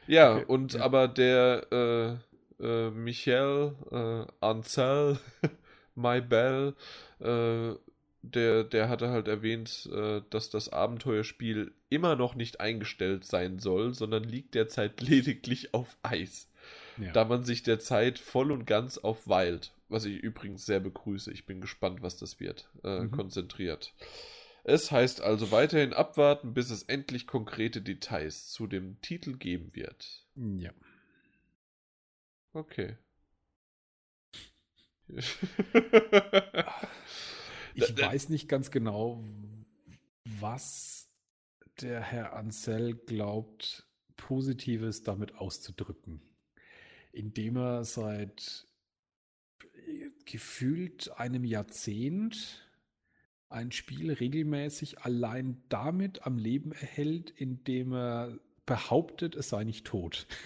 [0.06, 0.80] Ja, Okay, und ja.
[0.80, 2.18] aber der
[2.60, 5.18] äh, äh, Michel äh, Ancel,
[5.94, 6.74] My Bell,
[7.20, 7.72] äh,
[8.22, 13.94] der, der hatte halt erwähnt, äh, dass das Abenteuerspiel immer noch nicht eingestellt sein soll,
[13.94, 16.48] sondern liegt derzeit lediglich auf Eis,
[16.98, 17.12] ja.
[17.12, 21.46] da man sich derzeit voll und ganz auf Wild, was ich übrigens sehr begrüße, ich
[21.46, 23.10] bin gespannt, was das wird, äh, Mhm.
[23.10, 23.92] konzentriert.
[24.64, 30.24] Es heißt also weiterhin abwarten, bis es endlich konkrete Details zu dem Titel geben wird.
[30.36, 30.70] ja.
[32.54, 32.96] Okay.
[37.74, 39.22] Ich Da- weiß nicht ganz genau,
[40.24, 41.08] was
[41.80, 43.86] der Herr Ansel glaubt,
[44.16, 46.22] Positives damit auszudrücken.
[47.12, 48.66] Indem er seit
[49.86, 52.68] äh, gefühlt einem Jahrzehnt
[53.48, 60.26] ein Spiel regelmäßig allein damit am Leben erhält, indem er behauptet, es sei nicht tot.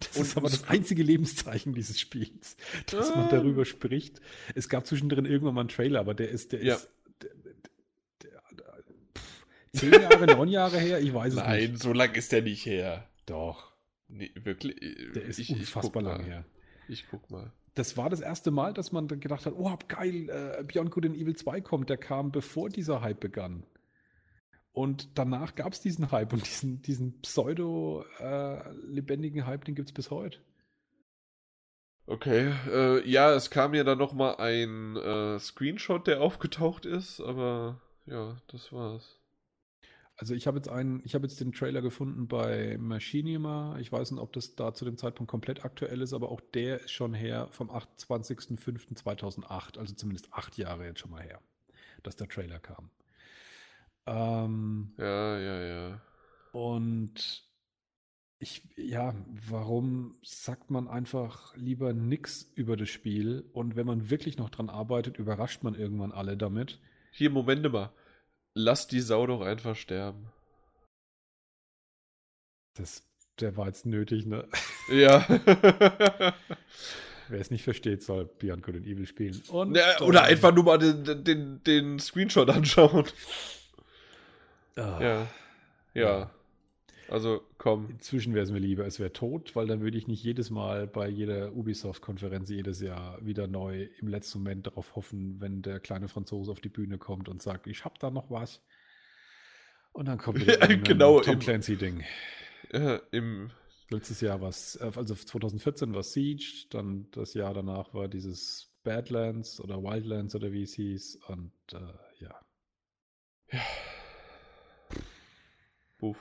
[0.00, 2.56] Das Und ist aber das einzige Lebenszeichen dieses Spiels,
[2.90, 3.30] dass man Ah.
[3.30, 4.20] darüber spricht.
[4.54, 6.74] Es gab zwischendrin irgendwann mal einen Trailer, aber der ist, der Ja.
[6.74, 6.88] ist
[7.22, 7.52] der, der,
[8.22, 8.62] der,
[9.16, 11.82] pff, zehn Jahre, neun Jahre her, ich weiß es Nein, nicht.
[11.82, 13.08] so lang ist der nicht her.
[13.26, 13.72] Doch,
[14.08, 14.76] Nee, wirklich.
[15.14, 16.44] der ist ich, ich unfassbar guck lang her.
[16.88, 17.52] Ich guck mal.
[17.74, 21.16] Das war das erste Mal, dass man gedacht hat, oh, geil, äh, Beyond Good and
[21.16, 21.90] Evil 2 kommt.
[21.90, 23.64] Der kam, bevor dieser Hype begann.
[24.76, 30.10] Und danach gab es diesen Hype und diesen, diesen pseudo-lebendigen Hype, den gibt es bis
[30.10, 30.38] heute.
[32.04, 37.80] Okay, äh, ja, es kam ja dann nochmal ein äh, Screenshot, der aufgetaucht ist, aber
[38.04, 39.18] ja, das war's.
[40.18, 43.78] Also ich habe jetzt einen, ich habe jetzt den Trailer gefunden bei Machinima.
[43.80, 46.82] Ich weiß nicht, ob das da zu dem Zeitpunkt komplett aktuell ist, aber auch der
[46.82, 51.40] ist schon her vom 28.05.2008, also zumindest acht Jahre jetzt schon mal her,
[52.02, 52.90] dass der Trailer kam.
[54.06, 56.00] Ähm, Ja, ja, ja.
[56.52, 57.44] und
[58.38, 59.14] ich, ja,
[59.48, 63.48] warum sagt man einfach lieber nix über das Spiel?
[63.52, 66.78] Und wenn man wirklich noch dran arbeitet, überrascht man irgendwann alle damit.
[67.10, 67.92] Hier, Moment mal.
[68.54, 70.32] lass die Sau doch einfach sterben.
[72.74, 73.02] Das,
[73.40, 74.48] der war jetzt nötig, ne?
[74.88, 75.26] Ja.
[77.28, 79.42] Wer es nicht versteht, soll Beyond Good and Evil spielen.
[79.48, 83.04] Und, ja, oder einfach nur mal den, den, den Screenshot anschauen.
[84.76, 84.98] Ah.
[85.00, 85.26] Ja.
[85.94, 86.30] Ja.
[87.08, 87.88] Also komm.
[87.90, 90.86] Inzwischen wäre es mir lieber, es wäre tot, weil dann würde ich nicht jedes Mal
[90.86, 96.08] bei jeder Ubisoft-Konferenz jedes Jahr wieder neu im letzten Moment darauf hoffen, wenn der kleine
[96.08, 98.60] Franzose auf die Bühne kommt und sagt, ich hab da noch was.
[99.92, 102.04] Und dann kommt wieder ein genau, Tom Clancy-Ding.
[102.72, 103.50] Äh, Im
[103.88, 108.72] Letztes Jahr war es, äh, also 2014 war Siege, dann das Jahr danach war dieses
[108.82, 112.40] Badlands oder Wildlands oder wie es hieß und äh, ja.
[113.52, 113.60] Ja.
[116.06, 116.18] Buff.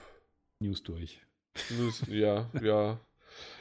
[0.59, 1.21] News durch.
[1.69, 2.99] News, ja, ja.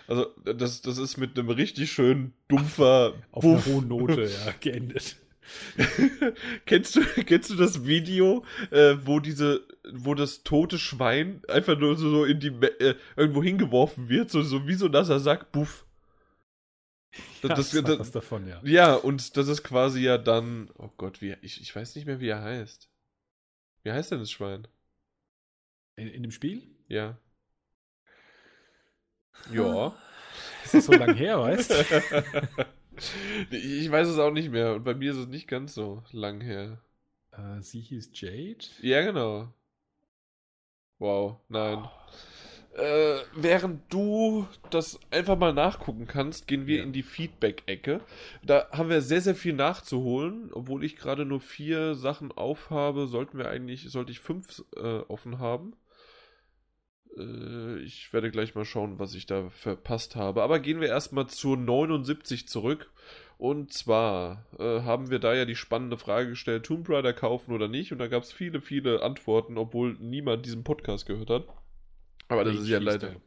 [0.06, 5.16] Also, das, das ist mit einem richtig schön dumpfer Auf einer hohen Note, ja, geendet.
[6.64, 11.96] kennst, du, kennst du das Video, äh, wo diese, wo das tote Schwein einfach nur
[11.98, 15.52] so, so in die äh, irgendwo hingeworfen wird, so, so wie so ein nasser Sack,
[15.52, 15.84] buff.
[17.42, 18.62] Das, ja, das, das, das, was davon, ja.
[18.64, 22.20] Ja, und das ist quasi ja dann, oh Gott, wie, ich, ich weiß nicht mehr,
[22.20, 22.88] wie er heißt.
[23.82, 24.66] Wie heißt denn das Schwein?
[25.96, 26.62] In, in dem Spiel?
[26.88, 27.18] Ja.
[29.52, 29.94] Ja.
[30.62, 32.66] Das ist so lang her, weißt du?
[33.50, 34.74] Ich weiß es auch nicht mehr.
[34.74, 36.80] Und bei mir ist es nicht ganz so lang her.
[37.36, 38.64] Uh, sie hieß Jade?
[38.80, 39.52] Ja, genau.
[40.98, 41.82] Wow, nein.
[41.84, 42.80] Oh.
[42.80, 46.82] Äh, während du das einfach mal nachgucken kannst, gehen wir ja.
[46.82, 48.00] in die Feedback-Ecke.
[48.42, 50.50] Da haben wir sehr, sehr viel nachzuholen.
[50.52, 55.38] Obwohl ich gerade nur vier Sachen aufhabe, sollten wir eigentlich, sollte ich fünf äh, offen
[55.38, 55.74] haben.
[57.16, 60.42] Äh, ich werde gleich mal schauen, was ich da verpasst habe.
[60.42, 62.90] Aber gehen wir erstmal zur 79 zurück.
[63.36, 67.68] Und zwar äh, haben wir da ja die spannende Frage gestellt, Tomb Raider kaufen oder
[67.68, 67.92] nicht.
[67.92, 71.48] Und da gab es viele, viele Antworten, obwohl niemand diesen Podcast gehört hat.
[72.28, 73.08] Aber Page das ist ja leider...
[73.10, 73.20] Der.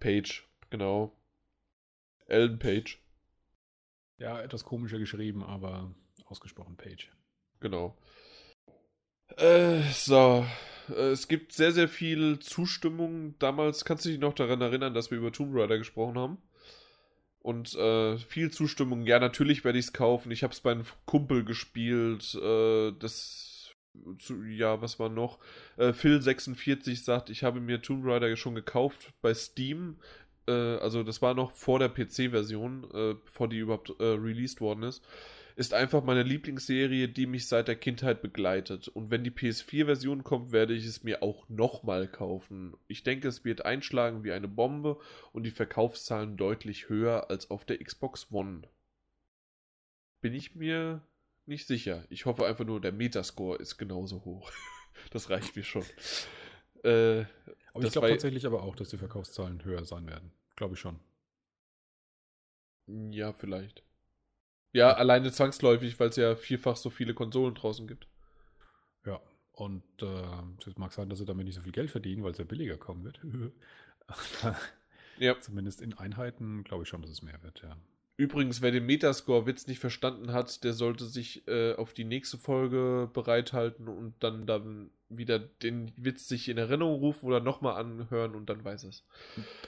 [0.00, 1.16] Page, genau.
[2.26, 3.02] Ellen Page.
[4.18, 5.94] Ja, etwas komischer geschrieben, aber
[6.26, 7.10] ausgesprochen Page.
[7.60, 7.96] Genau.
[9.36, 10.44] Äh, so,
[10.88, 13.34] es gibt sehr, sehr viel Zustimmung.
[13.38, 16.38] Damals kannst du dich noch daran erinnern, dass wir über Tomb Raider gesprochen haben.
[17.40, 19.06] Und äh, viel Zustimmung.
[19.06, 20.30] Ja, natürlich werde ich es kaufen.
[20.30, 22.34] Ich habe es bei einem Kumpel gespielt.
[22.34, 23.74] Äh, das,
[24.18, 25.38] zu, ja, was war noch?
[25.76, 29.96] Äh, Phil46 sagt, ich habe mir Tomb Raider schon gekauft bei Steam.
[30.48, 35.02] Äh, also das war noch vor der PC-Version, äh, bevor die überhaupt released worden ist
[35.56, 38.88] ist einfach meine Lieblingsserie, die mich seit der Kindheit begleitet.
[38.88, 42.76] Und wenn die PS4-Version kommt, werde ich es mir auch nochmal kaufen.
[42.88, 44.98] Ich denke, es wird einschlagen wie eine Bombe
[45.32, 48.62] und die Verkaufszahlen deutlich höher als auf der Xbox One.
[50.20, 51.06] Bin ich mir
[51.46, 52.04] nicht sicher.
[52.08, 54.50] Ich hoffe einfach nur, der Metascore ist genauso hoch.
[55.12, 55.84] das reicht mir schon.
[56.82, 57.26] Äh,
[57.72, 60.32] aber ich glaube tatsächlich aber auch, dass die Verkaufszahlen höher sein werden.
[60.56, 60.98] Glaube ich schon.
[62.86, 63.84] Ja, vielleicht.
[64.74, 68.08] Ja, alleine zwangsläufig, weil es ja vielfach so viele Konsolen draußen gibt.
[69.06, 69.20] Ja,
[69.52, 72.38] und äh, es mag sein, dass sie damit nicht so viel Geld verdienen, weil es
[72.38, 73.20] ja billiger kommen wird.
[75.18, 75.38] ja.
[75.40, 77.76] Zumindest in Einheiten glaube ich schon, dass es mehr wird, ja.
[78.16, 83.08] Übrigens, wer den Metascore-Witz nicht verstanden hat, der sollte sich äh, auf die nächste Folge
[83.12, 88.48] bereithalten und dann, dann wieder den Witz sich in Erinnerung rufen oder nochmal anhören und
[88.48, 89.04] dann weiß es.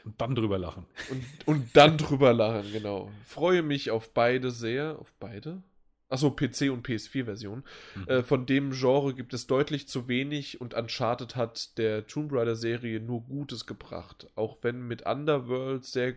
[0.04, 0.86] Und dann drüber lachen.
[1.10, 3.10] Und, und dann drüber lachen, genau.
[3.24, 4.98] Freue mich auf beide sehr.
[4.98, 5.62] Auf beide?
[6.08, 7.64] Achso, PC und PS4-Version.
[7.94, 8.08] Mhm.
[8.08, 13.00] Äh, von dem Genre gibt es deutlich zu wenig und Uncharted hat der Tomb Raider-Serie
[13.00, 14.28] nur Gutes gebracht.
[14.36, 16.14] Auch wenn mit Underworld sehr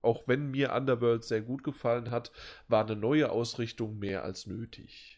[0.00, 2.30] auch wenn mir Underworld sehr gut gefallen hat,
[2.68, 5.17] war eine neue Ausrichtung mehr als nötig.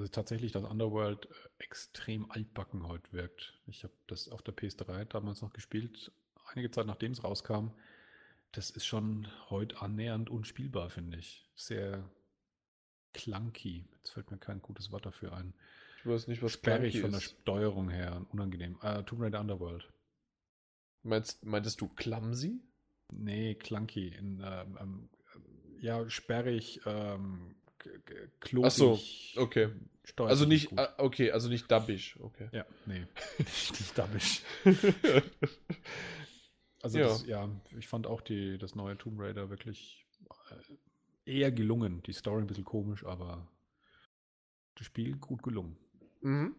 [0.00, 3.60] Also tatsächlich, dass Underworld äh, extrem altbacken heute wirkt.
[3.66, 6.10] Ich habe das auf der PS3 damals noch gespielt,
[6.46, 7.68] einige Zeit nachdem es rauskam.
[8.52, 11.46] Das ist schon heute annähernd unspielbar, finde ich.
[11.54, 12.10] Sehr
[13.12, 13.90] clunky.
[13.98, 15.52] Jetzt fällt mir kein gutes Wort dafür ein.
[15.98, 18.78] Ich weiß nicht, was Sperrig von der Steuerung her, unangenehm.
[18.80, 19.92] Äh, Tomb Raider Underworld.
[21.02, 22.62] Meinst, meintest du clumsy?
[23.12, 24.08] Nee, clunky.
[24.08, 25.08] In, ähm, ähm,
[25.78, 27.54] ja, sperrig, ähm,
[28.40, 28.66] klobig.
[28.66, 28.98] Ach so,
[29.36, 29.70] okay.
[30.16, 32.48] Also nicht, äh, okay, also nicht dubbisch, okay.
[32.52, 33.06] Ja, nee,
[33.38, 34.42] nicht dubbisch.
[36.82, 37.06] also ja.
[37.06, 40.06] Das, ja, ich fand auch die, das neue Tomb Raider wirklich
[40.50, 42.02] äh, eher gelungen.
[42.02, 43.46] Die Story ein bisschen komisch, aber
[44.74, 45.76] das Spiel gut gelungen.
[46.22, 46.56] Mhm.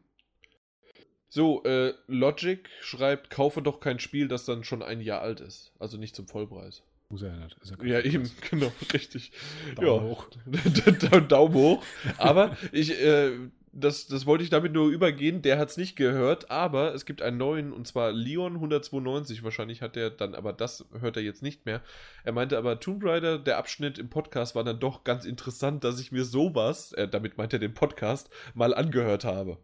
[1.27, 5.74] So, äh, Logic schreibt, kaufe doch kein Spiel, das dann schon ein Jahr alt ist.
[5.80, 6.83] Also nicht zum Vollpreis.
[7.11, 7.57] Muss er nicht.
[7.83, 9.31] ja, ja eben, genau, richtig.
[9.75, 10.01] Daumen ja.
[10.01, 10.27] hoch.
[11.27, 11.83] Daumen hoch.
[12.17, 13.31] Aber ich, äh,
[13.73, 15.41] das, das wollte ich damit nur übergehen.
[15.41, 19.43] Der hat es nicht gehört, aber es gibt einen neuen und zwar Leon 192.
[19.43, 21.81] Wahrscheinlich hat er dann, aber das hört er jetzt nicht mehr.
[22.23, 25.99] Er meinte aber, Tomb Raider, der Abschnitt im Podcast war dann doch ganz interessant, dass
[25.99, 29.57] ich mir sowas, äh, damit meint er den Podcast, mal angehört habe.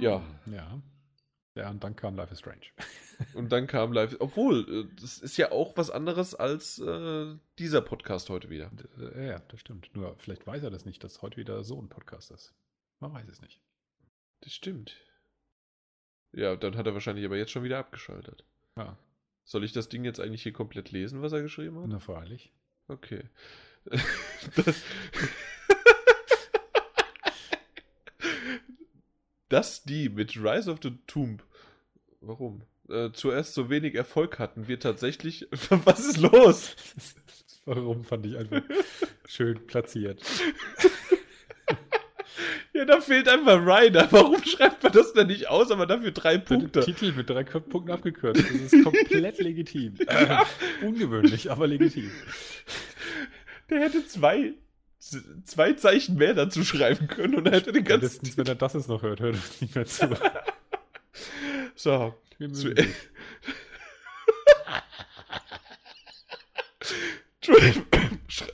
[0.00, 0.22] Ja.
[0.46, 0.80] Ja.
[1.56, 2.66] Ja, und dann kam Life is Strange.
[3.34, 4.16] Und dann kam Live.
[4.18, 8.72] Obwohl, äh, das ist ja auch was anderes als äh, dieser Podcast heute wieder.
[8.98, 9.94] Äh, Ja, das stimmt.
[9.94, 12.54] Nur vielleicht weiß er das nicht, dass heute wieder so ein Podcast ist.
[12.98, 13.60] Man weiß es nicht.
[14.40, 14.96] Das stimmt.
[16.32, 18.44] Ja, dann hat er wahrscheinlich aber jetzt schon wieder abgeschaltet.
[18.76, 18.98] Ja,
[19.44, 21.86] Soll ich das Ding jetzt eigentlich hier komplett lesen, was er geschrieben hat?
[21.86, 22.52] na freilich.
[22.88, 23.28] Okay.
[24.56, 24.82] das,
[29.54, 31.40] dass die mit Rise of the Tomb,
[32.20, 32.62] warum?
[32.88, 35.46] Äh, zuerst so wenig Erfolg hatten, wir tatsächlich.
[35.70, 36.74] Was ist los?
[37.64, 38.62] Warum fand ich einfach
[39.26, 40.20] schön platziert.
[42.72, 44.08] Ja, da fehlt einfach Ryder.
[44.10, 46.80] Warum schreibt man das denn nicht aus, aber dafür drei Der Punkte?
[46.80, 48.42] Titel mit drei Punkten abgekürzt.
[48.42, 49.94] Das ist komplett legitim.
[50.08, 50.38] Äh,
[50.84, 52.10] ungewöhnlich, aber legitim.
[53.70, 54.54] Der hätte zwei,
[55.44, 58.08] zwei Zeichen mehr dazu schreiben können und er hätte den ganzen.
[58.08, 60.08] Spätestens, wenn er das jetzt noch hört, hört er nicht mehr zu.
[61.76, 62.72] So, Wir zu.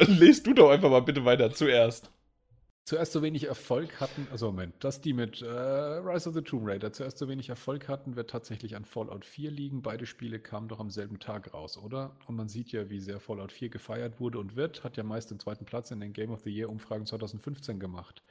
[0.07, 2.11] Lest du doch einfach mal bitte weiter zuerst.
[2.84, 6.67] Zuerst so wenig Erfolg hatten, also Moment, dass die mit äh, Rise of the Tomb
[6.67, 9.83] Raider zuerst so wenig Erfolg hatten, wird tatsächlich an Fallout 4 liegen.
[9.83, 12.17] Beide Spiele kamen doch am selben Tag raus, oder?
[12.26, 15.31] Und man sieht ja, wie sehr Fallout 4 gefeiert wurde und wird, hat ja meist
[15.31, 18.23] den zweiten Platz in den Game of the Year Umfragen 2015 gemacht.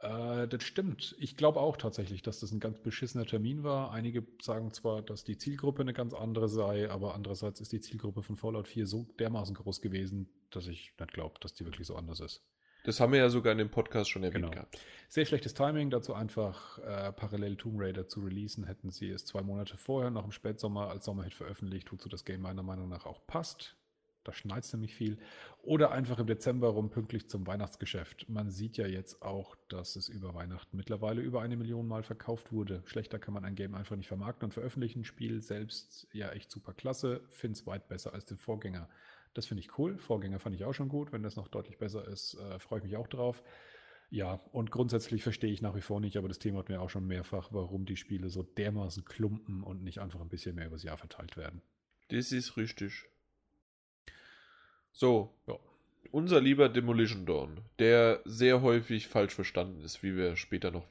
[0.00, 1.14] Äh, das stimmt.
[1.18, 3.90] Ich glaube auch tatsächlich, dass das ein ganz beschissener Termin war.
[3.92, 8.22] Einige sagen zwar, dass die Zielgruppe eine ganz andere sei, aber andererseits ist die Zielgruppe
[8.22, 11.96] von Fallout 4 so dermaßen groß gewesen, dass ich nicht glaube, dass die wirklich so
[11.96, 12.42] anders ist.
[12.88, 14.50] Das haben wir ja sogar in dem Podcast schon erwähnt Genau.
[14.50, 14.78] gehabt.
[15.10, 18.64] Sehr schlechtes Timing, dazu einfach äh, parallel Tomb Raider zu releasen.
[18.64, 22.40] Hätten sie es zwei Monate vorher, noch im Spätsommer als Sommerhit veröffentlicht, wozu das Game
[22.40, 23.76] meiner Meinung nach auch passt.
[24.24, 25.18] Da schneit es nämlich viel.
[25.62, 28.26] Oder einfach im Dezember rum, pünktlich zum Weihnachtsgeschäft.
[28.30, 32.52] Man sieht ja jetzt auch, dass es über Weihnachten mittlerweile über eine Million Mal verkauft
[32.52, 32.82] wurde.
[32.86, 35.04] Schlechter kann man ein Game einfach nicht vermarkten und veröffentlichen.
[35.04, 37.20] Spiel selbst ja echt super klasse.
[37.28, 38.88] Finde es weit besser als den Vorgänger.
[39.34, 39.98] Das finde ich cool.
[39.98, 41.12] Vorgänger fand ich auch schon gut.
[41.12, 43.42] Wenn das noch deutlich besser ist, äh, freue ich mich auch drauf.
[44.10, 46.88] Ja, und grundsätzlich verstehe ich nach wie vor nicht, aber das Thema hat mir auch
[46.88, 50.82] schon mehrfach, warum die Spiele so dermaßen klumpen und nicht einfach ein bisschen mehr übers
[50.82, 51.60] Jahr verteilt werden.
[52.08, 53.04] Das ist richtig.
[54.92, 55.58] So, Ja.
[56.10, 60.86] Unser lieber Demolition Dawn, der sehr häufig falsch verstanden ist, wie wir später noch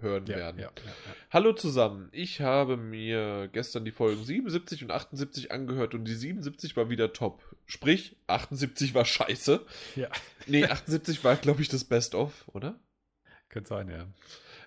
[0.00, 0.28] hören werden.
[0.28, 0.70] ja, ja, ja.
[1.30, 6.76] Hallo zusammen, ich habe mir gestern die Folgen 77 und 78 angehört und die 77
[6.76, 7.42] war wieder top.
[7.66, 9.64] Sprich, 78 war scheiße.
[9.96, 10.08] ja.
[10.46, 12.78] Nee, 78 war, glaube ich, das Best-of, oder?
[13.48, 14.06] Könnte sein, ja.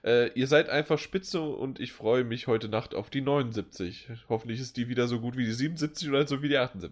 [0.03, 4.09] Äh, ihr seid einfach spitze und ich freue mich heute Nacht auf die 79.
[4.29, 6.91] Hoffentlich ist die wieder so gut wie die 77 oder so wie die 78.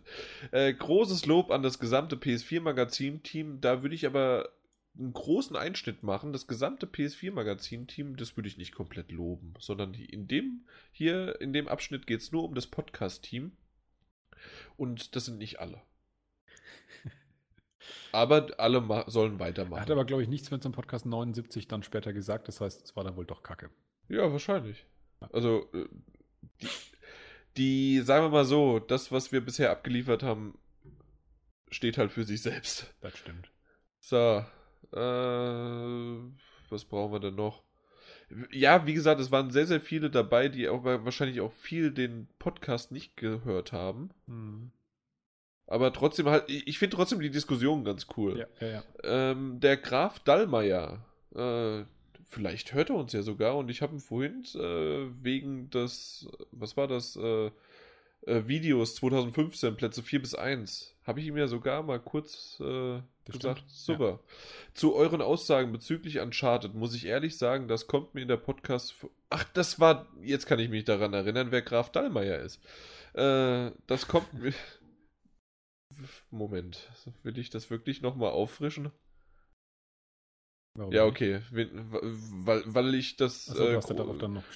[0.51, 3.61] Äh, großes Lob an das gesamte PS4-Magazin-Team.
[3.61, 4.49] Da würde ich aber
[4.97, 6.33] einen großen Einschnitt machen.
[6.33, 11.67] Das gesamte PS4-Magazin-Team, das würde ich nicht komplett loben, sondern in dem hier, in dem
[11.67, 13.53] Abschnitt geht es nur um das Podcast-Team.
[14.77, 15.81] Und das sind nicht alle.
[18.11, 19.81] Aber alle sollen Er weitermachen.
[19.81, 22.47] hat aber, glaube ich, nichts mit zum Podcast 79 dann später gesagt.
[22.47, 23.69] Das heißt, es war dann wohl doch Kacke.
[24.07, 24.85] Ja, wahrscheinlich.
[25.31, 25.88] Also, äh,
[26.61, 26.67] die,
[27.57, 30.57] die, sagen wir mal so, das, was wir bisher abgeliefert haben,
[31.69, 32.93] steht halt für sich selbst.
[33.01, 33.51] Das stimmt.
[33.99, 34.43] So,
[34.93, 36.19] äh,
[36.69, 37.63] was brauchen wir denn noch?
[38.51, 42.27] Ja, wie gesagt, es waren sehr, sehr viele dabei, die auch wahrscheinlich auch viel den
[42.38, 44.11] Podcast nicht gehört haben.
[44.27, 44.71] Hm.
[45.69, 48.39] Aber trotzdem halt, ich finde trotzdem die Diskussion ganz cool.
[48.39, 48.83] Ja, ja, ja.
[49.03, 51.83] Ähm, der Graf Dallmayr, äh,
[52.27, 56.75] vielleicht hört er uns ja sogar und ich habe ihn vorhin äh, wegen des, was
[56.75, 57.51] war das, äh,
[58.25, 63.01] äh, Videos 2015, Plätze 4 bis 1, habe ich ihm ja sogar mal kurz äh,
[63.25, 64.19] gesagt, stimmt, super.
[64.73, 68.95] Zu euren Aussagen bezüglich Uncharted muss ich ehrlich sagen, das kommt mir in der Podcast,
[69.30, 72.59] ach, das war, jetzt kann ich mich daran erinnern, wer Graf Dallmayr ist.
[73.14, 74.53] Äh, das kommt mir,
[76.31, 76.89] Moment,
[77.23, 78.91] will ich das wirklich nochmal auffrischen?
[80.75, 83.49] Warum Ja, okay, weil, weil ich das.
[83.49, 83.79] Achso, äh,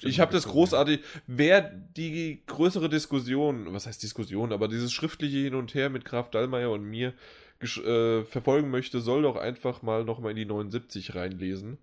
[0.02, 1.00] ich habe das großartig.
[1.26, 6.30] Wer die größere Diskussion, was heißt Diskussion, aber dieses schriftliche Hin und Her mit Graf
[6.30, 7.14] Dallmayr und mir
[7.60, 11.78] äh, verfolgen möchte, soll doch einfach mal nochmal in die 79 reinlesen.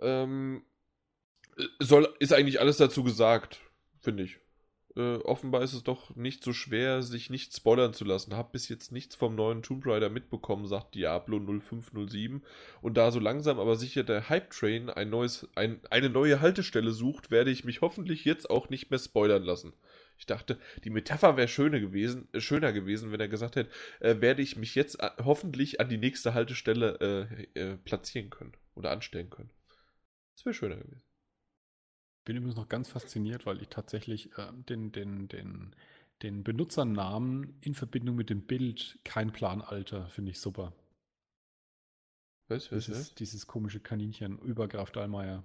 [0.00, 0.64] Ähm,
[1.56, 3.60] äh, soll, ist eigentlich alles dazu gesagt,
[4.00, 4.38] finde ich.
[4.94, 8.36] Äh, offenbar ist es doch nicht so schwer, sich nicht spoilern zu lassen.
[8.36, 12.42] Hab bis jetzt nichts vom neuen Tomb Raider mitbekommen, sagt Diablo 0507.
[12.82, 17.30] Und da so langsam aber sicher der Hype-Train ein neues, ein, eine neue Haltestelle sucht,
[17.30, 19.72] werde ich mich hoffentlich jetzt auch nicht mehr spoilern lassen.
[20.18, 24.20] Ich dachte, die Metapher wäre schöner gewesen, äh, schöner gewesen, wenn er gesagt hätte, äh,
[24.20, 29.30] werde ich mich jetzt äh, hoffentlich an die nächste Haltestelle äh, platzieren können oder anstellen
[29.30, 29.50] können.
[30.34, 31.11] Das wäre schöner gewesen.
[32.24, 35.74] Bin übrigens noch ganz fasziniert, weil ich tatsächlich äh, den, den, den,
[36.22, 40.72] den Benutzernamen in Verbindung mit dem Bild kein Planalter finde ich super.
[42.48, 43.14] Was, was, dieses, was?
[43.14, 45.44] dieses komische Kaninchen über Graf Dallmayr.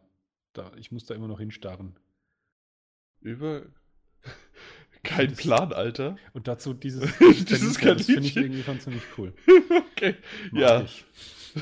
[0.53, 1.95] Da, ich muss da immer noch hinstarren.
[3.21, 3.65] Über.
[5.03, 6.17] Kein Das- Plan, Alter.
[6.33, 8.43] Und dazu dieses, Dieses Das finde ich Kaninchen.
[8.43, 9.33] irgendwie schon ziemlich cool.
[9.91, 10.15] okay.
[10.51, 11.05] Mag ja, ich.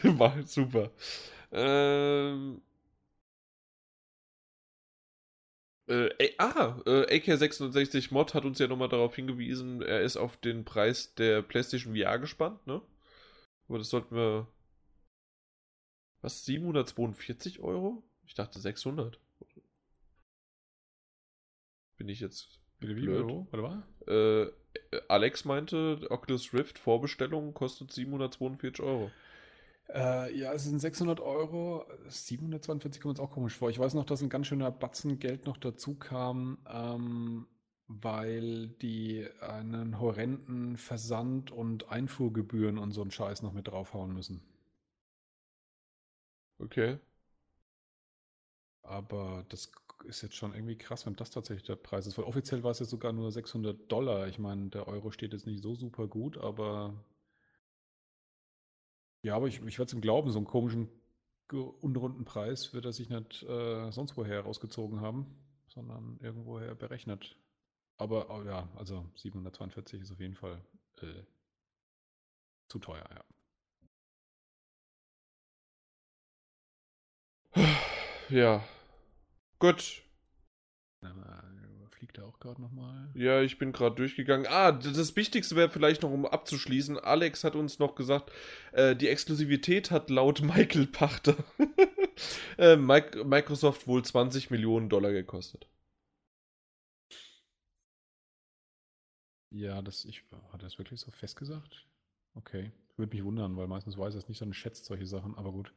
[0.03, 0.91] War super.
[1.51, 2.61] Ähm.
[5.87, 10.65] Äh, ah, äh, AK660 Mod hat uns ja nochmal darauf hingewiesen, er ist auf den
[10.65, 12.81] Preis der PlayStation VR gespannt, ne?
[13.67, 14.47] Aber das sollten wir.
[16.21, 16.45] Was?
[16.45, 18.03] 742 Euro?
[18.25, 19.19] Ich dachte 600.
[21.97, 22.59] Bin ich jetzt.
[22.79, 23.01] Bitte wie?
[23.01, 23.25] Blöd.
[23.25, 23.47] Wo?
[23.51, 24.51] Warte mal.
[24.51, 29.11] Äh, Alex meinte, Oculus Rift Vorbestellung kostet 742 Euro.
[29.93, 31.85] Äh, ja, es sind 600 Euro.
[32.07, 33.69] 742 kommt uns auch komisch vor.
[33.69, 37.47] Ich weiß noch, dass ein ganz schöner Batzen Geld noch dazu kam, ähm,
[37.87, 44.41] weil die einen horrenden Versand- und Einfuhrgebühren und so einen Scheiß noch mit draufhauen müssen.
[46.59, 46.99] Okay.
[48.83, 49.71] Aber das
[50.05, 52.17] ist jetzt schon irgendwie krass, wenn das tatsächlich der Preis ist.
[52.17, 54.27] Weil offiziell war es jetzt sogar nur 600 Dollar.
[54.27, 56.93] Ich meine, der Euro steht jetzt nicht so super gut, aber
[59.25, 60.87] ja, aber ich, ich werde es ihm glauben, so einen komischen
[61.51, 65.25] unrunden Preis wird er sich nicht äh, sonst woher rausgezogen haben,
[65.67, 67.35] sondern irgendwoher berechnet.
[67.97, 70.61] Aber oh ja, also 742 ist auf jeden Fall
[71.01, 71.23] äh,
[72.67, 73.07] zu teuer,
[77.55, 77.65] ja.
[78.29, 78.63] Ja.
[79.59, 80.03] Gut.
[81.01, 81.13] Na,
[82.17, 83.09] Er auch gerade nochmal?
[83.13, 84.47] Ja, ich bin gerade durchgegangen.
[84.49, 86.97] Ah, das Wichtigste wäre vielleicht noch, um abzuschließen.
[86.99, 88.31] Alex hat uns noch gesagt,
[88.71, 91.35] äh, die Exklusivität hat laut Michael Pachter
[92.57, 95.67] äh, Mic- Microsoft wohl 20 Millionen Dollar gekostet.
[99.49, 101.87] Ja, das ich hat er es wirklich so festgesagt?
[102.35, 105.51] Okay, würde mich wundern, weil meistens weiß er es nicht, sondern schätzt solche Sachen, aber
[105.51, 105.73] gut.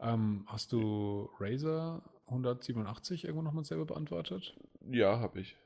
[0.00, 4.54] Ähm, hast du Razer 187 irgendwo nochmal selber beantwortet?
[4.90, 5.56] Ja, habe ich.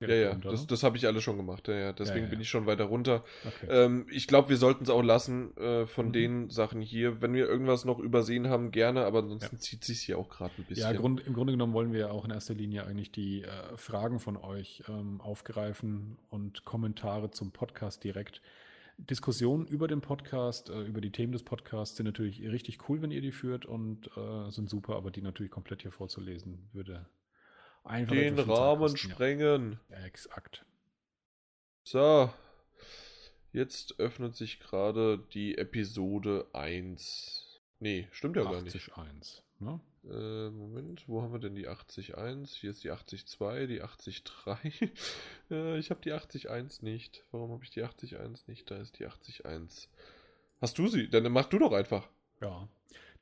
[0.00, 1.68] Ja, ja, runter, das, das habe ich alles schon gemacht.
[1.68, 2.42] Ja, ja, deswegen ja, bin ja.
[2.42, 3.24] ich schon weiter runter.
[3.46, 3.66] okay.
[3.70, 6.12] Ähm, ich glaube, wir sollten es auch lassen äh, von Mhm.
[6.12, 7.22] den Sachen hier.
[7.22, 10.64] Wenn wir irgendwas noch übersehen haben, gerne, aber ansonsten zieht sich hier auch gerade ein
[10.64, 10.92] bisschen.
[10.92, 13.76] Ja, Grund, im Grunde genommen wollen wir ja auch in erster Linie eigentlich die äh,
[13.76, 18.42] Fragen von euch ähm, aufgreifen und Kommentare zum Podcast direkt.
[19.10, 23.10] Diskussionen über den Podcast, äh, über die Themen des Podcasts sind natürlich richtig cool, wenn
[23.10, 27.06] ihr die führt und äh, sind super, aber die natürlich komplett hier vorzulesen würde
[27.84, 29.80] einfach Den Rahmen sprengen.
[29.90, 30.64] Ja, exakt.
[31.84, 32.32] So,
[33.52, 37.60] jetzt öffnet sich gerade die Episode 1.
[37.80, 38.76] Nee, stimmt ja gar nicht.
[38.76, 39.42] 80.1.
[39.58, 39.80] Ne?
[40.04, 42.56] Äh, Moment, wo haben wir denn die 80.1?
[42.56, 44.90] Hier ist die 80.2, die 80.3.
[45.50, 47.24] äh, ich habe die 80.1 nicht.
[47.30, 48.70] Warum habe ich die 80.1 nicht?
[48.70, 49.86] Da ist die 80.1.
[50.60, 51.08] Hast du sie?
[51.08, 52.08] Dann mach du doch einfach.
[52.40, 52.68] Ja.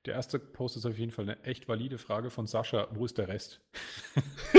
[0.07, 2.89] Der erste Post ist auf jeden Fall eine echt valide Frage von Sascha.
[2.93, 3.61] Wo ist der Rest?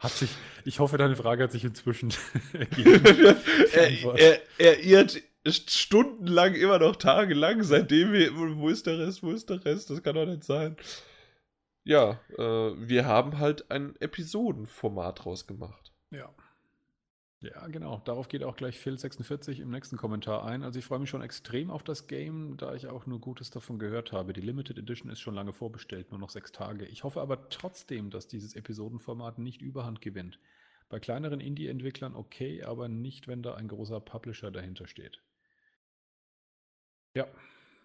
[0.00, 0.30] hat sich,
[0.64, 2.12] ich hoffe, deine Frage hat sich inzwischen
[2.52, 3.04] ergeben.
[3.72, 8.34] er, er, er irrt stundenlang, immer noch tagelang, seitdem wir.
[8.36, 9.22] Wo ist der Rest?
[9.22, 9.90] Wo ist der Rest?
[9.90, 10.76] Das kann doch nicht sein.
[11.84, 15.92] Ja, äh, wir haben halt ein Episodenformat rausgemacht.
[16.10, 16.34] Ja.
[17.40, 18.00] Ja, genau.
[18.04, 20.62] Darauf geht auch gleich Phil46 im nächsten Kommentar ein.
[20.62, 23.78] Also ich freue mich schon extrem auf das Game, da ich auch nur Gutes davon
[23.78, 24.32] gehört habe.
[24.32, 26.86] Die Limited Edition ist schon lange vorbestellt, nur noch sechs Tage.
[26.86, 30.40] Ich hoffe aber trotzdem, dass dieses Episodenformat nicht überhand gewinnt.
[30.88, 35.20] Bei kleineren Indie-Entwicklern okay, aber nicht, wenn da ein großer Publisher dahinter steht.
[37.16, 37.26] Ja,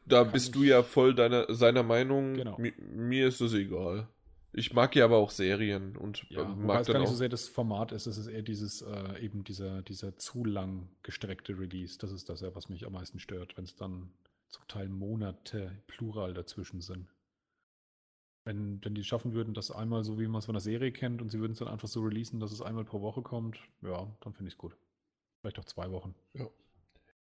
[0.06, 2.34] Da Kann bist du ja voll deiner, seiner Meinung.
[2.36, 2.58] Genau.
[2.58, 4.08] Mi, mir ist es egal.
[4.54, 7.10] Ich mag ja aber auch Serien und Ja, äh, wobei mag es gar dann nicht
[7.10, 7.14] auch.
[7.14, 10.90] so sehr das Format ist, es ist eher dieses, äh, eben dieser, dieser zu lang
[11.04, 11.98] gestreckte Release.
[11.98, 14.12] Das ist das ja, was mich am meisten stört, wenn es dann
[14.50, 17.08] zum Teil Monate plural dazwischen sind.
[18.44, 21.22] Wenn, wenn die schaffen würden, das einmal so, wie man es von der Serie kennt,
[21.22, 24.08] und sie würden es dann einfach so releasen, dass es einmal pro Woche kommt, ja,
[24.22, 24.76] dann finde ich es gut.
[25.40, 26.16] Vielleicht auch zwei Wochen.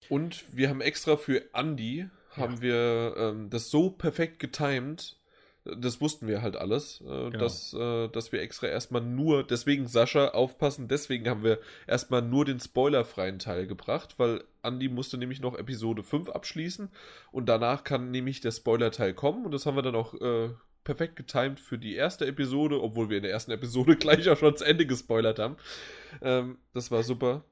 [0.08, 5.16] Und wir haben extra für Andy, haben wir ähm, das so perfekt getimed,
[5.64, 7.30] Das wussten wir halt alles, äh, genau.
[7.30, 12.44] dass, äh, dass wir extra erstmal nur, deswegen Sascha, aufpassen, deswegen haben wir erstmal nur
[12.46, 16.88] den spoilerfreien Teil gebracht, weil Andy musste nämlich noch Episode 5 abschließen
[17.32, 20.50] und danach kann nämlich der Spoiler-Teil kommen und das haben wir dann auch äh,
[20.84, 24.56] perfekt getimt für die erste Episode, obwohl wir in der ersten Episode gleich auch schon
[24.56, 25.56] zu Ende gespoilert haben.
[26.22, 27.44] Ähm, das war super.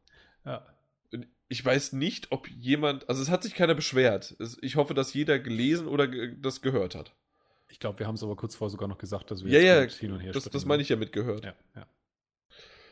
[0.47, 0.65] Ja.
[1.49, 4.37] Ich weiß nicht, ob jemand, also es hat sich keiner beschwert.
[4.63, 7.15] Ich hoffe, dass jeder gelesen oder das gehört hat.
[7.69, 9.97] Ich glaube, wir haben es aber kurz vorher sogar noch gesagt, dass wir ja, jetzt
[9.97, 11.45] ja, hin und her das, das meine ich ja mitgehört.
[11.45, 11.87] Ja, ja.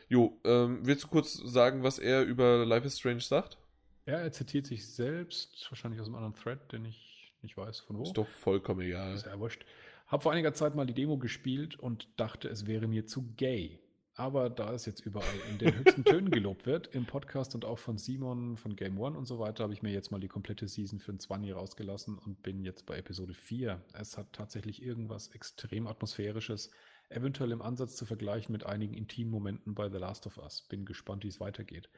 [0.07, 3.57] Jo, ähm, willst du kurz sagen, was er über Life is Strange sagt?
[4.05, 7.97] Ja, er zitiert sich selbst, wahrscheinlich aus einem anderen Thread, den ich nicht weiß von
[7.97, 8.03] wo.
[8.03, 9.15] Ist doch vollkommen egal.
[9.15, 9.65] Ist ja wurscht.
[10.07, 13.79] Hab vor einiger Zeit mal die Demo gespielt und dachte, es wäre mir zu gay.
[14.17, 17.79] Aber da es jetzt überall in den höchsten Tönen gelobt wird, im Podcast und auch
[17.79, 20.69] von Simon von Game One und so weiter, habe ich mir jetzt mal die komplette
[20.69, 23.83] Season für ein 20 rausgelassen und bin jetzt bei Episode 4.
[23.93, 26.71] Es hat tatsächlich irgendwas extrem Atmosphärisches,
[27.09, 30.61] eventuell im Ansatz zu vergleichen mit einigen intimen Momenten bei The Last of Us.
[30.69, 31.89] Bin gespannt, wie es weitergeht.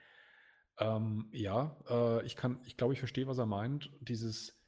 [0.79, 3.91] Ähm, ja, äh, ich kann, ich glaube, ich verstehe, was er meint.
[4.01, 4.59] Dieses,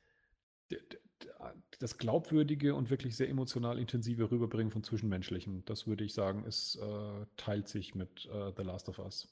[1.80, 6.76] das glaubwürdige und wirklich sehr emotional intensive Rüberbringen von Zwischenmenschlichen, das würde ich sagen, es
[6.76, 9.28] äh, teilt sich mit äh, The Last of Us.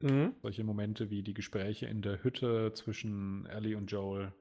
[0.00, 0.34] Mhm.
[0.42, 4.32] Solche Momente wie die Gespräche in der Hütte zwischen Ellie und Joel,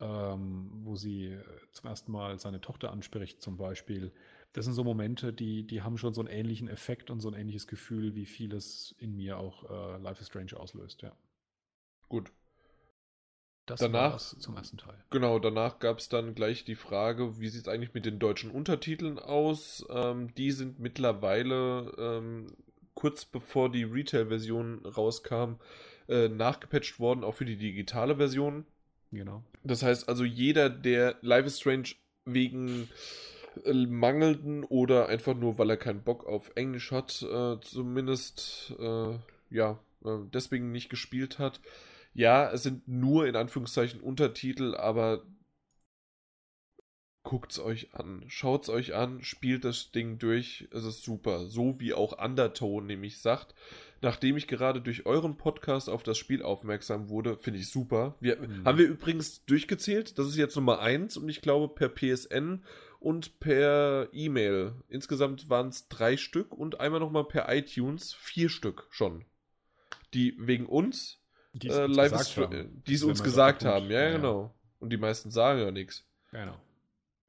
[0.00, 1.42] ähm, wo sie äh,
[1.72, 4.12] zum ersten Mal seine Tochter anspricht, zum Beispiel.
[4.52, 7.34] Das sind so Momente, die, die haben schon so einen ähnlichen Effekt und so ein
[7.34, 11.12] ähnliches Gefühl, wie vieles in mir auch äh, Life is Strange auslöst, ja.
[12.08, 12.32] Gut.
[13.68, 14.94] Das danach, zum ersten Teil.
[15.10, 18.50] Genau, danach gab es dann gleich die Frage, wie sieht es eigentlich mit den deutschen
[18.50, 19.86] Untertiteln aus?
[19.90, 22.46] Ähm, die sind mittlerweile ähm,
[22.94, 25.56] kurz bevor die Retail-Version rauskam,
[26.08, 28.64] äh, nachgepatcht worden, auch für die digitale Version.
[29.12, 29.44] Genau.
[29.62, 31.90] Das heißt also, jeder, der Life is Strange
[32.24, 32.88] wegen
[33.64, 39.18] äh, mangelnden oder einfach nur, weil er keinen Bock auf Englisch hat, äh, zumindest äh,
[39.50, 41.60] ja, äh, deswegen nicht gespielt hat,
[42.18, 45.22] ja, es sind nur in Anführungszeichen Untertitel, aber
[47.22, 51.46] guckt's euch an, schaut's euch an, spielt das Ding durch, es ist super.
[51.46, 53.54] So wie auch Undertone nämlich sagt,
[54.02, 58.16] nachdem ich gerade durch euren Podcast auf das Spiel aufmerksam wurde, finde ich super.
[58.18, 58.64] Wir, mhm.
[58.64, 62.64] Haben wir übrigens durchgezählt, das ist jetzt Nummer 1 und ich glaube per PSN
[62.98, 64.72] und per E-Mail.
[64.88, 69.24] Insgesamt waren es drei Stück und einmal nochmal per iTunes vier Stück schon.
[70.14, 71.20] Die wegen uns
[71.52, 72.82] die äh, live ist, haben.
[72.86, 73.90] die es uns gesagt haben.
[73.90, 74.54] Ja, ja, genau.
[74.78, 76.04] Und die meisten sagen ja nichts.
[76.30, 76.56] Genau.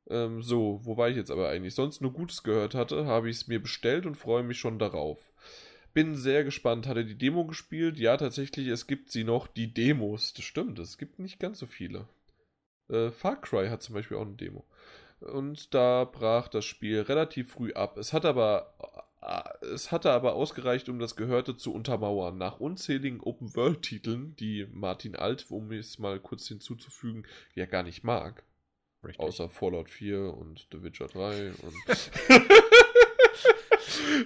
[0.10, 1.76] Ähm, so, wo war ich jetzt aber eigentlich?
[1.76, 5.32] Sonst nur Gutes gehört hatte, habe ich es mir bestellt und freue mich schon darauf.
[5.94, 6.88] Bin sehr gespannt.
[6.88, 7.98] Hatte die Demo gespielt?
[7.98, 10.34] Ja, tatsächlich, es gibt sie noch, die Demos.
[10.34, 12.08] Das stimmt, es gibt nicht ganz so viele.
[12.90, 14.66] Äh, Far Cry hat zum Beispiel auch eine Demo.
[15.20, 17.98] Und da brach das Spiel relativ früh ab.
[17.98, 18.74] Es hat aber
[19.74, 22.38] es hatte aber ausgereicht, um das Gehörte zu untermauern.
[22.38, 28.44] Nach unzähligen Open-World-Titeln, die Martin Alt, um es mal kurz hinzuzufügen, ja gar nicht mag.
[29.04, 29.20] Richtig.
[29.20, 31.74] Außer Fallout 4 und The Witcher 3 und.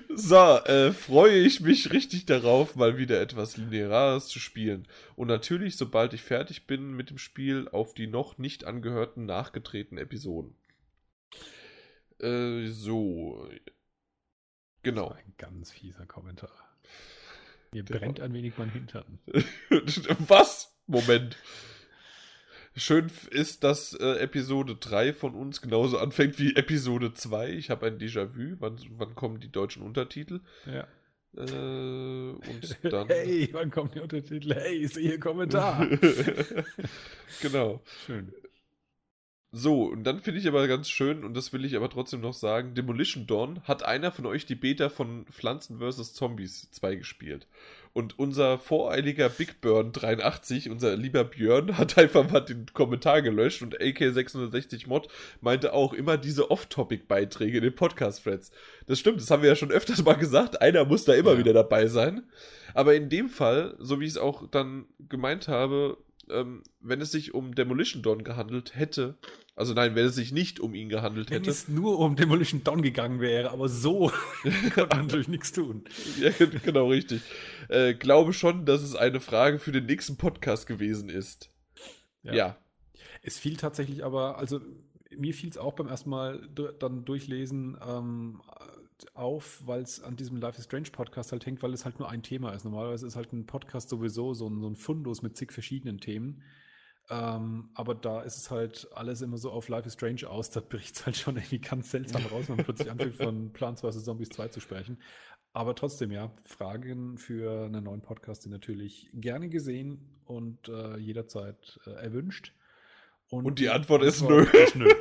[0.15, 4.88] so, äh, freue ich mich richtig darauf, mal wieder etwas Lineares zu spielen.
[5.15, 10.03] Und natürlich, sobald ich fertig bin mit dem Spiel, auf die noch nicht angehörten nachgetretenen
[10.03, 10.55] Episoden.
[12.19, 13.47] Äh, so,
[14.83, 15.09] Genau.
[15.09, 16.51] Ein ganz fieser Kommentar.
[17.71, 17.99] Mir genau.
[17.99, 19.19] brennt ein wenig mein Hintern.
[20.27, 20.77] Was?
[20.85, 21.37] Moment.
[22.75, 27.51] Schön ist, dass äh, Episode 3 von uns genauso anfängt wie Episode 2.
[27.51, 28.57] Ich habe ein Déjà-vu.
[28.59, 30.41] Wann, wann kommen die deutschen Untertitel?
[30.65, 30.87] Ja.
[31.37, 33.07] Äh, und dann.
[33.07, 34.53] Hey, wann kommen die Untertitel?
[34.53, 35.87] Hey, ich sehe Kommentar.
[37.41, 37.81] genau.
[38.05, 38.33] Schön.
[39.56, 42.33] So, und dann finde ich aber ganz schön, und das will ich aber trotzdem noch
[42.33, 46.14] sagen, Demolition Dawn hat einer von euch die Beta von Pflanzen vs.
[46.14, 47.45] Zombies 2 gespielt.
[47.93, 53.61] Und unser voreiliger Big Burn 83, unser lieber Björn, hat einfach mal den Kommentar gelöscht
[53.61, 55.07] und AK660 Mod
[55.40, 58.49] meinte auch immer diese Off-Topic-Beiträge in den Podcast-Threads.
[58.88, 60.64] Das stimmt, das haben wir ja schon öfters mal gesagt.
[60.64, 61.38] Einer muss da immer ja.
[61.38, 62.23] wieder dabei sein.
[62.73, 65.99] Aber in dem Fall, so wie ich es auch dann gemeint habe,
[66.30, 69.15] ähm, wenn es sich um Demolition Dawn gehandelt hätte,
[69.56, 71.45] also nein, wenn es sich nicht um ihn gehandelt hätte.
[71.45, 74.11] Wenn es nur um Demolition Dawn gegangen wäre, aber so
[74.73, 75.83] kann man natürlich nichts tun.
[76.19, 76.32] Ja,
[76.64, 77.22] genau, richtig.
[77.69, 81.49] Äh, glaube schon, dass es eine Frage für den nächsten Podcast gewesen ist.
[82.23, 82.33] Ja.
[82.33, 82.57] ja.
[83.22, 84.59] Es fiel tatsächlich aber, also
[85.15, 86.49] mir fiel es auch beim ersten Mal
[86.80, 88.41] dann durchlesen ähm,
[89.14, 92.09] auf, weil es an diesem Life is Strange Podcast halt hängt, weil es halt nur
[92.09, 92.64] ein Thema ist.
[92.64, 96.41] Normalerweise ist halt ein Podcast sowieso so ein, so ein Fundus mit zig verschiedenen Themen.
[97.09, 100.49] Ähm, aber da ist es halt alles immer so auf Life is Strange aus.
[100.49, 103.82] Da bricht es halt schon irgendwie ganz seltsam raus, wenn man plötzlich anfängt, von Plants
[103.82, 104.06] vs.
[104.06, 104.98] Zombies 2 zu sprechen.
[105.51, 111.80] Aber trotzdem, ja, Fragen für einen neuen Podcast sind natürlich gerne gesehen und äh, jederzeit
[111.85, 112.53] äh, erwünscht.
[113.30, 114.43] Und, und, die Antwort, Antwort ist nö.
[114.64, 114.90] Ist nö.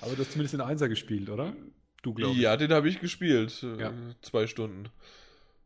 [0.00, 1.54] Aber du hast zumindest den Einser gespielt, oder?
[2.02, 2.38] Du glaubst.
[2.38, 3.62] Ja, den habe ich gespielt.
[3.62, 3.92] Äh, ja.
[4.22, 4.88] Zwei Stunden.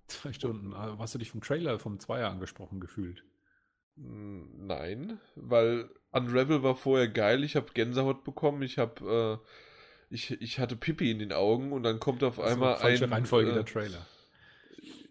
[0.06, 0.72] Zwei Stunden.
[0.72, 3.24] Also, hast du dich vom Trailer vom Zweier angesprochen gefühlt?
[3.96, 7.44] Hm, nein, weil Unravel war vorher geil.
[7.44, 8.62] Ich habe Gänsehaut bekommen.
[8.62, 12.52] Ich habe, äh, ich, ich hatte Pipi in den Augen und dann kommt auf also
[12.52, 13.02] einmal ein.
[13.02, 14.06] Reihenfolge äh, der Trailer.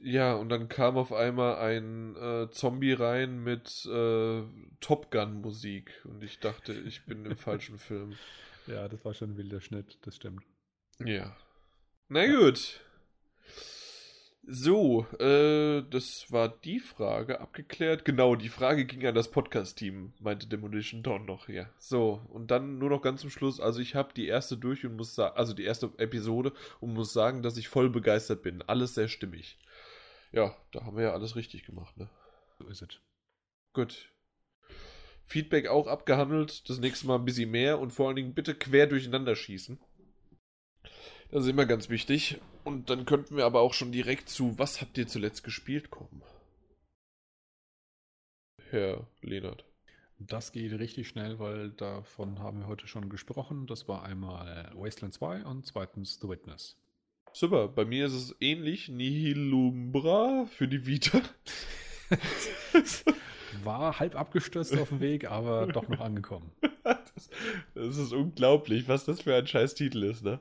[0.01, 4.43] Ja, und dann kam auf einmal ein äh, Zombie rein mit äh,
[4.79, 8.13] Top Gun Musik und ich dachte, ich bin im falschen Film.
[8.67, 10.43] Ja, das war schon ein wilder Schnitt, das stimmt.
[10.97, 11.37] Ja.
[12.09, 12.81] Na gut.
[14.47, 18.05] So, äh, das war die Frage abgeklärt.
[18.05, 21.67] Genau, die Frage ging an das Podcast-Team, meinte Demolition Dawn noch, ja.
[21.79, 23.59] So, und dann nur noch ganz zum Schluss.
[23.59, 27.11] Also, ich habe die erste durch und muss sagen, also die erste Episode und muss
[27.11, 28.61] sagen, dass ich voll begeistert bin.
[28.61, 29.57] Alles sehr stimmig.
[30.31, 32.07] Ja, da haben wir ja alles richtig gemacht, ne?
[32.59, 32.99] So ist es.
[33.73, 34.11] Gut.
[35.23, 36.69] Feedback auch abgehandelt.
[36.69, 39.79] Das nächste Mal ein bisschen mehr und vor allen Dingen bitte quer durcheinander schießen.
[41.31, 42.39] Das ist immer ganz wichtig.
[42.63, 46.21] Und dann könnten wir aber auch schon direkt zu Was habt ihr zuletzt gespielt kommen?
[48.69, 49.65] Herr Lehnert.
[50.17, 53.67] Das geht richtig schnell, weil davon haben wir heute schon gesprochen.
[53.67, 56.77] Das war einmal Wasteland 2 und zweitens The Witness.
[57.33, 58.87] Super, bei mir ist es ähnlich.
[58.87, 61.21] Nihilumbra für die Vita.
[63.63, 66.51] war halb abgestürzt auf dem Weg, aber doch noch angekommen.
[67.15, 67.29] Das,
[67.73, 70.39] das, ist unglaublich, was das für ein scheiß Titel ist, ne?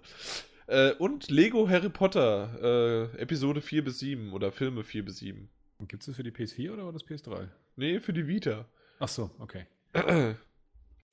[0.67, 5.49] Äh, und Lego Harry Potter, äh, Episode 4 bis 7 oder Filme 4 bis 7.
[5.87, 7.49] Gibt es das für die PS4 oder war das PS3?
[7.77, 8.67] Nee, für die Vita.
[8.99, 9.67] Ach so, okay.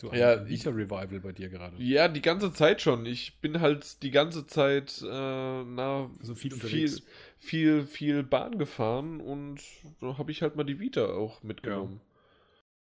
[0.02, 1.78] So ja, Vita-Revival bei dir gerade.
[1.78, 3.06] Ja, die ganze Zeit schon.
[3.06, 7.04] Ich bin halt die ganze Zeit äh, na, also viel, viel,
[7.38, 9.62] viel, viel Bahn gefahren und
[10.00, 12.02] so habe ich halt mal die Vita auch mitgenommen.
[12.04, 12.11] Ja.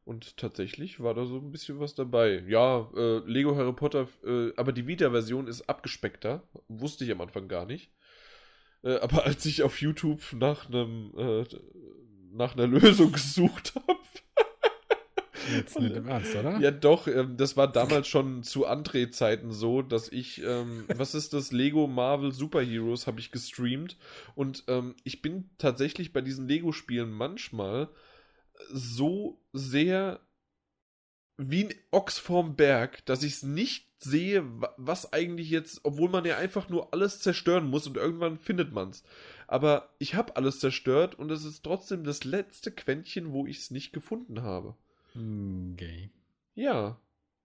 [0.05, 2.43] Und tatsächlich war da so ein bisschen was dabei.
[2.49, 6.43] Ja, äh, Lego Harry Potter, äh, aber die Vita-Version ist abgespeckter.
[6.69, 7.91] Wusste ich am Anfang gar nicht.
[8.83, 11.45] Äh, aber als ich auf YouTube nach einem äh,
[12.33, 13.99] nach einer Lösung gesucht habe.
[15.53, 16.59] Jetzt nicht im Ernst, oder?
[16.61, 17.07] Ja, doch.
[17.09, 21.53] Ähm, das war damals schon zu André-Zeiten so, dass ich, ähm, was ist das?
[21.53, 23.97] Lego Marvel Super Heroes habe ich gestreamt.
[24.35, 27.89] Und ähm, ich bin tatsächlich bei diesen Lego-Spielen manchmal
[28.71, 30.21] so sehr
[31.39, 34.45] wie ein Ochs vorm Berg, dass ich es nicht sehe,
[34.77, 38.91] was eigentlich jetzt, obwohl man ja einfach nur alles zerstören muss und irgendwann findet man
[38.91, 39.05] es.
[39.47, 43.71] Aber ich habe alles zerstört und es ist trotzdem das letzte Quäntchen, wo ich es
[43.71, 44.75] nicht gefunden habe.
[45.15, 46.11] Okay.
[46.55, 46.99] Ja.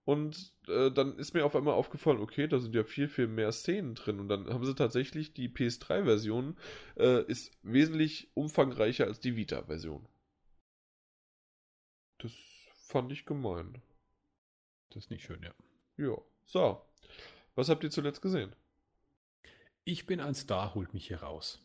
[0.05, 3.51] Und äh, dann ist mir auf einmal aufgefallen, okay, da sind ja viel, viel mehr
[3.51, 4.21] Szenen drin.
[4.21, 6.55] Und dann haben sie tatsächlich die PS3-Version
[6.95, 10.05] äh, ist wesentlich umfangreicher als die Vita-Version.
[12.19, 12.31] Das
[12.75, 13.81] fand ich gemein.
[14.89, 15.53] Das ist nicht schön, ja.
[15.97, 16.17] Ja.
[16.45, 16.81] So.
[17.55, 18.55] Was habt ihr zuletzt gesehen?
[19.83, 21.61] Ich bin ein Star, holt mich hier raus.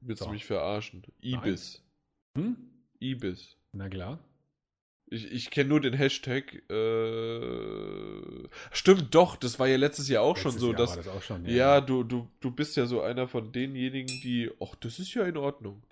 [0.00, 0.26] Willst so.
[0.26, 1.02] du mich verarschen?
[1.22, 1.82] Ibis.
[2.36, 2.56] Hm?
[3.00, 3.56] Ibis.
[3.72, 4.18] Na klar.
[5.06, 6.68] Ich, ich kenne nur den Hashtag.
[6.70, 10.66] Äh, stimmt, doch, das war ja letztes Jahr auch letztes schon so.
[10.68, 13.52] Jahr dass, das auch schon, ja, ja, du, du, du bist ja so einer von
[13.52, 14.50] denjenigen, die.
[14.60, 15.82] Ach, das ist ja in Ordnung.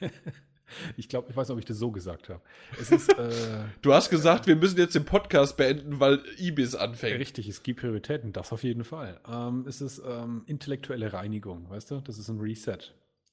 [0.96, 2.40] Ich glaube, ich weiß nicht, ob ich das so gesagt habe.
[2.90, 7.18] äh, du hast gesagt, wir müssen jetzt den Podcast beenden, weil Ibis anfängt.
[7.18, 9.20] Richtig, es gibt Prioritäten, das auf jeden Fall.
[9.28, 12.00] Ähm, es ist ähm, intellektuelle Reinigung, weißt du?
[12.00, 12.78] Das ist ein Reset.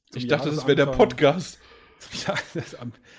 [0.09, 1.59] Zum ich dachte, das wäre der Podcast.
[2.25, 2.75] Ja, das,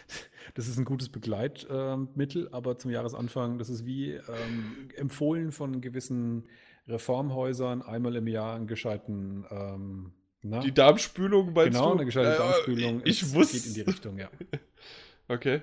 [0.55, 5.81] das, ist ein gutes Begleitmittel, äh, aber zum Jahresanfang, das ist wie ähm, empfohlen von
[5.81, 6.49] gewissen
[6.89, 10.13] Reformhäusern, einmal im Jahr einen gescheiten ähm,
[10.43, 10.61] na?
[10.61, 11.97] Die Darmspülung meinst genau, du?
[11.97, 13.03] eine gescheite äh, Darmspülung.
[13.05, 13.57] Ich es wusste.
[13.57, 14.31] geht in die Richtung, ja.
[15.29, 15.63] okay.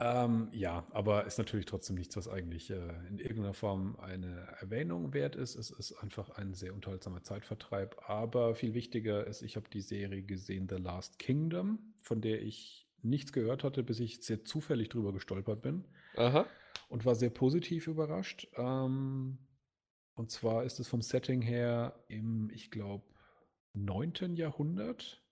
[0.00, 2.76] Ähm, ja, aber ist natürlich trotzdem nichts, was eigentlich äh,
[3.08, 5.56] in irgendeiner Form eine Erwähnung wert ist.
[5.56, 8.08] Es ist einfach ein sehr unterhaltsamer Zeitvertreib.
[8.08, 12.86] Aber viel wichtiger ist, ich habe die Serie gesehen The Last Kingdom, von der ich
[13.02, 15.84] nichts gehört hatte, bis ich sehr zufällig drüber gestolpert bin.
[16.16, 16.46] Aha.
[16.88, 18.46] Und war sehr positiv überrascht.
[18.56, 19.38] Ähm,
[20.14, 23.04] und zwar ist es vom Setting her im, ich glaube,
[23.84, 24.34] 9.
[24.36, 25.22] Jahrhundert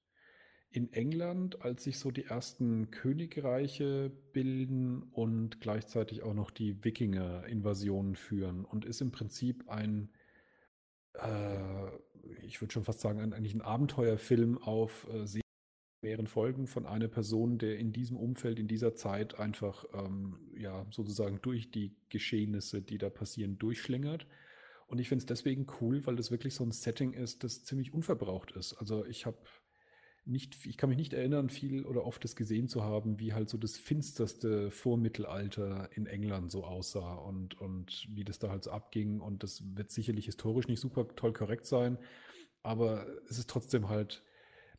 [0.71, 8.15] in England, als sich so die ersten Königreiche bilden und gleichzeitig auch noch die Wikinger-Invasionen
[8.15, 10.11] führen und ist im Prinzip ein,
[11.15, 11.87] äh,
[12.43, 15.25] ich würde schon fast sagen, ein, eigentlich ein Abenteuerfilm auf äh,
[16.03, 20.87] mehreren Folgen von einer Person, der in diesem Umfeld, in dieser Zeit einfach ähm, ja
[20.91, 24.27] sozusagen durch die Geschehnisse, die da passieren, durchschlingert.
[24.87, 27.93] Und ich finde es deswegen cool, weil das wirklich so ein Setting ist, das ziemlich
[27.93, 28.75] unverbraucht ist.
[28.75, 29.39] Also ich habe
[30.27, 33.49] nicht, ich kann mich nicht erinnern, viel oder oft das gesehen zu haben, wie halt
[33.49, 38.73] so das finsterste Vormittelalter in England so aussah und, und wie das da halt so
[38.73, 39.21] abging.
[39.21, 41.99] Und das wird sicherlich historisch nicht super toll korrekt sein,
[42.63, 44.25] aber es ist trotzdem halt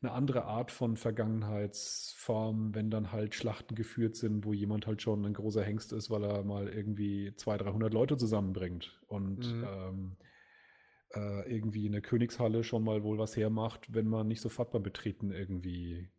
[0.02, 5.26] eine andere Art von Vergangenheitsform, wenn dann halt Schlachten geführt sind, wo jemand halt schon
[5.26, 9.68] ein großer Hengst ist, weil er mal irgendwie 200, 300 Leute zusammenbringt und mhm.
[9.68, 10.12] ähm,
[11.14, 14.84] äh, irgendwie in der Königshalle schon mal wohl was hermacht, wenn man nicht sofort beim
[14.84, 16.10] Betreten irgendwie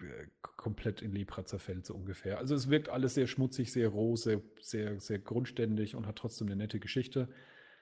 [0.00, 2.38] äh, komplett in Lepra zerfällt, so ungefähr.
[2.38, 6.48] Also es wirkt alles sehr schmutzig, sehr roh, sehr, sehr, sehr grundständig und hat trotzdem
[6.48, 7.28] eine nette Geschichte.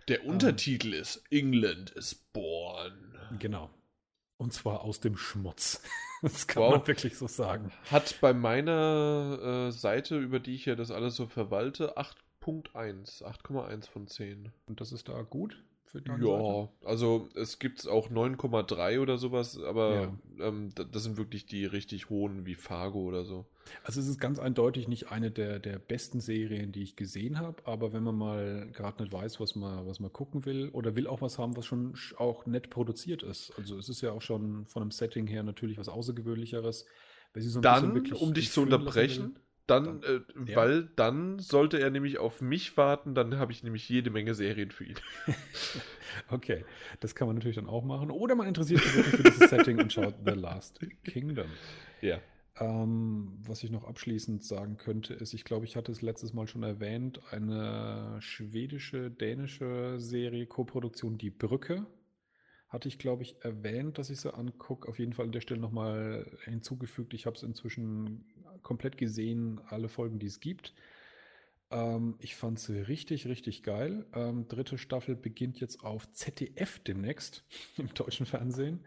[0.08, 3.16] Der Untertitel ähm, ist England is born.
[3.38, 3.70] Genau.
[4.42, 5.80] Und zwar aus dem Schmutz.
[6.24, 6.76] Das kann wow.
[6.76, 7.72] man wirklich so sagen.
[7.90, 13.90] Hat bei meiner äh, Seite, über die ich ja das alles so verwalte, 8.1, 8,1
[13.90, 14.52] von 10.
[14.66, 15.60] Und das ist da gut?
[15.92, 20.48] Für deine Ja, also es gibt auch 9,3 oder sowas, aber ja.
[20.48, 23.46] ähm, das sind wirklich die richtig hohen wie Fargo oder so.
[23.84, 27.62] Also es ist ganz eindeutig nicht eine der, der besten Serien, die ich gesehen habe,
[27.66, 31.06] aber wenn man mal gerade nicht weiß, was man, was man gucken will oder will
[31.06, 33.52] auch was haben, was schon auch nett produziert ist.
[33.58, 36.86] Also es ist ja auch schon von einem Setting her natürlich was Außergewöhnlicheres.
[37.34, 39.38] So Dann, um dich zu unterbrechen,
[39.72, 40.56] dann, äh, ja.
[40.56, 44.70] weil dann sollte er nämlich auf mich warten, dann habe ich nämlich jede Menge Serien
[44.70, 44.96] für ihn.
[46.30, 46.64] okay,
[47.00, 48.10] das kann man natürlich dann auch machen.
[48.10, 51.46] Oder man interessiert sich wirklich für dieses Setting und schaut The Last Kingdom.
[52.00, 52.18] Ja.
[52.58, 56.48] Ähm, was ich noch abschließend sagen könnte, ist, ich glaube, ich hatte es letztes Mal
[56.48, 61.86] schon erwähnt, eine schwedische, dänische Serie, Koproduktion Die Brücke
[62.72, 64.88] hatte ich, glaube ich, erwähnt, dass ich sie angucke.
[64.88, 67.12] Auf jeden Fall an der Stelle nochmal hinzugefügt.
[67.12, 68.24] Ich habe es inzwischen
[68.62, 70.72] komplett gesehen, alle Folgen, die es gibt.
[71.70, 74.06] Ähm, ich fand sie richtig, richtig geil.
[74.14, 77.44] Ähm, dritte Staffel beginnt jetzt auf ZDF demnächst
[77.76, 78.80] im deutschen Fernsehen.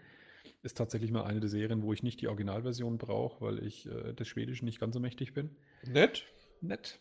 [0.64, 4.14] Ist tatsächlich mal eine der Serien, wo ich nicht die Originalversion brauche, weil ich äh,
[4.14, 5.56] des Schwedischen nicht ganz so mächtig bin.
[5.86, 6.26] Nett.
[6.60, 7.00] Nett.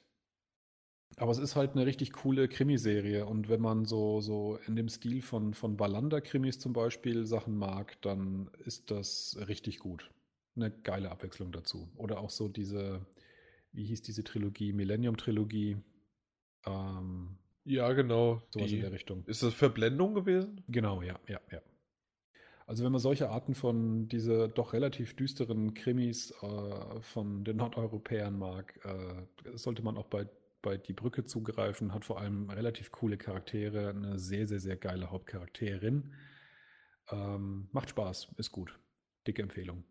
[1.17, 4.89] Aber es ist halt eine richtig coole Krimiserie und wenn man so, so in dem
[4.89, 10.11] Stil von, von Wallander-Krimis zum Beispiel Sachen mag, dann ist das richtig gut.
[10.57, 11.89] Eine geile Abwechslung dazu.
[11.97, 13.05] Oder auch so diese,
[13.73, 15.77] wie hieß diese Trilogie, Millennium-Trilogie.
[16.67, 18.43] Ähm, ja, genau.
[18.51, 19.25] Sowas die, in der Richtung.
[19.27, 20.63] Ist das Verblendung gewesen?
[20.69, 21.61] Genau, ja, ja, ja.
[22.67, 28.39] Also wenn man solche Arten von diese doch relativ düsteren Krimis äh, von den Nordeuropäern
[28.39, 30.27] mag, äh, sollte man auch bei
[30.65, 35.11] bei Die Brücke zugreifen, hat vor allem relativ coole Charaktere, eine sehr, sehr, sehr geile
[35.11, 36.15] Hauptcharakterin.
[37.11, 38.79] Ähm, macht Spaß, ist gut.
[39.27, 39.85] Dicke Empfehlung.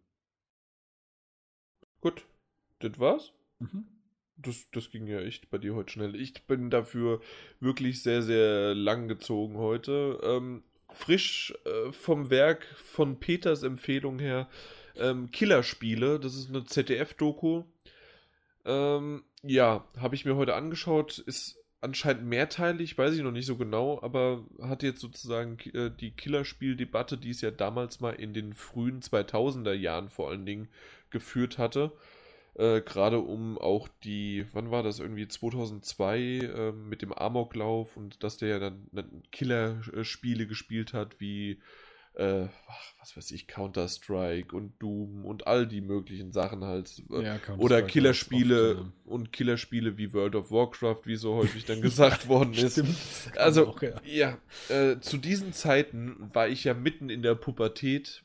[2.01, 2.25] Gut,
[2.79, 3.33] das war's.
[3.59, 3.85] Mhm.
[4.35, 6.15] Das, das ging ja echt bei dir heute schnell.
[6.15, 7.21] Ich bin dafür
[7.59, 10.19] wirklich sehr, sehr lang gezogen heute.
[10.23, 14.49] Ähm, frisch äh, vom Werk von Peters Empfehlung her.
[14.95, 17.63] Ähm, Killerspiele, das ist eine ZDF-Doku.
[18.65, 21.19] Ähm, ja, habe ich mir heute angeschaut.
[21.19, 26.11] Ist anscheinend mehrteilig, weiß ich noch nicht so genau, aber hat jetzt sozusagen äh, die
[26.11, 30.69] Killerspieldebatte, die es ja damals mal in den frühen 2000er Jahren vor allen Dingen
[31.09, 31.91] geführt hatte.
[32.55, 38.23] Äh, Gerade um auch die, wann war das, irgendwie 2002 äh, mit dem Amoklauf und
[38.23, 41.59] dass der ja dann, dann Killerspiele gespielt hat, wie
[42.15, 42.47] äh,
[42.99, 47.03] was weiß ich, Counter-Strike und Doom und all die möglichen Sachen halt.
[47.09, 48.93] Ja, Oder Killerspiele ja.
[49.05, 52.73] und Killerspiele wie World of Warcraft, wie so häufig dann gesagt worden ist.
[52.73, 52.97] Stimmt,
[53.37, 54.37] also, auch, ja, ja
[54.69, 58.23] äh, zu diesen Zeiten war ich ja mitten in der Pubertät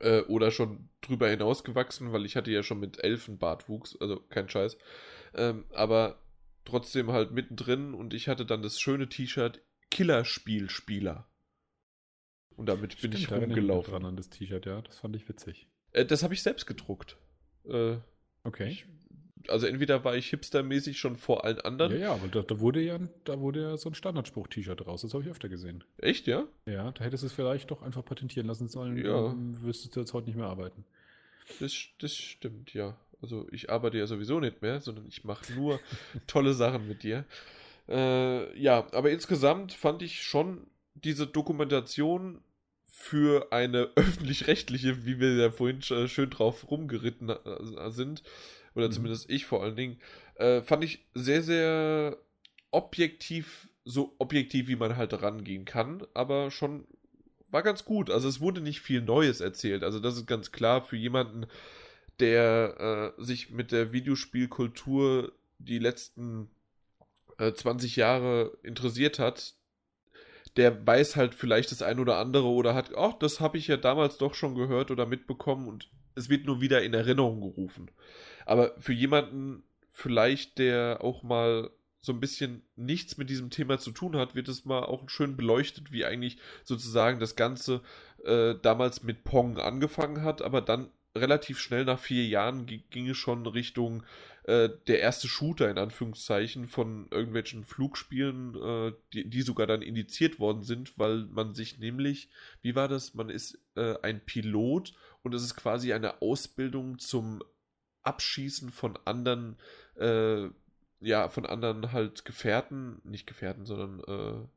[0.00, 4.48] äh, oder schon drüber hinausgewachsen, weil ich hatte ja schon mit Elfen Bartwuchs, also kein
[4.48, 4.78] Scheiß.
[5.34, 6.22] Ähm, aber
[6.64, 11.28] trotzdem halt mittendrin und ich hatte dann das schöne T-Shirt Killerspielspieler.
[12.56, 13.92] Und damit Stimmt, bin ich rumgelaufen.
[13.92, 15.66] Dran an das T-Shirt, ja, das fand ich witzig.
[15.92, 17.16] Äh, das habe ich selbst gedruckt.
[17.64, 17.96] Äh,
[18.44, 18.68] okay.
[18.68, 18.86] Ich,
[19.48, 21.92] also entweder war ich hipstermäßig schon vor allen anderen.
[21.92, 25.02] Ja, ja, aber da, da wurde ja, da wurde ja so ein Standardspruch-T-Shirt raus.
[25.02, 25.84] Das habe ich öfter gesehen.
[25.98, 26.46] Echt, ja?
[26.66, 28.96] Ja, da hättest du es vielleicht doch einfach patentieren lassen sollen.
[28.96, 29.34] Ja.
[29.62, 30.84] Wüsstest du jetzt heute nicht mehr arbeiten.
[31.60, 32.96] Das, das stimmt, ja.
[33.20, 35.80] Also ich arbeite ja sowieso nicht mehr, sondern ich mache nur
[36.26, 37.24] tolle Sachen mit dir.
[37.88, 42.42] Äh, ja, aber insgesamt fand ich schon diese Dokumentation
[42.86, 48.22] für eine öffentlich-rechtliche, wie wir ja vorhin äh, schön drauf rumgeritten äh, sind,
[48.74, 48.92] oder mhm.
[48.92, 50.00] zumindest ich vor allen Dingen,
[50.36, 52.16] äh, fand ich sehr, sehr
[52.70, 56.86] objektiv, so objektiv, wie man halt rangehen kann, aber schon
[57.52, 58.10] war ganz gut.
[58.10, 59.84] Also es wurde nicht viel Neues erzählt.
[59.84, 61.46] Also das ist ganz klar für jemanden,
[62.18, 66.48] der äh, sich mit der Videospielkultur die letzten
[67.38, 69.54] äh, 20 Jahre interessiert hat,
[70.56, 73.76] der weiß halt vielleicht das ein oder andere oder hat, ach, das habe ich ja
[73.76, 77.90] damals doch schon gehört oder mitbekommen und es wird nur wieder in Erinnerung gerufen.
[78.44, 83.92] Aber für jemanden vielleicht, der auch mal so ein bisschen nichts mit diesem Thema zu
[83.92, 87.80] tun hat, wird es mal auch schön beleuchtet, wie eigentlich sozusagen das Ganze
[88.24, 93.16] äh, damals mit Pong angefangen hat, aber dann relativ schnell nach vier Jahren ging es
[93.16, 94.02] schon Richtung
[94.44, 100.40] äh, der erste Shooter in Anführungszeichen von irgendwelchen Flugspielen, äh, die, die, sogar dann indiziert
[100.40, 102.28] worden sind, weil man sich nämlich,
[102.60, 107.42] wie war das, man ist äh, ein Pilot und es ist quasi eine Ausbildung zum
[108.02, 109.56] Abschießen von anderen,
[109.96, 110.48] äh,
[111.00, 114.48] ja, von anderen halt Gefährten, nicht Gefährten, sondern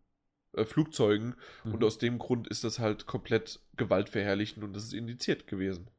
[0.56, 1.74] äh, äh, Flugzeugen mhm.
[1.74, 5.90] und aus dem Grund ist das halt komplett gewaltverherrlichend und das ist indiziert gewesen.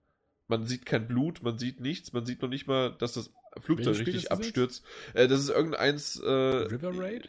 [0.49, 3.99] Man sieht kein Blut, man sieht nichts, man sieht noch nicht mal, dass das Flugzeug
[3.99, 4.84] richtig abstürzt.
[5.15, 6.20] Äh, das ist irgendeins.
[6.20, 7.28] Äh, River Raid?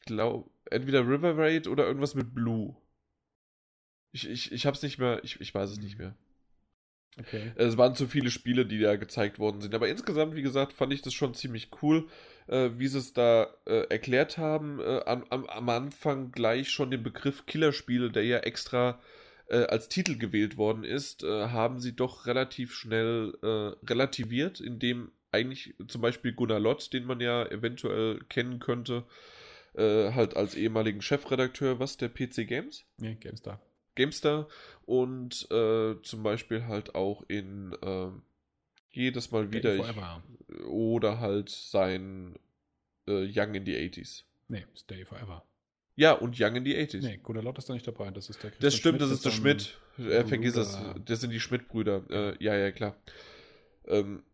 [0.00, 2.76] Ich glaube, entweder River Raid oder irgendwas mit Blue.
[4.12, 6.14] Ich, ich, ich hab's nicht mehr, ich, ich weiß es nicht mehr.
[7.18, 7.52] Okay.
[7.56, 9.74] Es waren zu viele Spiele, die da gezeigt worden sind.
[9.74, 12.08] Aber insgesamt, wie gesagt, fand ich das schon ziemlich cool,
[12.48, 14.80] äh, wie sie es da äh, erklärt haben.
[14.80, 19.00] Äh, am, am, am Anfang gleich schon den Begriff Killerspiele, der ja extra
[19.48, 25.12] äh, als Titel gewählt worden ist, äh, haben sie doch relativ schnell äh, relativiert, indem
[25.32, 29.04] eigentlich zum Beispiel Gunnar Lott, den man ja eventuell kennen könnte,
[29.74, 32.84] äh, halt als ehemaligen Chefredakteur, was, der PC Games?
[32.98, 33.60] Nee, GameStar.
[33.96, 34.48] GameStar
[34.86, 38.22] und äh, zum Beispiel halt auch in ähm,
[38.90, 42.38] jedes Mal wieder ich, oder halt sein
[43.06, 44.22] äh, Young in the 80s.
[44.48, 45.44] Nee, Stay Forever.
[45.96, 47.02] Ja, und Young in the 80s.
[47.02, 48.10] Nee, Gunnar Lott ist da nicht dabei.
[48.10, 49.78] Das ist der Christian Das stimmt, Schmidt, das ist der Schmidt.
[49.98, 50.78] Er vergisst es.
[51.04, 52.02] Das sind die Schmidt-Brüder.
[52.10, 52.96] Äh, ja, ja, klar.
[53.86, 54.24] Ähm,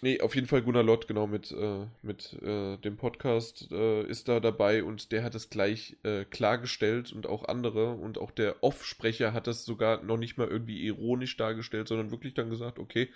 [0.00, 4.26] nee, auf jeden Fall Gunnar Lott, genau, mit, äh, mit äh, dem Podcast äh, ist
[4.26, 7.92] da dabei und der hat es gleich äh, klargestellt und auch andere.
[7.92, 12.34] Und auch der Off-Sprecher hat das sogar noch nicht mal irgendwie ironisch dargestellt, sondern wirklich
[12.34, 13.08] dann gesagt, okay,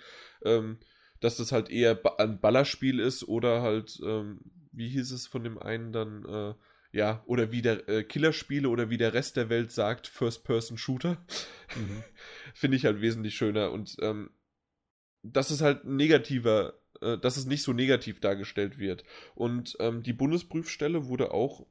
[0.43, 0.77] ähm,
[1.19, 4.39] dass das halt eher ein Ballerspiel ist oder halt, ähm,
[4.71, 6.53] wie hieß es von dem einen dann, äh,
[6.91, 11.17] ja, oder wie der äh, Killerspiele oder wie der Rest der Welt sagt, First-Person-Shooter.
[11.75, 12.03] Mhm.
[12.53, 13.71] Finde ich halt wesentlich schöner.
[13.71, 14.31] Und ähm,
[15.21, 19.03] dass es halt negativer, äh, dass es nicht so negativ dargestellt wird.
[19.35, 21.67] Und ähm, die Bundesprüfstelle wurde auch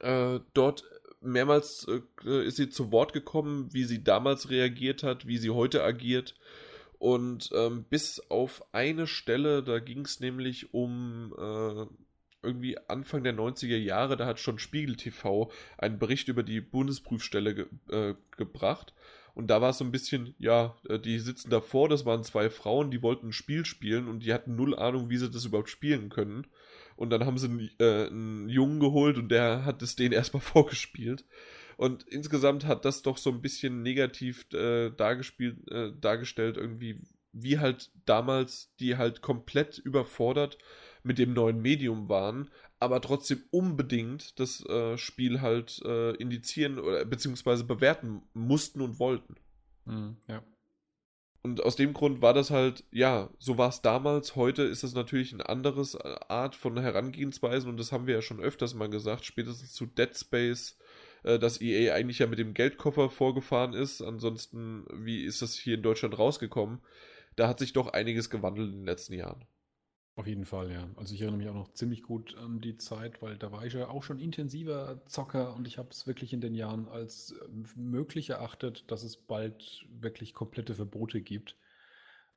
[0.00, 0.84] äh, dort
[1.20, 1.86] mehrmals
[2.24, 6.34] äh, ist sie zu Wort gekommen, wie sie damals reagiert hat, wie sie heute agiert.
[6.98, 11.86] Und ähm, bis auf eine Stelle, da ging es nämlich um äh,
[12.42, 17.54] irgendwie Anfang der 90er Jahre, da hat schon Spiegel TV einen Bericht über die Bundesprüfstelle
[17.54, 18.94] ge äh, gebracht.
[19.34, 22.50] Und da war es so ein bisschen, ja, äh, die sitzen davor, das waren zwei
[22.50, 25.70] Frauen, die wollten ein Spiel spielen und die hatten null Ahnung, wie sie das überhaupt
[25.70, 26.46] spielen können.
[26.96, 30.40] Und dann haben sie einen, äh, einen Jungen geholt und der hat es denen erstmal
[30.40, 31.24] vorgespielt.
[31.76, 37.00] Und insgesamt hat das doch so ein bisschen negativ äh, dargespielt, äh, dargestellt, irgendwie,
[37.32, 40.58] wie halt damals die halt komplett überfordert
[41.02, 47.04] mit dem neuen Medium waren, aber trotzdem unbedingt das äh, Spiel halt äh, indizieren oder
[47.04, 49.36] beziehungsweise bewerten mussten und wollten.
[49.84, 50.42] Mhm, ja.
[51.42, 54.36] Und aus dem Grund war das halt, ja, so war es damals.
[54.36, 58.22] Heute ist es natürlich eine andere äh, Art von Herangehensweisen und das haben wir ja
[58.22, 60.76] schon öfters mal gesagt, spätestens zu Dead Space,
[61.22, 64.02] äh, dass EA eigentlich ja mit dem Geldkoffer vorgefahren ist.
[64.02, 66.80] Ansonsten, wie ist das hier in Deutschland rausgekommen?
[67.36, 69.44] Da hat sich doch einiges gewandelt in den letzten Jahren.
[70.18, 70.88] Auf jeden Fall, ja.
[70.96, 73.74] Also ich erinnere mich auch noch ziemlich gut an die Zeit, weil da war ich
[73.74, 77.64] ja auch schon intensiver Zocker und ich habe es wirklich in den Jahren als ähm,
[77.76, 81.54] möglich erachtet, dass es bald wirklich komplette Verbote gibt.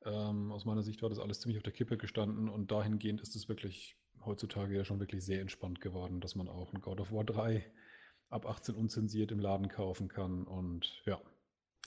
[0.04, 3.34] Ähm, aus meiner Sicht war das alles ziemlich auf der Kippe gestanden und dahingehend ist
[3.34, 7.10] es wirklich heutzutage ja schon wirklich sehr entspannt geworden, dass man auch ein God of
[7.10, 7.68] War 3
[8.30, 11.20] ab 18 unzensiert im Laden kaufen kann und ja.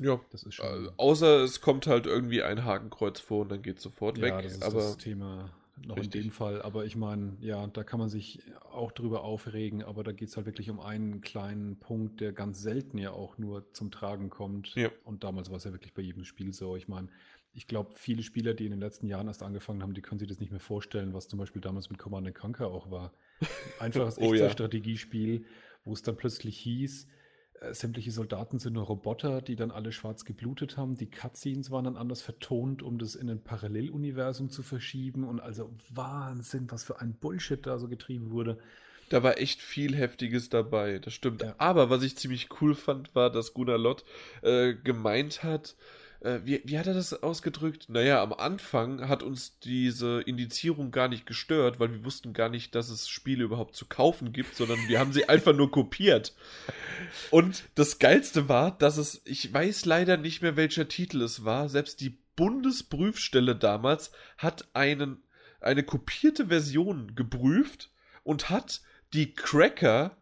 [0.01, 0.87] Ja, das ist schon.
[0.87, 4.23] Äh, außer es kommt halt irgendwie ein Hakenkreuz vor und dann geht es sofort ja,
[4.23, 4.43] weg.
[4.43, 6.15] Das ist aber das Thema noch Richtig.
[6.15, 6.61] in dem Fall.
[6.61, 8.39] Aber ich meine, ja, da kann man sich
[8.71, 12.61] auch drüber aufregen, aber da geht es halt wirklich um einen kleinen Punkt, der ganz
[12.61, 14.75] selten ja auch nur zum Tragen kommt.
[14.75, 14.89] Ja.
[15.03, 16.75] Und damals war es ja wirklich bei jedem Spiel so.
[16.75, 17.09] Ich meine,
[17.53, 20.27] ich glaube, viele Spieler, die in den letzten Jahren erst angefangen haben, die können sich
[20.27, 23.13] das nicht mehr vorstellen, was zum Beispiel damals mit Command Conquer auch war.
[23.79, 25.45] Einfaches oh, Echtzeitstrategiespiel,
[25.83, 27.07] wo es dann plötzlich hieß,
[27.71, 30.97] sämtliche Soldaten sind nur Roboter, die dann alle schwarz geblutet haben.
[30.97, 35.23] Die Cutscenes waren dann anders vertont, um das in ein Paralleluniversum zu verschieben.
[35.23, 38.57] Und also Wahnsinn, was für ein Bullshit da so getrieben wurde.
[39.09, 41.43] Da war echt viel Heftiges dabei, das stimmt.
[41.43, 41.55] Ja.
[41.59, 44.03] Aber was ich ziemlich cool fand, war, dass Gunnar Lott
[44.41, 45.75] äh, gemeint hat,
[46.25, 47.85] äh, wie, wie hat er das ausgedrückt?
[47.87, 52.73] Naja, am Anfang hat uns diese Indizierung gar nicht gestört, weil wir wussten gar nicht,
[52.73, 56.33] dass es Spiele überhaupt zu kaufen gibt, sondern wir haben sie einfach nur kopiert.
[57.29, 61.69] Und das Geilste war, dass es, ich weiß leider nicht mehr, welcher Titel es war,
[61.69, 65.23] selbst die Bundesprüfstelle damals hat einen,
[65.61, 67.91] eine kopierte Version geprüft
[68.23, 68.81] und hat
[69.13, 70.17] die Cracker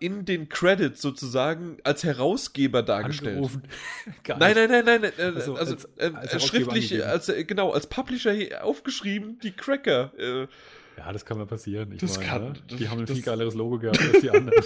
[0.00, 3.36] in den Credits sozusagen als Herausgeber dargestellt.
[3.36, 3.62] Angerufen.
[4.26, 7.02] Nein, nein, nein, nein, äh, Also, also, als- äh, als schriftlich, angegeben.
[7.10, 10.12] als, äh, genau, als Publisher hier aufgeschrieben, die Cracker.
[10.18, 10.48] Äh,
[10.96, 11.92] Ja, das kann mal passieren.
[11.92, 12.52] Ich Das meine, kann- ne?
[12.68, 14.64] das- Die haben ein das- viel geileres Logo gehabt als die anderen.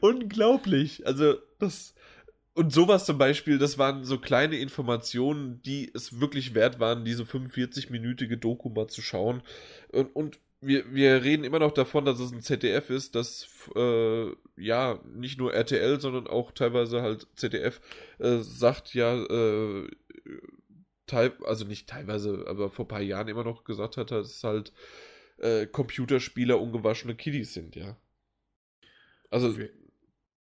[0.00, 1.06] unglaublich.
[1.06, 1.94] Also, das.
[2.54, 7.22] Und sowas zum Beispiel, das waren so kleine Informationen, die es wirklich wert waren, diese
[7.22, 9.42] 45-minütige Doku mal zu schauen.
[9.92, 14.30] Und, und wir, wir reden immer noch davon, dass es ein ZDF ist, das äh,
[14.56, 17.80] ja nicht nur RTL, sondern auch teilweise halt ZDF
[18.18, 19.88] äh, sagt ja, äh,
[21.06, 24.72] teil, also nicht teilweise, aber vor ein paar Jahren immer noch gesagt hat, dass halt
[25.38, 27.96] äh, Computerspieler ungewaschene Kiddies sind, ja.
[29.30, 29.54] Also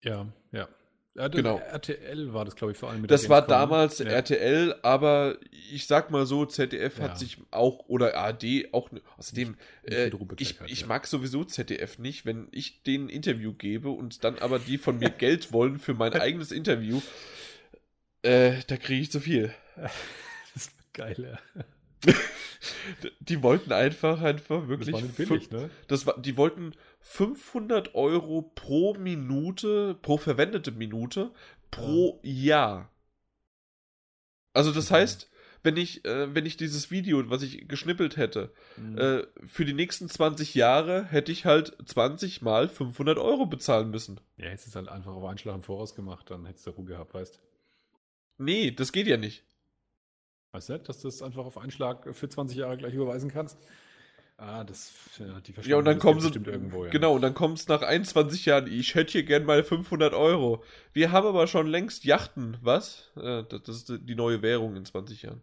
[0.01, 0.67] ja, ja.
[1.15, 1.59] Das- Genau.
[1.59, 3.61] RTL war das, glaube ich, vor allem mit Das der war Gamescom, ne?
[3.61, 4.05] damals ja.
[4.07, 5.37] RTL, aber
[5.71, 7.03] ich sag mal so, ZDF Ja.
[7.05, 10.87] hat sich auch, oder ARD auch, außerdem, äh, ich, bekleckert, ich ja.
[10.87, 14.97] mag sowieso ZDF nicht, wenn ich denen ein Interview gebe und dann aber die von
[14.97, 17.01] mir Geld wollen für mein eigenes Interview,
[18.23, 19.53] äh, da kriege ich zu viel.
[20.55, 21.63] Das ist geil, ja.
[23.21, 25.69] Die wollten einfach, einfach Das wirklich, war nicht billig, ne?
[25.87, 26.73] das war, die wollten
[27.03, 31.31] 500 Euro pro Minute, pro verwendete Minute,
[31.69, 32.89] pro Jahr.
[34.53, 34.95] Also das Mhm.
[34.95, 35.29] heißt,
[35.63, 38.97] wenn ich, äh, wenn ich dieses Video, was ich geschnippelt hätte, Mhm.
[38.97, 44.19] äh, für die nächsten 20 Jahre hätte ich halt 20 mal 500 Euro bezahlen müssen.
[44.37, 47.13] ja, jetzt ist halt einfach auf Einschlag im Voraus gemacht, dann hättest du Ruhe gehabt,
[47.13, 47.39] weißt
[48.37, 49.43] Nee, das geht ja nicht.
[50.53, 53.57] Weißt du, dass du das einfach auf Einschlag für 20 Jahre gleich überweisen kannst?
[54.37, 56.91] Ah, das, ja, die Ja, und dann kommen sie, bestimmt irgendwo, ja.
[56.91, 60.63] genau, und dann kommt es nach 21 Jahren, ich hätte hier gern mal 500 Euro.
[60.91, 63.11] Wir haben aber schon längst Yachten, was?
[63.15, 65.41] Äh, das, das ist die neue Währung in 20 Jahren.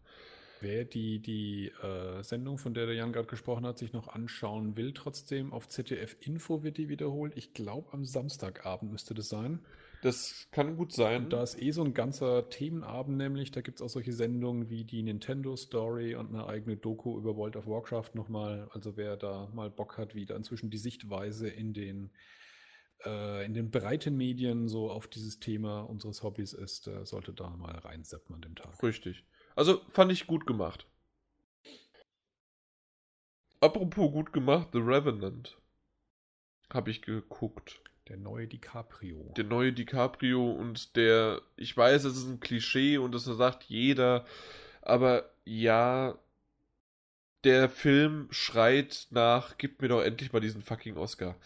[0.61, 4.77] Wer die, die äh, Sendung, von der der Jan gerade gesprochen hat, sich noch anschauen
[4.77, 7.33] will, trotzdem auf ZDF Info wird die wiederholt.
[7.37, 9.61] Ich glaube, am Samstagabend müsste das sein.
[10.03, 11.25] Das kann gut sein.
[11.25, 14.71] Und da ist eh so ein ganzer Themenabend, nämlich da gibt es auch solche Sendungen
[14.71, 18.69] wie die Nintendo Story und eine eigene Doku über World of Warcraft nochmal.
[18.73, 22.11] Also wer da mal Bock hat, wie da inzwischen die Sichtweise in den,
[23.05, 27.51] äh, in den breiten Medien so auf dieses Thema unseres Hobbys ist, der sollte da
[27.51, 28.83] mal reinseppen an dem Tag.
[28.83, 29.25] Richtig.
[29.55, 30.87] Also fand ich gut gemacht.
[33.61, 35.59] Apropos gut gemacht, The Revenant.
[36.73, 37.83] Habe ich geguckt.
[38.09, 39.33] Der neue DiCaprio.
[39.37, 44.25] Der neue DiCaprio und der, ich weiß, es ist ein Klischee und das sagt jeder,
[44.83, 46.19] aber ja,
[47.45, 51.37] der Film schreit nach, gib mir doch endlich mal diesen fucking Oscar.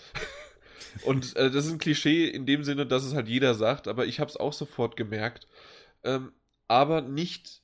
[1.05, 4.07] und äh, das ist ein Klischee in dem Sinne, dass es halt jeder sagt, aber
[4.07, 5.47] ich habe es auch sofort gemerkt.
[6.03, 6.33] Ähm,
[6.69, 7.63] aber nicht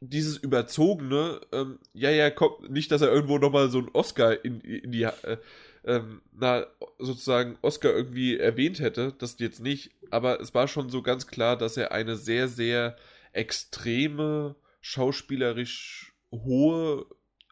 [0.00, 4.60] dieses überzogene, ähm, ja, ja, komm, nicht, dass er irgendwo nochmal so einen Oscar in,
[4.60, 5.38] in die, äh,
[5.86, 6.66] ähm, na,
[6.98, 11.56] sozusagen Oscar irgendwie erwähnt hätte, das jetzt nicht, aber es war schon so ganz klar,
[11.56, 12.96] dass er eine sehr, sehr
[13.32, 17.06] extreme, schauspielerisch hohe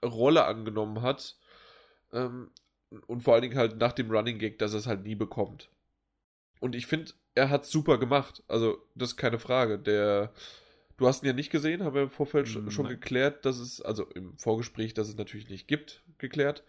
[0.04, 1.36] Rolle angenommen hat.
[2.12, 2.50] Ähm,
[3.06, 5.70] und vor allen Dingen halt nach dem Running Gag, dass er es halt nie bekommt.
[6.60, 8.42] Und ich finde, er hat super gemacht.
[8.48, 9.78] Also, das ist keine Frage.
[9.78, 10.32] Der,
[10.96, 12.94] du hast ihn ja nicht gesehen, haben wir im Vorfeld schon, schon Nein.
[12.94, 16.64] geklärt, dass es, also im Vorgespräch, dass es natürlich nicht gibt, geklärt.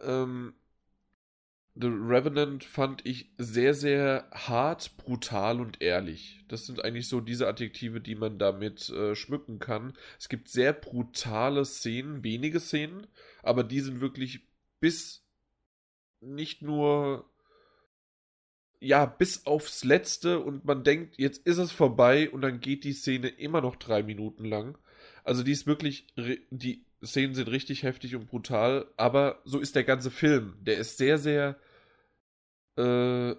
[0.00, 0.54] Ähm,
[1.80, 6.44] The Revenant fand ich sehr, sehr hart, brutal und ehrlich.
[6.48, 9.94] Das sind eigentlich so diese Adjektive, die man damit äh, schmücken kann.
[10.18, 13.06] Es gibt sehr brutale Szenen, wenige Szenen,
[13.42, 14.40] aber die sind wirklich
[14.80, 15.24] bis
[16.20, 17.30] nicht nur
[18.80, 22.94] ja, bis aufs Letzte und man denkt, jetzt ist es vorbei und dann geht die
[22.94, 24.78] Szene immer noch drei Minuten lang.
[25.22, 26.06] Also die ist wirklich,
[26.50, 30.56] die Szenen sind richtig heftig und brutal, aber so ist der ganze Film.
[30.62, 31.58] Der ist sehr, sehr
[32.80, 33.36] äh,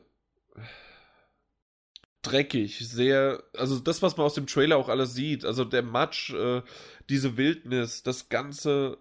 [2.21, 6.31] dreckig, sehr, also das, was man aus dem Trailer auch alles sieht, also der Matsch,
[6.33, 6.61] äh,
[7.09, 8.97] diese Wildnis, das Ganze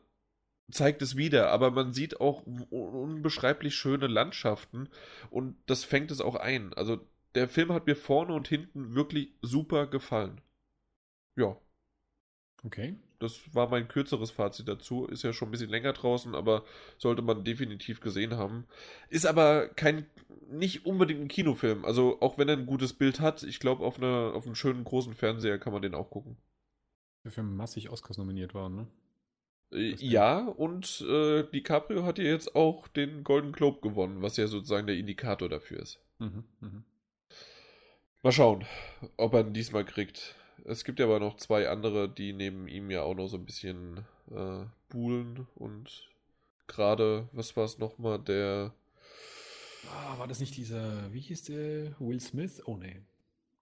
[0.71, 4.89] zeigt es wieder, aber man sieht auch un- unbeschreiblich schöne Landschaften
[5.31, 6.73] und das fängt es auch ein.
[6.75, 7.01] Also
[7.35, 10.41] der Film hat mir vorne und hinten wirklich super gefallen.
[11.37, 11.57] Ja.
[12.65, 12.97] Okay.
[13.21, 15.07] Das war mein kürzeres Fazit dazu.
[15.07, 16.65] Ist ja schon ein bisschen länger draußen, aber
[16.99, 18.67] sollte man definitiv gesehen haben.
[19.11, 20.07] Ist aber kein,
[20.51, 21.85] nicht unbedingt ein Kinofilm.
[21.85, 25.13] Also auch wenn er ein gutes Bild hat, ich glaube, auf, auf einem schönen großen
[25.13, 26.39] Fernseher kann man den auch gucken.
[27.25, 28.87] Der Film massig Oscars nominiert war, ne?
[29.71, 34.47] Äh, ja, und äh, DiCaprio hat ja jetzt auch den Golden Globe gewonnen, was ja
[34.47, 36.01] sozusagen der Indikator dafür ist.
[36.19, 36.83] Mhm, mh.
[38.23, 38.67] Mal schauen,
[39.17, 40.37] ob er ihn diesmal kriegt.
[40.65, 43.47] Es gibt ja aber noch zwei andere, die neben ihm ja auch noch so ein
[43.47, 46.11] bisschen äh, buhlen und
[46.67, 48.73] gerade, was war es nochmal, der.
[49.89, 51.95] Ah, war das nicht dieser, wie hieß der?
[51.99, 52.63] Will Smith?
[52.67, 53.01] Oh nee,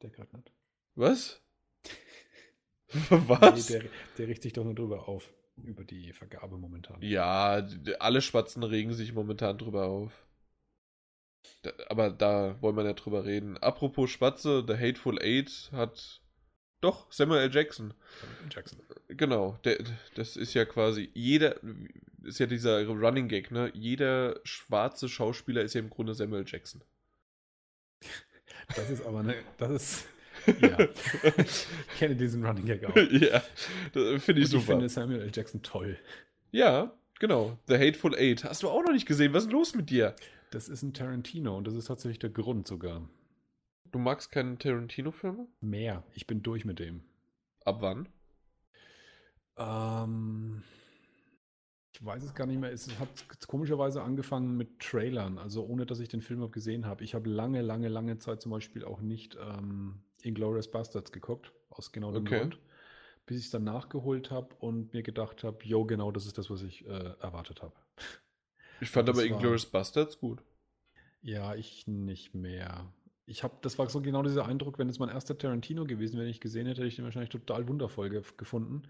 [0.03, 0.53] der gerade nicht.
[0.95, 1.41] Was?
[3.09, 3.71] was?
[3.71, 7.01] Nee, der, der regt sich doch nur drüber auf, über die Vergabe momentan.
[7.03, 7.67] Ja,
[7.99, 10.13] alle Spatzen regen sich momentan drüber auf.
[11.63, 13.57] Da, aber da wollen wir nicht drüber reden.
[13.59, 16.21] Apropos Spatze, The Hateful Eight hat
[16.81, 17.55] doch, Samuel L.
[17.55, 17.93] Jackson.
[18.51, 18.79] Jackson.
[19.09, 19.79] Genau, der,
[20.15, 21.57] das ist ja quasi jeder,
[22.23, 23.71] ist ja dieser Running Gag, ne?
[23.75, 26.83] Jeder schwarze Schauspieler ist ja im Grunde Samuel Jackson.
[28.77, 30.07] Das ist aber ne, das ist,
[30.61, 30.79] ja.
[31.37, 31.67] ich
[31.99, 32.95] kenne diesen Running Gag auch.
[33.11, 33.41] Ja,
[34.21, 34.63] finde ich Und super.
[34.63, 35.31] Ich finde Samuel L.
[35.35, 35.99] Jackson toll.
[36.53, 37.59] Ja, genau.
[37.67, 38.45] The Hateful Eight.
[38.45, 39.33] Hast du auch noch nicht gesehen?
[39.33, 40.15] Was ist los mit dir?
[40.51, 43.09] Das ist ein Tarantino und das ist tatsächlich der Grund sogar.
[43.91, 45.47] Du magst keine Tarantino-Filme?
[45.61, 46.05] Mehr.
[46.15, 47.03] Ich bin durch mit dem.
[47.65, 48.09] Ab wann?
[49.57, 50.63] Ähm,
[51.93, 52.73] ich weiß es gar nicht mehr.
[52.73, 53.09] Es hat
[53.49, 57.03] komischerweise angefangen mit Trailern, also ohne dass ich den Film gesehen habe.
[57.03, 61.93] Ich habe lange, lange, lange Zeit zum Beispiel auch nicht ähm, Inglourious Bastards geguckt, aus
[61.93, 62.41] genau dem okay.
[62.41, 62.59] Grund.
[63.27, 66.51] Bis ich es dann nachgeholt habe und mir gedacht habe, jo, genau das ist das,
[66.51, 67.75] was ich äh, erwartet habe.
[68.81, 70.43] Ich fand aber Inglourious Bastards gut.
[71.21, 72.93] Ja, ich nicht mehr
[73.29, 76.29] ich habe, das war so genau dieser Eindruck, wenn es mein erster Tarantino gewesen wäre,
[76.29, 78.83] ich gesehen hätte, hätte ich den wahrscheinlich total wundervoll ge gefunden.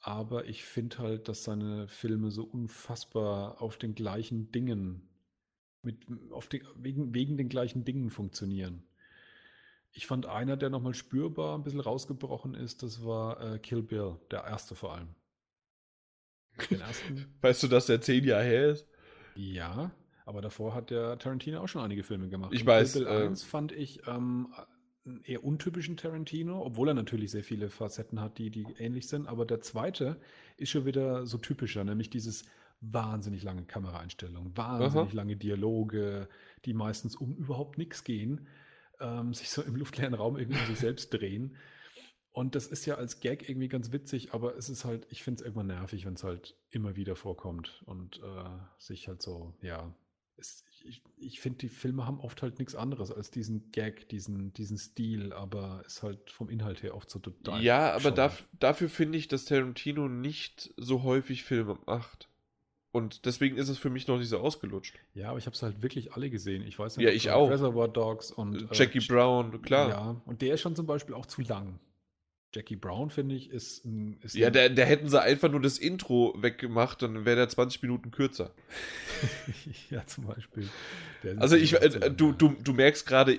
[0.00, 5.08] Aber ich finde halt, dass seine Filme so unfassbar auf den gleichen Dingen,
[5.82, 8.84] mit, auf die, wegen, wegen den gleichen Dingen funktionieren.
[9.90, 14.16] Ich fand einer, der nochmal spürbar ein bisschen rausgebrochen ist, das war äh, Kill Bill,
[14.30, 15.08] der erste vor allem.
[16.70, 17.34] Den ersten.
[17.40, 18.86] weißt du, dass der zehn Jahre her ist?
[19.34, 19.90] Ja,
[20.24, 22.52] aber davor hat der Tarantino auch schon einige Filme gemacht.
[22.52, 22.94] Ich Und weiß.
[22.94, 24.52] Bill äh, 1 fand ich ähm,
[25.04, 29.26] einen eher untypischen Tarantino, obwohl er natürlich sehr viele Facetten hat, die, die ähnlich sind.
[29.26, 30.20] Aber der zweite
[30.56, 32.44] ist schon wieder so typischer, nämlich dieses
[32.80, 35.16] wahnsinnig lange Kameraeinstellungen, wahnsinnig Aha.
[35.16, 36.28] lange Dialoge,
[36.64, 38.46] die meistens um überhaupt nichts gehen,
[39.00, 41.56] ähm, sich so im luftleeren Raum irgendwie sich selbst drehen.
[42.32, 45.40] Und das ist ja als Gag irgendwie ganz witzig, aber es ist halt, ich finde
[45.40, 49.94] es irgendwann nervig, wenn es halt immer wieder vorkommt und äh, sich halt so, ja,
[50.36, 54.52] es, ich, ich finde, die Filme haben oft halt nichts anderes als diesen Gag, diesen,
[54.54, 57.62] diesen Stil, aber ist halt vom Inhalt her oft so total.
[57.62, 62.28] Ja, aber darf, dafür finde ich, dass Tarantino nicht so häufig Filme macht.
[62.92, 64.98] Und deswegen ist es für mich noch nicht so ausgelutscht.
[65.14, 66.62] Ja, aber ich habe es halt wirklich alle gesehen.
[66.62, 67.48] Ich weiß nicht, ja, ich auch.
[67.48, 69.88] Reservoir Dogs und äh, Jackie Brown, klar.
[69.88, 71.80] Ja, und der ist schon zum Beispiel auch zu lang.
[72.54, 73.82] Jackie Brown, finde ich, ist,
[74.20, 77.82] ist Ja, da, da hätten sie einfach nur das Intro weggemacht, dann wäre der 20
[77.82, 78.50] Minuten kürzer.
[79.90, 80.68] ja, zum Beispiel.
[81.38, 83.38] also ich, äh, du, du, du merkst gerade,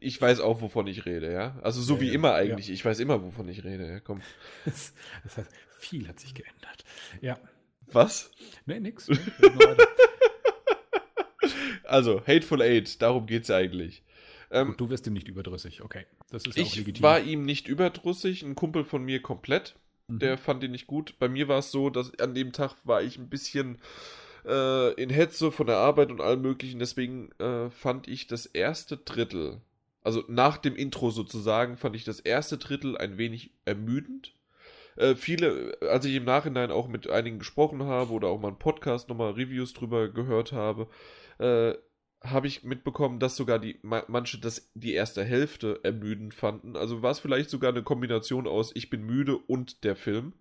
[0.00, 1.58] ich weiß auch, wovon ich rede, ja.
[1.62, 2.68] Also so ja, wie ja, immer eigentlich.
[2.68, 2.74] Ja.
[2.74, 4.22] Ich weiß immer, wovon ich rede, ja, komm.
[4.64, 6.84] Das, das heißt, viel hat sich geändert.
[7.20, 7.38] Ja.
[7.92, 8.30] Was?
[8.64, 9.08] Nee, nix.
[11.84, 14.02] also, Hateful Eight, darum geht's eigentlich.
[14.50, 16.06] Ähm, du wirst ihm nicht überdrüssig, okay.
[16.30, 17.02] Das ist ich auch legitim.
[17.02, 19.76] war ihm nicht überdrüssig, ein Kumpel von mir komplett.
[20.08, 20.18] Mhm.
[20.18, 21.18] Der fand ihn nicht gut.
[21.18, 23.78] Bei mir war es so, dass an dem Tag war ich ein bisschen
[24.44, 26.78] äh, in Hetze von der Arbeit und allem möglichen.
[26.80, 29.60] Deswegen äh, fand ich das erste Drittel,
[30.02, 34.34] also nach dem Intro sozusagen, fand ich das erste Drittel ein wenig ermüdend.
[34.96, 38.58] Äh, viele, als ich im Nachhinein auch mit einigen gesprochen habe oder auch mal einen
[38.58, 40.88] Podcast nochmal Reviews drüber gehört habe,
[41.38, 41.74] äh,
[42.22, 46.76] habe ich mitbekommen, dass sogar die manche das die erste Hälfte ermüdend fanden.
[46.76, 50.34] Also war es vielleicht sogar eine Kombination aus Ich bin müde und der Film.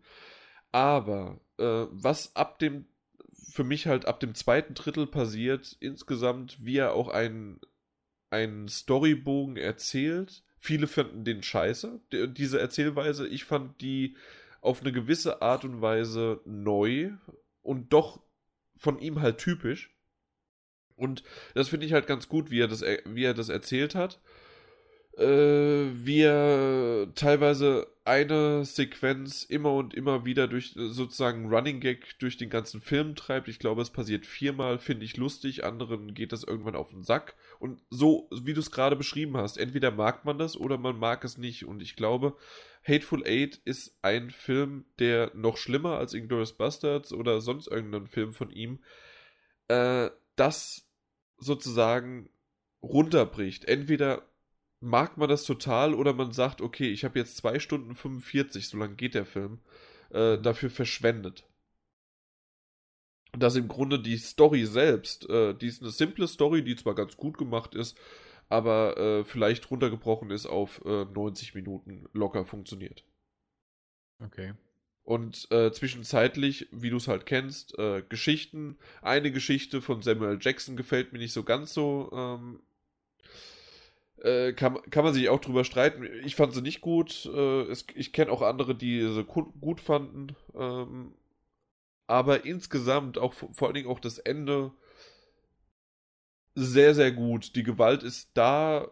[0.72, 2.86] Aber äh, was ab dem
[3.52, 7.60] für mich halt ab dem zweiten Drittel passiert, insgesamt, wie er auch einen,
[8.30, 10.44] einen Storybogen erzählt.
[10.60, 13.28] Viele fanden den scheiße, diese Erzählweise.
[13.28, 14.16] Ich fand die
[14.62, 17.12] auf eine gewisse Art und Weise neu
[17.62, 18.22] und doch
[18.76, 19.96] von ihm halt typisch.
[21.00, 21.24] Und
[21.56, 24.20] das finde ich halt ganz gut, wie er das, wie er das erzählt hat.
[25.20, 32.38] äh, wie er teilweise eine Sequenz immer und immer wieder durch sozusagen Running Gag durch
[32.38, 33.50] den ganzen Film treibt.
[33.50, 37.36] Ich glaube, es passiert viermal, finde ich lustig, anderen geht das irgendwann auf den Sack.
[37.60, 41.24] Und so, wie du es gerade beschrieben hast, entweder mag man das oder man mag
[41.26, 41.66] es nicht.
[41.66, 42.36] Und ich glaube,
[42.88, 48.32] Hateful Eight ist ein Film, der noch schlimmer als Inglourious Bastards oder sonst irgendein Film
[48.34, 48.80] von ihm,
[49.68, 50.89] äh, das
[51.40, 52.30] sozusagen
[52.82, 53.66] runterbricht.
[53.66, 54.24] Entweder
[54.80, 58.78] mag man das total oder man sagt, okay, ich habe jetzt 2 Stunden 45, so
[58.78, 59.60] lange geht der Film,
[60.12, 61.46] äh, dafür verschwendet.
[63.34, 67.16] Dass im Grunde die Story selbst, äh, die ist eine simple Story, die zwar ganz
[67.18, 67.98] gut gemacht ist,
[68.48, 73.06] aber äh, vielleicht runtergebrochen ist auf äh, 90 Minuten locker funktioniert.
[74.20, 74.54] Okay.
[75.10, 78.78] Und äh, zwischenzeitlich, wie du es halt kennst, äh, Geschichten.
[79.02, 82.12] Eine Geschichte von Samuel Jackson gefällt mir nicht so ganz so.
[82.14, 82.60] Ähm,
[84.18, 86.08] äh, kann, kann man sich auch drüber streiten.
[86.24, 87.26] Ich fand sie nicht gut.
[87.26, 90.36] Äh, es, ich kenne auch andere, die sie gut fanden.
[90.54, 91.16] Ähm,
[92.06, 94.74] aber insgesamt, auch vor allen Dingen auch das Ende,
[96.54, 97.56] sehr, sehr gut.
[97.56, 98.88] Die Gewalt ist da,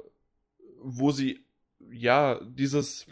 [0.81, 1.45] wo sie,
[1.91, 3.05] ja, dieses,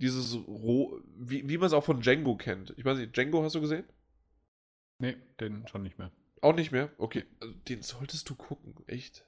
[0.00, 2.74] dieses Roh, wie, wie man es auch von Django kennt.
[2.76, 3.84] Ich weiß nicht, Django hast du gesehen?
[4.98, 6.10] Nee, den schon nicht mehr.
[6.40, 6.90] Auch nicht mehr?
[6.98, 9.26] Okay, also den solltest du gucken, echt.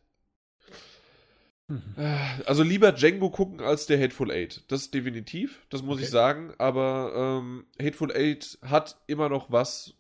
[1.69, 1.95] Mhm.
[1.97, 4.65] Äh, also lieber Django gucken als der Hateful Eight.
[4.69, 6.05] Das definitiv, das muss okay.
[6.05, 6.55] ich sagen.
[6.59, 9.95] Aber ähm, Hateful Eight hat immer noch was.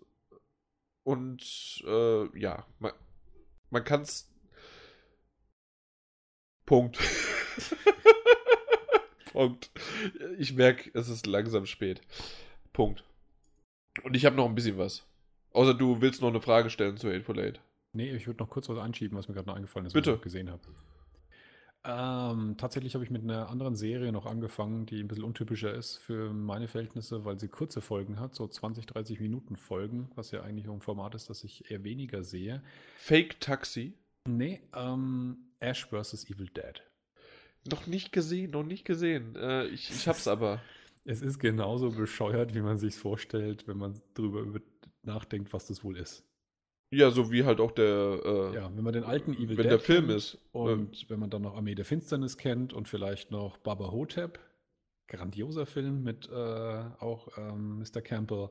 [1.04, 2.92] Und äh, ja, man,
[3.70, 4.30] man kann es.
[6.64, 6.98] Punkt.
[9.32, 9.70] Punkt.
[10.38, 12.00] Ich merke, es ist langsam spät.
[12.72, 13.04] Punkt.
[14.04, 15.06] Und ich habe noch ein bisschen was.
[15.52, 17.60] Außer du willst noch eine Frage stellen zu Hateful Eight.
[17.92, 20.12] Nee, ich würde noch kurz was anschieben, was mir gerade noch eingefallen ist, Bitte.
[20.12, 20.62] was ich gesehen habe.
[21.84, 25.96] Ähm, tatsächlich habe ich mit einer anderen Serie noch angefangen, die ein bisschen untypischer ist
[25.96, 30.42] für meine Verhältnisse, weil sie kurze Folgen hat, so 20, 30 Minuten Folgen, was ja
[30.42, 32.62] eigentlich ein Format ist, das ich eher weniger sehe.
[32.96, 33.94] Fake Taxi?
[34.28, 36.30] Nee, ähm, Ash vs.
[36.30, 36.82] Evil Dead.
[37.70, 39.36] Noch nicht gesehen, noch nicht gesehen.
[39.36, 40.60] Äh, ich, ich hab's aber.
[41.04, 44.44] Es ist genauso bescheuert, wie man sich vorstellt, wenn man darüber
[45.02, 46.24] nachdenkt, was das wohl ist.
[46.92, 48.20] Ja, so wie halt auch der.
[48.24, 50.38] Äh, ja, wenn man den alten Evil wenn Dead der Film ist.
[50.52, 54.38] Und äh, wenn man dann noch Armee der Finsternis kennt und vielleicht noch Baba Hotep,
[55.08, 56.32] grandioser Film mit äh,
[57.00, 58.02] auch ähm, Mr.
[58.02, 58.50] Campbell,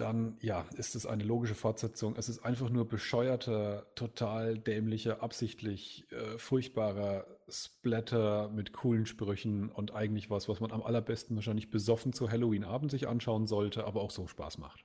[0.00, 2.16] dann ja, ist es eine logische Fortsetzung.
[2.16, 9.94] Es ist einfach nur bescheuerter, total dämlicher, absichtlich äh, furchtbarer Splatter mit coolen Sprüchen und
[9.94, 14.10] eigentlich was, was man am allerbesten wahrscheinlich besoffen zu Halloween-Abend sich anschauen sollte, aber auch
[14.10, 14.84] so Spaß macht.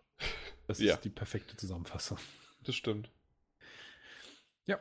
[0.68, 0.94] Das ja.
[0.94, 2.18] ist die perfekte Zusammenfassung.
[2.64, 3.10] Das stimmt.
[4.66, 4.80] Ja.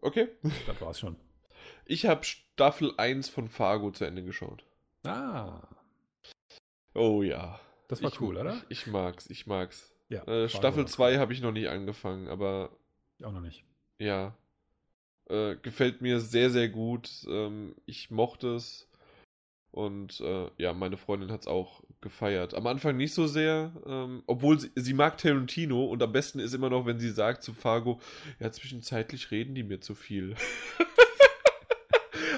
[0.00, 0.28] Okay.
[0.66, 1.16] Das war's schon.
[1.84, 4.64] Ich habe Staffel 1 von Fargo zu Ende geschaut.
[5.04, 5.66] Ah.
[6.94, 7.58] Oh ja.
[7.92, 8.56] Das war ich, cool, oder?
[8.70, 9.92] Ich, ich mag's, ich mag's.
[10.08, 12.70] Ja, äh, Staffel 2 habe ich noch nicht angefangen, aber.
[13.18, 13.66] Ich auch noch nicht.
[13.98, 14.34] Ja.
[15.28, 17.10] Äh, gefällt mir sehr, sehr gut.
[17.28, 18.88] Ähm, ich mochte es.
[19.72, 22.54] Und äh, ja, meine Freundin hat es auch gefeiert.
[22.54, 26.54] Am Anfang nicht so sehr, ähm, obwohl sie, sie mag Tarantino und am besten ist
[26.54, 28.00] immer noch, wenn sie sagt zu Fargo,
[28.40, 30.34] ja, zwischenzeitlich reden die mir zu viel.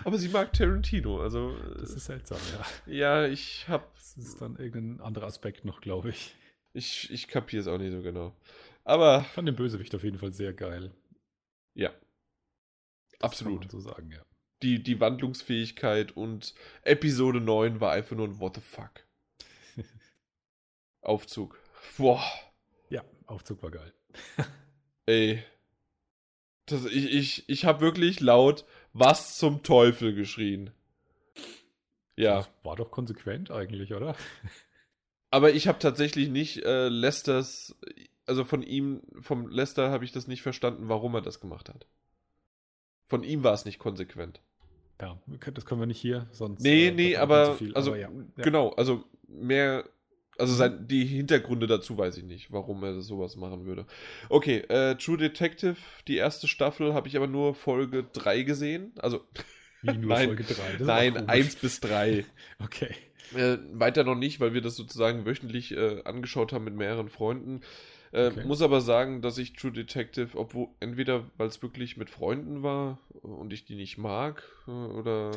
[0.04, 1.56] Aber sie mag Tarantino, also.
[1.78, 2.38] Das ist seltsam,
[2.86, 2.92] ja.
[2.92, 3.94] Ja, ich hab.
[3.94, 6.34] Das ist dann irgendein anderer Aspekt noch, glaube ich.
[6.72, 8.34] Ich, ich kapiere es auch nicht so genau.
[8.84, 9.22] Aber.
[9.22, 10.92] Ich fand den Bösewicht auf jeden Fall sehr geil.
[11.74, 11.90] Ja.
[13.18, 13.70] Das Absolut.
[13.70, 14.24] So sagen, ja
[14.64, 19.06] die, die Wandlungsfähigkeit und Episode 9 war einfach nur ein What the fuck.
[21.02, 21.58] Aufzug.
[21.98, 22.24] Boah.
[22.88, 23.92] Ja, Aufzug war geil.
[25.06, 25.44] Ey.
[26.66, 30.70] Das, ich ich, ich habe wirklich laut was zum Teufel geschrien.
[32.16, 32.36] Ja.
[32.36, 34.16] Das war doch konsequent eigentlich, oder?
[35.30, 37.76] Aber ich habe tatsächlich nicht äh, Lesters,
[38.24, 41.88] also von ihm, vom Lester habe ich das nicht verstanden, warum er das gemacht hat.
[43.02, 44.40] Von ihm war es nicht konsequent.
[45.00, 45.18] Ja,
[45.52, 46.62] das können wir nicht hier, sonst.
[46.62, 48.08] Nee, äh, nee, aber, also, aber ja.
[48.36, 49.84] genau, also mehr,
[50.38, 53.86] also sein, die Hintergründe dazu weiß ich nicht, warum er sowas machen würde.
[54.28, 55.76] Okay, äh, True Detective,
[56.08, 59.24] die erste Staffel, habe ich aber nur Folge 3 gesehen, also.
[59.82, 60.84] Wie nur nein, Folge 3?
[60.84, 62.24] nein, 1 bis 3.
[62.58, 62.94] okay.
[63.34, 67.62] Äh, weiter noch nicht, weil wir das sozusagen wöchentlich äh, angeschaut haben mit mehreren Freunden.
[68.14, 68.44] Äh, okay.
[68.44, 73.00] Muss aber sagen, dass ich True Detective, obwohl entweder weil es wirklich mit Freunden war
[73.22, 75.32] und ich die nicht mag, äh, oder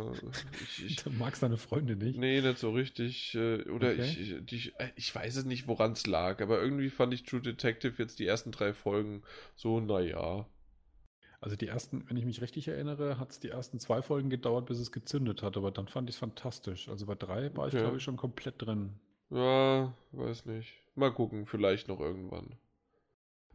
[0.62, 2.20] ich, ich du magst deine Freunde nicht?
[2.20, 3.34] Nee, nicht so richtig.
[3.34, 4.04] Äh, oder okay.
[4.04, 7.96] ich, die, ich weiß es nicht, woran es lag, aber irgendwie fand ich True Detective
[7.98, 9.24] jetzt die ersten drei Folgen
[9.56, 10.46] so, naja.
[11.42, 14.68] Also die ersten, wenn ich mich richtig erinnere, hat es die ersten zwei Folgen gedauert,
[14.68, 16.90] bis es gezündet hat, aber dann fand ich es fantastisch.
[16.90, 17.82] Also bei drei war ich, Okay.
[17.82, 19.00] glaube ich, schon komplett drin.
[19.32, 20.74] Ja, weiß nicht.
[20.94, 22.56] Mal gucken, vielleicht noch irgendwann.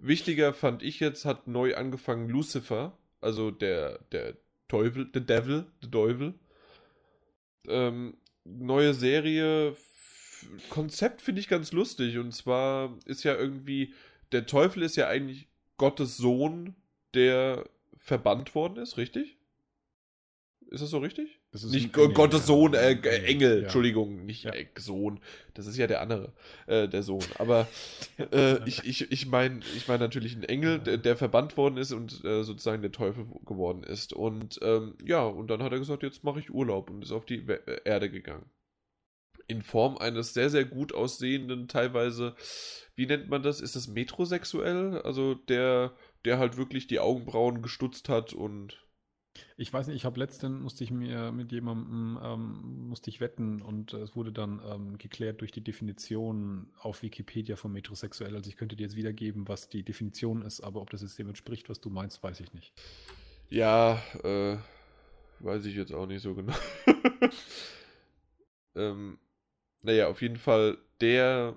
[0.02, 5.90] Wichtiger fand ich jetzt, hat neu angefangen Lucifer, also der, der Teufel, the Devil, the
[5.90, 6.34] Teufel.
[7.68, 9.76] Ähm, neue Serie,
[10.70, 12.18] Konzept finde ich ganz lustig.
[12.18, 13.94] Und zwar ist ja irgendwie,
[14.32, 15.48] der Teufel ist ja eigentlich
[15.78, 16.74] Gottes Sohn,
[17.14, 19.38] der verbannt worden ist, richtig?
[20.66, 21.41] Ist das so richtig?
[21.52, 22.46] Das ist Nicht Engel, Gottes.
[22.46, 23.62] Sohn, äh, Engel, ja.
[23.64, 24.52] Entschuldigung, nicht Ja.
[24.78, 25.20] Sohn.
[25.52, 26.32] Das ist ja der andere,
[26.66, 27.24] äh, der Sohn.
[27.38, 27.68] Aber
[28.32, 31.92] äh, ich, ich, ich meine ich mein natürlich einen Engel, der, der verbannt worden ist
[31.92, 34.14] und äh, sozusagen der Teufel geworden ist.
[34.14, 37.26] Und ähm, ja, und dann hat er gesagt, jetzt mache ich Urlaub und ist auf
[37.26, 38.46] die äh, Erde gegangen.
[39.46, 42.34] In Form eines sehr, sehr gut aussehenden, teilweise,
[42.94, 43.60] wie nennt man das?
[43.60, 45.02] Ist das metrosexuell?
[45.02, 45.92] Also der,
[46.24, 48.82] der halt wirklich die Augenbrauen gestutzt hat und
[49.56, 53.62] Ich weiß nicht, ich habe letztens, musste ich mir mit jemandem, ähm, musste ich wetten
[53.62, 58.34] und äh, es wurde dann ähm, geklärt durch die Definition auf Wikipedia von metrosexuell.
[58.34, 61.28] Also ich könnte dir jetzt wiedergeben, was die Definition ist, aber ob das jetzt dem
[61.28, 62.72] entspricht, was du meinst, weiß ich nicht.
[63.48, 64.56] Ja, äh,
[65.40, 66.54] weiß ich jetzt auch nicht so genau.
[68.74, 69.18] ähm,
[69.82, 71.56] naja, auf jeden Fall, der,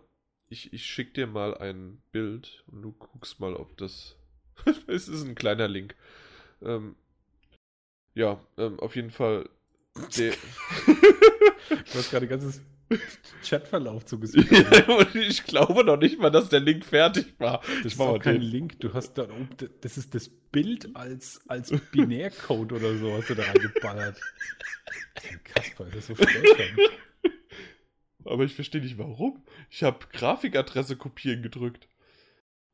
[0.50, 4.16] ich, ich schick dir mal ein Bild und du guckst mal, ob das,
[4.88, 5.96] es ist ein kleiner Link.
[6.62, 6.96] Ähm,
[8.16, 9.50] ja, ähm, auf jeden Fall,
[10.18, 10.34] der,
[11.70, 12.62] Du hast gerade ganzes
[13.44, 14.48] Chatverlauf zugesehen.
[14.88, 17.62] und ich glaube noch nicht mal, dass der Link fertig war.
[17.84, 18.42] Das Ich ist mal auch kein den.
[18.42, 18.80] Link.
[18.80, 19.50] Du hast da oben,
[19.82, 24.20] das ist das Bild als, als Binärcode oder so, hast du da reingeballert.
[25.44, 26.80] Kasper, ist das so seltsam.
[28.26, 29.44] Aber ich verstehe nicht warum.
[29.70, 31.88] Ich habe Grafikadresse kopieren gedrückt.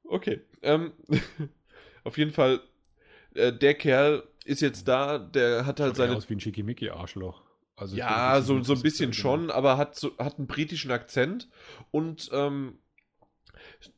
[0.04, 0.42] Okay.
[0.62, 0.94] Ähm,
[2.04, 2.62] auf jeden Fall,
[3.36, 6.16] äh, der Kerl ist jetzt da, der hat halt Schaut seine.
[6.16, 7.42] aus wie ein Schickimicki-Arschloch.
[7.76, 11.50] Also Ja, würde so, so ein bisschen schon, aber hat, so, hat einen britischen Akzent
[11.92, 12.78] und ähm,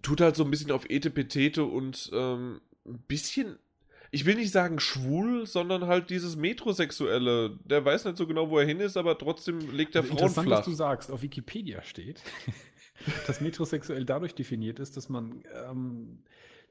[0.02, 3.58] tut halt so ein bisschen auf Etepetete und ähm, ein bisschen,
[4.12, 7.58] ich will nicht sagen schwul, sondern halt dieses Metrosexuelle.
[7.66, 10.20] Der weiß nicht so genau, wo er hin ist, aber trotzdem legt er Also Frauen
[10.28, 10.60] Interessant, flach.
[10.60, 11.12] was du sagst.
[11.12, 12.22] Auf Wikipedia steht,
[13.28, 16.20] dass metrosexuell dadurch definiert ist, dass man ähm,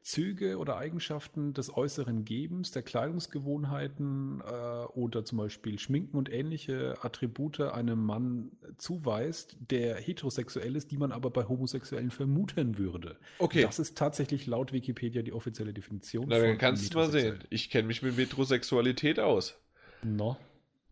[0.03, 6.97] Züge oder Eigenschaften des äußeren Gebens, der Kleidungsgewohnheiten äh, oder zum Beispiel Schminken und ähnliche
[7.03, 13.17] Attribute einem Mann zuweist, der heterosexuell ist, die man aber bei Homosexuellen vermuten würde.
[13.39, 13.63] Okay.
[13.63, 16.27] Das ist tatsächlich laut Wikipedia die offizielle Definition.
[16.29, 17.39] Na, dann kannst du mal sehen.
[17.51, 19.57] Ich kenne mich mit Metrosexualität aus.
[20.03, 20.37] No.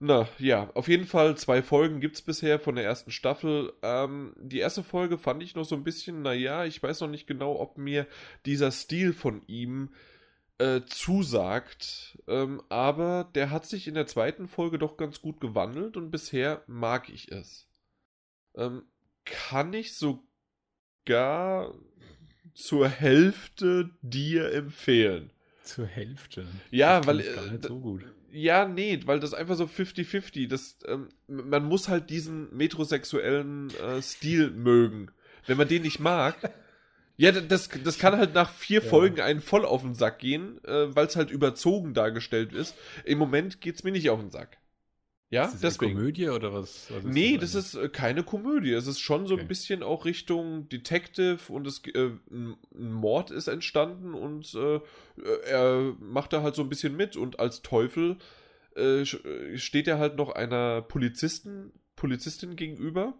[0.03, 3.75] Na, ja, auf jeden Fall zwei Folgen gibt es bisher von der ersten Staffel.
[3.83, 7.27] Ähm, die erste Folge fand ich noch so ein bisschen, naja, ich weiß noch nicht
[7.27, 8.07] genau, ob mir
[8.47, 9.91] dieser Stil von ihm
[10.57, 12.19] äh, zusagt.
[12.29, 16.63] Ähm, aber der hat sich in der zweiten Folge doch ganz gut gewandelt und bisher
[16.67, 17.69] mag ich es.
[18.55, 18.85] Ähm,
[19.27, 21.75] kann ich sogar
[22.55, 25.31] zur Hälfte dir empfehlen.
[25.63, 26.47] Zur Hälfte.
[26.71, 28.05] Ja, Das weil, klingt Gar äh, nicht so gut.
[28.33, 30.49] Ja, nee, weil das einfach so 50-50.
[30.49, 35.11] Das, ähm, man muss halt diesen metrosexuellen äh, Stil mögen.
[35.47, 36.37] Wenn man den nicht mag.
[37.17, 38.89] Ja, das, das kann halt nach vier Ja.
[38.89, 42.75] Folgen einen voll auf den Sack gehen, äh, weil es halt überzogen dargestellt ist.
[43.05, 44.57] Im Moment geht's mir nicht auf den Sack.
[45.31, 45.95] Ja, ist das eine deswegen.
[45.95, 46.91] Komödie oder was?
[46.91, 47.65] was Nee, das eigentlich?
[47.67, 48.73] ist äh, keine Komödie.
[48.73, 49.43] Es ist schon so Okay.
[49.43, 52.57] ein bisschen auch Richtung Detective und es, äh, ein
[52.93, 54.81] Mord ist entstanden und äh,
[55.47, 58.19] er macht da halt so ein bisschen mit und als Teufel
[58.77, 63.15] äh, äh, steht er halt noch einer Polizisten, Polizistin gegenüber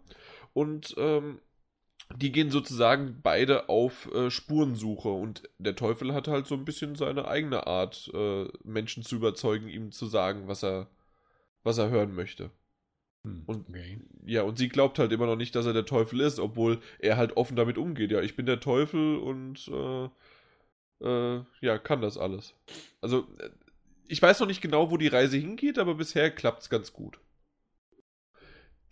[0.53, 1.39] und ähm,
[2.17, 6.95] die gehen sozusagen beide auf äh, Spurensuche und der Teufel hat halt so ein bisschen
[6.95, 10.87] seine eigene Art, äh, Menschen zu überzeugen, ihm zu sagen, was er,
[11.63, 12.51] was er hören möchte.
[13.23, 13.99] Hm, und- okay.
[14.25, 17.17] Ja, und sie glaubt halt immer noch nicht, dass er der Teufel ist, obwohl er
[17.17, 18.11] halt offen damit umgeht.
[18.11, 20.09] Ja, ich bin der Teufel und äh,
[21.03, 22.53] äh, ja, kann das alles.
[23.01, 23.49] Also, äh,
[24.07, 27.19] ich weiß noch nicht genau, wo die Reise hingeht, aber bisher klappt's ganz gut.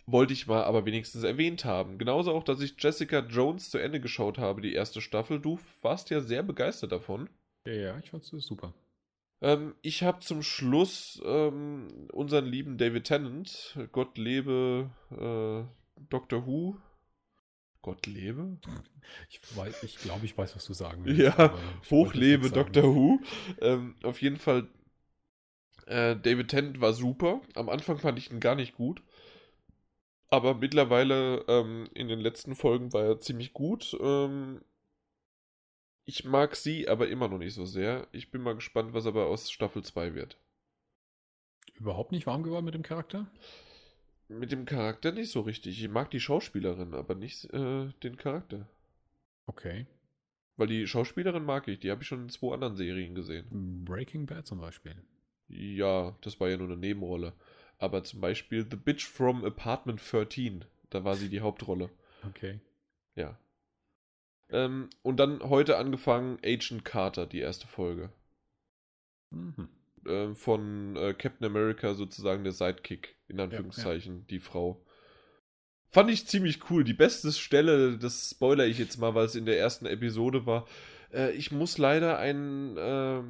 [0.06, 1.98] Wollte ich mal aber wenigstens erwähnt haben.
[1.98, 5.40] Genauso auch, dass ich Jessica Jones zu Ende geschaut habe, die erste Staffel.
[5.40, 7.28] Du warst ja sehr begeistert davon.
[7.66, 8.74] Ja, ja, ich fand's super.
[9.42, 15.64] Ähm, ich habe zum Schluss ähm, unseren lieben David Tennant, Gott lebe äh,
[16.08, 16.76] Doctor Who.
[17.82, 18.58] Gott lebe?
[19.30, 21.20] Ich weiß, ich glaube, ich weiß, was du sagen willst.
[21.20, 21.54] Ja,
[21.90, 22.50] Hochlebe.
[22.50, 23.20] Doctor Who.
[23.60, 24.68] Ähm, auf jeden Fall,
[25.86, 27.40] äh, David Tennant war super.
[27.54, 29.02] Am Anfang fand ich ihn gar nicht gut.
[30.28, 33.96] Aber mittlerweile, ähm, in den letzten Folgen war er ziemlich gut.
[33.98, 34.60] Ähm,
[36.10, 38.08] Ich mag sie aber immer noch nicht so sehr.
[38.10, 40.36] Ich bin mal gespannt, was aber aus Staffel 2 wird.
[41.74, 43.30] Überhaupt nicht warm geworden mit dem Charakter?
[44.26, 45.80] Mit dem Charakter nicht so richtig.
[45.80, 48.68] Ich mag die Schauspielerin, aber nicht äh, den Charakter.
[49.46, 49.86] Okay.
[50.56, 53.84] Weil die Schauspielerin mag ich, die habe ich schon in zwei anderen Serien gesehen.
[53.84, 54.96] Breaking Bad zum Beispiel.
[55.46, 57.34] Ja, das war ja nur eine Nebenrolle.
[57.78, 61.88] Aber zum Beispiel The Bitch from Apartment 13, da war sie die Hauptrolle.
[62.26, 62.58] Okay.
[63.14, 63.38] Ja.
[64.52, 68.10] Ähm, und dann heute angefangen Agent Carter, die erste Folge.
[69.30, 69.68] Mhm.
[70.06, 74.26] Ähm, von äh, Captain America sozusagen der Sidekick, in Anführungszeichen, ja, ja.
[74.30, 74.84] die Frau.
[75.88, 76.84] Fand ich ziemlich cool.
[76.84, 80.66] Die beste Stelle, das spoiler ich jetzt mal, weil es in der ersten Episode war.
[81.12, 83.22] Äh, ich muss leider einen, äh,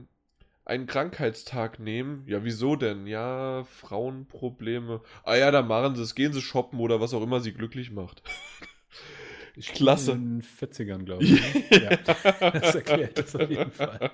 [0.65, 2.25] einen Krankheitstag nehmen.
[2.27, 3.07] Ja, wieso denn?
[3.07, 5.01] Ja, Frauenprobleme.
[5.25, 6.15] Ah ja, dann machen sie es.
[6.15, 8.23] Gehen sie shoppen oder was auch immer sie glücklich macht.
[9.61, 10.13] Ich Klasse.
[10.13, 11.33] In den 40ern, glaube ich.
[11.33, 11.65] Ne?
[11.83, 14.11] ja, das erklärt das auf jeden Fall.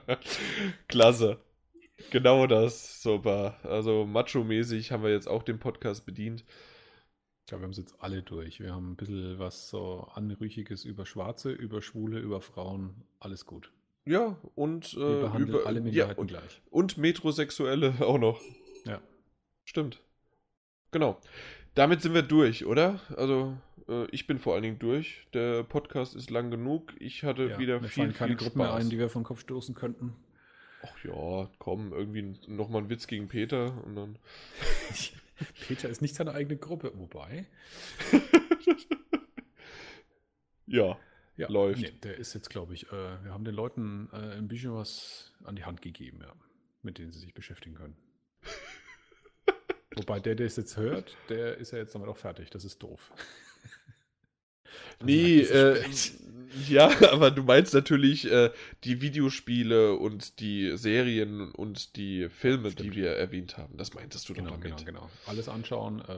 [0.89, 1.39] Klasse.
[2.10, 3.00] Genau das.
[3.00, 3.57] Super.
[3.62, 6.41] Also macho-mäßig haben wir jetzt auch den Podcast bedient.
[6.41, 8.58] Ich glaube, wir haben es jetzt alle durch.
[8.58, 13.05] Wir haben ein bisschen was so Anrüchiges über Schwarze, über Schwule, über Frauen.
[13.20, 13.70] Alles gut.
[14.05, 16.60] Ja, und äh, über, alle Minderheiten ja, und, gleich.
[16.70, 18.41] Und Metrosexuelle auch noch.
[18.84, 19.00] Ja.
[19.65, 20.02] Stimmt.
[20.91, 21.20] Genau.
[21.76, 22.99] Damit sind wir durch, oder?
[23.16, 23.57] Also,
[23.89, 25.27] äh, ich bin vor allen Dingen durch.
[25.35, 26.95] Der Podcast ist lang genug.
[26.99, 29.75] Ich hatte ja, wieder viel, keine viel Gruppen mehr ein, die wir vom Kopf stoßen
[29.75, 30.15] könnten.
[30.83, 34.19] Ach ja, komm, irgendwie nochmal ein Witz gegen Peter und dann.
[35.67, 37.47] Peter ist nicht seine eigene Gruppe, wobei.
[40.67, 40.99] ja,
[41.37, 41.81] ja, läuft.
[41.81, 45.33] Nee, der ist jetzt, glaube ich, äh, wir haben den Leuten äh, ein bisschen was
[45.45, 46.33] an die Hand gegeben, ja,
[46.83, 47.97] mit denen sie sich beschäftigen können.
[49.97, 52.51] wobei der, der es jetzt hört, der ist ja jetzt damit auch fertig.
[52.51, 53.13] Das ist doof.
[55.02, 55.83] Nee, äh,
[56.68, 58.50] ja, aber du meinst natürlich äh,
[58.84, 62.94] die Videospiele und die Serien und die Filme, Stimmt.
[62.94, 63.76] die wir erwähnt haben.
[63.76, 64.84] Das meintest du genau, doch damit.
[64.84, 65.10] Genau, genau.
[65.26, 66.16] Alles anschauen, äh,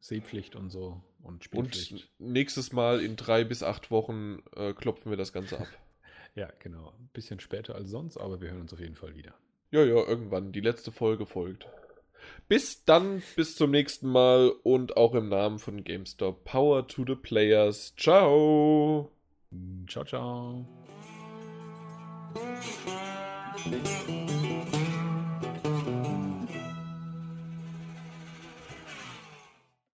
[0.00, 1.92] Sehpflicht und so und Spielpflicht.
[1.92, 5.68] Und nächstes Mal in drei bis acht Wochen äh, klopfen wir das Ganze ab.
[6.34, 6.92] ja, genau.
[6.98, 9.34] Ein bisschen später als sonst, aber wir hören uns auf jeden Fall wieder.
[9.70, 10.52] Ja, ja, irgendwann.
[10.52, 11.66] Die letzte Folge folgt.
[12.48, 16.44] Bis dann, bis zum nächsten Mal und auch im Namen von GameStop.
[16.44, 17.94] Power to the Players.
[17.96, 19.10] Ciao.
[19.86, 20.66] Ciao, ciao.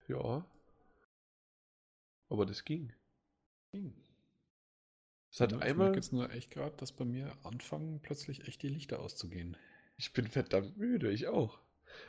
[0.07, 0.45] Ja.
[2.29, 2.93] Aber das ging.
[3.71, 3.93] Ging.
[5.31, 5.69] Es hat ja, einmal.
[5.69, 9.57] Ich merke jetzt nur echt gerade, dass bei mir anfangen plötzlich echt die Lichter auszugehen.
[9.97, 11.59] Ich bin verdammt müde, ich auch.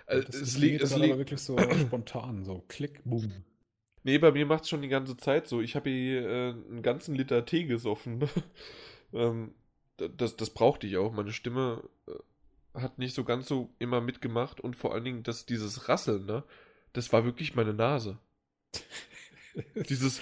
[0.06, 1.56] Also, das, es liegt es aber wirklich so
[1.86, 3.44] spontan, so klick, boom.
[4.02, 5.62] Nee, bei mir macht es schon die ganze Zeit so.
[5.62, 8.28] Ich habe hier äh, einen ganzen Liter Tee gesoffen.
[9.14, 9.54] ähm,
[9.96, 11.12] das, das brauchte ich auch.
[11.12, 15.46] Meine Stimme äh, hat nicht so ganz so immer mitgemacht und vor allen Dingen das,
[15.46, 16.44] dieses Rasseln, ne?
[16.92, 18.18] Das war wirklich meine Nase.
[19.88, 20.20] dieses.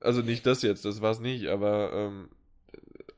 [0.00, 2.30] Also nicht das jetzt, das war es nicht, aber ähm,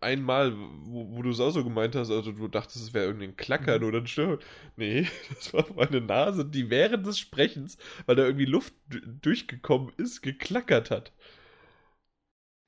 [0.02, 3.36] einmal, wo, wo du es auch so gemeint hast, also du dachtest, es wäre irgendein
[3.36, 3.88] Klackern mhm.
[3.88, 4.38] oder ein Stimmen.
[4.76, 10.22] Nee, das war meine Nase, die während des Sprechens, weil da irgendwie Luft durchgekommen ist,
[10.22, 11.12] geklackert hat.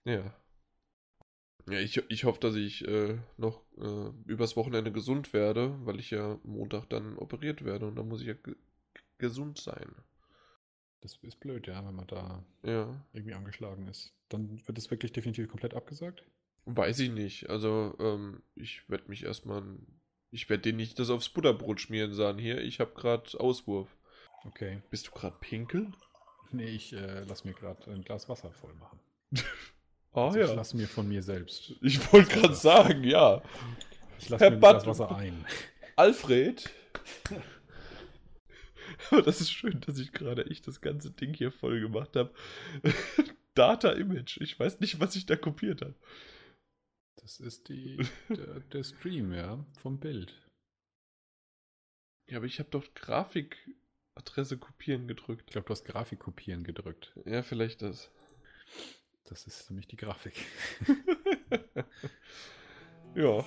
[0.05, 0.35] Ja.
[1.69, 6.11] Ja, ich, ich hoffe, dass ich äh, noch äh, übers Wochenende gesund werde, weil ich
[6.11, 8.35] ja Montag dann operiert werde und dann muss ich ja
[9.19, 9.95] gesund sein.
[11.01, 13.07] Das ist blöd, ja, wenn man da ja.
[13.13, 14.15] irgendwie angeschlagen ist.
[14.29, 16.25] Dann wird es wirklich definitiv komplett abgesagt?
[16.67, 17.51] Weiß ich nicht.
[17.51, 19.63] Also, ähm, ich werde mich erstmal.
[20.31, 22.39] Ich werde dir nicht das aufs Butterbrot schmieren, sagen.
[22.39, 23.95] Hier, ich habe gerade Auswurf.
[24.45, 24.83] Okay.
[24.91, 25.95] Bist du gerade pinkeln?
[26.51, 29.01] Nee, ich äh, lass mir gerade ein Glas Wasser voll machen.
[30.13, 30.47] ah also ja.
[30.47, 31.75] Ich lass mir von mir selbst.
[31.83, 33.43] Ich wollte gerade sagen, ja.
[34.19, 35.45] Ich lasse mir ein Glas Wasser ein.
[35.97, 36.71] Alfred.
[39.11, 42.33] Aber das ist schön, dass ich gerade echt das ganze Ding hier voll gemacht habe.
[43.55, 44.41] Data Image.
[44.41, 45.95] Ich weiß nicht, was ich da kopiert habe.
[47.17, 50.35] Das ist die, der, der Stream, ja, vom Bild.
[52.27, 55.45] Ja, aber ich habe doch Grafikadresse kopieren gedrückt.
[55.47, 57.13] Ich glaube, du hast Grafik kopieren gedrückt.
[57.27, 58.11] Ja, vielleicht das.
[59.25, 60.35] Das ist nämlich die Grafik.
[63.15, 63.45] ja.